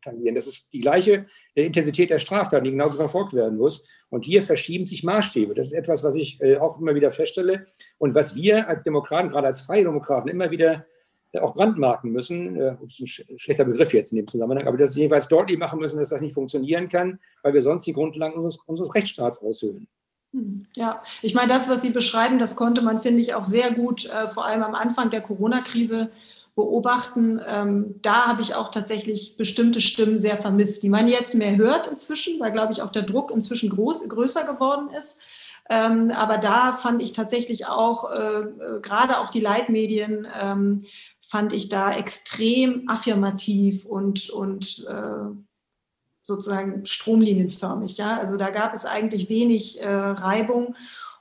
tangieren. 0.02 0.34
Das 0.34 0.48
ist 0.48 0.72
die 0.72 0.80
gleiche 0.80 1.26
Intensität 1.54 2.10
der 2.10 2.18
Straftaten, 2.18 2.64
die 2.64 2.72
genauso 2.72 2.96
verfolgt 2.96 3.32
werden 3.32 3.56
muss. 3.56 3.86
Und 4.10 4.24
hier 4.24 4.42
verschieben 4.42 4.86
sich 4.86 5.04
Maßstäbe. 5.04 5.54
Das 5.54 5.66
ist 5.66 5.72
etwas, 5.72 6.02
was 6.02 6.16
ich 6.16 6.40
äh, 6.42 6.56
auch 6.56 6.80
immer 6.80 6.96
wieder 6.96 7.12
feststelle 7.12 7.62
und 7.98 8.16
was 8.16 8.34
wir 8.34 8.68
als 8.68 8.82
Demokraten, 8.82 9.28
gerade 9.28 9.46
als 9.46 9.60
Freie 9.60 9.84
Demokraten, 9.84 10.28
immer 10.28 10.50
wieder 10.50 10.84
äh, 11.30 11.38
auch 11.38 11.54
brandmarken 11.54 12.10
müssen. 12.10 12.56
Das 12.56 12.76
ist 12.98 13.24
ein 13.30 13.38
schlechter 13.38 13.64
Begriff 13.64 13.94
jetzt 13.94 14.10
in 14.10 14.16
dem 14.16 14.26
Zusammenhang, 14.26 14.66
aber 14.66 14.76
das 14.76 14.96
jeweils 14.96 15.28
deutlich 15.28 15.58
machen 15.58 15.78
müssen, 15.78 16.00
dass 16.00 16.08
das 16.08 16.20
nicht 16.20 16.34
funktionieren 16.34 16.88
kann, 16.88 17.20
weil 17.44 17.54
wir 17.54 17.62
sonst 17.62 17.86
die 17.86 17.92
Grundlagen 17.92 18.34
unseres, 18.34 18.58
unseres 18.66 18.94
Rechtsstaats 18.96 19.40
aushöhlen. 19.42 19.86
Ja, 20.76 21.02
ich 21.22 21.34
meine, 21.34 21.52
das, 21.52 21.68
was 21.68 21.82
Sie 21.82 21.90
beschreiben, 21.90 22.38
das 22.38 22.56
konnte 22.56 22.82
man, 22.82 23.00
finde 23.00 23.20
ich, 23.20 23.34
auch 23.34 23.44
sehr 23.44 23.70
gut, 23.70 24.06
äh, 24.06 24.28
vor 24.28 24.44
allem 24.44 24.62
am 24.62 24.74
Anfang 24.74 25.10
der 25.10 25.20
Corona-Krise 25.20 26.10
beobachten. 26.56 27.40
Ähm, 27.46 27.96
da 28.02 28.26
habe 28.26 28.42
ich 28.42 28.54
auch 28.54 28.70
tatsächlich 28.70 29.36
bestimmte 29.36 29.80
Stimmen 29.80 30.18
sehr 30.18 30.36
vermisst, 30.36 30.82
die 30.82 30.88
man 30.88 31.06
jetzt 31.08 31.34
mehr 31.34 31.56
hört 31.56 31.86
inzwischen, 31.86 32.40
weil, 32.40 32.52
glaube 32.52 32.72
ich, 32.72 32.82
auch 32.82 32.90
der 32.90 33.02
Druck 33.02 33.30
inzwischen 33.30 33.70
groß, 33.70 34.08
größer 34.08 34.44
geworden 34.44 34.88
ist. 34.96 35.20
Ähm, 35.70 36.10
aber 36.10 36.38
da 36.38 36.72
fand 36.72 37.02
ich 37.02 37.12
tatsächlich 37.12 37.66
auch, 37.66 38.10
äh, 38.10 38.40
äh 38.40 38.80
gerade 38.82 39.18
auch 39.18 39.30
die 39.30 39.40
Leitmedien, 39.40 40.26
ähm, 40.40 40.82
fand 41.26 41.52
ich 41.52 41.68
da 41.68 41.92
extrem 41.92 42.88
affirmativ 42.88 43.84
und, 43.84 44.30
und 44.30 44.84
äh, 44.88 45.53
sozusagen 46.24 46.84
stromlinienförmig. 46.84 47.96
Ja? 47.98 48.18
Also 48.18 48.36
da 48.36 48.50
gab 48.50 48.74
es 48.74 48.84
eigentlich 48.84 49.28
wenig 49.28 49.80
äh, 49.80 49.88
Reibung. 49.88 50.74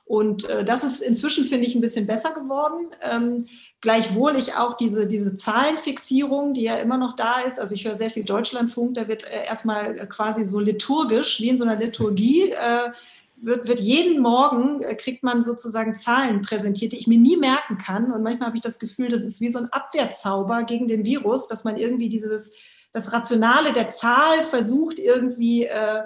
Und 0.06 0.48
äh, 0.50 0.64
das 0.64 0.84
ist 0.84 1.00
inzwischen, 1.00 1.44
finde 1.44 1.66
ich, 1.66 1.74
ein 1.74 1.80
bisschen 1.80 2.06
besser 2.06 2.32
geworden. 2.32 2.90
Ähm, 3.00 3.46
gleichwohl 3.80 4.36
ich 4.36 4.54
auch 4.54 4.76
diese, 4.76 5.06
diese 5.06 5.36
Zahlenfixierung, 5.36 6.52
die 6.52 6.62
ja 6.62 6.76
immer 6.76 6.98
noch 6.98 7.16
da 7.16 7.40
ist, 7.40 7.58
also 7.58 7.74
ich 7.74 7.86
höre 7.86 7.96
sehr 7.96 8.10
viel 8.10 8.24
Deutschlandfunk, 8.24 8.94
da 8.94 9.08
wird 9.08 9.24
äh, 9.24 9.46
erstmal 9.46 9.98
äh, 9.98 10.06
quasi 10.06 10.44
so 10.44 10.58
liturgisch, 10.58 11.40
wie 11.40 11.48
in 11.48 11.56
so 11.56 11.64
einer 11.64 11.76
Liturgie, 11.76 12.50
äh, 12.50 12.90
wird, 13.36 13.66
wird 13.66 13.80
jeden 13.80 14.20
Morgen, 14.22 14.82
äh, 14.82 14.94
kriegt 14.94 15.22
man 15.22 15.42
sozusagen 15.42 15.94
Zahlen 15.94 16.42
präsentiert, 16.42 16.92
die 16.92 16.98
ich 16.98 17.06
mir 17.06 17.18
nie 17.18 17.38
merken 17.38 17.78
kann. 17.78 18.12
Und 18.12 18.22
manchmal 18.22 18.48
habe 18.48 18.56
ich 18.56 18.62
das 18.62 18.78
Gefühl, 18.78 19.08
das 19.08 19.22
ist 19.22 19.40
wie 19.40 19.50
so 19.50 19.58
ein 19.58 19.72
Abwehrzauber 19.72 20.64
gegen 20.64 20.86
den 20.86 21.04
Virus, 21.04 21.46
dass 21.46 21.64
man 21.64 21.76
irgendwie 21.76 22.10
dieses, 22.10 22.52
das 22.94 23.12
Rationale 23.12 23.72
der 23.72 23.90
Zahl 23.90 24.44
versucht 24.44 25.00
irgendwie 25.00 25.64
äh, 25.64 26.04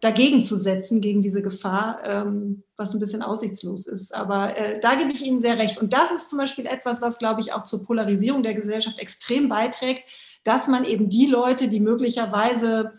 dagegen 0.00 0.42
zu 0.42 0.56
setzen, 0.56 1.00
gegen 1.00 1.22
diese 1.22 1.40
Gefahr, 1.40 2.00
ähm, 2.04 2.62
was 2.76 2.92
ein 2.92 3.00
bisschen 3.00 3.22
aussichtslos 3.22 3.86
ist. 3.86 4.14
Aber 4.14 4.56
äh, 4.56 4.78
da 4.80 4.96
gebe 4.96 5.12
ich 5.12 5.26
Ihnen 5.26 5.40
sehr 5.40 5.58
recht. 5.58 5.78
Und 5.78 5.94
das 5.94 6.12
ist 6.12 6.28
zum 6.28 6.38
Beispiel 6.38 6.66
etwas, 6.66 7.00
was, 7.00 7.18
glaube 7.18 7.40
ich, 7.40 7.54
auch 7.54 7.64
zur 7.64 7.84
Polarisierung 7.84 8.42
der 8.42 8.54
Gesellschaft 8.54 8.98
extrem 8.98 9.48
beiträgt, 9.48 10.02
dass 10.44 10.68
man 10.68 10.84
eben 10.84 11.08
die 11.08 11.26
Leute, 11.26 11.68
die 11.68 11.80
möglicherweise 11.80 12.92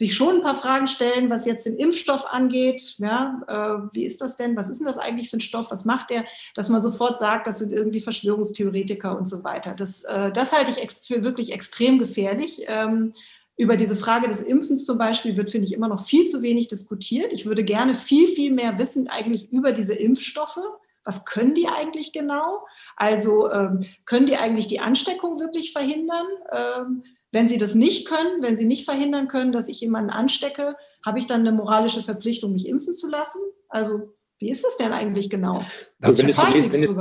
sich 0.00 0.14
schon 0.14 0.36
ein 0.36 0.42
paar 0.42 0.58
Fragen 0.58 0.86
stellen, 0.86 1.28
was 1.28 1.44
jetzt 1.44 1.66
den 1.66 1.76
Impfstoff 1.76 2.24
angeht. 2.24 2.96
Ja, 2.96 3.42
äh, 3.46 3.94
wie 3.94 4.06
ist 4.06 4.22
das 4.22 4.34
denn? 4.34 4.56
Was 4.56 4.70
ist 4.70 4.78
denn 4.78 4.86
das 4.86 4.96
eigentlich 4.96 5.28
für 5.28 5.36
ein 5.36 5.42
Stoff? 5.42 5.70
Was 5.70 5.84
macht 5.84 6.08
der? 6.08 6.24
Dass 6.54 6.70
man 6.70 6.80
sofort 6.80 7.18
sagt, 7.18 7.46
das 7.46 7.58
sind 7.58 7.70
irgendwie 7.70 8.00
Verschwörungstheoretiker 8.00 9.16
und 9.16 9.26
so 9.26 9.44
weiter. 9.44 9.74
Das, 9.74 10.02
äh, 10.04 10.32
das 10.32 10.54
halte 10.54 10.70
ich 10.70 10.90
für 11.06 11.22
wirklich 11.22 11.52
extrem 11.52 11.98
gefährlich. 11.98 12.62
Ähm, 12.66 13.12
über 13.58 13.76
diese 13.76 13.94
Frage 13.94 14.26
des 14.26 14.40
Impfens 14.40 14.86
zum 14.86 14.96
Beispiel 14.96 15.36
wird, 15.36 15.50
finde 15.50 15.66
ich, 15.66 15.74
immer 15.74 15.88
noch 15.88 16.06
viel 16.06 16.24
zu 16.24 16.40
wenig 16.40 16.68
diskutiert. 16.68 17.34
Ich 17.34 17.44
würde 17.44 17.62
gerne 17.62 17.92
viel, 17.92 18.28
viel 18.28 18.52
mehr 18.52 18.78
wissen 18.78 19.06
eigentlich 19.06 19.52
über 19.52 19.72
diese 19.72 19.92
Impfstoffe. 19.92 20.60
Was 21.04 21.26
können 21.26 21.54
die 21.54 21.68
eigentlich 21.68 22.14
genau? 22.14 22.64
Also 22.96 23.52
ähm, 23.52 23.80
können 24.06 24.24
die 24.24 24.38
eigentlich 24.38 24.66
die 24.66 24.80
Ansteckung 24.80 25.38
wirklich 25.38 25.72
verhindern? 25.72 26.26
Ähm, 26.50 27.02
wenn 27.32 27.48
sie 27.48 27.58
das 27.58 27.74
nicht 27.74 28.08
können, 28.08 28.42
wenn 28.42 28.56
sie 28.56 28.64
nicht 28.64 28.84
verhindern 28.84 29.28
können, 29.28 29.52
dass 29.52 29.68
ich 29.68 29.80
jemanden 29.80 30.10
anstecke, 30.10 30.76
habe 31.04 31.18
ich 31.18 31.26
dann 31.26 31.40
eine 31.40 31.52
moralische 31.52 32.02
Verpflichtung, 32.02 32.52
mich 32.52 32.66
impfen 32.66 32.94
zu 32.94 33.08
lassen? 33.08 33.40
Also 33.68 34.12
wie 34.38 34.50
ist 34.50 34.64
das 34.64 34.76
denn 34.78 34.92
eigentlich 34.92 35.30
genau? 35.30 35.64
Also, 36.00 36.22
wenn, 36.22 36.30
es 36.30 36.38
wenn, 36.38 36.82
es, 36.82 36.98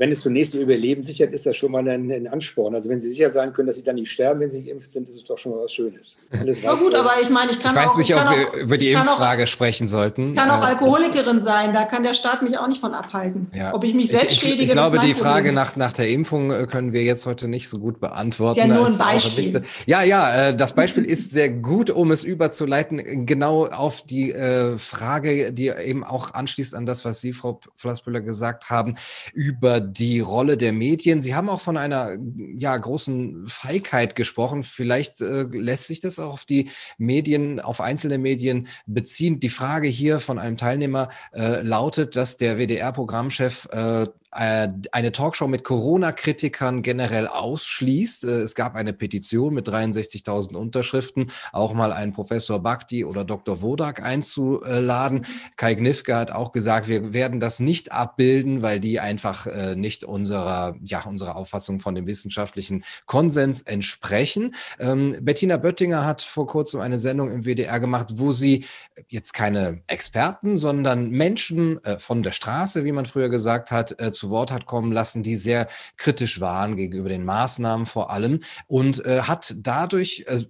wenn 0.00 0.10
es 0.12 0.20
zunächst 0.20 0.54
ihr 0.54 0.60
Überleben 0.60 1.02
sichert, 1.02 1.32
ist 1.32 1.44
das 1.44 1.56
schon 1.56 1.72
mal 1.72 1.86
ein, 1.86 2.10
ein, 2.10 2.26
Ansporn. 2.26 2.74
Also 2.74 2.88
wenn 2.88 2.98
Sie 2.98 3.08
sicher 3.10 3.28
sein 3.28 3.52
können, 3.52 3.66
dass 3.66 3.76
Sie 3.76 3.82
dann 3.82 3.96
nicht 3.96 4.10
sterben, 4.10 4.40
wenn 4.40 4.48
Sie 4.48 4.62
geimpft 4.62 4.88
sind, 4.88 5.08
ist 5.08 5.16
es 5.16 5.24
doch 5.24 5.36
schon 5.36 5.52
mal 5.52 5.62
was 5.64 5.72
Schönes. 5.72 6.16
Ja 6.62 6.74
gut, 6.74 6.94
aber 6.94 7.12
ich 7.22 7.28
meine, 7.28 7.52
ich 7.52 7.60
kann 7.60 7.74
ich 7.74 7.82
weiß 7.82 7.90
auch, 7.90 7.98
nicht, 7.98 8.14
ob 8.14 8.20
wir 8.30 8.48
auch, 8.48 8.54
über 8.54 8.78
die 8.78 8.92
Impffrage 8.92 9.44
auch, 9.44 9.46
sprechen 9.46 9.86
sollten. 9.86 10.30
Ich 10.30 10.36
kann 10.36 10.50
auch 10.50 10.62
äh, 10.62 10.70
Alkoholikerin 10.70 11.40
sein, 11.40 11.74
da 11.74 11.84
kann 11.84 12.02
der 12.02 12.14
Staat 12.14 12.42
mich 12.42 12.58
auch 12.58 12.68
nicht 12.68 12.80
von 12.80 12.94
abhalten. 12.94 13.50
Ja. 13.54 13.74
Ob 13.74 13.84
ich 13.84 13.94
mich 13.94 14.08
selbst 14.08 14.32
ich, 14.32 14.38
schädige, 14.40 14.62
Ich, 14.62 14.68
ich 14.68 14.72
glaube, 14.72 15.00
die 15.00 15.14
Frage 15.14 15.52
nach, 15.52 15.76
nach 15.76 15.92
der 15.92 16.08
Impfung 16.08 16.50
äh, 16.50 16.66
können 16.66 16.92
wir 16.92 17.02
jetzt 17.02 17.26
heute 17.26 17.48
nicht 17.48 17.68
so 17.68 17.78
gut 17.78 18.00
beantworten. 18.00 18.58
Ist 18.58 18.66
ja 18.66 18.74
nur 18.74 18.86
ein 18.86 18.98
Beispiel. 18.98 19.62
Ja, 19.86 20.02
ja, 20.02 20.48
äh, 20.48 20.56
das 20.56 20.74
Beispiel 20.74 21.04
ist 21.04 21.30
sehr 21.30 21.50
gut, 21.50 21.90
um 21.90 22.10
es 22.10 22.24
überzuleiten, 22.24 23.26
genau 23.26 23.66
auf 23.66 24.02
die 24.02 24.34
Frage, 24.76 25.52
die 25.52 25.68
eben 25.68 26.04
auch 26.04 26.32
anschließt 26.34 26.74
an 26.74 26.86
das, 26.86 27.04
was 27.04 27.20
Sie, 27.20 27.32
Frau 27.32 27.60
Flassbüller, 27.76 28.20
gesagt 28.20 28.70
haben, 28.70 28.94
über 29.34 29.80
die 29.92 30.20
Rolle 30.20 30.56
der 30.56 30.72
Medien. 30.72 31.20
Sie 31.20 31.34
haben 31.34 31.48
auch 31.48 31.60
von 31.60 31.76
einer 31.76 32.16
ja, 32.56 32.76
großen 32.76 33.46
Feigheit 33.46 34.14
gesprochen. 34.16 34.62
Vielleicht 34.62 35.20
äh, 35.20 35.42
lässt 35.42 35.86
sich 35.86 36.00
das 36.00 36.18
auch 36.18 36.32
auf 36.32 36.44
die 36.44 36.70
Medien, 36.98 37.60
auf 37.60 37.80
einzelne 37.80 38.18
Medien 38.18 38.68
beziehen. 38.86 39.40
Die 39.40 39.48
Frage 39.48 39.88
hier 39.88 40.20
von 40.20 40.38
einem 40.38 40.56
Teilnehmer 40.56 41.08
äh, 41.32 41.62
lautet, 41.62 42.16
dass 42.16 42.36
der 42.36 42.58
WDR-Programmchef 42.58 43.68
äh, 43.72 44.06
eine 44.32 45.10
Talkshow 45.12 45.48
mit 45.48 45.64
Corona-Kritikern 45.64 46.82
generell 46.82 47.26
ausschließt. 47.26 48.24
Äh, 48.24 48.42
es 48.42 48.54
gab 48.54 48.76
eine 48.76 48.92
Petition 48.92 49.54
mit 49.54 49.68
63.000 49.68 50.54
Unterschriften, 50.54 51.32
auch 51.52 51.74
mal 51.74 51.92
einen 51.92 52.12
Professor 52.12 52.60
Bhakti 52.60 53.04
oder 53.04 53.24
Dr. 53.24 53.60
Wodak 53.60 54.02
einzuladen. 54.02 55.26
Kai 55.56 55.74
Gnifke 55.74 56.14
hat 56.14 56.30
auch 56.30 56.52
gesagt, 56.52 56.86
wir 56.86 57.12
werden 57.12 57.40
das 57.40 57.58
nicht 57.58 57.90
abbilden, 57.90 58.62
weil 58.62 58.78
die 58.78 59.00
einfach 59.00 59.46
äh, 59.46 59.74
nicht 59.74 60.04
unserer, 60.04 60.76
ja, 60.84 61.04
unserer 61.04 61.34
Auffassung 61.34 61.80
von 61.80 61.96
dem 61.96 62.06
wissenschaftlichen 62.06 62.84
Konsens 63.06 63.62
entsprechen. 63.62 64.54
Ähm, 64.78 65.16
Bettina 65.22 65.56
Böttinger 65.56 66.06
hat 66.06 66.22
vor 66.22 66.46
kurzem 66.46 66.80
eine 66.80 67.00
Sendung 67.00 67.32
im 67.32 67.44
WDR 67.44 67.80
gemacht, 67.80 68.08
wo 68.12 68.30
sie 68.30 68.64
jetzt 69.08 69.32
keine 69.32 69.82
Experten, 69.88 70.56
sondern 70.56 71.10
Menschen 71.10 71.80
von 71.98 72.22
der 72.22 72.32
Straße, 72.32 72.84
wie 72.84 72.92
man 72.92 73.06
früher 73.06 73.28
gesagt 73.28 73.70
hat, 73.70 73.96
zu 74.20 74.30
Wort 74.30 74.52
hat 74.52 74.66
kommen 74.66 74.92
lassen, 74.92 75.22
die 75.22 75.36
sehr 75.36 75.68
kritisch 75.96 76.40
waren 76.40 76.76
gegenüber 76.76 77.08
den 77.08 77.24
Maßnahmen 77.24 77.86
vor 77.86 78.10
allem 78.10 78.40
und 78.66 79.04
äh, 79.04 79.22
hat 79.22 79.56
dadurch 79.58 80.24
äh, 80.28 80.44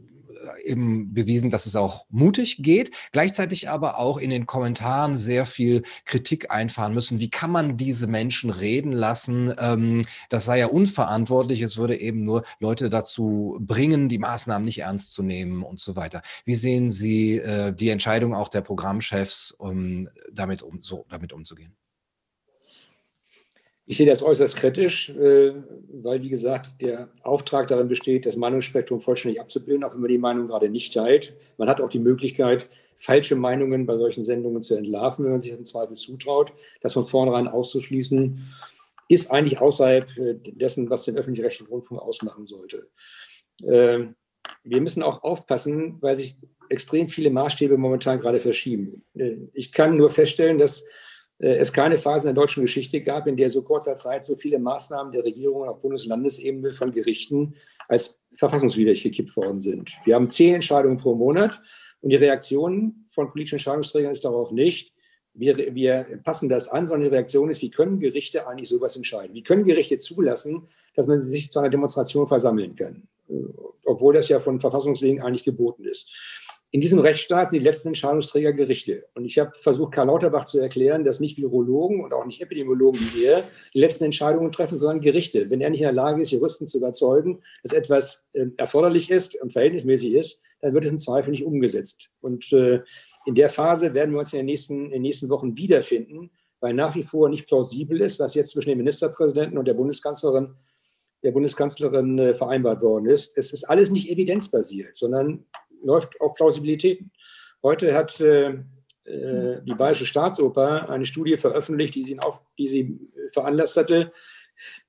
eben 0.64 1.12
bewiesen, 1.14 1.50
dass 1.50 1.66
es 1.66 1.76
auch 1.76 2.06
mutig 2.10 2.58
geht, 2.62 2.90
gleichzeitig 3.12 3.68
aber 3.68 3.98
auch 3.98 4.18
in 4.18 4.30
den 4.30 4.46
Kommentaren 4.46 5.16
sehr 5.16 5.46
viel 5.46 5.82
Kritik 6.04 6.50
einfahren 6.50 6.94
müssen. 6.94 7.20
Wie 7.20 7.30
kann 7.30 7.50
man 7.50 7.76
diese 7.76 8.06
Menschen 8.06 8.50
reden 8.50 8.92
lassen? 8.92 9.54
Ähm, 9.58 10.04
das 10.28 10.44
sei 10.44 10.58
ja 10.58 10.66
unverantwortlich. 10.66 11.62
Es 11.62 11.76
würde 11.76 12.00
eben 12.00 12.24
nur 12.24 12.44
Leute 12.58 12.90
dazu 12.90 13.58
bringen, 13.60 14.08
die 14.08 14.18
Maßnahmen 14.18 14.64
nicht 14.64 14.80
ernst 14.80 15.12
zu 15.12 15.22
nehmen 15.22 15.62
und 15.62 15.80
so 15.80 15.96
weiter. 15.96 16.22
Wie 16.44 16.54
sehen 16.54 16.90
Sie 16.90 17.36
äh, 17.36 17.72
die 17.72 17.90
Entscheidung 17.90 18.34
auch 18.34 18.48
der 18.48 18.62
Programmchefs, 18.62 19.52
um 19.52 20.08
damit, 20.32 20.62
um, 20.62 20.82
so, 20.82 21.06
damit 21.08 21.32
umzugehen? 21.32 21.74
Ich 23.90 23.96
sehe 23.96 24.06
das 24.06 24.22
äußerst 24.22 24.54
kritisch, 24.54 25.10
äh, 25.10 25.52
weil, 25.92 26.22
wie 26.22 26.28
gesagt, 26.28 26.80
der 26.80 27.08
Auftrag 27.24 27.66
darin 27.66 27.88
besteht, 27.88 28.24
das 28.24 28.36
Meinungsspektrum 28.36 29.00
vollständig 29.00 29.40
abzubilden, 29.40 29.82
auch 29.82 29.92
wenn 29.92 30.00
man 30.00 30.08
die 30.08 30.16
Meinung 30.16 30.46
gerade 30.46 30.68
nicht 30.68 30.94
teilt. 30.94 31.34
Man 31.58 31.68
hat 31.68 31.80
auch 31.80 31.88
die 31.88 31.98
Möglichkeit, 31.98 32.68
falsche 32.94 33.34
Meinungen 33.34 33.86
bei 33.86 33.96
solchen 33.96 34.22
Sendungen 34.22 34.62
zu 34.62 34.76
entlarven, 34.76 35.24
wenn 35.24 35.32
man 35.32 35.40
sich 35.40 35.50
das 35.50 35.58
im 35.58 35.64
Zweifel 35.64 35.96
zutraut. 35.96 36.52
Das 36.82 36.92
von 36.92 37.04
vornherein 37.04 37.48
auszuschließen, 37.48 38.38
ist 39.08 39.32
eigentlich 39.32 39.60
außerhalb 39.60 40.16
äh, 40.18 40.34
dessen, 40.52 40.88
was 40.88 41.02
den 41.02 41.18
öffentlich-rechtlichen 41.18 41.68
Rundfunk 41.68 42.00
ausmachen 42.00 42.44
sollte. 42.44 42.86
Ähm, 43.66 44.14
wir 44.62 44.80
müssen 44.80 45.02
auch 45.02 45.24
aufpassen, 45.24 45.96
weil 46.00 46.14
sich 46.14 46.36
extrem 46.68 47.08
viele 47.08 47.30
Maßstäbe 47.30 47.76
momentan 47.76 48.20
gerade 48.20 48.38
verschieben. 48.38 49.04
Äh, 49.16 49.34
ich 49.52 49.72
kann 49.72 49.96
nur 49.96 50.10
feststellen, 50.10 50.58
dass 50.58 50.84
es 51.48 51.72
keine 51.72 51.98
Phase 51.98 52.28
in 52.28 52.34
der 52.34 52.42
deutschen 52.42 52.62
Geschichte 52.62 53.00
gab, 53.00 53.26
in 53.26 53.36
der 53.36 53.48
so 53.48 53.62
kurzer 53.62 53.96
Zeit 53.96 54.22
so 54.22 54.36
viele 54.36 54.58
Maßnahmen 54.58 55.12
der 55.12 55.24
Regierungen 55.24 55.68
auf 55.68 55.80
Bundes- 55.80 56.04
und 56.04 56.10
Landesebene 56.10 56.72
von 56.72 56.92
Gerichten 56.92 57.54
als 57.88 58.22
verfassungswidrig 58.34 59.02
gekippt 59.02 59.36
worden 59.36 59.58
sind. 59.58 59.92
Wir 60.04 60.14
haben 60.14 60.28
zehn 60.28 60.56
Entscheidungen 60.56 60.98
pro 60.98 61.14
Monat 61.14 61.60
und 62.02 62.10
die 62.10 62.16
Reaktion 62.16 63.04
von 63.08 63.28
politischen 63.28 63.56
Entscheidungsträgern 63.56 64.12
ist 64.12 64.24
darauf 64.24 64.52
nicht, 64.52 64.92
wir, 65.32 65.56
wir 65.74 66.20
passen 66.24 66.48
das 66.48 66.68
an, 66.68 66.86
sondern 66.86 67.08
die 67.08 67.14
Reaktion 67.14 67.50
ist, 67.50 67.62
wie 67.62 67.70
können 67.70 68.00
Gerichte 68.00 68.46
eigentlich 68.46 68.68
sowas 68.68 68.96
entscheiden? 68.96 69.34
Wie 69.34 69.42
können 69.42 69.64
Gerichte 69.64 69.98
zulassen, 69.98 70.68
dass 70.94 71.06
man 71.06 71.20
sich 71.20 71.52
zu 71.52 71.60
einer 71.60 71.68
Demonstration 71.68 72.26
versammeln 72.26 72.74
kann? 72.74 73.08
Äh, 73.28 73.34
obwohl 73.84 74.14
das 74.14 74.28
ja 74.28 74.40
von 74.40 74.60
Verfassungswegen 74.60 75.22
eigentlich 75.22 75.44
geboten 75.44 75.84
ist 75.84 76.10
in 76.72 76.80
diesem 76.80 77.00
Rechtsstaat 77.00 77.50
sind 77.50 77.60
die 77.60 77.64
letzten 77.64 77.88
Entscheidungsträger 77.88 78.52
Gerichte. 78.52 79.04
Und 79.14 79.24
ich 79.24 79.38
habe 79.38 79.50
versucht, 79.54 79.92
Karl 79.92 80.06
Lauterbach 80.06 80.44
zu 80.44 80.60
erklären, 80.60 81.04
dass 81.04 81.18
nicht 81.18 81.36
Virologen 81.36 82.04
und 82.04 82.14
auch 82.14 82.24
nicht 82.24 82.40
Epidemiologen 82.40 83.00
wie 83.12 83.24
er 83.24 83.44
die 83.74 83.80
letzten 83.80 84.04
Entscheidungen 84.04 84.52
treffen, 84.52 84.78
sondern 84.78 85.00
Gerichte. 85.00 85.50
Wenn 85.50 85.60
er 85.60 85.70
nicht 85.70 85.80
in 85.80 85.86
der 85.86 85.92
Lage 85.92 86.22
ist, 86.22 86.30
Juristen 86.30 86.68
zu 86.68 86.78
überzeugen, 86.78 87.42
dass 87.64 87.72
etwas 87.72 88.24
äh, 88.34 88.46
erforderlich 88.56 89.10
ist 89.10 89.40
und 89.40 89.52
verhältnismäßig 89.52 90.14
ist, 90.14 90.40
dann 90.60 90.72
wird 90.72 90.84
es 90.84 90.92
im 90.92 91.00
Zweifel 91.00 91.32
nicht 91.32 91.44
umgesetzt. 91.44 92.10
Und 92.20 92.52
äh, 92.52 92.82
in 93.26 93.34
der 93.34 93.48
Phase 93.48 93.92
werden 93.92 94.12
wir 94.12 94.20
uns 94.20 94.32
in 94.32 94.38
den, 94.38 94.46
nächsten, 94.46 94.84
in 94.86 94.90
den 94.90 95.02
nächsten 95.02 95.28
Wochen 95.28 95.56
wiederfinden, 95.56 96.30
weil 96.60 96.74
nach 96.74 96.94
wie 96.94 97.02
vor 97.02 97.28
nicht 97.28 97.48
plausibel 97.48 98.00
ist, 98.00 98.20
was 98.20 98.34
jetzt 98.34 98.52
zwischen 98.52 98.68
dem 98.68 98.78
Ministerpräsidenten 98.78 99.58
und 99.58 99.66
der 99.66 99.74
Bundeskanzlerin 99.74 100.54
der 101.22 101.32
Bundeskanzlerin 101.32 102.18
äh, 102.18 102.34
vereinbart 102.34 102.80
worden 102.80 103.06
ist. 103.06 103.36
Es 103.36 103.52
ist 103.52 103.64
alles 103.64 103.90
nicht 103.90 104.08
evidenzbasiert, 104.08 104.96
sondern 104.96 105.44
läuft 105.82 106.20
auf 106.20 106.34
Plausibilitäten. 106.34 107.10
Heute 107.62 107.94
hat 107.94 108.20
äh, 108.20 108.54
äh, 109.04 109.62
die 109.62 109.74
Bayerische 109.74 110.06
Staatsoper 110.06 110.88
eine 110.88 111.04
Studie 111.04 111.36
veröffentlicht, 111.36 111.94
die 111.94 112.02
sie, 112.02 112.18
auf, 112.18 112.42
die 112.58 112.68
sie 112.68 112.98
veranlasst 113.32 113.76
hatte, 113.76 114.12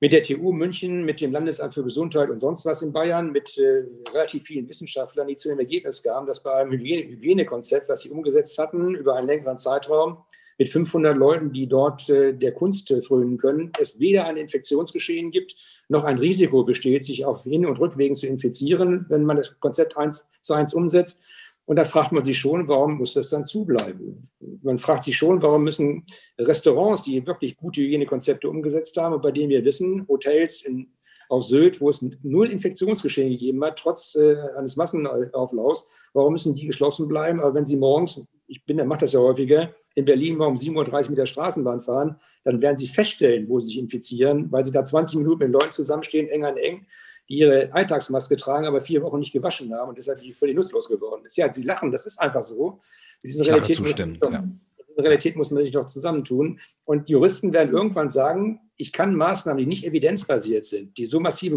mit 0.00 0.12
der 0.12 0.22
TU 0.22 0.52
München, 0.52 1.04
mit 1.04 1.20
dem 1.20 1.32
Landesamt 1.32 1.74
für 1.74 1.82
Gesundheit 1.82 2.30
und 2.30 2.38
sonst 2.38 2.66
was 2.66 2.82
in 2.82 2.92
Bayern, 2.92 3.32
mit 3.32 3.56
äh, 3.58 3.84
relativ 4.12 4.44
vielen 4.44 4.68
Wissenschaftlern, 4.68 5.28
die 5.28 5.36
zu 5.36 5.48
dem 5.48 5.58
Ergebnis 5.58 6.02
kamen, 6.02 6.26
dass 6.26 6.42
bei 6.42 6.52
einem 6.52 6.72
Hygiene 6.72 7.10
Hygienekonzept, 7.10 7.88
was 7.88 8.00
sie 8.00 8.10
umgesetzt 8.10 8.58
hatten 8.58 8.94
über 8.94 9.16
einen 9.16 9.26
längeren 9.26 9.56
Zeitraum, 9.56 10.24
mit 10.58 10.68
500 10.68 11.16
Leuten, 11.16 11.52
die 11.52 11.66
dort 11.66 12.08
äh, 12.08 12.32
der 12.32 12.52
Kunst 12.52 12.90
äh, 12.90 13.02
frönen 13.02 13.38
können, 13.38 13.72
es 13.80 13.98
weder 13.98 14.26
ein 14.26 14.36
Infektionsgeschehen 14.36 15.30
gibt, 15.30 15.56
noch 15.88 16.04
ein 16.04 16.18
Risiko 16.18 16.64
besteht, 16.64 17.04
sich 17.04 17.24
auf 17.24 17.44
Hin- 17.44 17.66
und 17.66 17.78
Rückwegen 17.78 18.14
zu 18.14 18.26
infizieren, 18.26 19.06
wenn 19.08 19.24
man 19.24 19.36
das 19.36 19.58
Konzept 19.60 19.96
eins 19.96 20.26
zu 20.40 20.54
eins 20.54 20.74
umsetzt. 20.74 21.22
Und 21.64 21.76
da 21.76 21.84
fragt 21.84 22.12
man 22.12 22.24
sich 22.24 22.38
schon, 22.38 22.66
warum 22.66 22.98
muss 22.98 23.14
das 23.14 23.30
dann 23.30 23.46
zubleiben? 23.46 24.22
Man 24.62 24.78
fragt 24.78 25.04
sich 25.04 25.16
schon, 25.16 25.40
warum 25.42 25.62
müssen 25.62 26.04
Restaurants, 26.38 27.04
die 27.04 27.24
wirklich 27.24 27.56
gute 27.56 27.80
Hygienekonzepte 27.80 28.48
umgesetzt 28.48 28.96
haben 28.96 29.14
und 29.14 29.22
bei 29.22 29.30
denen 29.30 29.50
wir 29.50 29.64
wissen, 29.64 30.06
Hotels 30.08 30.62
in 30.62 30.92
auf 31.32 31.44
Sylt, 31.44 31.80
wo 31.80 31.88
es 31.88 32.04
null 32.22 32.50
Infektionsgeschehen 32.50 33.30
gegeben 33.30 33.64
hat, 33.64 33.78
trotz 33.78 34.14
äh, 34.14 34.36
eines 34.56 34.76
Massenauflaufs. 34.76 35.86
Warum 36.12 36.32
müssen 36.34 36.54
die 36.54 36.66
geschlossen 36.66 37.08
bleiben? 37.08 37.40
Aber 37.40 37.54
wenn 37.54 37.64
sie 37.64 37.76
morgens, 37.76 38.22
ich 38.52 38.64
bin, 38.66 38.76
mache 38.86 39.00
das 39.00 39.12
ja 39.12 39.20
häufiger, 39.20 39.72
in 39.94 40.04
Berlin 40.04 40.36
mal 40.36 40.46
um 40.46 40.56
7.30 40.56 41.04
Uhr 41.04 41.10
mit 41.10 41.18
der 41.18 41.26
Straßenbahn 41.26 41.80
fahren, 41.80 42.16
dann 42.44 42.60
werden 42.60 42.76
sie 42.76 42.86
feststellen, 42.86 43.48
wo 43.48 43.60
sie 43.60 43.68
sich 43.68 43.78
infizieren, 43.78 44.52
weil 44.52 44.62
sie 44.62 44.70
da 44.70 44.84
20 44.84 45.16
Minuten 45.18 45.38
mit 45.44 45.52
Leuten 45.52 45.72
zusammenstehen, 45.72 46.28
eng 46.28 46.44
an 46.44 46.58
eng, 46.58 46.86
die 47.28 47.38
ihre 47.38 47.72
Alltagsmaske 47.72 48.36
tragen, 48.36 48.66
aber 48.66 48.80
vier 48.80 49.02
Wochen 49.02 49.18
nicht 49.18 49.32
gewaschen 49.32 49.72
haben 49.74 49.88
und 49.88 49.98
deshalb 49.98 50.20
völlig 50.34 50.54
nutzlos 50.54 50.88
geworden 50.88 51.24
ist. 51.24 51.36
Ja, 51.36 51.50
sie 51.50 51.62
lachen, 51.62 51.90
das 51.90 52.04
ist 52.04 52.20
einfach 52.20 52.42
so. 52.42 52.80
Mit 53.22 53.32
diesen 53.32 53.46
Realität 53.46 53.76
zustimmt, 53.76 54.18
ja. 54.22 54.44
Realität 54.98 55.36
muss 55.36 55.50
man 55.50 55.62
sich 55.62 55.72
doch 55.72 55.86
zusammentun. 55.86 56.60
Und 56.84 57.08
Juristen 57.08 57.54
werden 57.54 57.72
irgendwann 57.72 58.10
sagen, 58.10 58.60
ich 58.76 58.92
kann 58.92 59.14
Maßnahmen, 59.14 59.58
die 59.58 59.66
nicht 59.66 59.86
evidenzbasiert 59.86 60.66
sind, 60.66 60.98
die 60.98 61.06
so 61.06 61.18
massive 61.18 61.56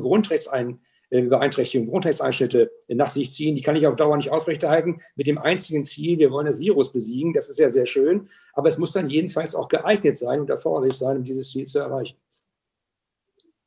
Grundrechtsbeeinträchtigungen, 1.22 1.92
Grundrechtseinschnitte 1.92 2.72
nach 2.90 3.08
sich 3.08 3.32
ziehen, 3.32 3.56
die 3.56 3.62
kann 3.62 3.76
ich 3.76 3.88
auf 3.88 3.96
Dauer 3.96 4.18
nicht 4.18 4.32
aufrechterhalten, 4.32 5.00
mit 5.16 5.28
dem 5.28 5.38
einzigen 5.38 5.86
Ziel, 5.86 6.20
wir 6.20 6.32
wollen 6.32 6.46
das 6.46 6.60
Virus 6.60 6.92
besiegen. 6.92 7.34
Das 7.34 7.50
ist 7.50 7.60
ja 7.60 7.70
sehr 7.70 7.86
schön, 7.86 8.30
aber 8.54 8.68
es 8.68 8.78
muss 8.78 8.92
dann 8.92 9.10
jedenfalls 9.10 9.56
auch 9.56 9.68
geeignet 9.68 10.18
sein 10.18 10.42
und 10.42 10.50
erforderlich 10.50 10.96
sein, 10.96 11.18
um 11.18 11.24
dieses 11.24 11.50
Ziel 11.50 11.66
zu 11.66 11.80
erreichen. 11.80 12.18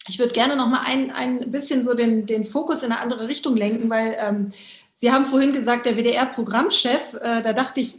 Ich 0.08 0.18
würde 0.18 0.32
gerne 0.32 0.56
noch 0.56 0.68
mal 0.68 0.82
ein, 0.84 1.10
ein 1.10 1.50
bisschen 1.50 1.84
so 1.84 1.94
den, 1.94 2.26
den 2.26 2.46
Fokus 2.46 2.82
in 2.82 2.92
eine 2.92 3.00
andere 3.00 3.28
Richtung 3.28 3.56
lenken, 3.56 3.90
weil 3.90 4.16
ähm, 4.18 4.52
Sie 4.94 5.12
haben 5.12 5.26
vorhin 5.26 5.52
gesagt, 5.52 5.86
der 5.86 5.96
WDR-Programmchef, 5.96 7.14
äh, 7.20 7.42
da 7.42 7.52
dachte 7.52 7.80
ich, 7.80 7.98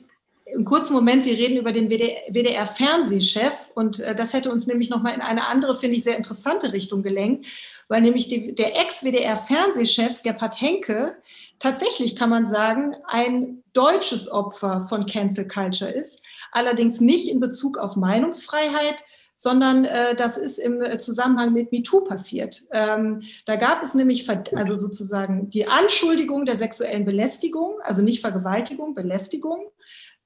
im 0.54 0.66
kurzen 0.66 0.94
Moment, 0.94 1.24
Sie 1.24 1.32
reden 1.34 1.58
über 1.58 1.72
den 1.72 1.90
WDR-Fernsehchef 1.90 3.54
und 3.76 4.00
äh, 4.00 4.16
das 4.16 4.34
hätte 4.34 4.52
uns 4.52 4.68
nämlich 4.68 4.90
nochmal 4.90 5.14
in 5.14 5.22
eine 5.22 5.48
andere, 5.48 5.78
finde 5.78 5.96
ich, 5.96 6.04
sehr 6.04 6.18
interessante 6.18 6.74
Richtung 6.74 7.04
gelenkt, 7.04 7.46
weil 7.90 8.02
nämlich 8.02 8.30
die, 8.30 8.56
der 8.56 8.80
Ex-WDR-Fernsehchef 8.80 10.22
Gebhard 10.24 10.62
Henke 10.62 11.16
tatsächlich, 11.58 12.16
kann 12.16 12.30
man 12.30 12.46
sagen, 12.46 12.96
ein 13.06 13.64
deutsches 13.74 14.32
Opfer 14.32 14.86
von 14.88 15.06
Cancel 15.06 15.48
Culture 15.48 15.92
ist, 15.92 16.22
allerdings 16.52 17.02
nicht 17.02 17.28
in 17.28 17.40
Bezug 17.42 17.78
auf 17.78 17.98
Meinungsfreiheit, 17.98 19.04
sondern 19.36 19.86
äh, 19.86 20.16
das 20.16 20.38
ist 20.38 20.60
im 20.60 20.84
Zusammenhang 21.00 21.54
mit 21.54 21.72
MeToo 21.72 22.02
passiert. 22.02 22.62
Ähm, 22.72 23.22
da 23.46 23.56
gab 23.56 23.84
es 23.84 23.94
nämlich 23.94 24.28
also 24.56 24.76
sozusagen 24.76 25.50
die 25.50 25.68
Anschuldigung 25.68 26.46
der 26.46 26.58
sexuellen 26.58 27.06
Belästigung, 27.06 27.76
also 27.84 28.02
nicht 28.02 28.22
Vergewaltigung, 28.22 28.96
Belästigung 28.96 29.72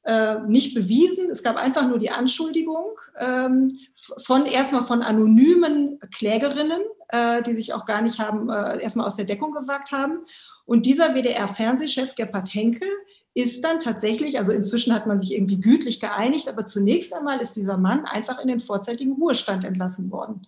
äh, 0.04 0.40
nicht 0.48 0.74
bewiesen. 0.74 1.30
Es 1.30 1.44
gab 1.44 1.56
einfach 1.56 1.88
nur 1.88 2.00
die 2.00 2.10
Anschuldigung 2.10 3.00
ähm, 3.18 3.78
von 4.24 4.46
erstmal 4.46 4.86
von 4.86 5.02
anonymen 5.02 6.00
Klägerinnen, 6.14 6.82
äh, 7.10 7.42
die 7.44 7.56
sich 7.56 7.74
auch 7.74 7.86
gar 7.86 8.02
nicht 8.02 8.20
haben 8.20 8.50
äh, 8.50 8.82
erstmal 8.82 9.08
aus 9.08 9.16
der 9.16 9.26
Deckung 9.26 9.52
gewagt 9.52 9.92
haben. 9.92 10.20
Und 10.66 10.86
dieser 10.86 11.14
WDR-Fernsehchef 11.14 12.16
Gebhard 12.16 12.54
Henke 12.54 12.86
ist 13.34 13.64
dann 13.64 13.80
tatsächlich, 13.80 14.38
also 14.38 14.52
inzwischen 14.52 14.94
hat 14.94 15.08
man 15.08 15.20
sich 15.20 15.34
irgendwie 15.34 15.60
gütlich 15.60 16.00
geeinigt, 16.00 16.48
aber 16.48 16.66
zunächst 16.66 17.14
einmal 17.14 17.40
ist 17.40 17.56
dieser 17.56 17.78
Mann 17.78 18.06
einfach 18.06 18.40
in 18.40 18.48
den 18.48 18.60
vorzeitigen 18.60 19.14
Ruhestand 19.14 19.66
entlassen 19.66 20.12
worden. 20.12 20.46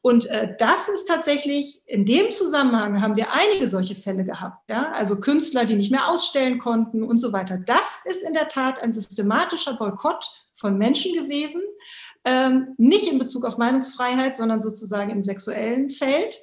Und 0.00 0.26
äh, 0.26 0.54
das 0.58 0.88
ist 0.88 1.08
tatsächlich, 1.08 1.80
in 1.86 2.04
dem 2.04 2.30
Zusammenhang 2.30 3.00
haben 3.00 3.16
wir 3.16 3.32
einige 3.32 3.68
solche 3.68 3.94
Fälle 3.94 4.24
gehabt. 4.24 4.68
Ja? 4.68 4.92
Also 4.92 5.18
Künstler, 5.18 5.64
die 5.64 5.76
nicht 5.76 5.90
mehr 5.90 6.08
ausstellen 6.10 6.58
konnten 6.58 7.02
und 7.02 7.16
so 7.16 7.32
weiter. 7.32 7.56
Das 7.56 8.02
ist 8.04 8.22
in 8.22 8.34
der 8.34 8.48
Tat 8.48 8.82
ein 8.82 8.92
systematischer 8.92 9.78
Boykott 9.78 10.30
von 10.56 10.76
Menschen 10.76 11.14
gewesen. 11.14 11.62
Ähm, 12.24 12.74
nicht 12.78 13.10
in 13.10 13.18
Bezug 13.18 13.44
auf 13.44 13.58
Meinungsfreiheit, 13.58 14.34
sondern 14.34 14.60
sozusagen 14.60 15.10
im 15.10 15.22
sexuellen 15.22 15.90
Feld. 15.90 16.40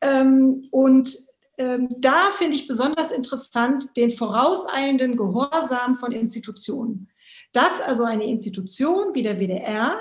Ähm, 0.00 0.68
und 0.70 1.16
ähm, 1.58 1.88
da 1.98 2.30
finde 2.30 2.56
ich 2.56 2.68
besonders 2.68 3.10
interessant 3.10 3.96
den 3.96 4.10
vorauseilenden 4.10 5.16
Gehorsam 5.16 5.96
von 5.96 6.12
Institutionen. 6.12 7.08
Dass 7.52 7.80
also 7.80 8.04
eine 8.04 8.26
Institution 8.26 9.14
wie 9.14 9.22
der 9.22 9.40
WDR 9.40 9.98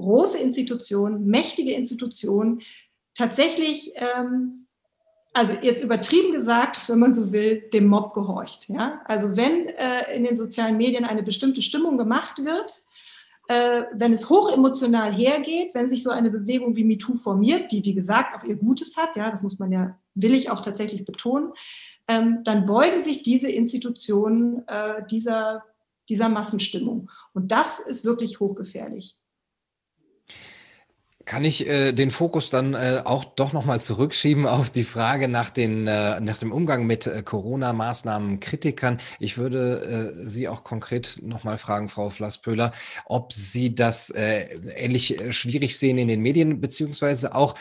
große 0.00 0.38
Institutionen, 0.38 1.26
mächtige 1.26 1.72
Institutionen 1.72 2.62
tatsächlich, 3.14 3.92
ähm, 3.94 4.66
also 5.32 5.52
jetzt 5.62 5.84
übertrieben 5.84 6.32
gesagt, 6.32 6.88
wenn 6.88 6.98
man 6.98 7.12
so 7.12 7.32
will, 7.32 7.62
dem 7.72 7.86
Mob 7.86 8.14
gehorcht. 8.14 8.68
Ja? 8.68 9.02
Also 9.04 9.36
wenn 9.36 9.68
äh, 9.68 10.14
in 10.14 10.24
den 10.24 10.34
sozialen 10.34 10.76
Medien 10.76 11.04
eine 11.04 11.22
bestimmte 11.22 11.62
Stimmung 11.62 11.98
gemacht 11.98 12.44
wird, 12.44 12.82
äh, 13.50 13.86
wenn 13.94 14.12
es 14.12 14.30
hochemotional 14.30 15.12
hergeht, 15.12 15.74
wenn 15.74 15.88
sich 15.88 16.04
so 16.04 16.10
eine 16.10 16.30
Bewegung 16.30 16.76
wie 16.76 16.84
MeToo 16.84 17.14
formiert, 17.14 17.72
die 17.72 17.84
wie 17.84 17.94
gesagt 17.94 18.36
auch 18.36 18.44
ihr 18.44 18.54
Gutes 18.54 18.96
hat, 18.96 19.16
ja, 19.16 19.28
das 19.28 19.42
muss 19.42 19.58
man 19.58 19.72
ja, 19.72 19.98
will 20.14 20.34
ich 20.34 20.50
auch 20.50 20.60
tatsächlich 20.60 21.04
betonen, 21.04 21.52
ähm, 22.06 22.44
dann 22.44 22.64
beugen 22.64 23.00
sich 23.00 23.24
diese 23.24 23.50
Institutionen 23.50 24.62
äh, 24.68 25.04
dieser, 25.10 25.64
dieser 26.08 26.28
Massenstimmung. 26.28 27.10
Und 27.32 27.50
das 27.50 27.80
ist 27.80 28.04
wirklich 28.04 28.38
hochgefährlich. 28.38 29.16
Kann 31.26 31.44
ich 31.44 31.68
äh, 31.68 31.92
den 31.92 32.10
Fokus 32.10 32.48
dann 32.48 32.72
äh, 32.72 33.02
auch 33.04 33.24
doch 33.24 33.52
nochmal 33.52 33.82
zurückschieben 33.82 34.46
auf 34.46 34.70
die 34.70 34.84
Frage 34.84 35.28
nach, 35.28 35.50
den, 35.50 35.86
äh, 35.86 36.18
nach 36.18 36.38
dem 36.38 36.50
Umgang 36.50 36.86
mit 36.86 37.06
äh, 37.06 37.22
Corona-Maßnahmen 37.22 38.40
Kritikern? 38.40 38.98
Ich 39.18 39.36
würde 39.36 40.14
äh, 40.24 40.26
Sie 40.26 40.48
auch 40.48 40.64
konkret 40.64 41.20
nochmal 41.22 41.58
fragen, 41.58 41.90
Frau 41.90 42.08
Flasspöhler, 42.08 42.72
ob 43.04 43.34
Sie 43.34 43.74
das 43.74 44.08
äh, 44.10 44.46
ähnlich 44.74 45.20
äh, 45.20 45.30
schwierig 45.30 45.76
sehen 45.78 45.98
in 45.98 46.08
den 46.08 46.22
Medien, 46.22 46.60
beziehungsweise 46.60 47.34
auch, 47.34 47.54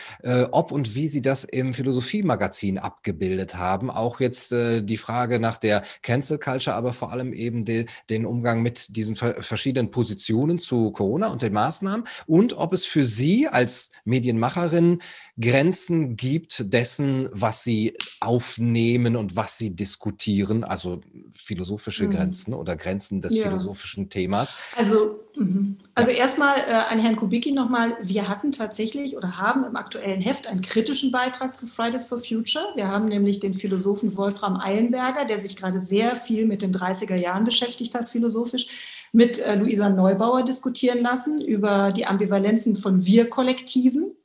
ob 0.52 0.72
und 0.72 0.96
wie 0.96 1.08
Sie 1.08 1.22
das 1.22 1.44
im 1.44 1.74
Philosophie-Magazin 1.74 2.78
abgebildet 2.78 3.56
haben. 3.56 3.90
Auch 3.90 4.20
jetzt 4.20 4.52
die 4.54 4.98
Frage 4.98 5.40
nach 5.40 5.58
der 5.58 5.84
Cancel 6.02 6.38
Culture, 6.38 6.76
aber 6.76 6.94
vor 6.94 7.12
allem 7.12 7.34
eben 7.34 7.66
de, 7.66 7.86
den 8.10 8.26
Umgang 8.26 8.62
mit 8.62 8.96
diesen 8.96 9.16
verschiedenen 9.16 9.92
Positionen 9.92 10.60
zu 10.60 10.92
Corona 10.92 11.28
und 11.28 11.42
den 11.42 11.54
Maßnahmen 11.54 12.06
und 12.28 12.54
ob 12.54 12.74
es 12.74 12.86
für 12.86 13.06
Sie 13.06 13.49
als 13.54 13.92
Medienmacherin 14.06 15.00
Grenzen 15.40 16.18
gibt 16.18 16.74
dessen, 16.74 17.30
was 17.32 17.64
sie 17.64 17.96
aufnehmen 18.20 19.16
und 19.16 19.36
was 19.36 19.58
sie 19.58 19.76
diskutieren, 19.76 20.64
also 20.64 21.02
philosophische 21.32 22.06
mhm. 22.06 22.12
Grenzen 22.12 22.54
oder 22.54 22.76
Grenzen 22.76 23.22
des 23.22 23.38
ja. 23.38 23.44
philosophischen 23.44 24.10
Themas. 24.10 24.58
Also, 24.76 25.20
mhm. 25.38 25.78
also 25.96 26.12
ja. 26.12 26.18
erstmal 26.18 26.58
äh, 26.58 26.74
an 26.90 27.00
Herrn 27.00 27.16
Kubicki 27.16 27.54
nochmal, 27.54 27.98
wir 28.02 28.28
hatten 28.28 28.52
tatsächlich 28.52 29.16
oder 29.16 29.38
haben 29.38 29.64
im 29.64 29.78
aktuellen 29.78 30.22
Heft 30.22 30.46
einen 30.46 30.62
kritischen 30.62 31.12
Beitrag 31.12 31.56
zu 31.56 31.68
Fridays 31.68 32.08
for 32.08 32.20
Future. 32.20 32.66
Wir 32.76 32.90
haben 32.90 33.06
nämlich 33.06 33.40
den 33.40 33.54
Philosophen 33.54 34.18
Wolfram 34.18 34.60
Eilenberger, 34.60 35.26
der 35.26 35.40
sich 35.40 35.56
gerade 35.56 35.86
sehr 35.86 36.18
viel 36.18 36.46
mit 36.46 36.62
den 36.62 36.74
30er 36.74 37.16
Jahren 37.16 37.46
beschäftigt 37.46 37.96
hat, 37.96 38.10
philosophisch, 38.10 38.68
mit 39.12 39.40
äh, 39.40 39.56
Luisa 39.56 39.90
Neubauer 39.90 40.44
diskutieren 40.44 41.00
lassen 41.00 41.42
über 41.42 41.92
die 41.92 42.06
Ambivalenzen 42.06 42.78
von 42.78 43.06
Wir-Kollektiven 43.06 44.16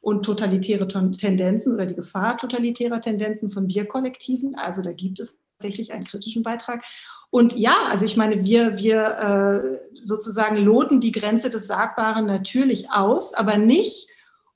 und 0.00 0.24
totalitäre 0.24 0.86
Tendenzen 0.86 1.74
oder 1.74 1.86
die 1.86 1.94
Gefahr 1.94 2.36
totalitärer 2.36 3.00
Tendenzen 3.00 3.50
von 3.50 3.68
Wir-Kollektiven. 3.68 4.54
Also 4.54 4.82
da 4.82 4.92
gibt 4.92 5.18
es 5.20 5.38
tatsächlich 5.58 5.92
einen 5.92 6.04
kritischen 6.04 6.42
Beitrag. 6.42 6.84
Und 7.30 7.56
ja, 7.56 7.74
also 7.88 8.04
ich 8.04 8.16
meine, 8.16 8.44
wir, 8.44 8.76
wir 8.76 9.80
äh, 9.94 9.98
sozusagen 10.00 10.56
loten 10.56 11.00
die 11.00 11.10
Grenze 11.10 11.50
des 11.50 11.66
Sagbaren 11.66 12.26
natürlich 12.26 12.90
aus, 12.92 13.34
aber 13.34 13.56
nicht 13.56 14.08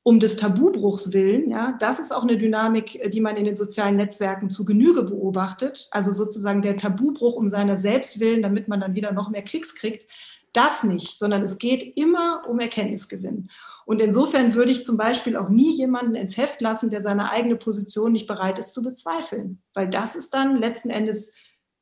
um 0.08 0.20
des 0.20 0.36
Tabubruchs 0.36 1.12
willen. 1.12 1.50
Ja, 1.50 1.76
das 1.80 1.98
ist 1.98 2.14
auch 2.14 2.22
eine 2.22 2.38
Dynamik, 2.38 2.98
die 3.12 3.20
man 3.20 3.36
in 3.36 3.44
den 3.44 3.54
sozialen 3.54 3.96
Netzwerken 3.96 4.48
zu 4.48 4.64
Genüge 4.64 5.02
beobachtet. 5.02 5.86
Also 5.90 6.12
sozusagen 6.12 6.62
der 6.62 6.78
Tabubruch 6.78 7.36
um 7.36 7.50
seiner 7.50 7.76
selbst 7.76 8.18
willen, 8.18 8.40
damit 8.40 8.68
man 8.68 8.80
dann 8.80 8.94
wieder 8.94 9.12
noch 9.12 9.28
mehr 9.28 9.42
Klicks 9.42 9.74
kriegt. 9.74 10.06
Das 10.54 10.82
nicht, 10.82 11.18
sondern 11.18 11.42
es 11.42 11.58
geht 11.58 11.98
immer 11.98 12.44
um 12.48 12.58
Erkenntnisgewinn. 12.58 13.50
Und 13.84 14.00
insofern 14.00 14.54
würde 14.54 14.72
ich 14.72 14.82
zum 14.82 14.96
Beispiel 14.96 15.36
auch 15.36 15.50
nie 15.50 15.76
jemanden 15.76 16.14
ins 16.14 16.38
Heft 16.38 16.62
lassen, 16.62 16.88
der 16.88 17.02
seine 17.02 17.30
eigene 17.30 17.56
Position 17.56 18.12
nicht 18.12 18.26
bereit 18.26 18.58
ist 18.58 18.72
zu 18.72 18.82
bezweifeln. 18.82 19.60
Weil 19.74 19.90
das 19.90 20.16
ist 20.16 20.32
dann 20.32 20.56
letzten 20.56 20.88
Endes 20.88 21.34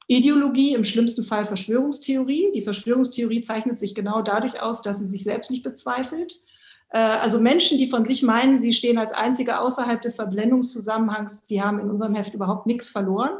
Ideologie, 0.08 0.74
im 0.74 0.82
schlimmsten 0.82 1.22
Fall 1.22 1.46
Verschwörungstheorie. 1.46 2.50
Die 2.56 2.62
Verschwörungstheorie 2.62 3.42
zeichnet 3.42 3.78
sich 3.78 3.94
genau 3.94 4.20
dadurch 4.20 4.60
aus, 4.60 4.82
dass 4.82 4.98
sie 4.98 5.06
sich 5.06 5.22
selbst 5.22 5.52
nicht 5.52 5.62
bezweifelt 5.62 6.32
äh, 6.32 6.56
also 6.90 7.40
Menschen, 7.40 7.78
die 7.78 7.90
von 7.90 8.04
sich 8.04 8.22
meinen, 8.22 8.58
sie 8.58 8.72
stehen 8.72 8.96
als 8.96 9.12
Einzige 9.12 9.60
außerhalb 9.60 10.00
des 10.00 10.14
Verblendungszusammenhangs, 10.14 11.44
die 11.46 11.62
haben 11.62 11.80
in 11.80 11.90
unserem 11.90 12.14
Heft 12.14 12.32
überhaupt 12.32 12.66
nichts 12.66 12.88
verloren. 12.88 13.32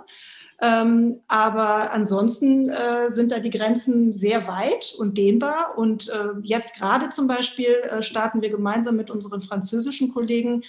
Ähm, 0.63 1.21
aber 1.29 1.93
ansonsten 1.93 2.71
äh, 2.71 3.11
sind 3.11 3.31
da 3.31 3.41
die 3.41 3.51
Grenzen 3.51 4.13
sehr 4.13 4.49
weit 4.49 4.95
und 4.99 5.19
dehnbar. 5.19 5.75
Und 5.77 6.09
äh, 6.09 6.29
jetzt 6.43 6.77
gerade 6.77 7.11
zum 7.11 7.27
Beispiel 7.27 7.75
äh, 7.91 8.03
starten 8.03 8.41
wir 8.41 8.49
gemeinsam 8.49 8.97
mit 8.97 9.11
unseren 9.11 9.43
französischen 9.43 10.15
Kollegen 10.15 10.63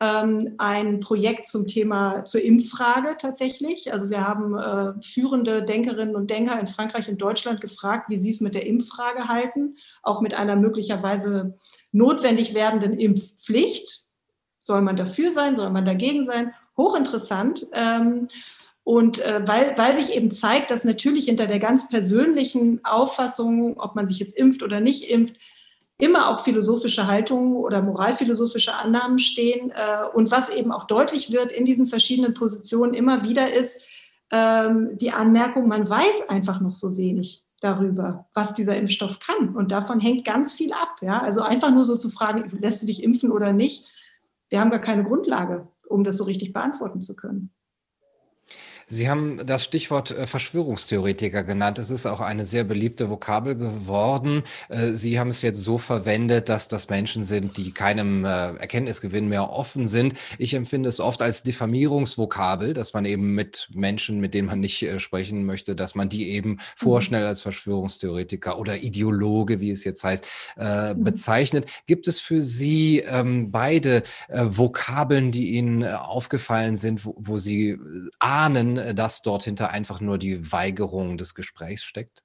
ähm, 0.00 0.54
ein 0.58 1.00
Projekt 1.00 1.46
zum 1.46 1.66
Thema 1.66 2.24
zur 2.24 2.42
Impffrage 2.42 3.16
tatsächlich. 3.18 3.92
Also 3.92 4.10
wir 4.10 4.26
haben 4.26 4.58
äh, 4.58 5.02
führende 5.02 5.62
Denkerinnen 5.62 6.16
und 6.16 6.30
Denker 6.30 6.58
in 6.60 6.68
Frankreich 6.68 7.08
und 7.08 7.20
Deutschland 7.22 7.60
gefragt, 7.60 8.10
wie 8.10 8.18
sie 8.18 8.30
es 8.30 8.40
mit 8.40 8.54
der 8.54 8.66
Impffrage 8.66 9.28
halten, 9.28 9.76
auch 10.02 10.20
mit 10.20 10.34
einer 10.34 10.56
möglicherweise 10.56 11.56
notwendig 11.92 12.52
werdenden 12.52 12.92
Impfpflicht. 12.92 14.02
Soll 14.58 14.82
man 14.82 14.96
dafür 14.96 15.32
sein? 15.32 15.56
Soll 15.56 15.70
man 15.70 15.86
dagegen 15.86 16.24
sein? 16.24 16.52
Hochinteressant. 16.76 17.66
Ähm, 17.72 18.26
und 18.84 19.24
äh, 19.24 19.40
weil, 19.46 19.76
weil 19.78 19.96
sich 19.96 20.14
eben 20.14 20.30
zeigt, 20.30 20.70
dass 20.70 20.84
natürlich 20.84 21.24
hinter 21.24 21.46
der 21.46 21.58
ganz 21.58 21.88
persönlichen 21.88 22.84
Auffassung, 22.84 23.80
ob 23.80 23.96
man 23.96 24.06
sich 24.06 24.18
jetzt 24.18 24.36
impft 24.36 24.62
oder 24.62 24.80
nicht 24.80 25.10
impft, 25.10 25.36
immer 25.98 26.28
auch 26.28 26.44
philosophische 26.44 27.06
Haltungen 27.06 27.56
oder 27.56 27.82
moralphilosophische 27.82 28.74
Annahmen 28.74 29.18
stehen. 29.18 29.70
Äh, 29.70 30.08
und 30.12 30.30
was 30.30 30.48
eben 30.50 30.72
auch 30.72 30.84
deutlich 30.84 31.32
wird 31.32 31.52
in 31.52 31.64
diesen 31.64 31.86
verschiedenen 31.86 32.34
Positionen 32.34 32.94
immer 32.94 33.22
wieder 33.24 33.52
ist 33.52 33.80
ähm, 34.32 34.98
die 34.98 35.12
Anmerkung, 35.12 35.68
man 35.68 35.88
weiß 35.88 36.28
einfach 36.28 36.60
noch 36.60 36.74
so 36.74 36.96
wenig 36.96 37.44
darüber, 37.60 38.26
was 38.34 38.54
dieser 38.54 38.76
Impfstoff 38.76 39.18
kann. 39.20 39.54
Und 39.54 39.72
davon 39.72 40.00
hängt 40.00 40.24
ganz 40.24 40.52
viel 40.52 40.72
ab. 40.72 40.96
Ja? 41.00 41.20
Also 41.20 41.42
einfach 41.42 41.70
nur 41.70 41.84
so 41.84 41.96
zu 41.96 42.08
fragen, 42.08 42.50
lässt 42.60 42.82
du 42.82 42.86
dich 42.86 43.02
impfen 43.02 43.30
oder 43.30 43.52
nicht, 43.52 43.86
wir 44.48 44.60
haben 44.60 44.70
gar 44.70 44.80
keine 44.80 45.04
Grundlage, 45.04 45.66
um 45.88 46.04
das 46.04 46.16
so 46.18 46.24
richtig 46.24 46.52
beantworten 46.52 47.00
zu 47.00 47.16
können. 47.16 47.50
Sie 48.88 49.10
haben 49.10 49.44
das 49.44 49.64
Stichwort 49.64 50.12
äh, 50.12 50.28
Verschwörungstheoretiker 50.28 51.42
genannt. 51.42 51.80
Es 51.80 51.90
ist 51.90 52.06
auch 52.06 52.20
eine 52.20 52.46
sehr 52.46 52.62
beliebte 52.62 53.10
Vokabel 53.10 53.56
geworden. 53.56 54.44
Äh, 54.68 54.92
Sie 54.92 55.18
haben 55.18 55.30
es 55.30 55.42
jetzt 55.42 55.58
so 55.58 55.76
verwendet, 55.76 56.48
dass 56.48 56.68
das 56.68 56.88
Menschen 56.88 57.24
sind, 57.24 57.56
die 57.56 57.72
keinem 57.72 58.24
äh, 58.24 58.54
Erkenntnisgewinn 58.54 59.28
mehr 59.28 59.50
offen 59.50 59.88
sind. 59.88 60.14
Ich 60.38 60.54
empfinde 60.54 60.88
es 60.88 61.00
oft 61.00 61.20
als 61.20 61.42
Diffamierungsvokabel, 61.42 62.74
dass 62.74 62.92
man 62.92 63.06
eben 63.06 63.34
mit 63.34 63.68
Menschen, 63.74 64.20
mit 64.20 64.34
denen 64.34 64.46
man 64.46 64.60
nicht 64.60 64.86
sprechen 64.98 65.46
möchte, 65.46 65.74
dass 65.74 65.96
man 65.96 66.08
die 66.08 66.30
eben 66.30 66.58
vorschnell 66.76 67.22
mhm. 67.22 67.28
als 67.28 67.40
Verschwörungstheoretiker 67.40 68.56
oder 68.56 68.76
Ideologe, 68.76 69.58
wie 69.58 69.72
es 69.72 69.82
jetzt 69.82 70.04
heißt, 70.04 70.24
mhm. 70.56 71.02
bezeichnet. 71.02 71.66
Gibt 71.86 72.06
es 72.06 72.20
für 72.20 72.40
Sie 72.40 73.00
ähm, 73.00 73.50
beide 73.50 74.04
Vokabeln, 74.28 75.32
die 75.32 75.50
Ihnen 75.56 75.84
aufgefallen 75.84 76.76
sind, 76.76 77.04
wo, 77.04 77.14
wo 77.18 77.38
Sie 77.38 77.78
ahnen, 78.18 78.75
äh, 78.78 78.94
dass 78.94 79.22
dort 79.22 79.44
hinter 79.44 79.70
einfach 79.70 80.00
nur 80.00 80.18
die 80.18 80.52
Weigerung 80.52 81.18
des 81.18 81.34
Gesprächs 81.34 81.84
steckt? 81.84 82.24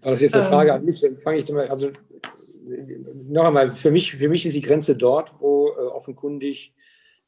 War 0.00 0.12
das 0.12 0.20
jetzt 0.20 0.34
eine 0.34 0.44
Frage 0.44 0.72
an 0.72 0.84
mich? 0.84 1.04
Fange 1.18 1.38
ich 1.38 1.50
mal, 1.50 1.68
also 1.68 1.90
noch 3.28 3.44
einmal, 3.44 3.74
für 3.74 3.90
mich, 3.90 4.16
für 4.16 4.28
mich 4.28 4.46
ist 4.46 4.54
die 4.54 4.60
Grenze 4.60 4.96
dort, 4.96 5.40
wo 5.40 5.70
äh, 5.70 5.80
offenkundig 5.80 6.74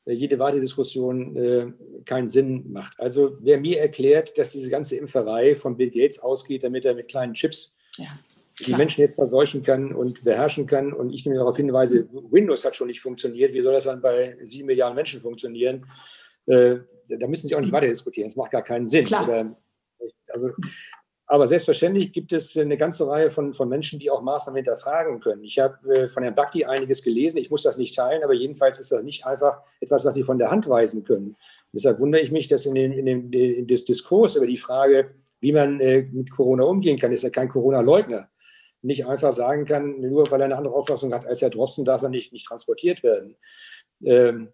äh, 0.04 0.12
jede 0.12 0.38
weitere 0.38 0.60
Diskussion 0.60 1.36
äh, 1.36 1.72
keinen 2.04 2.28
Sinn 2.28 2.70
macht. 2.70 2.98
Also 3.00 3.36
wer 3.40 3.58
mir 3.58 3.80
erklärt, 3.80 4.36
dass 4.38 4.50
diese 4.52 4.70
ganze 4.70 4.96
Impferei 4.96 5.54
von 5.54 5.76
Bill 5.76 5.90
Gates 5.90 6.20
ausgeht, 6.20 6.62
damit 6.62 6.84
er 6.84 6.94
mit 6.94 7.08
kleinen 7.08 7.34
Chips 7.34 7.74
ja 7.96 8.18
die 8.66 8.74
Menschen 8.74 9.02
jetzt 9.02 9.14
verseuchen 9.14 9.62
kann 9.62 9.92
und 9.92 10.24
beherrschen 10.24 10.66
kann. 10.66 10.92
Und 10.92 11.12
ich 11.12 11.24
nehme 11.24 11.38
darauf 11.38 11.56
hinweise, 11.56 12.08
Windows 12.30 12.64
hat 12.64 12.76
schon 12.76 12.88
nicht 12.88 13.00
funktioniert. 13.00 13.52
Wie 13.52 13.62
soll 13.62 13.72
das 13.72 13.84
dann 13.84 14.00
bei 14.00 14.36
sieben 14.42 14.66
Milliarden 14.66 14.94
Menschen 14.94 15.20
funktionieren? 15.20 15.86
Äh, 16.46 16.78
da 17.08 17.26
müssen 17.26 17.48
Sie 17.48 17.54
auch 17.54 17.60
nicht 17.60 17.72
weiter 17.72 17.86
diskutieren. 17.86 18.28
Das 18.28 18.36
macht 18.36 18.50
gar 18.50 18.62
keinen 18.62 18.86
Sinn. 18.86 19.06
Oder, 19.06 19.56
also, 20.28 20.50
aber 21.26 21.46
selbstverständlich 21.46 22.12
gibt 22.12 22.32
es 22.32 22.56
eine 22.56 22.76
ganze 22.76 23.06
Reihe 23.06 23.30
von, 23.30 23.54
von 23.54 23.68
Menschen, 23.68 24.00
die 24.00 24.10
auch 24.10 24.20
Maßnahmen 24.20 24.56
hinterfragen 24.56 25.20
können. 25.20 25.44
Ich 25.44 25.58
habe 25.60 25.76
äh, 25.94 26.08
von 26.08 26.24
Herrn 26.24 26.34
Bakti 26.34 26.64
einiges 26.64 27.02
gelesen. 27.02 27.38
Ich 27.38 27.50
muss 27.50 27.62
das 27.62 27.78
nicht 27.78 27.94
teilen, 27.94 28.24
aber 28.24 28.34
jedenfalls 28.34 28.80
ist 28.80 28.90
das 28.90 29.04
nicht 29.04 29.24
einfach 29.26 29.60
etwas, 29.80 30.04
was 30.04 30.14
Sie 30.14 30.24
von 30.24 30.38
der 30.38 30.50
Hand 30.50 30.68
weisen 30.68 31.04
können. 31.04 31.36
deshalb 31.72 32.00
wundere 32.00 32.22
ich 32.22 32.32
mich, 32.32 32.48
dass 32.48 32.66
in 32.66 32.74
dem, 32.74 32.92
in 32.92 33.06
dem, 33.06 33.32
in 33.32 33.66
Diskurs 33.66 34.36
über 34.36 34.46
die 34.46 34.56
Frage, 34.56 35.14
wie 35.40 35.52
man 35.52 35.80
äh, 35.80 36.02
mit 36.02 36.30
Corona 36.30 36.64
umgehen 36.64 36.98
kann, 36.98 37.12
ist 37.12 37.24
er 37.24 37.30
kein 37.30 37.48
Corona-Leugner 37.48 38.28
nicht 38.82 39.06
einfach 39.06 39.32
sagen 39.32 39.66
kann, 39.66 40.00
nur 40.00 40.30
weil 40.30 40.40
er 40.40 40.46
eine 40.46 40.56
andere 40.56 40.74
Auffassung 40.74 41.12
hat 41.12 41.26
als 41.26 41.42
Herr 41.42 41.50
Drosten, 41.50 41.84
darf 41.84 42.02
er 42.02 42.08
nicht, 42.08 42.32
nicht 42.32 42.46
transportiert 42.46 43.02
werden. 43.02 43.36
Ähm, 44.02 44.52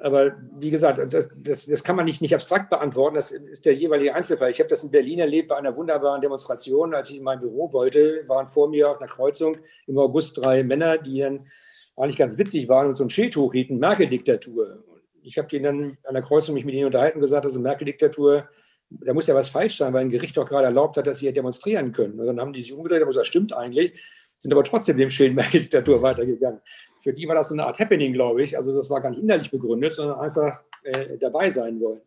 aber 0.00 0.36
wie 0.58 0.70
gesagt, 0.70 1.00
das, 1.12 1.30
das, 1.34 1.66
das, 1.66 1.82
kann 1.82 1.96
man 1.96 2.04
nicht, 2.04 2.20
nicht 2.20 2.34
abstrakt 2.34 2.68
beantworten. 2.68 3.16
Das 3.16 3.32
ist 3.32 3.64
der 3.64 3.72
jeweilige 3.72 4.14
Einzelfall. 4.14 4.50
Ich 4.50 4.60
habe 4.60 4.68
das 4.68 4.84
in 4.84 4.90
Berlin 4.90 5.18
erlebt 5.18 5.48
bei 5.48 5.56
einer 5.56 5.76
wunderbaren 5.76 6.20
Demonstration. 6.20 6.94
Als 6.94 7.08
ich 7.10 7.16
in 7.16 7.22
mein 7.22 7.40
Büro 7.40 7.72
wollte, 7.72 8.22
waren 8.26 8.48
vor 8.48 8.68
mir 8.68 8.90
auf 8.90 9.00
einer 9.00 9.10
Kreuzung 9.10 9.56
im 9.86 9.98
August 9.98 10.36
drei 10.36 10.62
Männer, 10.62 10.98
die 10.98 11.20
dann 11.20 11.48
eigentlich 11.96 12.18
ganz 12.18 12.36
witzig 12.36 12.68
waren 12.68 12.88
und 12.88 12.96
so 12.96 13.04
ein 13.04 13.10
Schild 13.10 13.34
hochhielten, 13.34 13.78
Merkel-Diktatur. 13.78 14.84
Ich 15.22 15.38
habe 15.38 15.48
denen 15.48 15.64
dann 15.64 15.98
an 16.04 16.14
der 16.14 16.22
Kreuzung 16.22 16.54
mich 16.54 16.64
mit 16.64 16.74
ihnen 16.74 16.86
unterhalten 16.86 17.16
und 17.16 17.22
gesagt, 17.22 17.46
ist 17.46 17.56
Merkel-Diktatur 17.56 18.48
da 18.90 19.12
muss 19.12 19.26
ja 19.26 19.34
was 19.34 19.50
falsch 19.50 19.76
sein, 19.76 19.92
weil 19.92 20.02
ein 20.02 20.10
Gericht 20.10 20.36
doch 20.36 20.48
gerade 20.48 20.66
erlaubt 20.66 20.96
hat, 20.96 21.06
dass 21.06 21.18
sie 21.18 21.26
hier 21.26 21.32
demonstrieren 21.32 21.92
können. 21.92 22.18
Und 22.18 22.26
dann 22.26 22.40
haben 22.40 22.52
die 22.52 22.62
sich 22.62 22.72
umgedreht, 22.72 23.02
aber 23.02 23.12
das 23.12 23.26
stimmt 23.26 23.52
eigentlich, 23.52 24.02
sind 24.38 24.52
aber 24.52 24.64
trotzdem 24.64 24.96
dem 24.96 25.10
schönen 25.10 25.34
Merkel-Diktatur 25.34 26.00
weitergegangen. 26.00 26.60
Für 27.00 27.12
die 27.12 27.26
war 27.28 27.34
das 27.34 27.48
so 27.48 27.54
eine 27.54 27.66
Art 27.66 27.78
Happening, 27.78 28.12
glaube 28.12 28.42
ich. 28.42 28.56
Also 28.56 28.74
das 28.74 28.88
war 28.88 29.00
gar 29.00 29.10
nicht 29.10 29.20
innerlich 29.20 29.50
begründet, 29.50 29.92
sondern 29.92 30.20
einfach 30.20 30.60
äh, 30.84 31.18
dabei 31.18 31.50
sein 31.50 31.80
wollen. 31.80 32.00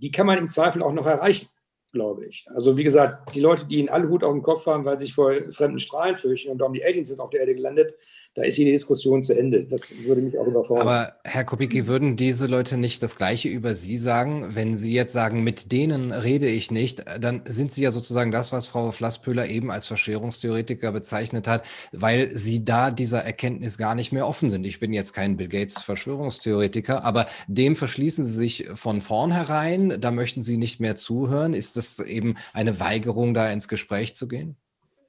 Die 0.00 0.10
kann 0.10 0.26
man 0.26 0.38
im 0.38 0.48
Zweifel 0.48 0.82
auch 0.82 0.92
noch 0.92 1.06
erreichen 1.06 1.48
glaube 1.96 2.26
ich. 2.26 2.44
Also 2.54 2.76
wie 2.76 2.84
gesagt, 2.84 3.34
die 3.34 3.40
Leute, 3.40 3.64
die 3.64 3.78
einen 3.78 3.88
Aluhut 3.88 4.22
auf 4.22 4.32
dem 4.32 4.42
Kopf 4.42 4.66
haben, 4.66 4.84
weil 4.84 4.98
sie 4.98 5.06
sich 5.06 5.14
vor 5.14 5.32
fremden 5.50 5.78
Strahlen 5.78 6.16
fürchten 6.16 6.50
und 6.50 6.58
darum 6.58 6.74
die 6.74 6.84
Aliens 6.84 7.08
sind 7.08 7.20
auf 7.20 7.30
der 7.30 7.40
Erde 7.40 7.54
gelandet, 7.54 7.94
da 8.34 8.42
ist 8.42 8.58
die 8.58 8.66
Diskussion 8.66 9.22
zu 9.22 9.32
Ende. 9.32 9.64
Das 9.64 9.94
würde 10.04 10.20
mich 10.20 10.38
auch 10.38 10.46
überfordern. 10.46 10.86
Aber 10.86 11.14
Herr 11.24 11.44
Kubicki, 11.44 11.86
würden 11.86 12.16
diese 12.16 12.46
Leute 12.46 12.76
nicht 12.76 13.02
das 13.02 13.16
Gleiche 13.16 13.48
über 13.48 13.72
Sie 13.72 13.96
sagen? 13.96 14.50
Wenn 14.50 14.76
Sie 14.76 14.92
jetzt 14.92 15.14
sagen, 15.14 15.42
mit 15.42 15.72
denen 15.72 16.12
rede 16.12 16.46
ich 16.46 16.70
nicht, 16.70 17.02
dann 17.18 17.40
sind 17.46 17.72
Sie 17.72 17.82
ja 17.82 17.92
sozusagen 17.92 18.30
das, 18.30 18.52
was 18.52 18.66
Frau 18.66 18.92
Flasspöhler 18.92 19.48
eben 19.48 19.70
als 19.70 19.86
Verschwörungstheoretiker 19.86 20.92
bezeichnet 20.92 21.48
hat, 21.48 21.64
weil 21.92 22.28
Sie 22.28 22.62
da 22.62 22.90
dieser 22.90 23.22
Erkenntnis 23.22 23.78
gar 23.78 23.94
nicht 23.94 24.12
mehr 24.12 24.26
offen 24.26 24.50
sind. 24.50 24.64
Ich 24.66 24.80
bin 24.80 24.92
jetzt 24.92 25.14
kein 25.14 25.38
Bill 25.38 25.48
Gates 25.48 25.80
Verschwörungstheoretiker, 25.80 27.04
aber 27.04 27.24
dem 27.46 27.74
verschließen 27.74 28.22
Sie 28.22 28.34
sich 28.34 28.68
von 28.74 29.00
vornherein. 29.00 29.98
Da 29.98 30.10
möchten 30.10 30.42
Sie 30.42 30.58
nicht 30.58 30.78
mehr 30.78 30.96
zuhören. 30.96 31.54
Ist 31.54 31.78
das 31.78 31.85
eben 32.00 32.36
eine 32.52 32.78
Weigerung, 32.80 33.34
da 33.34 33.50
ins 33.50 33.68
Gespräch 33.68 34.14
zu 34.14 34.28
gehen? 34.28 34.56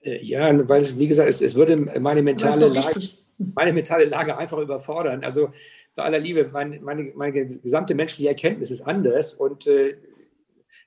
Äh, 0.02 0.24
ja, 0.24 0.68
weil 0.68 0.82
es, 0.82 0.98
wie 0.98 1.08
gesagt, 1.08 1.30
es, 1.30 1.42
es 1.42 1.56
würde 1.56 1.78
meine 2.00 2.22
mentale, 2.22 2.68
Lage, 2.68 3.00
meine 3.38 3.74
mentale 3.74 4.06
Lage 4.06 4.38
einfach 4.38 4.58
überfordern. 4.60 5.24
Also 5.24 5.50
bei 5.96 6.04
aller 6.04 6.20
Liebe, 6.20 6.50
mein, 6.52 6.82
meine, 6.84 7.12
meine 7.16 7.48
gesamte 7.48 7.96
menschliche 7.96 8.30
Erkenntnis 8.30 8.72
ist 8.72 8.82
anders 8.82 9.34
und 9.34 9.68
äh, 9.68 9.96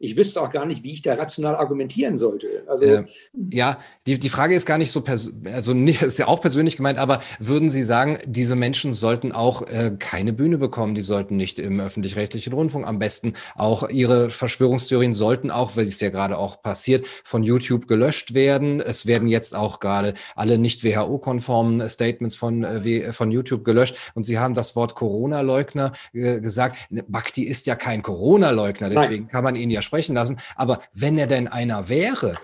ich 0.03 0.17
wüsste 0.17 0.41
auch 0.41 0.51
gar 0.51 0.65
nicht, 0.65 0.83
wie 0.83 0.95
ich 0.95 1.03
da 1.03 1.13
rational 1.13 1.55
argumentieren 1.55 2.17
sollte. 2.17 2.65
Also, 2.67 2.85
äh, 2.87 3.05
ja, 3.53 3.79
die, 4.07 4.19
die 4.19 4.31
Frage 4.31 4.55
ist 4.55 4.65
gar 4.65 4.79
nicht 4.79 4.91
so, 4.91 5.05
also 5.45 5.75
nicht, 5.75 6.01
ist 6.01 6.19
ja 6.19 6.27
auch 6.27 6.41
persönlich 6.41 6.79
gemeint, 6.79 6.99
aber 6.99 7.21
würden 7.39 7.69
Sie 7.69 7.83
sagen, 7.83 8.19
diese 8.25 8.57
Menschen 8.57 8.95
sollten 8.95 9.31
auch 9.31 9.61
äh, 9.69 9.93
keine 9.99 10.33
Bühne 10.33 10.57
bekommen, 10.57 10.95
die 10.95 11.03
sollten 11.03 11.37
nicht 11.37 11.59
im 11.59 11.81
öffentlich-rechtlichen 11.81 12.55
Rundfunk 12.55 12.87
am 12.87 12.99
besten 12.99 13.35
auch 13.57 13.91
ihre 13.91 14.31
Verschwörungstheorien 14.31 15.13
sollten 15.13 15.51
auch, 15.51 15.77
weil 15.77 15.85
es 15.85 16.01
ja 16.01 16.09
gerade 16.09 16.39
auch 16.39 16.63
passiert, 16.63 17.07
von 17.23 17.43
YouTube 17.43 17.87
gelöscht 17.87 18.33
werden. 18.33 18.81
Es 18.81 19.05
werden 19.05 19.29
jetzt 19.29 19.55
auch 19.55 19.81
gerade 19.81 20.15
alle 20.35 20.57
nicht 20.57 20.83
WHO-konformen 20.83 21.87
Statements 21.91 22.37
von, 22.37 22.65
äh, 22.65 23.13
von 23.13 23.31
YouTube 23.31 23.67
gelöscht 23.67 23.97
und 24.15 24.25
Sie 24.25 24.39
haben 24.39 24.55
das 24.55 24.75
Wort 24.77 24.95
Corona-Leugner 24.95 25.93
äh, 26.15 26.41
gesagt. 26.41 26.79
Bakti 27.07 27.43
ist 27.43 27.67
ja 27.67 27.77
kein 27.77 28.01
Corona-Leugner, 28.01 28.89
deswegen 28.89 29.25
Nein. 29.25 29.31
kann 29.31 29.45
man 29.45 29.57
ihn 29.57 29.69
ja 29.69 29.83
sprechen 29.91 30.15
lassen. 30.15 30.39
Aber 30.55 30.81
wenn 30.93 31.19
er 31.19 31.27
denn 31.27 31.49
einer 31.49 31.89
wäre, 31.89 32.37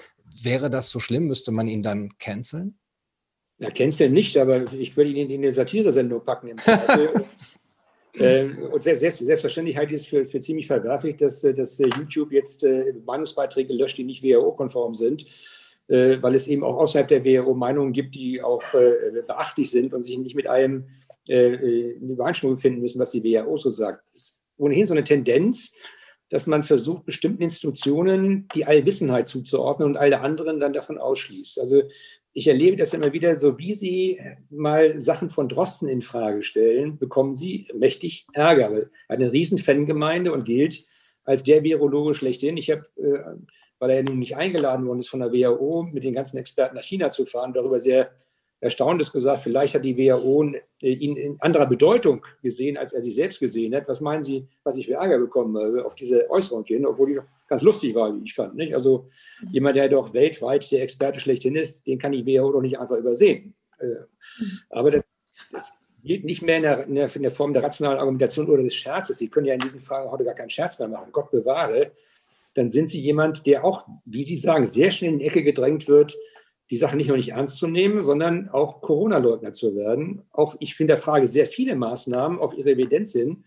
wäre 0.43 0.69
das 0.69 0.91
so 0.91 0.99
schlimm? 0.99 1.29
Müsste 1.29 1.53
man 1.53 1.69
ihn 1.69 1.83
dann 1.83 2.19
canceln? 2.19 2.79
Ja, 3.59 3.71
canceln 3.71 4.13
nicht, 4.13 4.37
aber 4.37 4.71
ich 4.73 4.97
würde 4.97 5.11
ihn 5.11 5.31
in 5.31 5.41
eine 5.41 5.53
Satiresendung 5.53 6.25
packen 6.25 6.49
im 6.49 6.59
Zweifel. 6.59 7.25
äh, 8.15 8.47
und 8.73 8.83
selbst, 8.83 9.19
selbstverständlich 9.19 9.77
halte 9.77 9.95
ich 9.95 10.03
es 10.03 10.07
für, 10.09 10.27
für 10.27 10.41
ziemlich 10.41 10.67
verwerflich, 10.67 11.17
dass, 11.17 11.45
äh, 11.45 11.55
dass 11.55 11.79
äh, 11.79 11.89
YouTube 11.97 12.33
jetzt 12.33 12.65
äh, 12.65 12.93
Meinungsbeiträge 13.07 13.73
löscht, 13.73 13.97
die 13.97 14.05
nicht 14.05 14.25
WHO-konform 14.25 14.97
sind, 14.97 15.25
äh, 15.87 16.21
weil 16.21 16.35
es 16.35 16.49
eben 16.49 16.65
auch 16.65 16.77
außerhalb 16.77 17.09
der 17.09 17.25
WHO 17.25 17.55
Meinungen 17.55 17.93
gibt, 17.93 18.17
die 18.17 18.43
auch 18.43 18.75
äh, 18.75 19.23
beachtlich 19.27 19.71
sind 19.71 19.95
und 19.95 20.03
sich 20.03 20.19
nicht 20.19 20.35
mit 20.35 20.49
allem 20.49 20.89
in 21.29 22.11
Übereinstimmung 22.11 22.57
befinden 22.57 22.81
müssen, 22.81 23.01
was 23.01 23.11
die 23.11 23.25
WHO 23.25 23.57
so 23.57 23.71
sagt. 23.71 24.09
Das 24.13 24.15
ist 24.15 24.41
ohnehin 24.59 24.87
so 24.87 24.95
eine 24.95 25.03
Tendenz, 25.03 25.73
dass 26.29 26.47
man 26.47 26.65
versucht, 26.65 27.05
bestimmten 27.05 27.43
Institutionen 27.43 28.49
die 28.55 28.65
Allwissenheit 28.65 29.29
zuzuordnen 29.29 29.89
und 29.89 29.97
alle 29.97 30.21
anderen 30.21 30.61
dann 30.61 30.73
davon 30.73 30.99
ausschließt. 30.99 31.61
Also 31.61 31.83
ich 32.33 32.49
erlebe 32.49 32.77
das 32.77 32.93
immer 32.93 33.13
wieder, 33.13 33.37
so 33.37 33.57
wie 33.59 33.73
Sie 33.73 34.21
mal 34.51 34.99
Sachen 35.01 35.31
von 35.31 35.49
Drosten 35.49 35.89
in 35.89 36.03
Frage 36.03 36.43
stellen, 36.43 36.99
bekommen 36.99 37.35
Sie 37.35 37.67
mächtig 37.75 38.27
Ärger. 38.35 38.71
Er 38.73 38.91
eine 39.09 39.33
riesen 39.33 39.59
Fangemeinde 39.59 40.33
und 40.33 40.45
gilt 40.45 40.85
als 41.25 41.45
der 41.45 41.63
Virologe 41.63 42.15
schlechthin. 42.15 42.57
Ich 42.57 42.71
habe, 42.71 42.83
äh, 42.97 43.41
weil 43.79 43.91
er 43.91 44.03
nun 44.03 44.19
nicht 44.19 44.37
eingeladen 44.37 44.87
worden 44.87 45.01
ist 45.01 45.09
von 45.09 45.21
der 45.21 45.33
WHO, 45.33 45.85
mit 45.91 46.05
den 46.05 46.15
ganzen 46.15 46.37
Experten 46.37 46.77
nach 46.77 46.83
China 46.85 47.11
zu 47.11 47.25
fahren, 47.25 47.53
darüber 47.53 47.79
sehr 47.79 48.11
erstaunt 48.67 49.01
ist 49.01 49.13
gesagt, 49.13 49.41
vielleicht 49.41 49.75
hat 49.75 49.85
die 49.85 49.97
WHO 49.97 50.53
äh, 50.83 50.93
ihn 50.93 51.17
in 51.17 51.41
anderer 51.41 51.67
Bedeutung 51.67 52.25
gesehen, 52.43 52.77
als 52.77 52.93
er 52.93 53.03
sich 53.03 53.15
selbst 53.15 53.41
gesehen 53.41 53.75
hat. 53.75 53.89
Was 53.89 54.01
meinen 54.01 54.23
Sie, 54.23 54.47
was 54.63 54.77
ich 54.77 54.87
für 54.87 54.95
Ärger 54.95 55.19
bekommen 55.19 55.57
habe 55.57 55.85
auf 55.85 55.95
diese 55.95 56.31
Äußerung 56.31 56.65
hin, 56.65 56.87
obwohl 56.87 57.09
die 57.09 57.15
doch 57.15 57.25
ganz 57.49 57.63
lustig 57.63 57.95
war, 57.95 58.15
wie 58.15 58.25
ich 58.25 58.35
fand. 58.35 58.57
Nicht? 58.57 58.75
Also 58.75 59.09
jemand, 59.51 59.77
der 59.77 59.89
doch 59.89 60.13
weltweit 60.13 60.71
der 60.71 60.83
Experte 60.83 61.21
schlechthin 61.21 61.57
ist, 61.57 61.87
den 61.87 61.99
kann 61.99 62.13
die 62.13 62.27
WHO 62.27 62.53
doch 62.53 62.61
nicht 62.61 62.79
einfach 62.79 62.97
übersehen. 62.97 63.55
Äh, 63.79 63.87
aber 64.71 64.91
das, 64.91 65.05
das 65.53 65.73
gilt 66.03 66.25
nicht 66.25 66.43
mehr 66.43 66.59
in 66.59 66.63
der, 66.63 66.87
in, 66.87 66.95
der, 66.95 67.17
in 67.17 67.23
der, 67.23 67.31
Form 67.31 67.53
der 67.53 67.63
rationalen 67.63 67.99
Argumentation 67.99 68.49
oder 68.49 68.63
des 68.63 68.75
Scherzes. 68.75 69.19
Sie 69.19 69.29
können 69.29 69.47
ja 69.47 69.55
in 69.55 69.61
diesen 69.61 69.81
Fragen 69.81 70.11
heute 70.11 70.25
gar 70.25 70.35
keinen 70.35 70.51
Scherz 70.51 70.79
mehr 70.79 70.89
machen. 70.89 71.11
Gott 71.13 71.31
bewahre. 71.31 71.93
Dann 72.55 72.71
sind 72.71 72.89
Sie 72.89 73.01
jemand, 73.01 73.47
der 73.47 73.65
auch, 73.65 73.87
wie 74.05 74.23
Sie 74.23 74.37
sagen, 74.37 74.67
sehr 74.67 74.91
schnell 74.91 75.13
in 75.13 75.19
die 75.19 75.27
Ecke 75.27 75.43
gedrängt 75.43 75.89
wird, 75.89 76.17
die 76.71 76.77
Sache 76.77 76.97
nicht 76.97 77.09
nur 77.09 77.17
nicht 77.17 77.31
ernst 77.31 77.59
zu 77.59 77.69
nehmen, 77.69 78.01
sondern 78.01 78.49
auch 78.49 78.81
Corona-Leugner 78.81 79.53
zu 79.53 79.77
werden. 79.77 80.23
Auch 80.33 80.57
ich 80.59 80.75
finde 80.75 80.95
der 80.95 81.03
Frage 81.03 81.29
sehr 81.29 81.47
viele 81.47 81.77
Maßnahmen 81.77 82.39
auf 82.39 82.57
ihre 82.57 82.71
Evidenz 82.71 83.13
hin. 83.13 83.45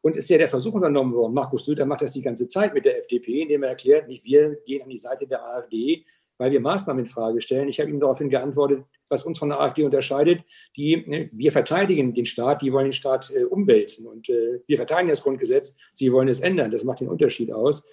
Und 0.00 0.16
ist 0.16 0.30
ja 0.30 0.38
der 0.38 0.48
Versuch 0.48 0.74
unternommen 0.74 1.12
worden. 1.12 1.34
Markus 1.34 1.64
Söder 1.64 1.84
macht 1.84 2.02
das 2.02 2.12
die 2.12 2.22
ganze 2.22 2.46
Zeit 2.46 2.72
mit 2.72 2.84
der 2.84 2.98
FDP, 2.98 3.42
indem 3.42 3.64
er 3.64 3.70
erklärt, 3.70 4.06
nicht 4.06 4.24
wir 4.24 4.56
gehen 4.64 4.82
an 4.82 4.88
die 4.88 4.96
Seite 4.96 5.26
der 5.26 5.44
AfD, 5.44 6.04
weil 6.38 6.52
wir 6.52 6.60
Maßnahmen 6.60 7.04
in 7.04 7.10
Frage 7.10 7.40
stellen. 7.40 7.68
Ich 7.68 7.80
habe 7.80 7.90
ihm 7.90 7.98
daraufhin 7.98 8.30
geantwortet, 8.30 8.84
was 9.08 9.24
uns 9.24 9.40
von 9.40 9.48
der 9.48 9.60
AfD 9.60 9.84
unterscheidet. 9.84 10.42
Die, 10.76 11.04
ne, 11.04 11.30
wir 11.32 11.50
verteidigen 11.50 12.14
den 12.14 12.26
Staat, 12.26 12.62
die 12.62 12.72
wollen 12.72 12.86
den 12.86 12.92
Staat 12.92 13.32
äh, 13.34 13.42
umwälzen. 13.44 14.06
Und 14.06 14.28
äh, 14.28 14.60
wir 14.66 14.76
verteidigen 14.76 15.08
das 15.08 15.22
Grundgesetz, 15.22 15.76
sie 15.92 16.12
wollen 16.12 16.28
es 16.28 16.40
ändern. 16.40 16.70
Das 16.70 16.84
macht 16.84 17.00
den 17.00 17.08
Unterschied 17.08 17.52
aus. 17.52 17.84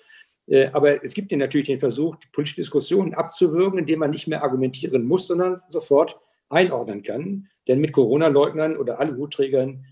Äh, 0.47 0.67
aber 0.73 1.03
es 1.03 1.13
gibt 1.13 1.31
ja 1.31 1.37
natürlich 1.37 1.67
den 1.67 1.79
Versuch, 1.79 2.15
die 2.17 2.27
politische 2.31 2.61
Diskussion 2.61 3.13
abzuwürgen, 3.13 3.79
indem 3.79 3.99
man 3.99 4.11
nicht 4.11 4.27
mehr 4.27 4.43
argumentieren 4.43 5.05
muss, 5.05 5.27
sondern 5.27 5.55
sofort 5.55 6.19
einordnen 6.49 7.03
kann. 7.03 7.47
Denn 7.67 7.79
mit 7.81 7.93
Corona-Leugnern 7.93 8.77
oder 8.77 8.99
Aluhutträgern 8.99 9.85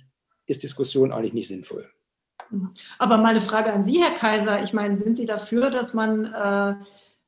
ist 0.45 0.63
Diskussion 0.63 1.11
eigentlich 1.11 1.33
nicht 1.33 1.47
sinnvoll. 1.47 1.89
Aber 2.99 3.17
mal 3.17 3.29
eine 3.29 3.41
Frage 3.41 3.73
an 3.73 3.83
Sie, 3.83 4.01
Herr 4.01 4.15
Kaiser. 4.15 4.63
Ich 4.63 4.73
meine, 4.73 4.97
sind 4.97 5.17
Sie 5.17 5.25
dafür, 5.25 5.71
dass 5.71 5.93
man 5.93 6.25
äh, 6.25 6.75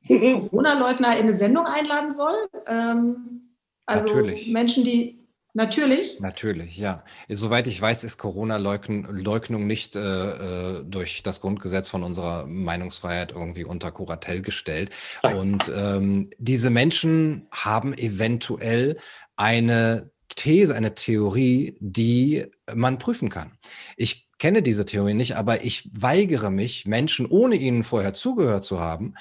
Corona-Leugner 0.48 1.16
in 1.16 1.24
eine 1.24 1.34
Sendung 1.34 1.66
einladen 1.66 2.12
soll? 2.12 2.34
Ähm, 2.68 3.54
also 3.86 4.06
Natürlich. 4.06 4.52
Menschen, 4.52 4.84
die 4.84 5.25
Natürlich? 5.56 6.20
Natürlich, 6.20 6.76
ja. 6.76 7.02
Soweit 7.30 7.66
ich 7.66 7.80
weiß, 7.80 8.04
ist 8.04 8.18
Corona-Leugnung 8.18 9.66
nicht 9.66 9.96
äh, 9.96 10.00
äh, 10.00 10.84
durch 10.84 11.22
das 11.22 11.40
Grundgesetz 11.40 11.88
von 11.88 12.02
unserer 12.02 12.46
Meinungsfreiheit 12.46 13.32
irgendwie 13.32 13.64
unter 13.64 13.90
Kuratell 13.90 14.42
gestellt. 14.42 14.90
Nein. 15.22 15.36
Und 15.38 15.72
ähm, 15.74 16.28
diese 16.36 16.68
Menschen 16.68 17.46
haben 17.50 17.96
eventuell 17.96 18.98
eine 19.36 20.10
These, 20.28 20.74
eine 20.74 20.94
Theorie, 20.94 21.78
die 21.80 22.44
man 22.74 22.98
prüfen 22.98 23.30
kann. 23.30 23.52
Ich 23.96 24.28
kenne 24.38 24.60
diese 24.60 24.84
Theorie 24.84 25.14
nicht, 25.14 25.36
aber 25.36 25.64
ich 25.64 25.88
weigere 25.94 26.50
mich, 26.50 26.84
Menschen, 26.84 27.24
ohne 27.24 27.56
ihnen 27.56 27.82
vorher 27.82 28.12
zugehört 28.12 28.64
zu 28.64 28.78
haben, 28.78 29.14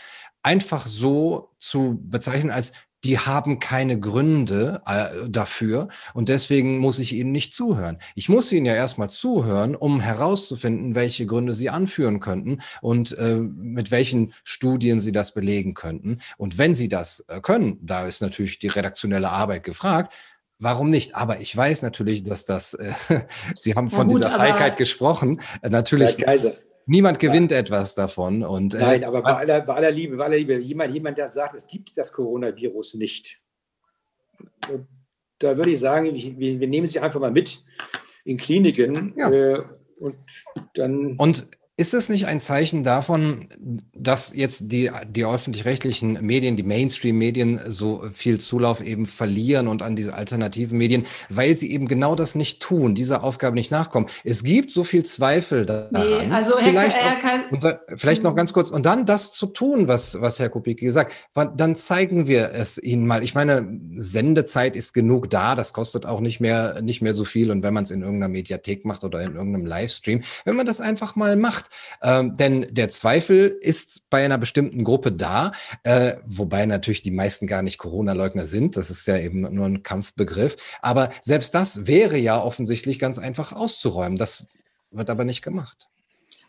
einfach 0.44 0.86
so 0.86 1.56
zu 1.60 1.98
bezeichnen 2.03 2.52
als 2.52 2.74
die 3.06 3.19
haben 3.19 3.60
keine 3.60 3.99
Gründe 3.99 4.82
äh, 4.88 5.30
dafür 5.30 5.90
und 6.14 6.27
deswegen 6.27 6.80
muss 6.80 6.98
ich 6.98 7.14
ihnen 7.14 7.32
nicht 7.32 7.53
zuhören. 7.53 7.99
Ich 8.15 8.30
muss 8.30 8.52
ihnen 8.52 8.65
ja 8.65 8.73
erstmal 8.73 9.11
zuhören, 9.11 9.76
um 9.76 9.99
herauszufinden, 9.99 10.95
welche 10.95 11.27
Gründe 11.27 11.53
sie 11.53 11.69
anführen 11.69 12.19
könnten 12.19 12.61
und 12.82 13.15
äh, 13.18 13.36
mit 13.36 13.91
welchen 13.91 14.34
Studien 14.44 14.99
sie 14.99 15.11
das 15.11 15.34
belegen 15.34 15.76
könnten. 15.76 16.19
Und 16.38 16.57
wenn 16.57 16.73
sie 16.73 16.90
das 16.90 17.26
äh, 17.27 17.41
können, 17.41 17.77
da 17.82 18.07
ist 18.07 18.22
natürlich 18.22 18.57
die 18.57 18.68
redaktionelle 18.68 19.30
Arbeit 19.30 19.64
gefragt, 19.64 20.14
Warum 20.57 20.90
nicht? 20.90 21.15
Aber 21.15 21.41
ich 21.41 21.56
weiß 21.56 21.82
natürlich, 21.82 22.23
dass 22.23 22.45
das, 22.45 22.76
äh, 22.76 22.94
Sie 23.60 23.76
haben 23.76 23.90
von 23.90 24.07
gut, 24.07 24.18
dieser 24.18 24.32
Feigheit 24.32 24.77
gesprochen, 24.77 25.41
äh, 25.61 25.69
natürlich. 25.69 26.18
Herr 26.18 26.26
Kaiser, 26.27 26.53
Niemand 26.88 27.20
gewinnt 27.20 27.52
ja. 27.52 27.57
etwas 27.57 27.95
davon. 27.95 28.44
Und, 28.44 28.76
äh, 28.76 28.80
Nein, 28.80 29.03
aber 29.03 29.22
bei 29.22 29.34
aller, 29.34 29.62
bei 29.62 29.74
aller 29.74 29.91
Liebe, 29.91 30.18
bei 30.18 30.26
aller 30.26 30.38
Liebe, 30.38 30.57
jemand, 30.60 30.94
jemand, 30.94 31.18
der 31.18 31.28
sagt, 31.28 31.56
es 31.56 31.66
gibt 31.66 31.98
das 31.98 32.12
Coronavirus 32.12 32.95
nicht. 32.95 33.41
Da 35.40 35.57
würde 35.57 35.72
ich 35.72 35.80
sagen, 35.80 36.14
wir, 36.14 36.60
wir 36.60 36.68
nehmen 36.68 36.88
sie 36.88 36.99
einfach 36.99 37.20
mal 37.20 37.32
mit 37.32 37.64
in 38.24 38.38
Kliniken 38.38 39.14
ja. 39.18 39.32
äh, 39.32 39.64
und 39.99 40.16
dann. 40.74 41.16
Und 41.18 41.48
ist 41.77 41.93
es 41.93 42.07
nicht 42.07 42.26
ein 42.26 42.39
Zeichen 42.39 42.84
davon, 42.84 43.47
dass 43.93 44.34
jetzt 44.34 44.72
die, 44.72 44.91
die 45.10 45.26
öffentlich-rechtlichen 45.26 46.26
Medien, 46.26 46.56
die 46.56 46.64
Mainstream-Medien 46.64 47.60
so 47.68 48.06
viel 48.14 48.39
Zulauf 48.39 48.81
eben 48.81 49.06
verlieren 49.06 49.68
und 49.68 49.81
an 49.81 49.97
diese 49.97 50.14
alternativen 50.14 50.77
Medien, 50.77 51.06
weil 51.30 51.57
sie 51.57 51.72
eben 51.72 51.89
genau 51.89 52.15
das 52.15 52.34
nicht 52.34 52.61
tun, 52.61 52.95
dieser 52.95 53.26
Aufgabe 53.26 53.56
nicht 53.56 53.72
nachkommen? 53.72 54.07
Es 54.23 54.45
gibt 54.45 54.72
so 54.72 54.85
viel 54.85 55.03
Zweifel 55.03 55.65
daran. 55.65 55.89
Nee, 55.91 56.31
also 56.31 56.57
Herr, 56.57 56.69
vielleicht, 56.69 56.97
Herr, 56.97 57.18
auch, 57.18 57.52
und 57.52 57.64
da, 57.64 57.80
vielleicht 57.97 58.23
noch 58.23 58.35
ganz 58.35 58.53
kurz, 58.53 58.69
und 58.69 58.85
dann 58.85 59.06
das 59.06 59.34
zu 59.34 59.47
tun, 59.47 59.89
was, 59.89 60.22
was 60.22 60.39
Herr 60.39 60.49
Kubicki 60.49 60.85
gesagt 60.85 61.14
hat, 61.35 61.60
dann 61.60 61.76
zeigen 61.76 62.26
wir 62.26 62.52
es 62.53 62.81
Ihnen 62.81 63.06
mal. 63.06 63.22
Ich 63.22 63.35
meine, 63.35 63.80
Sendezeit 63.97 64.77
ist 64.77 64.93
genug 64.93 65.30
da, 65.30 65.56
das 65.56 65.73
kostet 65.73 66.06
auch 66.06 66.22
nicht 66.22 66.39
mehr, 66.39 66.81
nicht 66.81 67.02
mehr 67.02 67.14
so 67.14 67.26
viel. 67.26 67.52
Und 67.52 67.64
wenn 67.64 67.73
man 67.73 67.84
es 67.84 67.91
in 67.91 68.02
irgendeiner 68.02 68.31
Mediathek 68.31 68.85
macht 68.85 69.03
oder 69.03 69.22
in 69.22 69.35
irgendeinem 69.35 69.65
Livestream, 69.65 70.22
wenn 70.45 70.56
man 70.56 70.65
das 70.65 70.80
einfach 70.80 71.18
mal 71.18 71.35
macht, 71.35 71.64
macht. 71.65 71.71
Ähm, 72.01 72.37
denn 72.37 72.67
der 72.69 72.89
Zweifel 72.89 73.57
ist 73.61 74.01
bei 74.09 74.23
einer 74.23 74.37
bestimmten 74.37 74.83
Gruppe 74.83 75.11
da, 75.11 75.51
äh, 75.83 76.15
wobei 76.25 76.65
natürlich 76.65 77.01
die 77.01 77.11
meisten 77.11 77.47
gar 77.47 77.61
nicht 77.61 77.77
Corona-Leugner 77.77 78.45
sind. 78.45 78.77
Das 78.77 78.89
ist 78.89 79.07
ja 79.07 79.17
eben 79.17 79.41
nur 79.41 79.65
ein 79.65 79.83
Kampfbegriff. 79.83 80.57
Aber 80.81 81.09
selbst 81.21 81.53
das 81.53 81.87
wäre 81.87 82.17
ja 82.17 82.41
offensichtlich 82.41 82.99
ganz 82.99 83.19
einfach 83.19 83.53
auszuräumen. 83.53 84.17
Das 84.17 84.45
wird 84.91 85.09
aber 85.09 85.25
nicht 85.25 85.41
gemacht. 85.41 85.87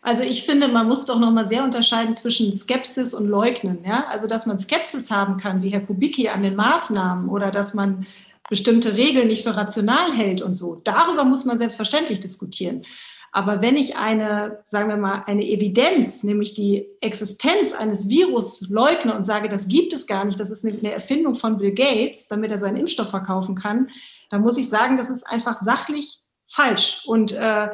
Also 0.01 0.23
ich 0.23 0.45
finde, 0.45 0.67
man 0.69 0.87
muss 0.87 1.05
doch 1.05 1.19
noch 1.19 1.31
mal 1.31 1.47
sehr 1.47 1.63
unterscheiden 1.63 2.15
zwischen 2.15 2.53
Skepsis 2.53 3.13
und 3.13 3.27
Leugnen. 3.27 3.83
Ja? 3.83 4.05
Also 4.07 4.27
dass 4.27 4.45
man 4.45 4.59
Skepsis 4.59 5.11
haben 5.11 5.37
kann, 5.37 5.61
wie 5.61 5.69
Herr 5.69 5.81
Kubicki 5.81 6.29
an 6.29 6.43
den 6.43 6.55
Maßnahmen 6.55 7.27
oder 7.29 7.51
dass 7.51 7.73
man 7.73 8.05
bestimmte 8.49 8.93
Regeln 8.93 9.27
nicht 9.27 9.43
für 9.43 9.57
rational 9.57 10.13
hält 10.13 10.41
und 10.41 10.55
so. 10.55 10.79
Darüber 10.85 11.25
muss 11.25 11.43
man 11.43 11.57
selbstverständlich 11.57 12.21
diskutieren. 12.21 12.85
Aber 13.31 13.61
wenn 13.61 13.75
ich 13.75 13.97
eine, 13.97 14.61
sagen 14.65 14.89
wir 14.89 14.97
mal, 14.97 15.23
eine 15.25 15.45
Evidenz, 15.45 16.23
nämlich 16.23 16.53
die 16.53 16.87
Existenz 17.01 17.73
eines 17.73 18.09
Virus 18.09 18.61
leugne 18.69 19.15
und 19.15 19.25
sage, 19.25 19.49
das 19.49 19.67
gibt 19.67 19.93
es 19.93 20.07
gar 20.07 20.25
nicht, 20.25 20.39
das 20.39 20.49
ist 20.49 20.65
eine 20.65 20.91
Erfindung 20.91 21.35
von 21.35 21.57
Bill 21.57 21.73
Gates, 21.73 22.27
damit 22.27 22.51
er 22.51 22.57
seinen 22.57 22.77
Impfstoff 22.77 23.09
verkaufen 23.09 23.55
kann, 23.55 23.89
dann 24.29 24.41
muss 24.41 24.57
ich 24.57 24.69
sagen, 24.69 24.97
das 24.97 25.09
ist 25.09 25.25
einfach 25.25 25.57
sachlich 25.57 26.21
falsch. 26.49 27.03
Und 27.05 27.33
äh, 27.33 27.69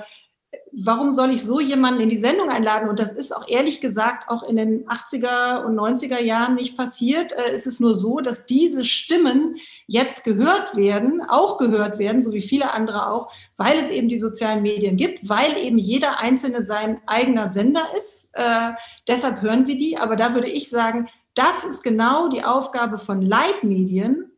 warum 0.71 1.11
soll 1.11 1.31
ich 1.31 1.43
so 1.43 1.59
jemanden 1.59 2.01
in 2.01 2.09
die 2.09 2.17
Sendung 2.17 2.49
einladen? 2.49 2.89
Und 2.89 2.99
das 2.99 3.11
ist 3.11 3.35
auch 3.35 3.47
ehrlich 3.47 3.80
gesagt 3.80 4.30
auch 4.30 4.43
in 4.43 4.55
den 4.55 4.88
80er 4.88 5.63
und 5.65 5.75
90er 5.75 6.21
Jahren 6.21 6.55
nicht 6.55 6.75
passiert. 6.75 7.31
Äh, 7.31 7.51
es 7.55 7.67
ist 7.67 7.80
nur 7.80 7.95
so, 7.95 8.19
dass 8.19 8.45
diese 8.45 8.84
Stimmen 8.84 9.55
jetzt 9.88 10.23
gehört 10.23 10.75
werden, 10.75 11.21
auch 11.27 11.57
gehört 11.57 11.99
werden, 11.99 12.23
so 12.23 12.34
wie 12.34 12.41
viele 12.41 12.71
andere 12.71 13.11
auch, 13.11 13.31
weil 13.57 13.77
es 13.77 13.89
eben 13.89 14.09
die 14.09 14.17
sozialen 14.17 14.61
Medien 14.63 14.97
gibt, 14.97 15.30
weil 15.30 15.57
eben 15.57 15.77
jeder 15.77 16.19
Einzelne 16.19 16.63
sein 16.63 17.01
eigener 17.05 17.49
Sender 17.49 17.88
ist. 17.97 18.30
Äh, 18.34 18.71
deshalb 19.07 19.41
hören 19.41 19.67
wir 19.67 19.77
die. 19.77 19.97
Aber 19.97 20.15
da 20.15 20.34
würde 20.34 20.49
ich 20.49 20.69
sagen, 20.69 21.07
das 21.35 21.63
ist 21.63 21.84
genau 21.84 22.30
die 22.30 22.43
Aufgabe 22.43 22.97
von 22.97 23.21
Leitmedien, 23.21 24.31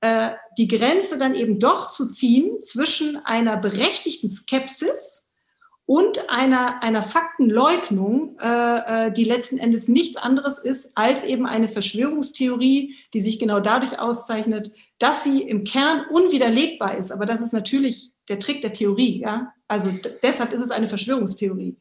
äh, 0.00 0.32
die 0.58 0.68
Grenze 0.68 1.18
dann 1.18 1.34
eben 1.34 1.58
doch 1.58 1.90
zu 1.90 2.08
ziehen 2.08 2.60
zwischen 2.60 3.24
einer 3.24 3.56
berechtigten 3.56 4.30
Skepsis, 4.30 5.21
und 5.92 6.30
einer, 6.30 6.82
einer 6.82 7.02
Faktenleugnung, 7.02 8.38
äh, 8.40 9.08
äh, 9.08 9.12
die 9.12 9.24
letzten 9.24 9.58
Endes 9.58 9.88
nichts 9.88 10.16
anderes 10.16 10.58
ist 10.58 10.92
als 10.94 11.22
eben 11.22 11.44
eine 11.44 11.68
Verschwörungstheorie, 11.68 12.94
die 13.12 13.20
sich 13.20 13.38
genau 13.38 13.60
dadurch 13.60 13.98
auszeichnet, 13.98 14.72
dass 14.98 15.22
sie 15.22 15.42
im 15.42 15.64
Kern 15.64 16.06
unwiderlegbar 16.10 16.96
ist. 16.96 17.12
Aber 17.12 17.26
das 17.26 17.42
ist 17.42 17.52
natürlich 17.52 18.12
der 18.30 18.38
Trick 18.38 18.62
der 18.62 18.72
Theorie. 18.72 19.20
Ja? 19.20 19.52
Also 19.68 19.90
deshalb 20.22 20.54
ist 20.54 20.62
es 20.62 20.70
eine 20.70 20.88
Verschwörungstheorie. 20.88 21.76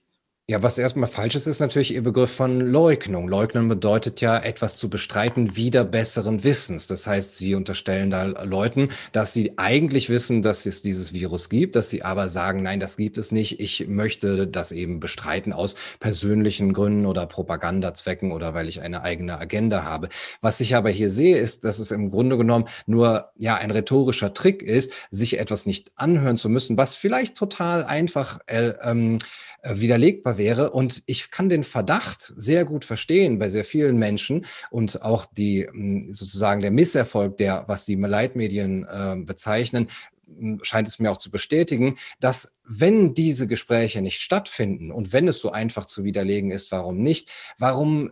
Ja, 0.51 0.61
was 0.61 0.77
erstmal 0.77 1.07
falsch 1.07 1.35
ist, 1.35 1.47
ist 1.47 1.61
natürlich 1.61 1.93
Ihr 1.93 2.03
Begriff 2.03 2.29
von 2.29 2.59
Leugnung. 2.59 3.29
Leugnen 3.29 3.69
bedeutet 3.69 4.19
ja, 4.19 4.37
etwas 4.37 4.75
zu 4.75 4.89
bestreiten, 4.89 5.55
wieder 5.55 5.85
besseren 5.85 6.43
Wissens. 6.43 6.87
Das 6.87 7.07
heißt, 7.07 7.37
Sie 7.37 7.55
unterstellen 7.55 8.09
da 8.09 8.23
Leuten, 8.23 8.89
dass 9.13 9.31
sie 9.31 9.53
eigentlich 9.57 10.09
wissen, 10.09 10.41
dass 10.41 10.65
es 10.65 10.81
dieses 10.81 11.13
Virus 11.13 11.47
gibt, 11.47 11.77
dass 11.77 11.89
sie 11.89 12.03
aber 12.03 12.27
sagen, 12.27 12.63
nein, 12.63 12.81
das 12.81 12.97
gibt 12.97 13.17
es 13.17 13.31
nicht. 13.31 13.61
Ich 13.61 13.87
möchte 13.87 14.45
das 14.45 14.73
eben 14.73 14.99
bestreiten 14.99 15.53
aus 15.53 15.77
persönlichen 16.01 16.73
Gründen 16.73 17.05
oder 17.05 17.27
Propagandazwecken 17.27 18.33
oder 18.33 18.53
weil 18.53 18.67
ich 18.67 18.81
eine 18.81 19.03
eigene 19.03 19.39
Agenda 19.39 19.85
habe. 19.85 20.09
Was 20.41 20.59
ich 20.59 20.75
aber 20.75 20.89
hier 20.89 21.09
sehe, 21.09 21.37
ist, 21.37 21.63
dass 21.63 21.79
es 21.79 21.91
im 21.91 22.09
Grunde 22.09 22.35
genommen 22.35 22.65
nur 22.85 23.31
ja 23.37 23.55
ein 23.55 23.71
rhetorischer 23.71 24.33
Trick 24.33 24.63
ist, 24.63 24.91
sich 25.11 25.39
etwas 25.39 25.65
nicht 25.65 25.93
anhören 25.95 26.35
zu 26.35 26.49
müssen, 26.49 26.75
was 26.75 26.95
vielleicht 26.95 27.37
total 27.37 27.85
einfach 27.85 28.39
äh, 28.47 28.73
ähm, 28.83 29.13
äh, 29.13 29.19
widerlegbar 29.63 30.37
wäre. 30.37 30.71
Und 30.71 31.03
ich 31.05 31.31
kann 31.31 31.49
den 31.49 31.63
Verdacht 31.63 32.33
sehr 32.35 32.65
gut 32.65 32.85
verstehen 32.85 33.39
bei 33.39 33.49
sehr 33.49 33.63
vielen 33.63 33.97
Menschen 33.97 34.45
und 34.69 35.01
auch 35.01 35.25
die 35.25 35.67
hm, 35.67 36.13
sozusagen 36.13 36.61
der 36.61 36.71
Misserfolg, 36.71 37.37
der, 37.37 37.65
was 37.67 37.85
die 37.85 37.95
Leitmedien 37.95 38.85
äh, 38.85 39.15
bezeichnen, 39.17 39.87
hm, 40.25 40.59
scheint 40.63 40.87
es 40.87 40.99
mir 40.99 41.11
auch 41.11 41.17
zu 41.17 41.31
bestätigen, 41.31 41.97
dass 42.19 42.57
wenn 42.63 43.13
diese 43.13 43.47
Gespräche 43.47 44.01
nicht 44.01 44.21
stattfinden 44.21 44.91
und 44.91 45.13
wenn 45.13 45.27
es 45.27 45.39
so 45.39 45.51
einfach 45.51 45.85
zu 45.85 46.03
widerlegen 46.03 46.51
ist, 46.51 46.71
warum 46.71 46.97
nicht? 46.97 47.29
Warum 47.57 48.11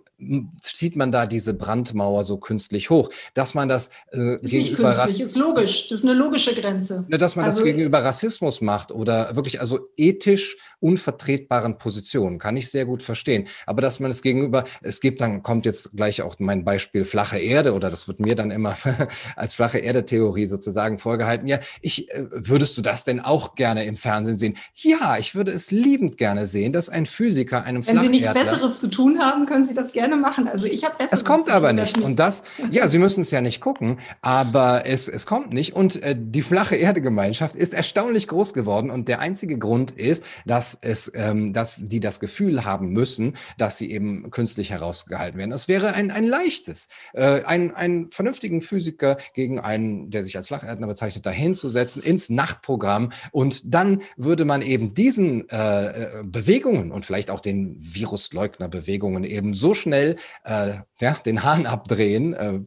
zieht 0.62 0.96
man 0.96 1.12
da 1.12 1.26
diese 1.28 1.54
Brandmauer 1.54 2.24
so 2.24 2.38
künstlich 2.38 2.90
hoch? 2.90 3.10
Dass 3.34 3.54
man 3.54 3.70
das 3.70 3.90
äh, 4.12 4.36
ist 4.36 4.52
gegenüber 4.52 4.98
Rassismus. 4.98 5.32
ist 5.32 5.38
logisch, 5.38 5.88
das 5.88 6.00
ist 6.00 6.06
eine 6.06 6.18
logische 6.18 6.54
Grenze. 6.54 7.06
Ne, 7.08 7.18
dass 7.18 7.36
man 7.36 7.46
also, 7.46 7.60
das 7.60 7.66
gegenüber 7.66 8.04
Rassismus 8.04 8.62
macht 8.62 8.92
oder 8.92 9.36
wirklich 9.36 9.62
also 9.62 9.90
ethisch 9.98 10.58
unvertretbaren 10.82 11.78
Positionen, 11.78 12.40
kann 12.40 12.56
ich 12.56 12.70
sehr 12.70 12.86
gut 12.86 13.04
verstehen. 13.04 13.48
Aber 13.66 13.82
dass 13.82 14.00
man 14.00 14.12
es 14.12 14.22
gegenüber, 14.22 14.64
es 14.82 15.02
gibt 15.02 15.22
dann, 15.22 15.44
kommt 15.44 15.66
jetzt 15.66 15.92
gleich 15.96 16.22
auch 16.22 16.36
mein 16.40 16.64
Beispiel 16.64 17.06
flache 17.06 17.38
Erde 17.38 17.74
oder 17.74 17.90
das 17.90 18.08
wird 18.08 18.20
mir 18.20 18.36
dann 18.36 18.52
immer 18.52 18.76
als 19.36 19.56
flache 19.56 19.80
Erde-Theorie 19.80 20.46
sozusagen 20.46 20.98
vorgehalten. 20.98 21.48
Ja, 21.48 21.60
ich, 21.82 22.10
äh, 22.12 22.26
würdest 22.32 22.78
du 22.78 22.82
das 22.82 23.04
denn 23.04 23.20
auch 23.20 23.56
gerne 23.56 23.86
im 23.86 23.96
Fernsehen 23.96 24.38
sehen? 24.40 24.56
Ja, 24.76 25.18
ich 25.18 25.36
würde 25.36 25.52
es 25.52 25.72
liebend 25.72 26.18
gerne 26.18 26.48
sehen, 26.48 26.72
dass 26.72 26.90
ein 26.90 27.06
Physiker 27.06 27.64
einem 27.64 27.86
Wenn 27.86 28.00
Sie 28.00 28.10
nichts 28.10 28.34
Besseres 28.34 28.80
zu 28.80 28.88
tun 28.88 29.20
haben, 29.20 29.46
können 29.46 29.66
Sie 29.66 29.74
das 29.74 29.92
gerne 29.92 30.16
machen. 30.16 30.48
Also 30.48 30.66
ich 30.66 30.84
habe 30.84 30.96
Besseres. 30.98 31.20
Es 31.20 31.26
kommt 31.26 31.50
aber 31.50 31.74
nicht. 31.74 31.98
nicht. 31.98 32.06
Und 32.06 32.20
das, 32.20 32.44
ja, 32.72 32.88
Sie 32.88 32.98
müssen 32.98 33.22
es 33.22 33.32
ja 33.32 33.42
nicht 33.42 33.62
gucken, 33.62 34.00
aber 34.22 34.86
es, 34.86 35.08
es 35.08 35.26
kommt 35.26 35.54
nicht. 35.54 35.76
Und 35.76 36.02
äh, 36.02 36.16
die 36.18 36.42
flache 36.42 36.76
Erde-Gemeinschaft 36.76 37.56
ist 37.56 37.74
erstaunlich 37.74 38.28
groß 38.28 38.54
geworden. 38.54 38.90
Und 38.90 39.08
der 39.08 39.20
einzige 39.20 39.58
Grund 39.58 39.92
ist, 39.92 40.24
dass 40.46 40.78
es, 40.82 41.12
ähm, 41.16 41.54
dass 41.54 41.82
die 41.84 42.00
das 42.00 42.20
Gefühl 42.20 42.66
haben 42.66 42.90
müssen, 42.90 43.36
dass 43.58 43.78
sie 43.78 43.92
eben 43.92 44.32
künstlich 44.32 44.72
herausgehalten 44.72 45.38
werden. 45.38 45.52
Es 45.52 45.68
wäre 45.68 45.94
ein, 45.94 46.12
ein 46.12 46.24
leichtes, 46.24 46.88
äh, 47.14 47.44
ein, 47.44 47.76
einen 47.76 48.10
vernünftigen 48.10 48.62
Physiker 48.62 49.18
gegen 49.34 49.60
einen, 49.60 50.10
der 50.12 50.24
sich 50.24 50.38
als 50.38 50.48
Flacherdner 50.48 50.88
bezeichnet, 50.88 51.26
dahinzusetzen 51.26 52.02
ins 52.02 52.30
Nachtprogramm 52.30 53.12
und 53.32 53.62
dann 53.66 54.02
würde 54.16 54.29
würde 54.30 54.46
man 54.46 54.62
eben 54.62 54.94
diesen 54.94 55.50
äh, 55.50 56.20
äh, 56.20 56.24
Bewegungen 56.24 56.92
und 56.92 57.04
vielleicht 57.04 57.32
auch 57.32 57.40
den 57.40 57.76
Virusleugner-Bewegungen 57.80 59.24
eben 59.24 59.56
so 59.56 59.74
schnell 59.74 60.18
äh, 60.46 60.74
ja, 61.02 61.14
den 61.26 61.44
Hahn 61.44 61.66
abdrehen, 61.66 62.34
äh, 62.34 62.60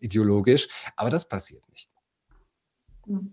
ideologisch, 0.00 0.68
aber 0.96 1.08
das 1.08 1.26
passiert 1.26 1.62
nicht. 1.70 1.88
Mhm. 3.06 3.32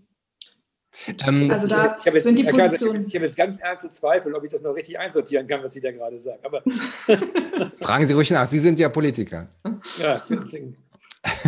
Ähm, 1.26 1.50
also 1.50 1.68
da 1.68 1.96
ich 1.96 2.04
jetzt, 2.04 2.24
sind 2.24 2.38
die 2.38 2.44
Positionen. 2.44 3.06
Ich 3.06 3.14
habe 3.14 3.26
jetzt 3.26 3.36
ganz 3.36 3.60
ernste 3.60 3.90
Zweifel, 3.90 4.34
ob 4.34 4.42
ich 4.44 4.50
das 4.50 4.62
noch 4.62 4.72
richtig 4.72 4.98
einsortieren 4.98 5.46
kann, 5.46 5.62
was 5.62 5.74
Sie 5.74 5.80
da 5.80 5.92
gerade 5.92 6.18
sagen. 6.18 6.40
Aber 6.42 6.62
Fragen 7.80 8.06
Sie 8.08 8.14
ruhig 8.14 8.30
nach. 8.30 8.46
Sie 8.46 8.58
sind 8.58 8.80
ja 8.80 8.88
Politiker. 8.88 9.48
Ja, 9.98 10.18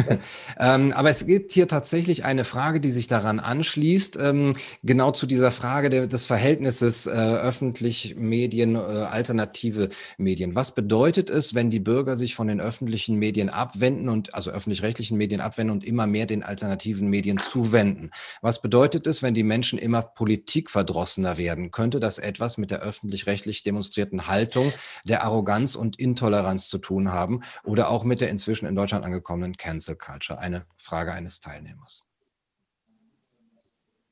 ähm, 0.59 0.93
aber 0.93 1.11
es 1.11 1.27
gibt 1.27 1.53
hier 1.53 1.69
tatsächlich 1.69 2.25
eine 2.25 2.45
Frage, 2.45 2.81
die 2.81 2.91
sich 2.91 3.07
daran 3.07 3.41
anschließt, 3.41 4.19
ähm, 4.21 4.55
genau 4.83 5.11
zu 5.11 5.27
dieser 5.27 5.51
Frage 5.51 5.91
der, 5.91 6.07
des 6.07 6.27
Verhältnisses 6.27 7.07
äh, 7.07 7.11
öffentlich 7.11 8.17
Medien, 8.17 8.75
äh, 8.75 8.79
alternative 8.79 9.89
Medien. 10.19 10.55
Was 10.55 10.75
bedeutet 10.75 11.31
es, 11.31 11.55
wenn 11.55 11.71
die 11.71 11.81
Bürger 11.81 12.17
sich 12.17 12.35
von 12.35 12.49
den 12.49 12.61
öffentlichen 12.61 13.17
Medien 13.17 13.49
abwenden 13.49 14.09
und 14.09 14.35
also 14.35 14.51
öffentlich-rechtlichen 14.51 15.17
Medien 15.17 15.41
abwenden 15.41 15.73
und 15.73 15.85
immer 15.85 16.07
mehr 16.07 16.27
den 16.27 16.43
alternativen 16.43 17.09
Medien 17.09 17.39
zuwenden? 17.39 18.11
Was 18.43 18.63
bedeutet 18.63 19.07
es, 19.07 19.23
wenn 19.23 19.35
die 19.35 19.43
Menschen 19.43 19.79
immer 19.79 20.03
politikverdrossener 20.03 21.37
werden? 21.37 21.71
Könnte 21.71 22.01
das 22.01 22.19
etwas 22.19 22.59
mit 22.59 22.71
der 22.71 22.81
öffentlich-rechtlich 22.81 23.63
demonstrierten 23.63 24.27
Haltung 24.27 24.73
der 25.05 25.25
Arroganz 25.25 25.75
und 25.75 25.99
Intoleranz 25.99 26.69
zu 26.69 26.79
tun 26.79 27.13
haben 27.13 27.41
oder 27.65 27.91
auch 27.91 28.05
mit 28.05 28.21
der 28.21 28.31
inzwischen 28.31 28.67
in 28.67 28.75
Deutschland 28.75 29.05
angekommenen 29.05 29.57
Cancel 29.57 29.90
Culture? 29.97 30.39
Eine 30.39 30.65
Frage 30.77 31.13
eines 31.13 31.41
Teilnehmers. 31.41 32.07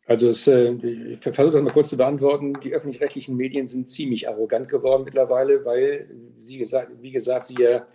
Also 0.08 0.30
es, 0.30 0.46
äh, 0.46 0.72
ich 0.72 1.20
versuche 1.20 1.50
das 1.50 1.62
mal 1.62 1.72
kurz 1.72 1.90
zu 1.90 1.98
beantworten. 1.98 2.54
Die 2.64 2.72
öffentlich-rechtlichen 2.72 3.36
Medien 3.36 3.66
sind 3.66 3.90
ziemlich 3.90 4.26
arrogant 4.26 4.70
geworden 4.70 5.04
mittlerweile, 5.04 5.66
weil, 5.66 6.10
sie 6.38 6.56
gesagt, 6.56 6.90
wie 7.02 7.10
gesagt, 7.10 7.44
sie 7.44 7.56
ja 7.60 7.86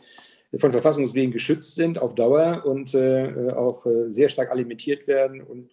von 0.55 0.71
Verfassungswegen 0.71 1.31
geschützt 1.31 1.73
sind 1.73 1.97
auf 1.97 2.13
Dauer 2.13 2.63
und 2.65 2.93
äh, 2.93 3.49
auch 3.51 3.87
äh, 3.87 4.11
sehr 4.11 4.29
stark 4.29 4.51
alimentiert 4.51 5.07
werden 5.07 5.41
und 5.41 5.71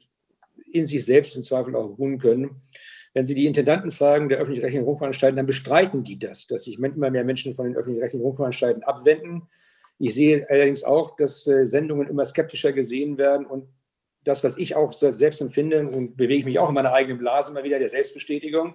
in 0.72 0.86
sich 0.86 1.04
selbst 1.04 1.36
im 1.36 1.42
Zweifel 1.42 1.76
auch 1.76 1.98
ruhen 1.98 2.18
können. 2.18 2.56
Wenn 3.12 3.26
Sie 3.26 3.34
die 3.34 3.46
Intendanten 3.46 3.90
fragen 3.90 4.28
der 4.28 4.38
öffentlich-rechtlichen 4.38 4.84
Rundfunkanstalten, 4.84 5.36
dann 5.36 5.46
bestreiten 5.46 6.04
die 6.04 6.18
das, 6.18 6.46
dass 6.46 6.62
sich 6.62 6.78
immer 6.78 7.10
mehr 7.10 7.24
Menschen 7.24 7.54
von 7.54 7.66
den 7.66 7.76
öffentlich-rechtlichen 7.76 8.24
Rundfunkanstalten 8.24 8.82
abwenden 8.84 9.42
ich 10.00 10.14
sehe 10.14 10.48
allerdings 10.48 10.82
auch, 10.82 11.14
dass 11.16 11.46
äh, 11.46 11.66
Sendungen 11.66 12.08
immer 12.08 12.24
skeptischer 12.24 12.72
gesehen 12.72 13.18
werden 13.18 13.44
und 13.44 13.68
das, 14.24 14.42
was 14.42 14.58
ich 14.58 14.74
auch 14.74 14.92
selbst 14.92 15.40
empfinde 15.40 15.86
und 15.86 16.16
bewege 16.16 16.40
ich 16.40 16.44
mich 16.44 16.58
auch 16.58 16.68
in 16.68 16.74
meiner 16.74 16.92
eigenen 16.92 17.18
Blase 17.18 17.50
immer 17.50 17.64
wieder 17.64 17.78
der 17.78 17.88
Selbstbestätigung, 17.88 18.74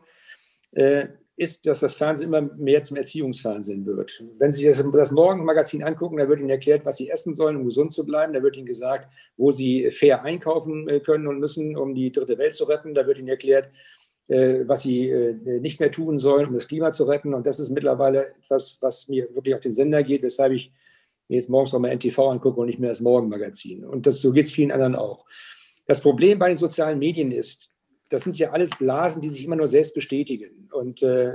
äh, 0.72 1.08
ist, 1.36 1.66
dass 1.66 1.82
das 1.82 1.96
Fernsehen 1.96 2.28
immer 2.30 2.42
mehr 2.42 2.82
zum 2.82 2.98
Erziehungsfernsehen 2.98 3.86
wird. 3.86 4.24
Wenn 4.38 4.54
Sie 4.54 4.64
das, 4.66 4.84
das 4.92 5.12
Morgenmagazin 5.12 5.84
angucken, 5.84 6.18
da 6.18 6.30
wird 6.30 6.40
Ihnen 6.40 6.50
erklärt, 6.50 6.86
was 6.86 6.98
Sie 6.98 7.10
essen 7.10 7.36
sollen, 7.36 7.58
um 7.58 7.66
gesund 7.66 7.92
zu 7.92 8.06
bleiben. 8.06 8.34
Da 8.34 8.42
wird 8.42 8.56
Ihnen 8.56 8.66
gesagt, 8.66 9.12
wo 9.36 9.52
Sie 9.52 9.92
fair 9.92 10.24
einkaufen 10.24 10.88
äh, 10.88 11.00
können 11.00 11.28
und 11.28 11.40
müssen, 11.40 11.76
um 11.76 11.96
die 11.96 12.12
dritte 12.12 12.38
Welt 12.38 12.54
zu 12.54 12.66
retten. 12.66 12.94
Da 12.94 13.06
wird 13.08 13.18
Ihnen 13.18 13.30
erklärt, 13.30 13.70
was 14.28 14.82
sie 14.82 15.14
nicht 15.62 15.80
mehr 15.80 15.92
tun 15.92 16.18
sollen, 16.18 16.48
um 16.48 16.56
das 16.56 16.68
Klima 16.68 16.90
zu 16.90 17.04
retten. 17.04 17.36
Und 17.36 17.46
das 17.46 17.60
ist 17.60 17.70
mittlerweile 17.70 18.30
etwas, 18.40 18.80
was 18.82 19.08
mir 19.08 19.28
wirklich 19.36 19.54
auf 19.54 19.62
den 19.62 19.72
Sender 19.72 20.02
geht, 20.02 20.24
weshalb 20.24 20.52
ich 20.52 20.72
mir 21.28 21.36
jetzt 21.36 21.50
morgens 21.50 21.74
auch 21.74 21.80
mal 21.80 21.96
NTV 21.96 22.20
angucke 22.20 22.60
und 22.60 22.68
nicht 22.68 22.80
mehr 22.80 22.90
das 22.90 23.02
Morgenmagazin. 23.02 23.86
Und 23.86 24.06
das, 24.08 24.22
so 24.22 24.32
geht 24.32 24.46
es 24.46 24.52
vielen 24.52 24.72
anderen 24.72 24.96
auch. 24.96 25.26
Das 25.88 26.02
Problem 26.02 26.40
bei 26.40 26.48
den 26.48 26.58
sozialen 26.58 27.00
Medien 27.00 27.32
ist, 27.32 27.70
das 28.10 28.24
sind 28.24 28.38
ja 28.38 28.52
alles 28.52 28.72
Blasen, 28.72 29.22
die 29.22 29.30
sich 29.30 29.44
immer 29.44 29.56
nur 29.56 29.68
selbst 29.68 29.94
bestätigen 29.94 30.70
und 30.72 31.02
äh, 31.02 31.34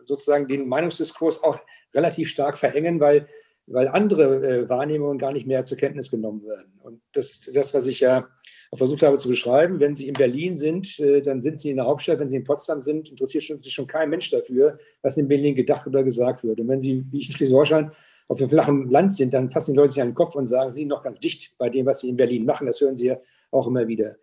sozusagen 0.00 0.48
den 0.48 0.68
Meinungsdiskurs 0.68 1.42
auch 1.42 1.58
relativ 1.94 2.30
stark 2.30 2.58
verengen, 2.58 3.00
weil, 3.00 3.28
weil 3.66 3.88
andere 3.88 4.46
äh, 4.46 4.68
Wahrnehmungen 4.68 5.18
gar 5.18 5.32
nicht 5.32 5.46
mehr 5.46 5.64
zur 5.64 5.76
Kenntnis 5.76 6.10
genommen 6.10 6.42
werden. 6.44 6.72
Und 6.82 7.02
das 7.12 7.42
das, 7.52 7.74
was 7.74 7.86
ich 7.86 8.00
ja 8.00 8.28
versucht 8.74 9.02
habe 9.02 9.18
zu 9.18 9.28
beschreiben. 9.28 9.80
Wenn 9.80 9.94
Sie 9.94 10.08
in 10.08 10.14
Berlin 10.14 10.56
sind, 10.56 10.98
äh, 10.98 11.22
dann 11.22 11.40
sind 11.40 11.58
Sie 11.58 11.70
in 11.70 11.76
der 11.76 11.86
Hauptstadt. 11.86 12.18
Wenn 12.18 12.28
Sie 12.28 12.36
in 12.36 12.44
Potsdam 12.44 12.80
sind, 12.80 13.08
interessiert 13.08 13.44
sich 13.60 13.72
schon 13.72 13.86
kein 13.86 14.10
Mensch 14.10 14.30
dafür, 14.30 14.78
was 15.02 15.16
in 15.16 15.28
Berlin 15.28 15.54
gedacht 15.54 15.86
oder 15.86 16.02
gesagt 16.02 16.44
wird. 16.44 16.60
Und 16.60 16.68
wenn 16.68 16.80
Sie, 16.80 17.04
wie 17.10 17.20
ich 17.20 17.28
in 17.28 17.34
Schleswig-Holstein, 17.34 17.92
auf 18.28 18.38
dem 18.38 18.48
flachen 18.48 18.90
Land 18.90 19.14
sind, 19.14 19.32
dann 19.34 19.50
fassen 19.50 19.72
die 19.72 19.78
Leute 19.78 19.92
sich 19.92 20.02
an 20.02 20.08
den 20.08 20.14
Kopf 20.14 20.36
und 20.36 20.46
sagen, 20.46 20.70
sie 20.70 20.80
sind 20.80 20.88
noch 20.88 21.02
ganz 21.02 21.18
dicht 21.18 21.54
bei 21.58 21.70
dem, 21.70 21.86
was 21.86 22.00
sie 22.00 22.10
in 22.10 22.16
Berlin 22.16 22.44
machen. 22.44 22.66
Das 22.66 22.80
hören 22.80 22.94
sie 22.94 23.06
ja 23.06 23.18
auch 23.50 23.66
immer 23.66 23.88
wieder. 23.88 24.16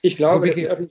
Ich 0.00 0.16
glaube, 0.16 0.46
dass 0.48 0.56
der, 0.56 0.88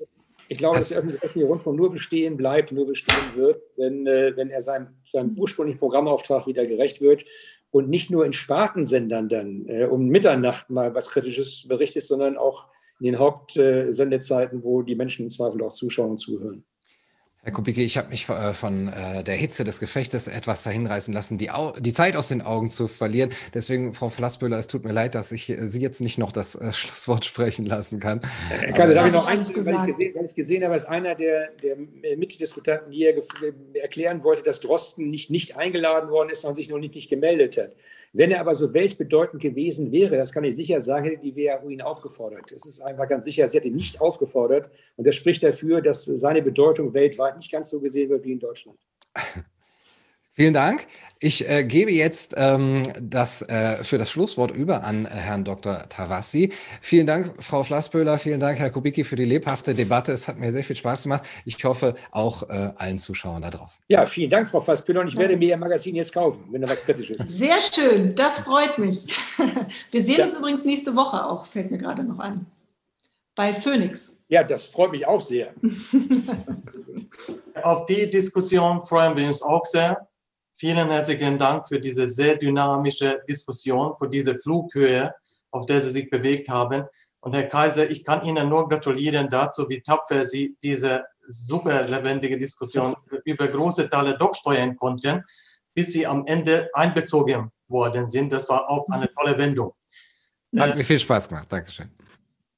ich 0.47 0.57
glaube, 0.59 0.77
dass 0.77 0.89
der 0.89 0.99
öffentliche 0.99 1.47
Rundfunk 1.47 1.77
nur 1.77 1.91
bestehen 1.91 2.37
bleibt, 2.37 2.71
nur 2.71 2.85
bestehen 2.85 3.35
wird, 3.35 3.61
wenn, 3.75 4.05
äh, 4.05 4.35
wenn 4.35 4.49
er 4.49 4.61
seinem, 4.61 4.89
seinem 5.05 5.37
ursprünglichen 5.37 5.79
Programmauftrag 5.79 6.45
wieder 6.45 6.65
gerecht 6.65 7.01
wird 7.01 7.25
und 7.71 7.89
nicht 7.89 8.11
nur 8.11 8.25
in 8.25 8.33
Spartensendern 8.33 9.29
dann 9.29 9.65
äh, 9.67 9.85
um 9.85 10.07
Mitternacht 10.07 10.69
mal 10.69 10.93
was 10.93 11.09
Kritisches 11.09 11.67
berichtet, 11.67 12.03
sondern 12.03 12.37
auch 12.37 12.67
in 12.99 13.05
den 13.05 13.19
Hauptsendezeiten, 13.19 14.63
wo 14.63 14.83
die 14.83 14.95
Menschen 14.95 15.23
im 15.23 15.29
Zweifel 15.31 15.63
auch 15.63 15.73
zuschauen 15.73 16.11
und 16.11 16.17
zuhören. 16.19 16.63
Herr 17.45 17.51
Kubicki, 17.51 17.83
ich 17.83 17.97
habe 17.97 18.09
mich 18.09 18.29
äh, 18.29 18.53
von 18.53 18.87
äh, 18.87 19.21
der 19.21 19.35
Hitze 19.35 19.65
des 19.65 19.81
Gefechtes 19.81 20.29
etwas 20.29 20.63
dahinreißen 20.63 21.13
lassen, 21.13 21.37
die, 21.37 21.49
die 21.79 21.91
Zeit 21.91 22.15
aus 22.15 22.29
den 22.29 22.41
Augen 22.41 22.69
zu 22.69 22.87
verlieren. 22.87 23.31
Deswegen, 23.53 23.91
Frau 23.91 24.07
Flassböhler, 24.07 24.57
es 24.57 24.67
tut 24.67 24.85
mir 24.85 24.93
leid, 24.93 25.13
dass 25.13 25.33
ich 25.33 25.49
äh, 25.49 25.67
Sie 25.67 25.81
jetzt 25.81 25.99
nicht 25.99 26.17
noch 26.17 26.31
das 26.31 26.57
Schlusswort 26.71 27.25
sprechen 27.25 27.65
lassen 27.65 27.99
kann. 27.99 28.21
Herr 28.47 28.71
Kaiser, 28.71 28.93
darf 28.93 29.07
ich 29.07 29.11
noch 29.11 29.27
eins, 29.27 29.53
weil 29.57 29.75
ich, 29.75 29.97
gesehen, 29.97 30.15
weil 30.15 30.25
ich 30.25 30.35
gesehen 30.35 30.63
habe, 30.63 30.73
dass 30.73 30.85
einer 30.85 31.15
der, 31.15 31.49
der 31.61 31.75
Mitdiskutanten 32.15 32.93
hier 32.93 33.21
erklären 33.73 34.23
wollte, 34.23 34.43
dass 34.43 34.61
Drosten 34.61 35.09
nicht, 35.09 35.29
nicht 35.29 35.57
eingeladen 35.57 36.09
worden 36.11 36.29
ist 36.29 36.45
und 36.45 36.55
sich 36.55 36.69
noch 36.69 36.79
nicht, 36.79 36.95
nicht 36.95 37.09
gemeldet 37.09 37.57
hat. 37.57 37.73
Wenn 38.15 38.29
er 38.29 38.41
aber 38.41 38.53
so 38.53 38.75
weltbedeutend 38.75 39.41
gewesen 39.41 39.91
wäre, 39.91 40.17
das 40.17 40.31
kann 40.31 40.43
ich 40.43 40.55
sicher 40.55 40.79
sagen, 40.79 41.05
hätte 41.05 41.23
die 41.23 41.35
WHO 41.35 41.69
ihn 41.69 41.81
aufgefordert. 41.81 42.51
Es 42.51 42.63
ist 42.63 42.79
einfach 42.81 43.09
ganz 43.09 43.25
sicher, 43.25 43.47
sie 43.47 43.57
hat 43.57 43.65
ihn 43.65 43.75
nicht 43.75 43.99
aufgefordert. 43.99 44.69
Und 44.97 45.07
das 45.07 45.15
spricht 45.15 45.41
dafür, 45.41 45.81
dass 45.81 46.05
seine 46.05 46.43
Bedeutung 46.43 46.93
weltweit 46.93 47.37
nicht 47.37 47.51
ganz 47.51 47.71
so 47.71 47.79
gesehen 47.79 48.11
wird 48.11 48.23
wie 48.23 48.33
in 48.33 48.39
Deutschland. 48.39 48.77
Vielen 50.35 50.53
Dank. 50.53 50.87
Ich 51.19 51.47
äh, 51.47 51.63
gebe 51.63 51.91
jetzt 51.91 52.33
ähm, 52.37 52.83
das 52.99 53.43
äh, 53.43 53.81
für 53.83 53.97
das 53.97 54.11
Schlusswort 54.11 54.51
über 54.51 54.83
an 54.83 55.05
äh, 55.05 55.09
Herrn 55.09 55.45
Dr. 55.45 55.87
Tavassi. 55.87 56.51
Vielen 56.81 57.07
Dank, 57.07 57.41
Frau 57.41 57.63
Flassböhler. 57.63 58.17
Vielen 58.17 58.41
Dank, 58.41 58.59
Herr 58.59 58.71
Kubicki, 58.71 59.05
für 59.05 59.15
die 59.15 59.23
lebhafte 59.23 59.73
Debatte. 59.73 60.11
Es 60.11 60.27
hat 60.27 60.37
mir 60.37 60.51
sehr 60.51 60.63
viel 60.63 60.75
Spaß 60.75 61.03
gemacht. 61.03 61.23
Ich 61.45 61.63
hoffe 61.63 61.95
auch 62.11 62.49
äh, 62.49 62.73
allen 62.75 62.99
Zuschauern 62.99 63.41
da 63.41 63.51
draußen. 63.51 63.85
Ja, 63.87 64.05
vielen 64.05 64.31
Dank, 64.31 64.49
Frau 64.49 64.59
Flassböhler. 64.59 65.01
Und 65.01 65.07
ich 65.07 65.15
werde 65.15 65.37
mir 65.37 65.49
Ihr 65.49 65.57
Magazin 65.57 65.95
jetzt 65.95 66.11
kaufen, 66.11 66.43
wenn 66.51 66.61
da 66.61 66.67
was 66.67 66.83
kritisch 66.83 67.11
ist. 67.11 67.29
Sehr 67.29 67.61
schön. 67.61 68.15
Das 68.15 68.39
freut 68.39 68.77
mich. 68.77 69.05
Wir 69.91 70.03
sehen 70.03 70.17
ja. 70.17 70.25
uns 70.25 70.37
übrigens 70.37 70.65
nächste 70.65 70.95
Woche 70.95 71.25
auch, 71.25 71.45
fällt 71.45 71.71
mir 71.71 71.77
gerade 71.77 72.03
noch 72.03 72.19
ein. 72.19 72.45
Bei 73.35 73.53
Phoenix. 73.53 74.17
Ja, 74.27 74.43
das 74.43 74.65
freut 74.65 74.91
mich 74.91 75.05
auch 75.05 75.21
sehr. 75.21 75.53
Auf 77.61 77.85
die 77.85 78.09
Diskussion 78.09 78.85
freuen 78.85 79.15
wir 79.15 79.27
uns 79.27 79.41
auch 79.41 79.63
sehr. 79.63 80.07
Vielen 80.55 80.89
herzlichen 80.89 81.39
Dank 81.39 81.67
für 81.67 81.79
diese 81.79 82.07
sehr 82.07 82.35
dynamische 82.35 83.21
Diskussion, 83.27 83.95
für 83.97 84.07
diese 84.07 84.37
Flughöhe, 84.37 85.13
auf 85.51 85.65
der 85.65 85.81
Sie 85.81 85.89
sich 85.89 86.09
bewegt 86.09 86.47
haben. 86.49 86.83
Und 87.21 87.33
Herr 87.33 87.43
Kaiser, 87.47 87.89
ich 87.89 88.03
kann 88.03 88.23
Ihnen 88.25 88.49
nur 88.49 88.69
gratulieren 88.69 89.29
dazu, 89.29 89.67
wie 89.69 89.81
tapfer 89.81 90.25
Sie 90.25 90.57
diese 90.61 91.05
super 91.21 91.83
lebendige 91.83 92.37
Diskussion 92.37 92.95
über 93.25 93.47
große 93.47 93.89
Teile 93.89 94.17
doch 94.17 94.35
steuern 94.35 94.75
konnten, 94.75 95.23
bis 95.73 95.93
Sie 95.93 96.05
am 96.05 96.25
Ende 96.27 96.69
einbezogen 96.73 97.49
worden 97.67 98.07
sind. 98.09 98.31
Das 98.31 98.47
war 98.49 98.69
auch 98.69 98.87
eine 98.89 99.11
tolle 99.13 99.37
Wendung. 99.37 99.73
Hat 100.57 100.75
mir 100.75 100.83
viel 100.83 100.99
Spaß 100.99 101.29
gemacht. 101.29 101.47
Dankeschön. 101.49 101.89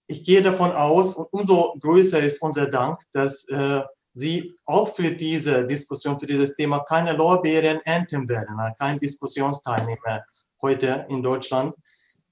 Ich 0.08 0.24
gehe 0.24 0.42
davon 0.42 0.72
aus, 0.72 1.16
und 1.16 1.28
umso 1.32 1.76
größer 1.80 2.20
ist 2.20 2.42
unser 2.42 2.68
Dank, 2.68 3.00
dass 3.12 3.48
äh, 3.50 3.82
Sie 4.16 4.56
auch 4.66 4.88
für 4.88 5.12
diese 5.12 5.68
Diskussion, 5.68 6.18
für 6.18 6.26
dieses 6.26 6.56
Thema 6.56 6.80
keine 6.80 7.14
Lorbeeren 7.14 7.80
ernten 7.84 8.28
werden, 8.30 8.58
kein 8.80 8.98
Diskussionsteilnehmer 8.98 10.24
heute 10.62 11.06
in 11.10 11.22
Deutschland. 11.22 11.76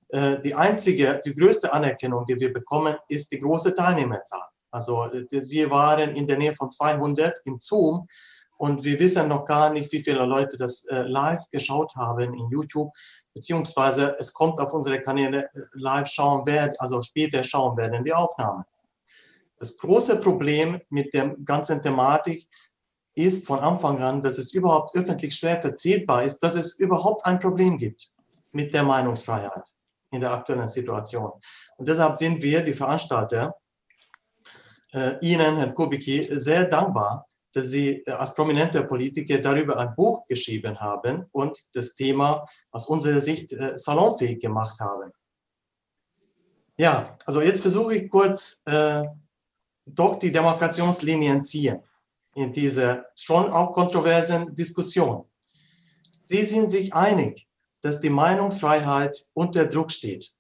Äh, 0.08 0.42
die 0.42 0.56
einzige, 0.56 1.20
die 1.24 1.36
größte 1.36 1.72
Anerkennung, 1.72 2.26
die 2.26 2.40
wir 2.40 2.54
bekommen, 2.54 2.96
ist 3.10 3.32
die 3.32 3.40
große 3.40 3.76
Teilnehmerzahl. 3.76 4.48
Also 4.72 5.06
wir 5.30 5.70
waren 5.70 6.16
in 6.16 6.26
der 6.26 6.38
Nähe 6.38 6.56
von 6.56 6.72
200 6.72 7.42
im 7.46 7.60
Zoom 7.60 8.08
und 8.58 8.84
wir 8.84 9.00
wissen 9.00 9.28
noch 9.28 9.46
gar 9.46 9.70
nicht, 9.72 9.92
wie 9.92 10.02
viele 10.02 10.26
Leute 10.26 10.56
das 10.58 10.86
äh, 10.86 11.02
live 11.02 11.44
geschaut 11.52 11.94
haben 11.96 12.34
in 12.34 12.50
YouTube, 12.50 12.92
beziehungsweise 13.34 14.16
es 14.20 14.32
kommt 14.34 14.60
auf 14.60 14.74
unsere 14.74 15.02
Kanäle 15.02 15.44
äh, 15.44 15.60
live 15.74 16.08
schauen 16.08 16.46
werden, 16.48 16.74
also 16.80 17.02
später 17.02 17.44
schauen 17.44 17.76
werden 17.78 18.04
die 18.04 18.14
Aufnahmen. 18.14 18.64
Das 19.58 19.78
große 19.78 20.20
Problem 20.20 20.82
mit 20.90 21.14
der 21.14 21.36
ganzen 21.46 21.82
Thematik 21.82 22.48
ist 23.16 23.46
von 23.46 23.60
Anfang 23.60 24.02
an, 24.02 24.22
dass 24.22 24.38
es 24.38 24.54
überhaupt 24.54 24.96
öffentlich 24.98 25.36
schwer 25.36 25.62
vertretbar 25.62 26.24
ist, 26.24 26.40
dass 26.40 26.56
es 26.56 26.80
überhaupt 26.80 27.26
ein 27.26 27.40
Problem 27.40 27.78
gibt 27.78 28.10
mit 28.52 28.74
der 28.74 28.84
Meinungsfreiheit 28.84 29.74
in 30.12 30.22
der 30.22 30.32
aktuellen 30.32 30.68
Situation. 30.68 31.32
Und 31.78 31.88
deshalb 31.88 32.18
sind 32.18 32.42
wir, 32.42 32.62
die 32.62 32.74
Veranstalter, 32.74 33.56
äh, 34.94 35.18
Ihnen, 35.22 35.58
Herr 35.58 35.74
Kubicki, 35.74 36.28
sehr 36.32 36.66
dankbar, 36.66 37.28
dass 37.52 37.70
Sie 37.70 38.04
äh, 38.06 38.12
als 38.12 38.34
prominenter 38.34 38.84
Politiker 38.84 39.40
darüber 39.40 39.78
ein 39.78 39.96
Buch 39.96 40.26
geschrieben 40.28 40.80
haben 40.80 41.26
und 41.32 41.58
das 41.74 41.96
Thema 41.96 42.46
aus 42.72 42.88
unserer 42.88 43.20
Sicht 43.20 43.54
äh, 43.54 43.78
salonfähig 43.78 44.40
gemacht 44.40 44.80
haben. 44.80 45.12
Ja, 46.78 47.12
also 47.26 47.42
jetzt 47.42 47.62
versuche 47.62 47.96
ich 47.96 48.10
kurz 48.10 48.60
doch 49.86 50.20
die 50.20 50.32
Demarkationslinien 50.32 51.44
ziehen 51.44 51.82
in 52.36 52.52
dieser 52.52 53.06
schon 53.16 53.52
auch 53.52 53.74
kontroversen 53.74 54.54
Diskussion. 54.56 55.26
Sie 56.26 56.44
sind 56.44 56.72
sich 56.72 56.94
einig, 56.94 57.48
dass 57.82 58.00
die 58.00 58.10
Meinungsfreiheit 58.10 59.28
unter 59.34 59.66
Druck 59.66 59.92
steht. 59.92 60.32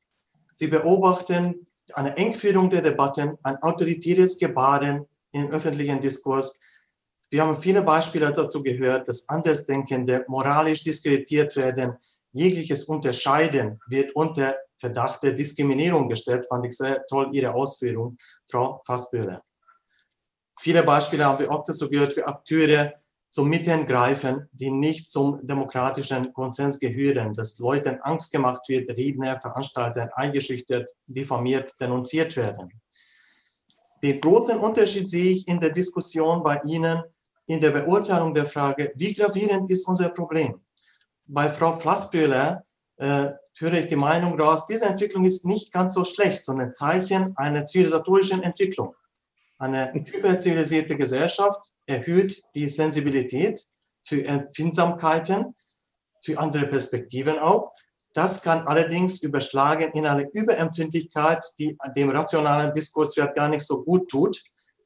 Sie 0.55 0.67
beobachten 0.67 1.67
eine 1.93 2.15
Engführung 2.17 2.69
der 2.69 2.81
Debatten, 2.81 3.37
ein 3.43 3.57
autoritäres 3.57 4.37
Gebaren 4.37 5.05
im 5.31 5.49
öffentlichen 5.49 5.99
Diskurs. 5.99 6.57
Wir 7.29 7.41
haben 7.41 7.55
viele 7.55 7.81
Beispiele 7.81 8.31
dazu 8.31 8.63
gehört, 8.63 9.07
dass 9.07 9.27
Andersdenkende 9.27 10.25
moralisch 10.27 10.83
diskreditiert 10.83 11.55
werden. 11.55 11.97
Jegliches 12.31 12.85
Unterscheiden 12.85 13.79
wird 13.87 14.15
unter 14.15 14.55
Verdacht 14.83 15.23
der 15.23 15.31
Diskriminierung 15.31 16.09
gestellt, 16.09 16.45
fand 16.49 16.65
ich 16.65 16.75
sehr 16.75 17.05
toll 17.07 17.29
Ihre 17.31 17.53
Ausführung, 17.53 18.17
Frau 18.51 18.81
Fassböhler. 18.85 19.41
Viele 20.59 20.83
Beispiele 20.83 21.23
haben 21.23 21.39
wir 21.39 21.49
auch 21.49 21.63
dazu 21.63 21.89
gehört, 21.89 22.17
wie 22.17 22.23
Akteure 22.23 22.93
zum 23.29 23.47
Mitten 23.47 23.85
greifen, 23.85 24.49
die 24.51 24.69
nicht 24.69 25.09
zum 25.09 25.39
demokratischen 25.47 26.33
Konsens 26.33 26.77
gehören, 26.77 27.33
dass 27.33 27.57
Leuten 27.59 27.97
Angst 28.01 28.33
gemacht 28.33 28.67
wird, 28.67 28.91
Redner, 28.91 29.39
Veranstalter 29.39 30.09
eingeschüchtert, 30.17 30.89
diffamiert, 31.07 31.73
denunziert 31.79 32.35
werden. 32.35 32.69
Den 34.03 34.19
großen 34.19 34.59
Unterschied 34.59 35.09
sehe 35.09 35.31
ich 35.31 35.47
in 35.47 35.61
der 35.61 35.69
Diskussion 35.69 36.43
bei 36.43 36.59
Ihnen 36.65 37.01
in 37.47 37.61
der 37.61 37.71
Beurteilung 37.71 38.33
der 38.33 38.45
Frage, 38.45 38.91
wie 38.95 39.13
gravierend 39.13 39.69
ist 39.71 39.87
unser 39.87 40.09
Problem? 40.09 40.61
Bei 41.25 41.47
Frau 41.47 41.77
Flassböhler 41.77 42.65
höre 43.03 43.73
ich 43.73 43.87
die 43.87 43.95
Meinung 43.95 44.39
raus, 44.39 44.65
diese 44.65 44.85
Entwicklung 44.85 45.25
ist 45.25 45.45
nicht 45.45 45.71
ganz 45.71 45.95
so 45.95 46.05
schlecht, 46.05 46.43
sondern 46.43 46.73
Zeichen 46.73 47.33
einer 47.37 47.65
zivilisatorischen 47.65 48.43
Entwicklung. 48.43 48.95
Eine 49.57 49.93
hyperzivilisierte 49.93 50.95
Gesellschaft 50.95 51.59
erhöht 51.85 52.41
die 52.55 52.69
Sensibilität 52.69 53.65
für 54.03 54.23
Empfindsamkeiten, 54.25 55.55
für 56.23 56.37
andere 56.37 56.67
Perspektiven 56.67 57.39
auch. 57.39 57.71
Das 58.13 58.41
kann 58.41 58.67
allerdings 58.67 59.21
überschlagen 59.23 59.91
in 59.93 60.05
eine 60.05 60.29
Überempfindlichkeit, 60.33 61.43
die 61.59 61.77
dem 61.95 62.09
rationalen 62.09 62.71
Diskurs 62.73 63.13
vielleicht 63.13 63.35
gar 63.35 63.49
nicht 63.49 63.65
so 63.65 63.83
gut 63.83 64.09
tut. 64.09 64.41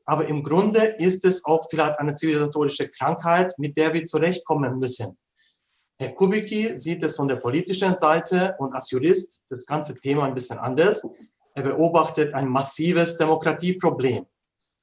Aber 0.06 0.26
im 0.28 0.42
Grunde 0.42 0.80
ist 0.80 1.26
es 1.26 1.44
auch 1.44 1.68
vielleicht 1.70 2.00
eine 2.00 2.16
zivilisatorische 2.16 2.88
Krankheit, 2.90 3.54
mit 3.60 3.76
der 3.76 3.94
wir 3.94 4.06
zurechtkommen 4.06 4.80
müssen. 4.80 5.18
Herr 6.00 6.14
Kubicki 6.14 6.78
sieht 6.78 7.04
es 7.04 7.16
von 7.16 7.28
der 7.28 7.38
politischen 7.38 7.98
Seite 7.98 8.56
und 8.60 8.74
als 8.76 8.92
Jurist 8.92 9.46
das 9.50 9.66
ganze 9.66 9.96
Thema 9.96 10.26
ein 10.26 10.36
bisschen 10.36 10.60
anders. 10.60 11.04
Er 11.56 11.64
beobachtet 11.64 12.36
ein 12.36 12.48
massives 12.48 13.18
Demokratieproblem 13.18 14.28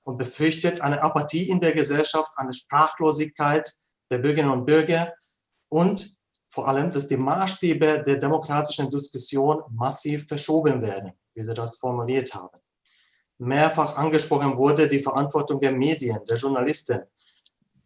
und 0.03 0.19
befürchtet 0.19 0.81
eine 0.81 1.01
Apathie 1.01 1.49
in 1.49 1.61
der 1.61 1.73
Gesellschaft, 1.73 2.32
eine 2.35 2.53
Sprachlosigkeit 2.53 3.73
der 4.11 4.19
Bürgerinnen 4.19 4.51
und 4.51 4.66
Bürger 4.66 5.12
und 5.69 6.16
vor 6.51 6.66
allem, 6.66 6.91
dass 6.91 7.07
die 7.07 7.16
Maßstäbe 7.16 8.03
der 8.05 8.16
demokratischen 8.16 8.91
Diskussion 8.91 9.62
massiv 9.70 10.27
verschoben 10.27 10.82
werden, 10.82 11.12
wie 11.35 11.45
Sie 11.45 11.55
das 11.55 11.77
formuliert 11.77 12.35
haben. 12.35 12.59
Mehrfach 13.39 13.97
angesprochen 13.97 14.57
wurde 14.57 14.89
die 14.89 15.03
Verantwortung 15.03 15.61
der 15.61 15.73
Medien, 15.73 16.24
der 16.28 16.36
Journalisten. 16.36 17.03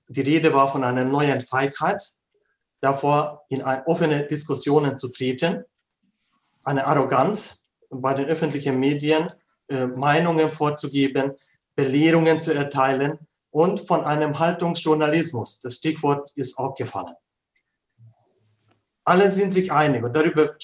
Die 0.08 0.20
Rede 0.22 0.52
war 0.52 0.68
von 0.68 0.84
einer 0.84 1.04
neuen 1.04 1.40
Feigheit, 1.42 2.14
davor, 2.80 3.44
in 3.48 3.62
offene 3.62 4.26
Diskussionen 4.26 4.96
zu 4.96 5.08
treten, 5.08 5.64
eine 6.64 6.86
Arroganz 6.86 7.64
bei 7.90 8.14
den 8.14 8.26
öffentlichen 8.26 8.78
Medien, 8.78 9.32
äh, 9.68 9.86
Meinungen 9.86 10.50
vorzugeben, 10.50 11.32
Belehrungen 11.74 12.40
zu 12.40 12.52
erteilen 12.52 13.18
und 13.50 13.80
von 13.80 14.04
einem 14.04 14.38
Haltungsjournalismus. 14.38 15.60
Das 15.60 15.76
Stichwort 15.76 16.30
ist 16.34 16.58
auch 16.58 16.74
gefallen. 16.74 17.14
Alle 19.04 19.30
sind 19.30 19.54
sich 19.54 19.72
einig 19.72 20.04
und 20.04 20.14
darüber, 20.14 20.54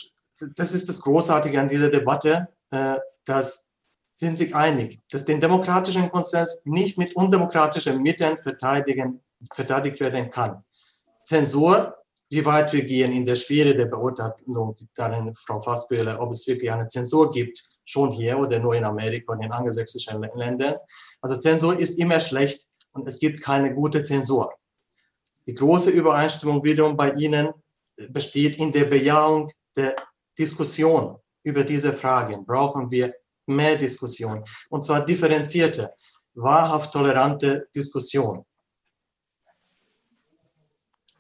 das 0.57 0.73
ist 0.73 0.89
das 0.89 1.01
Großartige 1.01 1.59
an 1.59 1.69
dieser 1.69 1.89
Debatte, 1.89 2.49
äh, 2.71 2.97
dass 3.25 3.75
sind 4.17 4.39
sich 4.39 4.55
einig, 4.55 5.01
dass 5.11 5.25
den 5.25 5.41
demokratischen 5.41 6.11
Konsens 6.11 6.63
nicht 6.65 6.97
mit 6.97 7.17
undemokratischen 7.17 8.01
Mitteln 8.01 8.37
verteidigt 8.39 10.01
werden 10.01 10.31
kann. 10.31 10.65
Zensur 11.25 12.04
wie 12.31 12.45
weit 12.45 12.73
wir 12.73 12.85
gehen 12.85 13.13
in 13.13 13.25
der 13.25 13.37
Schwere 13.37 13.75
der 13.75 13.87
Beurteilung, 13.87 14.77
darin, 14.95 15.35
Frau 15.35 15.61
Fassböhler, 15.61 16.21
ob 16.21 16.33
es 16.33 16.47
wirklich 16.47 16.71
eine 16.71 16.89
Zensur 16.89 17.31
gibt, 17.31 17.63
schon 17.85 18.13
hier 18.13 18.39
oder 18.39 18.59
nur 18.59 18.75
in 18.75 18.85
Amerika 18.85 19.35
und 19.35 19.43
in 19.43 19.53
angelsächsischen 19.53 20.23
Ländern. 20.35 20.75
Also 21.21 21.37
Zensur 21.37 21.79
ist 21.79 21.99
immer 21.99 22.21
schlecht 22.21 22.67
und 22.93 23.07
es 23.07 23.19
gibt 23.19 23.43
keine 23.43 23.75
gute 23.75 24.03
Zensur. 24.05 24.53
Die 25.47 25.55
große 25.55 25.91
Übereinstimmung 25.91 26.65
wiederum 26.65 26.97
bei 26.97 27.13
Ihnen 27.13 27.53
besteht 28.09 28.59
in 28.59 28.73
der 28.73 28.87
Bejahung 28.87 29.51
der 29.77 29.95
Diskussion 30.39 31.19
über 31.43 31.63
diese 31.63 31.93
Fragen. 31.93 32.45
Brauchen 32.47 32.91
wir 32.91 33.15
mehr 33.47 33.77
Diskussion 33.77 34.43
und 34.71 34.85
zwar 34.85 35.05
differenzierte, 35.05 35.93
wahrhaft 36.33 36.93
tolerante 36.93 37.69
Diskussion. 37.75 38.45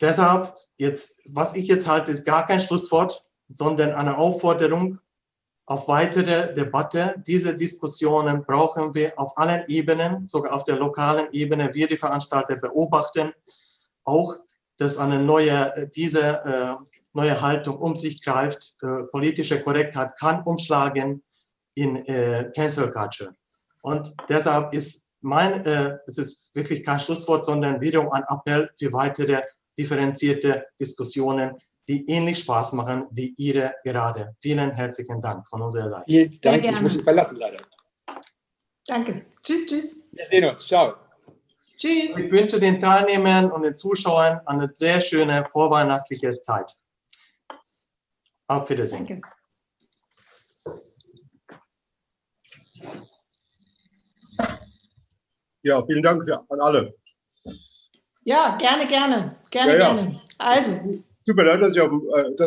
Deshalb, 0.00 0.52
jetzt, 0.76 1.22
was 1.26 1.56
ich 1.56 1.68
jetzt 1.68 1.86
halte, 1.86 2.12
ist 2.12 2.24
gar 2.24 2.46
kein 2.46 2.60
Schlusswort, 2.60 3.24
sondern 3.48 3.92
eine 3.92 4.16
Aufforderung 4.16 4.98
auf 5.66 5.88
weitere 5.88 6.52
Debatte. 6.54 7.14
Diese 7.26 7.56
Diskussionen 7.56 8.44
brauchen 8.44 8.94
wir 8.94 9.18
auf 9.18 9.36
allen 9.38 9.64
Ebenen, 9.68 10.26
sogar 10.26 10.54
auf 10.54 10.64
der 10.64 10.76
lokalen 10.76 11.28
Ebene. 11.32 11.72
Wir, 11.72 11.86
die 11.86 11.96
Veranstalter, 11.96 12.56
beobachten 12.56 13.32
auch 14.04 14.36
dass 14.78 14.98
eine 14.98 15.22
neue, 15.22 15.90
diese 15.94 16.44
äh, 16.44 16.74
neue 17.12 17.40
Haltung 17.40 17.78
um 17.78 17.96
sich 17.96 18.22
greift. 18.22 18.74
Äh, 18.82 19.04
politische 19.04 19.60
Korrektheit 19.60 20.16
kann 20.18 20.42
umschlagen 20.42 21.22
in 21.74 21.96
äh, 22.06 22.50
Cancel 22.54 22.90
Culture. 22.90 23.34
Und 23.82 24.14
deshalb 24.28 24.72
ist 24.72 25.08
mein, 25.20 25.64
äh, 25.64 25.98
es 26.06 26.18
ist 26.18 26.48
wirklich 26.54 26.84
kein 26.84 26.98
Schlusswort, 26.98 27.44
sondern 27.44 27.80
wiederum 27.80 28.10
ein 28.12 28.24
Appell 28.28 28.70
für 28.76 28.92
weitere 28.92 29.42
differenzierte 29.78 30.66
Diskussionen, 30.80 31.56
die 31.88 32.08
ähnlich 32.08 32.38
Spaß 32.38 32.72
machen 32.72 33.06
wie 33.10 33.34
Ihre 33.36 33.74
gerade. 33.84 34.34
Vielen 34.40 34.70
herzlichen 34.70 35.20
Dank 35.20 35.48
von 35.48 35.62
unserer 35.62 35.90
Seite. 35.90 36.04
Vielen 36.06 36.40
Dank. 36.40 36.64
Ich 36.64 36.80
muss 36.80 36.92
Sie 36.94 37.02
verlassen, 37.02 37.36
leider. 37.36 37.58
Danke. 38.86 39.26
Tschüss, 39.42 39.66
tschüss. 39.66 40.06
Wir 40.12 40.26
sehen 40.26 40.44
uns. 40.44 40.66
Ciao. 40.66 40.94
Tschüss. 41.76 42.16
Ich 42.16 42.30
wünsche 42.30 42.60
den 42.60 42.78
Teilnehmern 42.78 43.50
und 43.50 43.64
den 43.64 43.76
Zuschauern 43.76 44.40
eine 44.46 44.72
sehr 44.72 45.00
schöne 45.00 45.44
vorweihnachtliche 45.46 46.38
Zeit. 46.38 46.72
Auf 48.46 48.68
Wiedersehen. 48.70 49.06
Danke. 49.06 49.28
Ja, 55.62 55.84
vielen 55.86 56.02
Dank 56.02 56.30
an 56.30 56.60
alle. 56.60 56.94
Ja, 58.24 58.56
gerne, 58.56 58.86
gerne. 58.86 59.36
Gerne, 59.50 59.72
ja, 59.72 59.78
ja. 59.78 59.94
gerne. 59.94 60.20
Also. 60.38 60.80
Super 61.26 61.44
dass 61.58 61.72
ich 61.74 61.80
auf, 61.80 61.92
äh, 61.92 62.46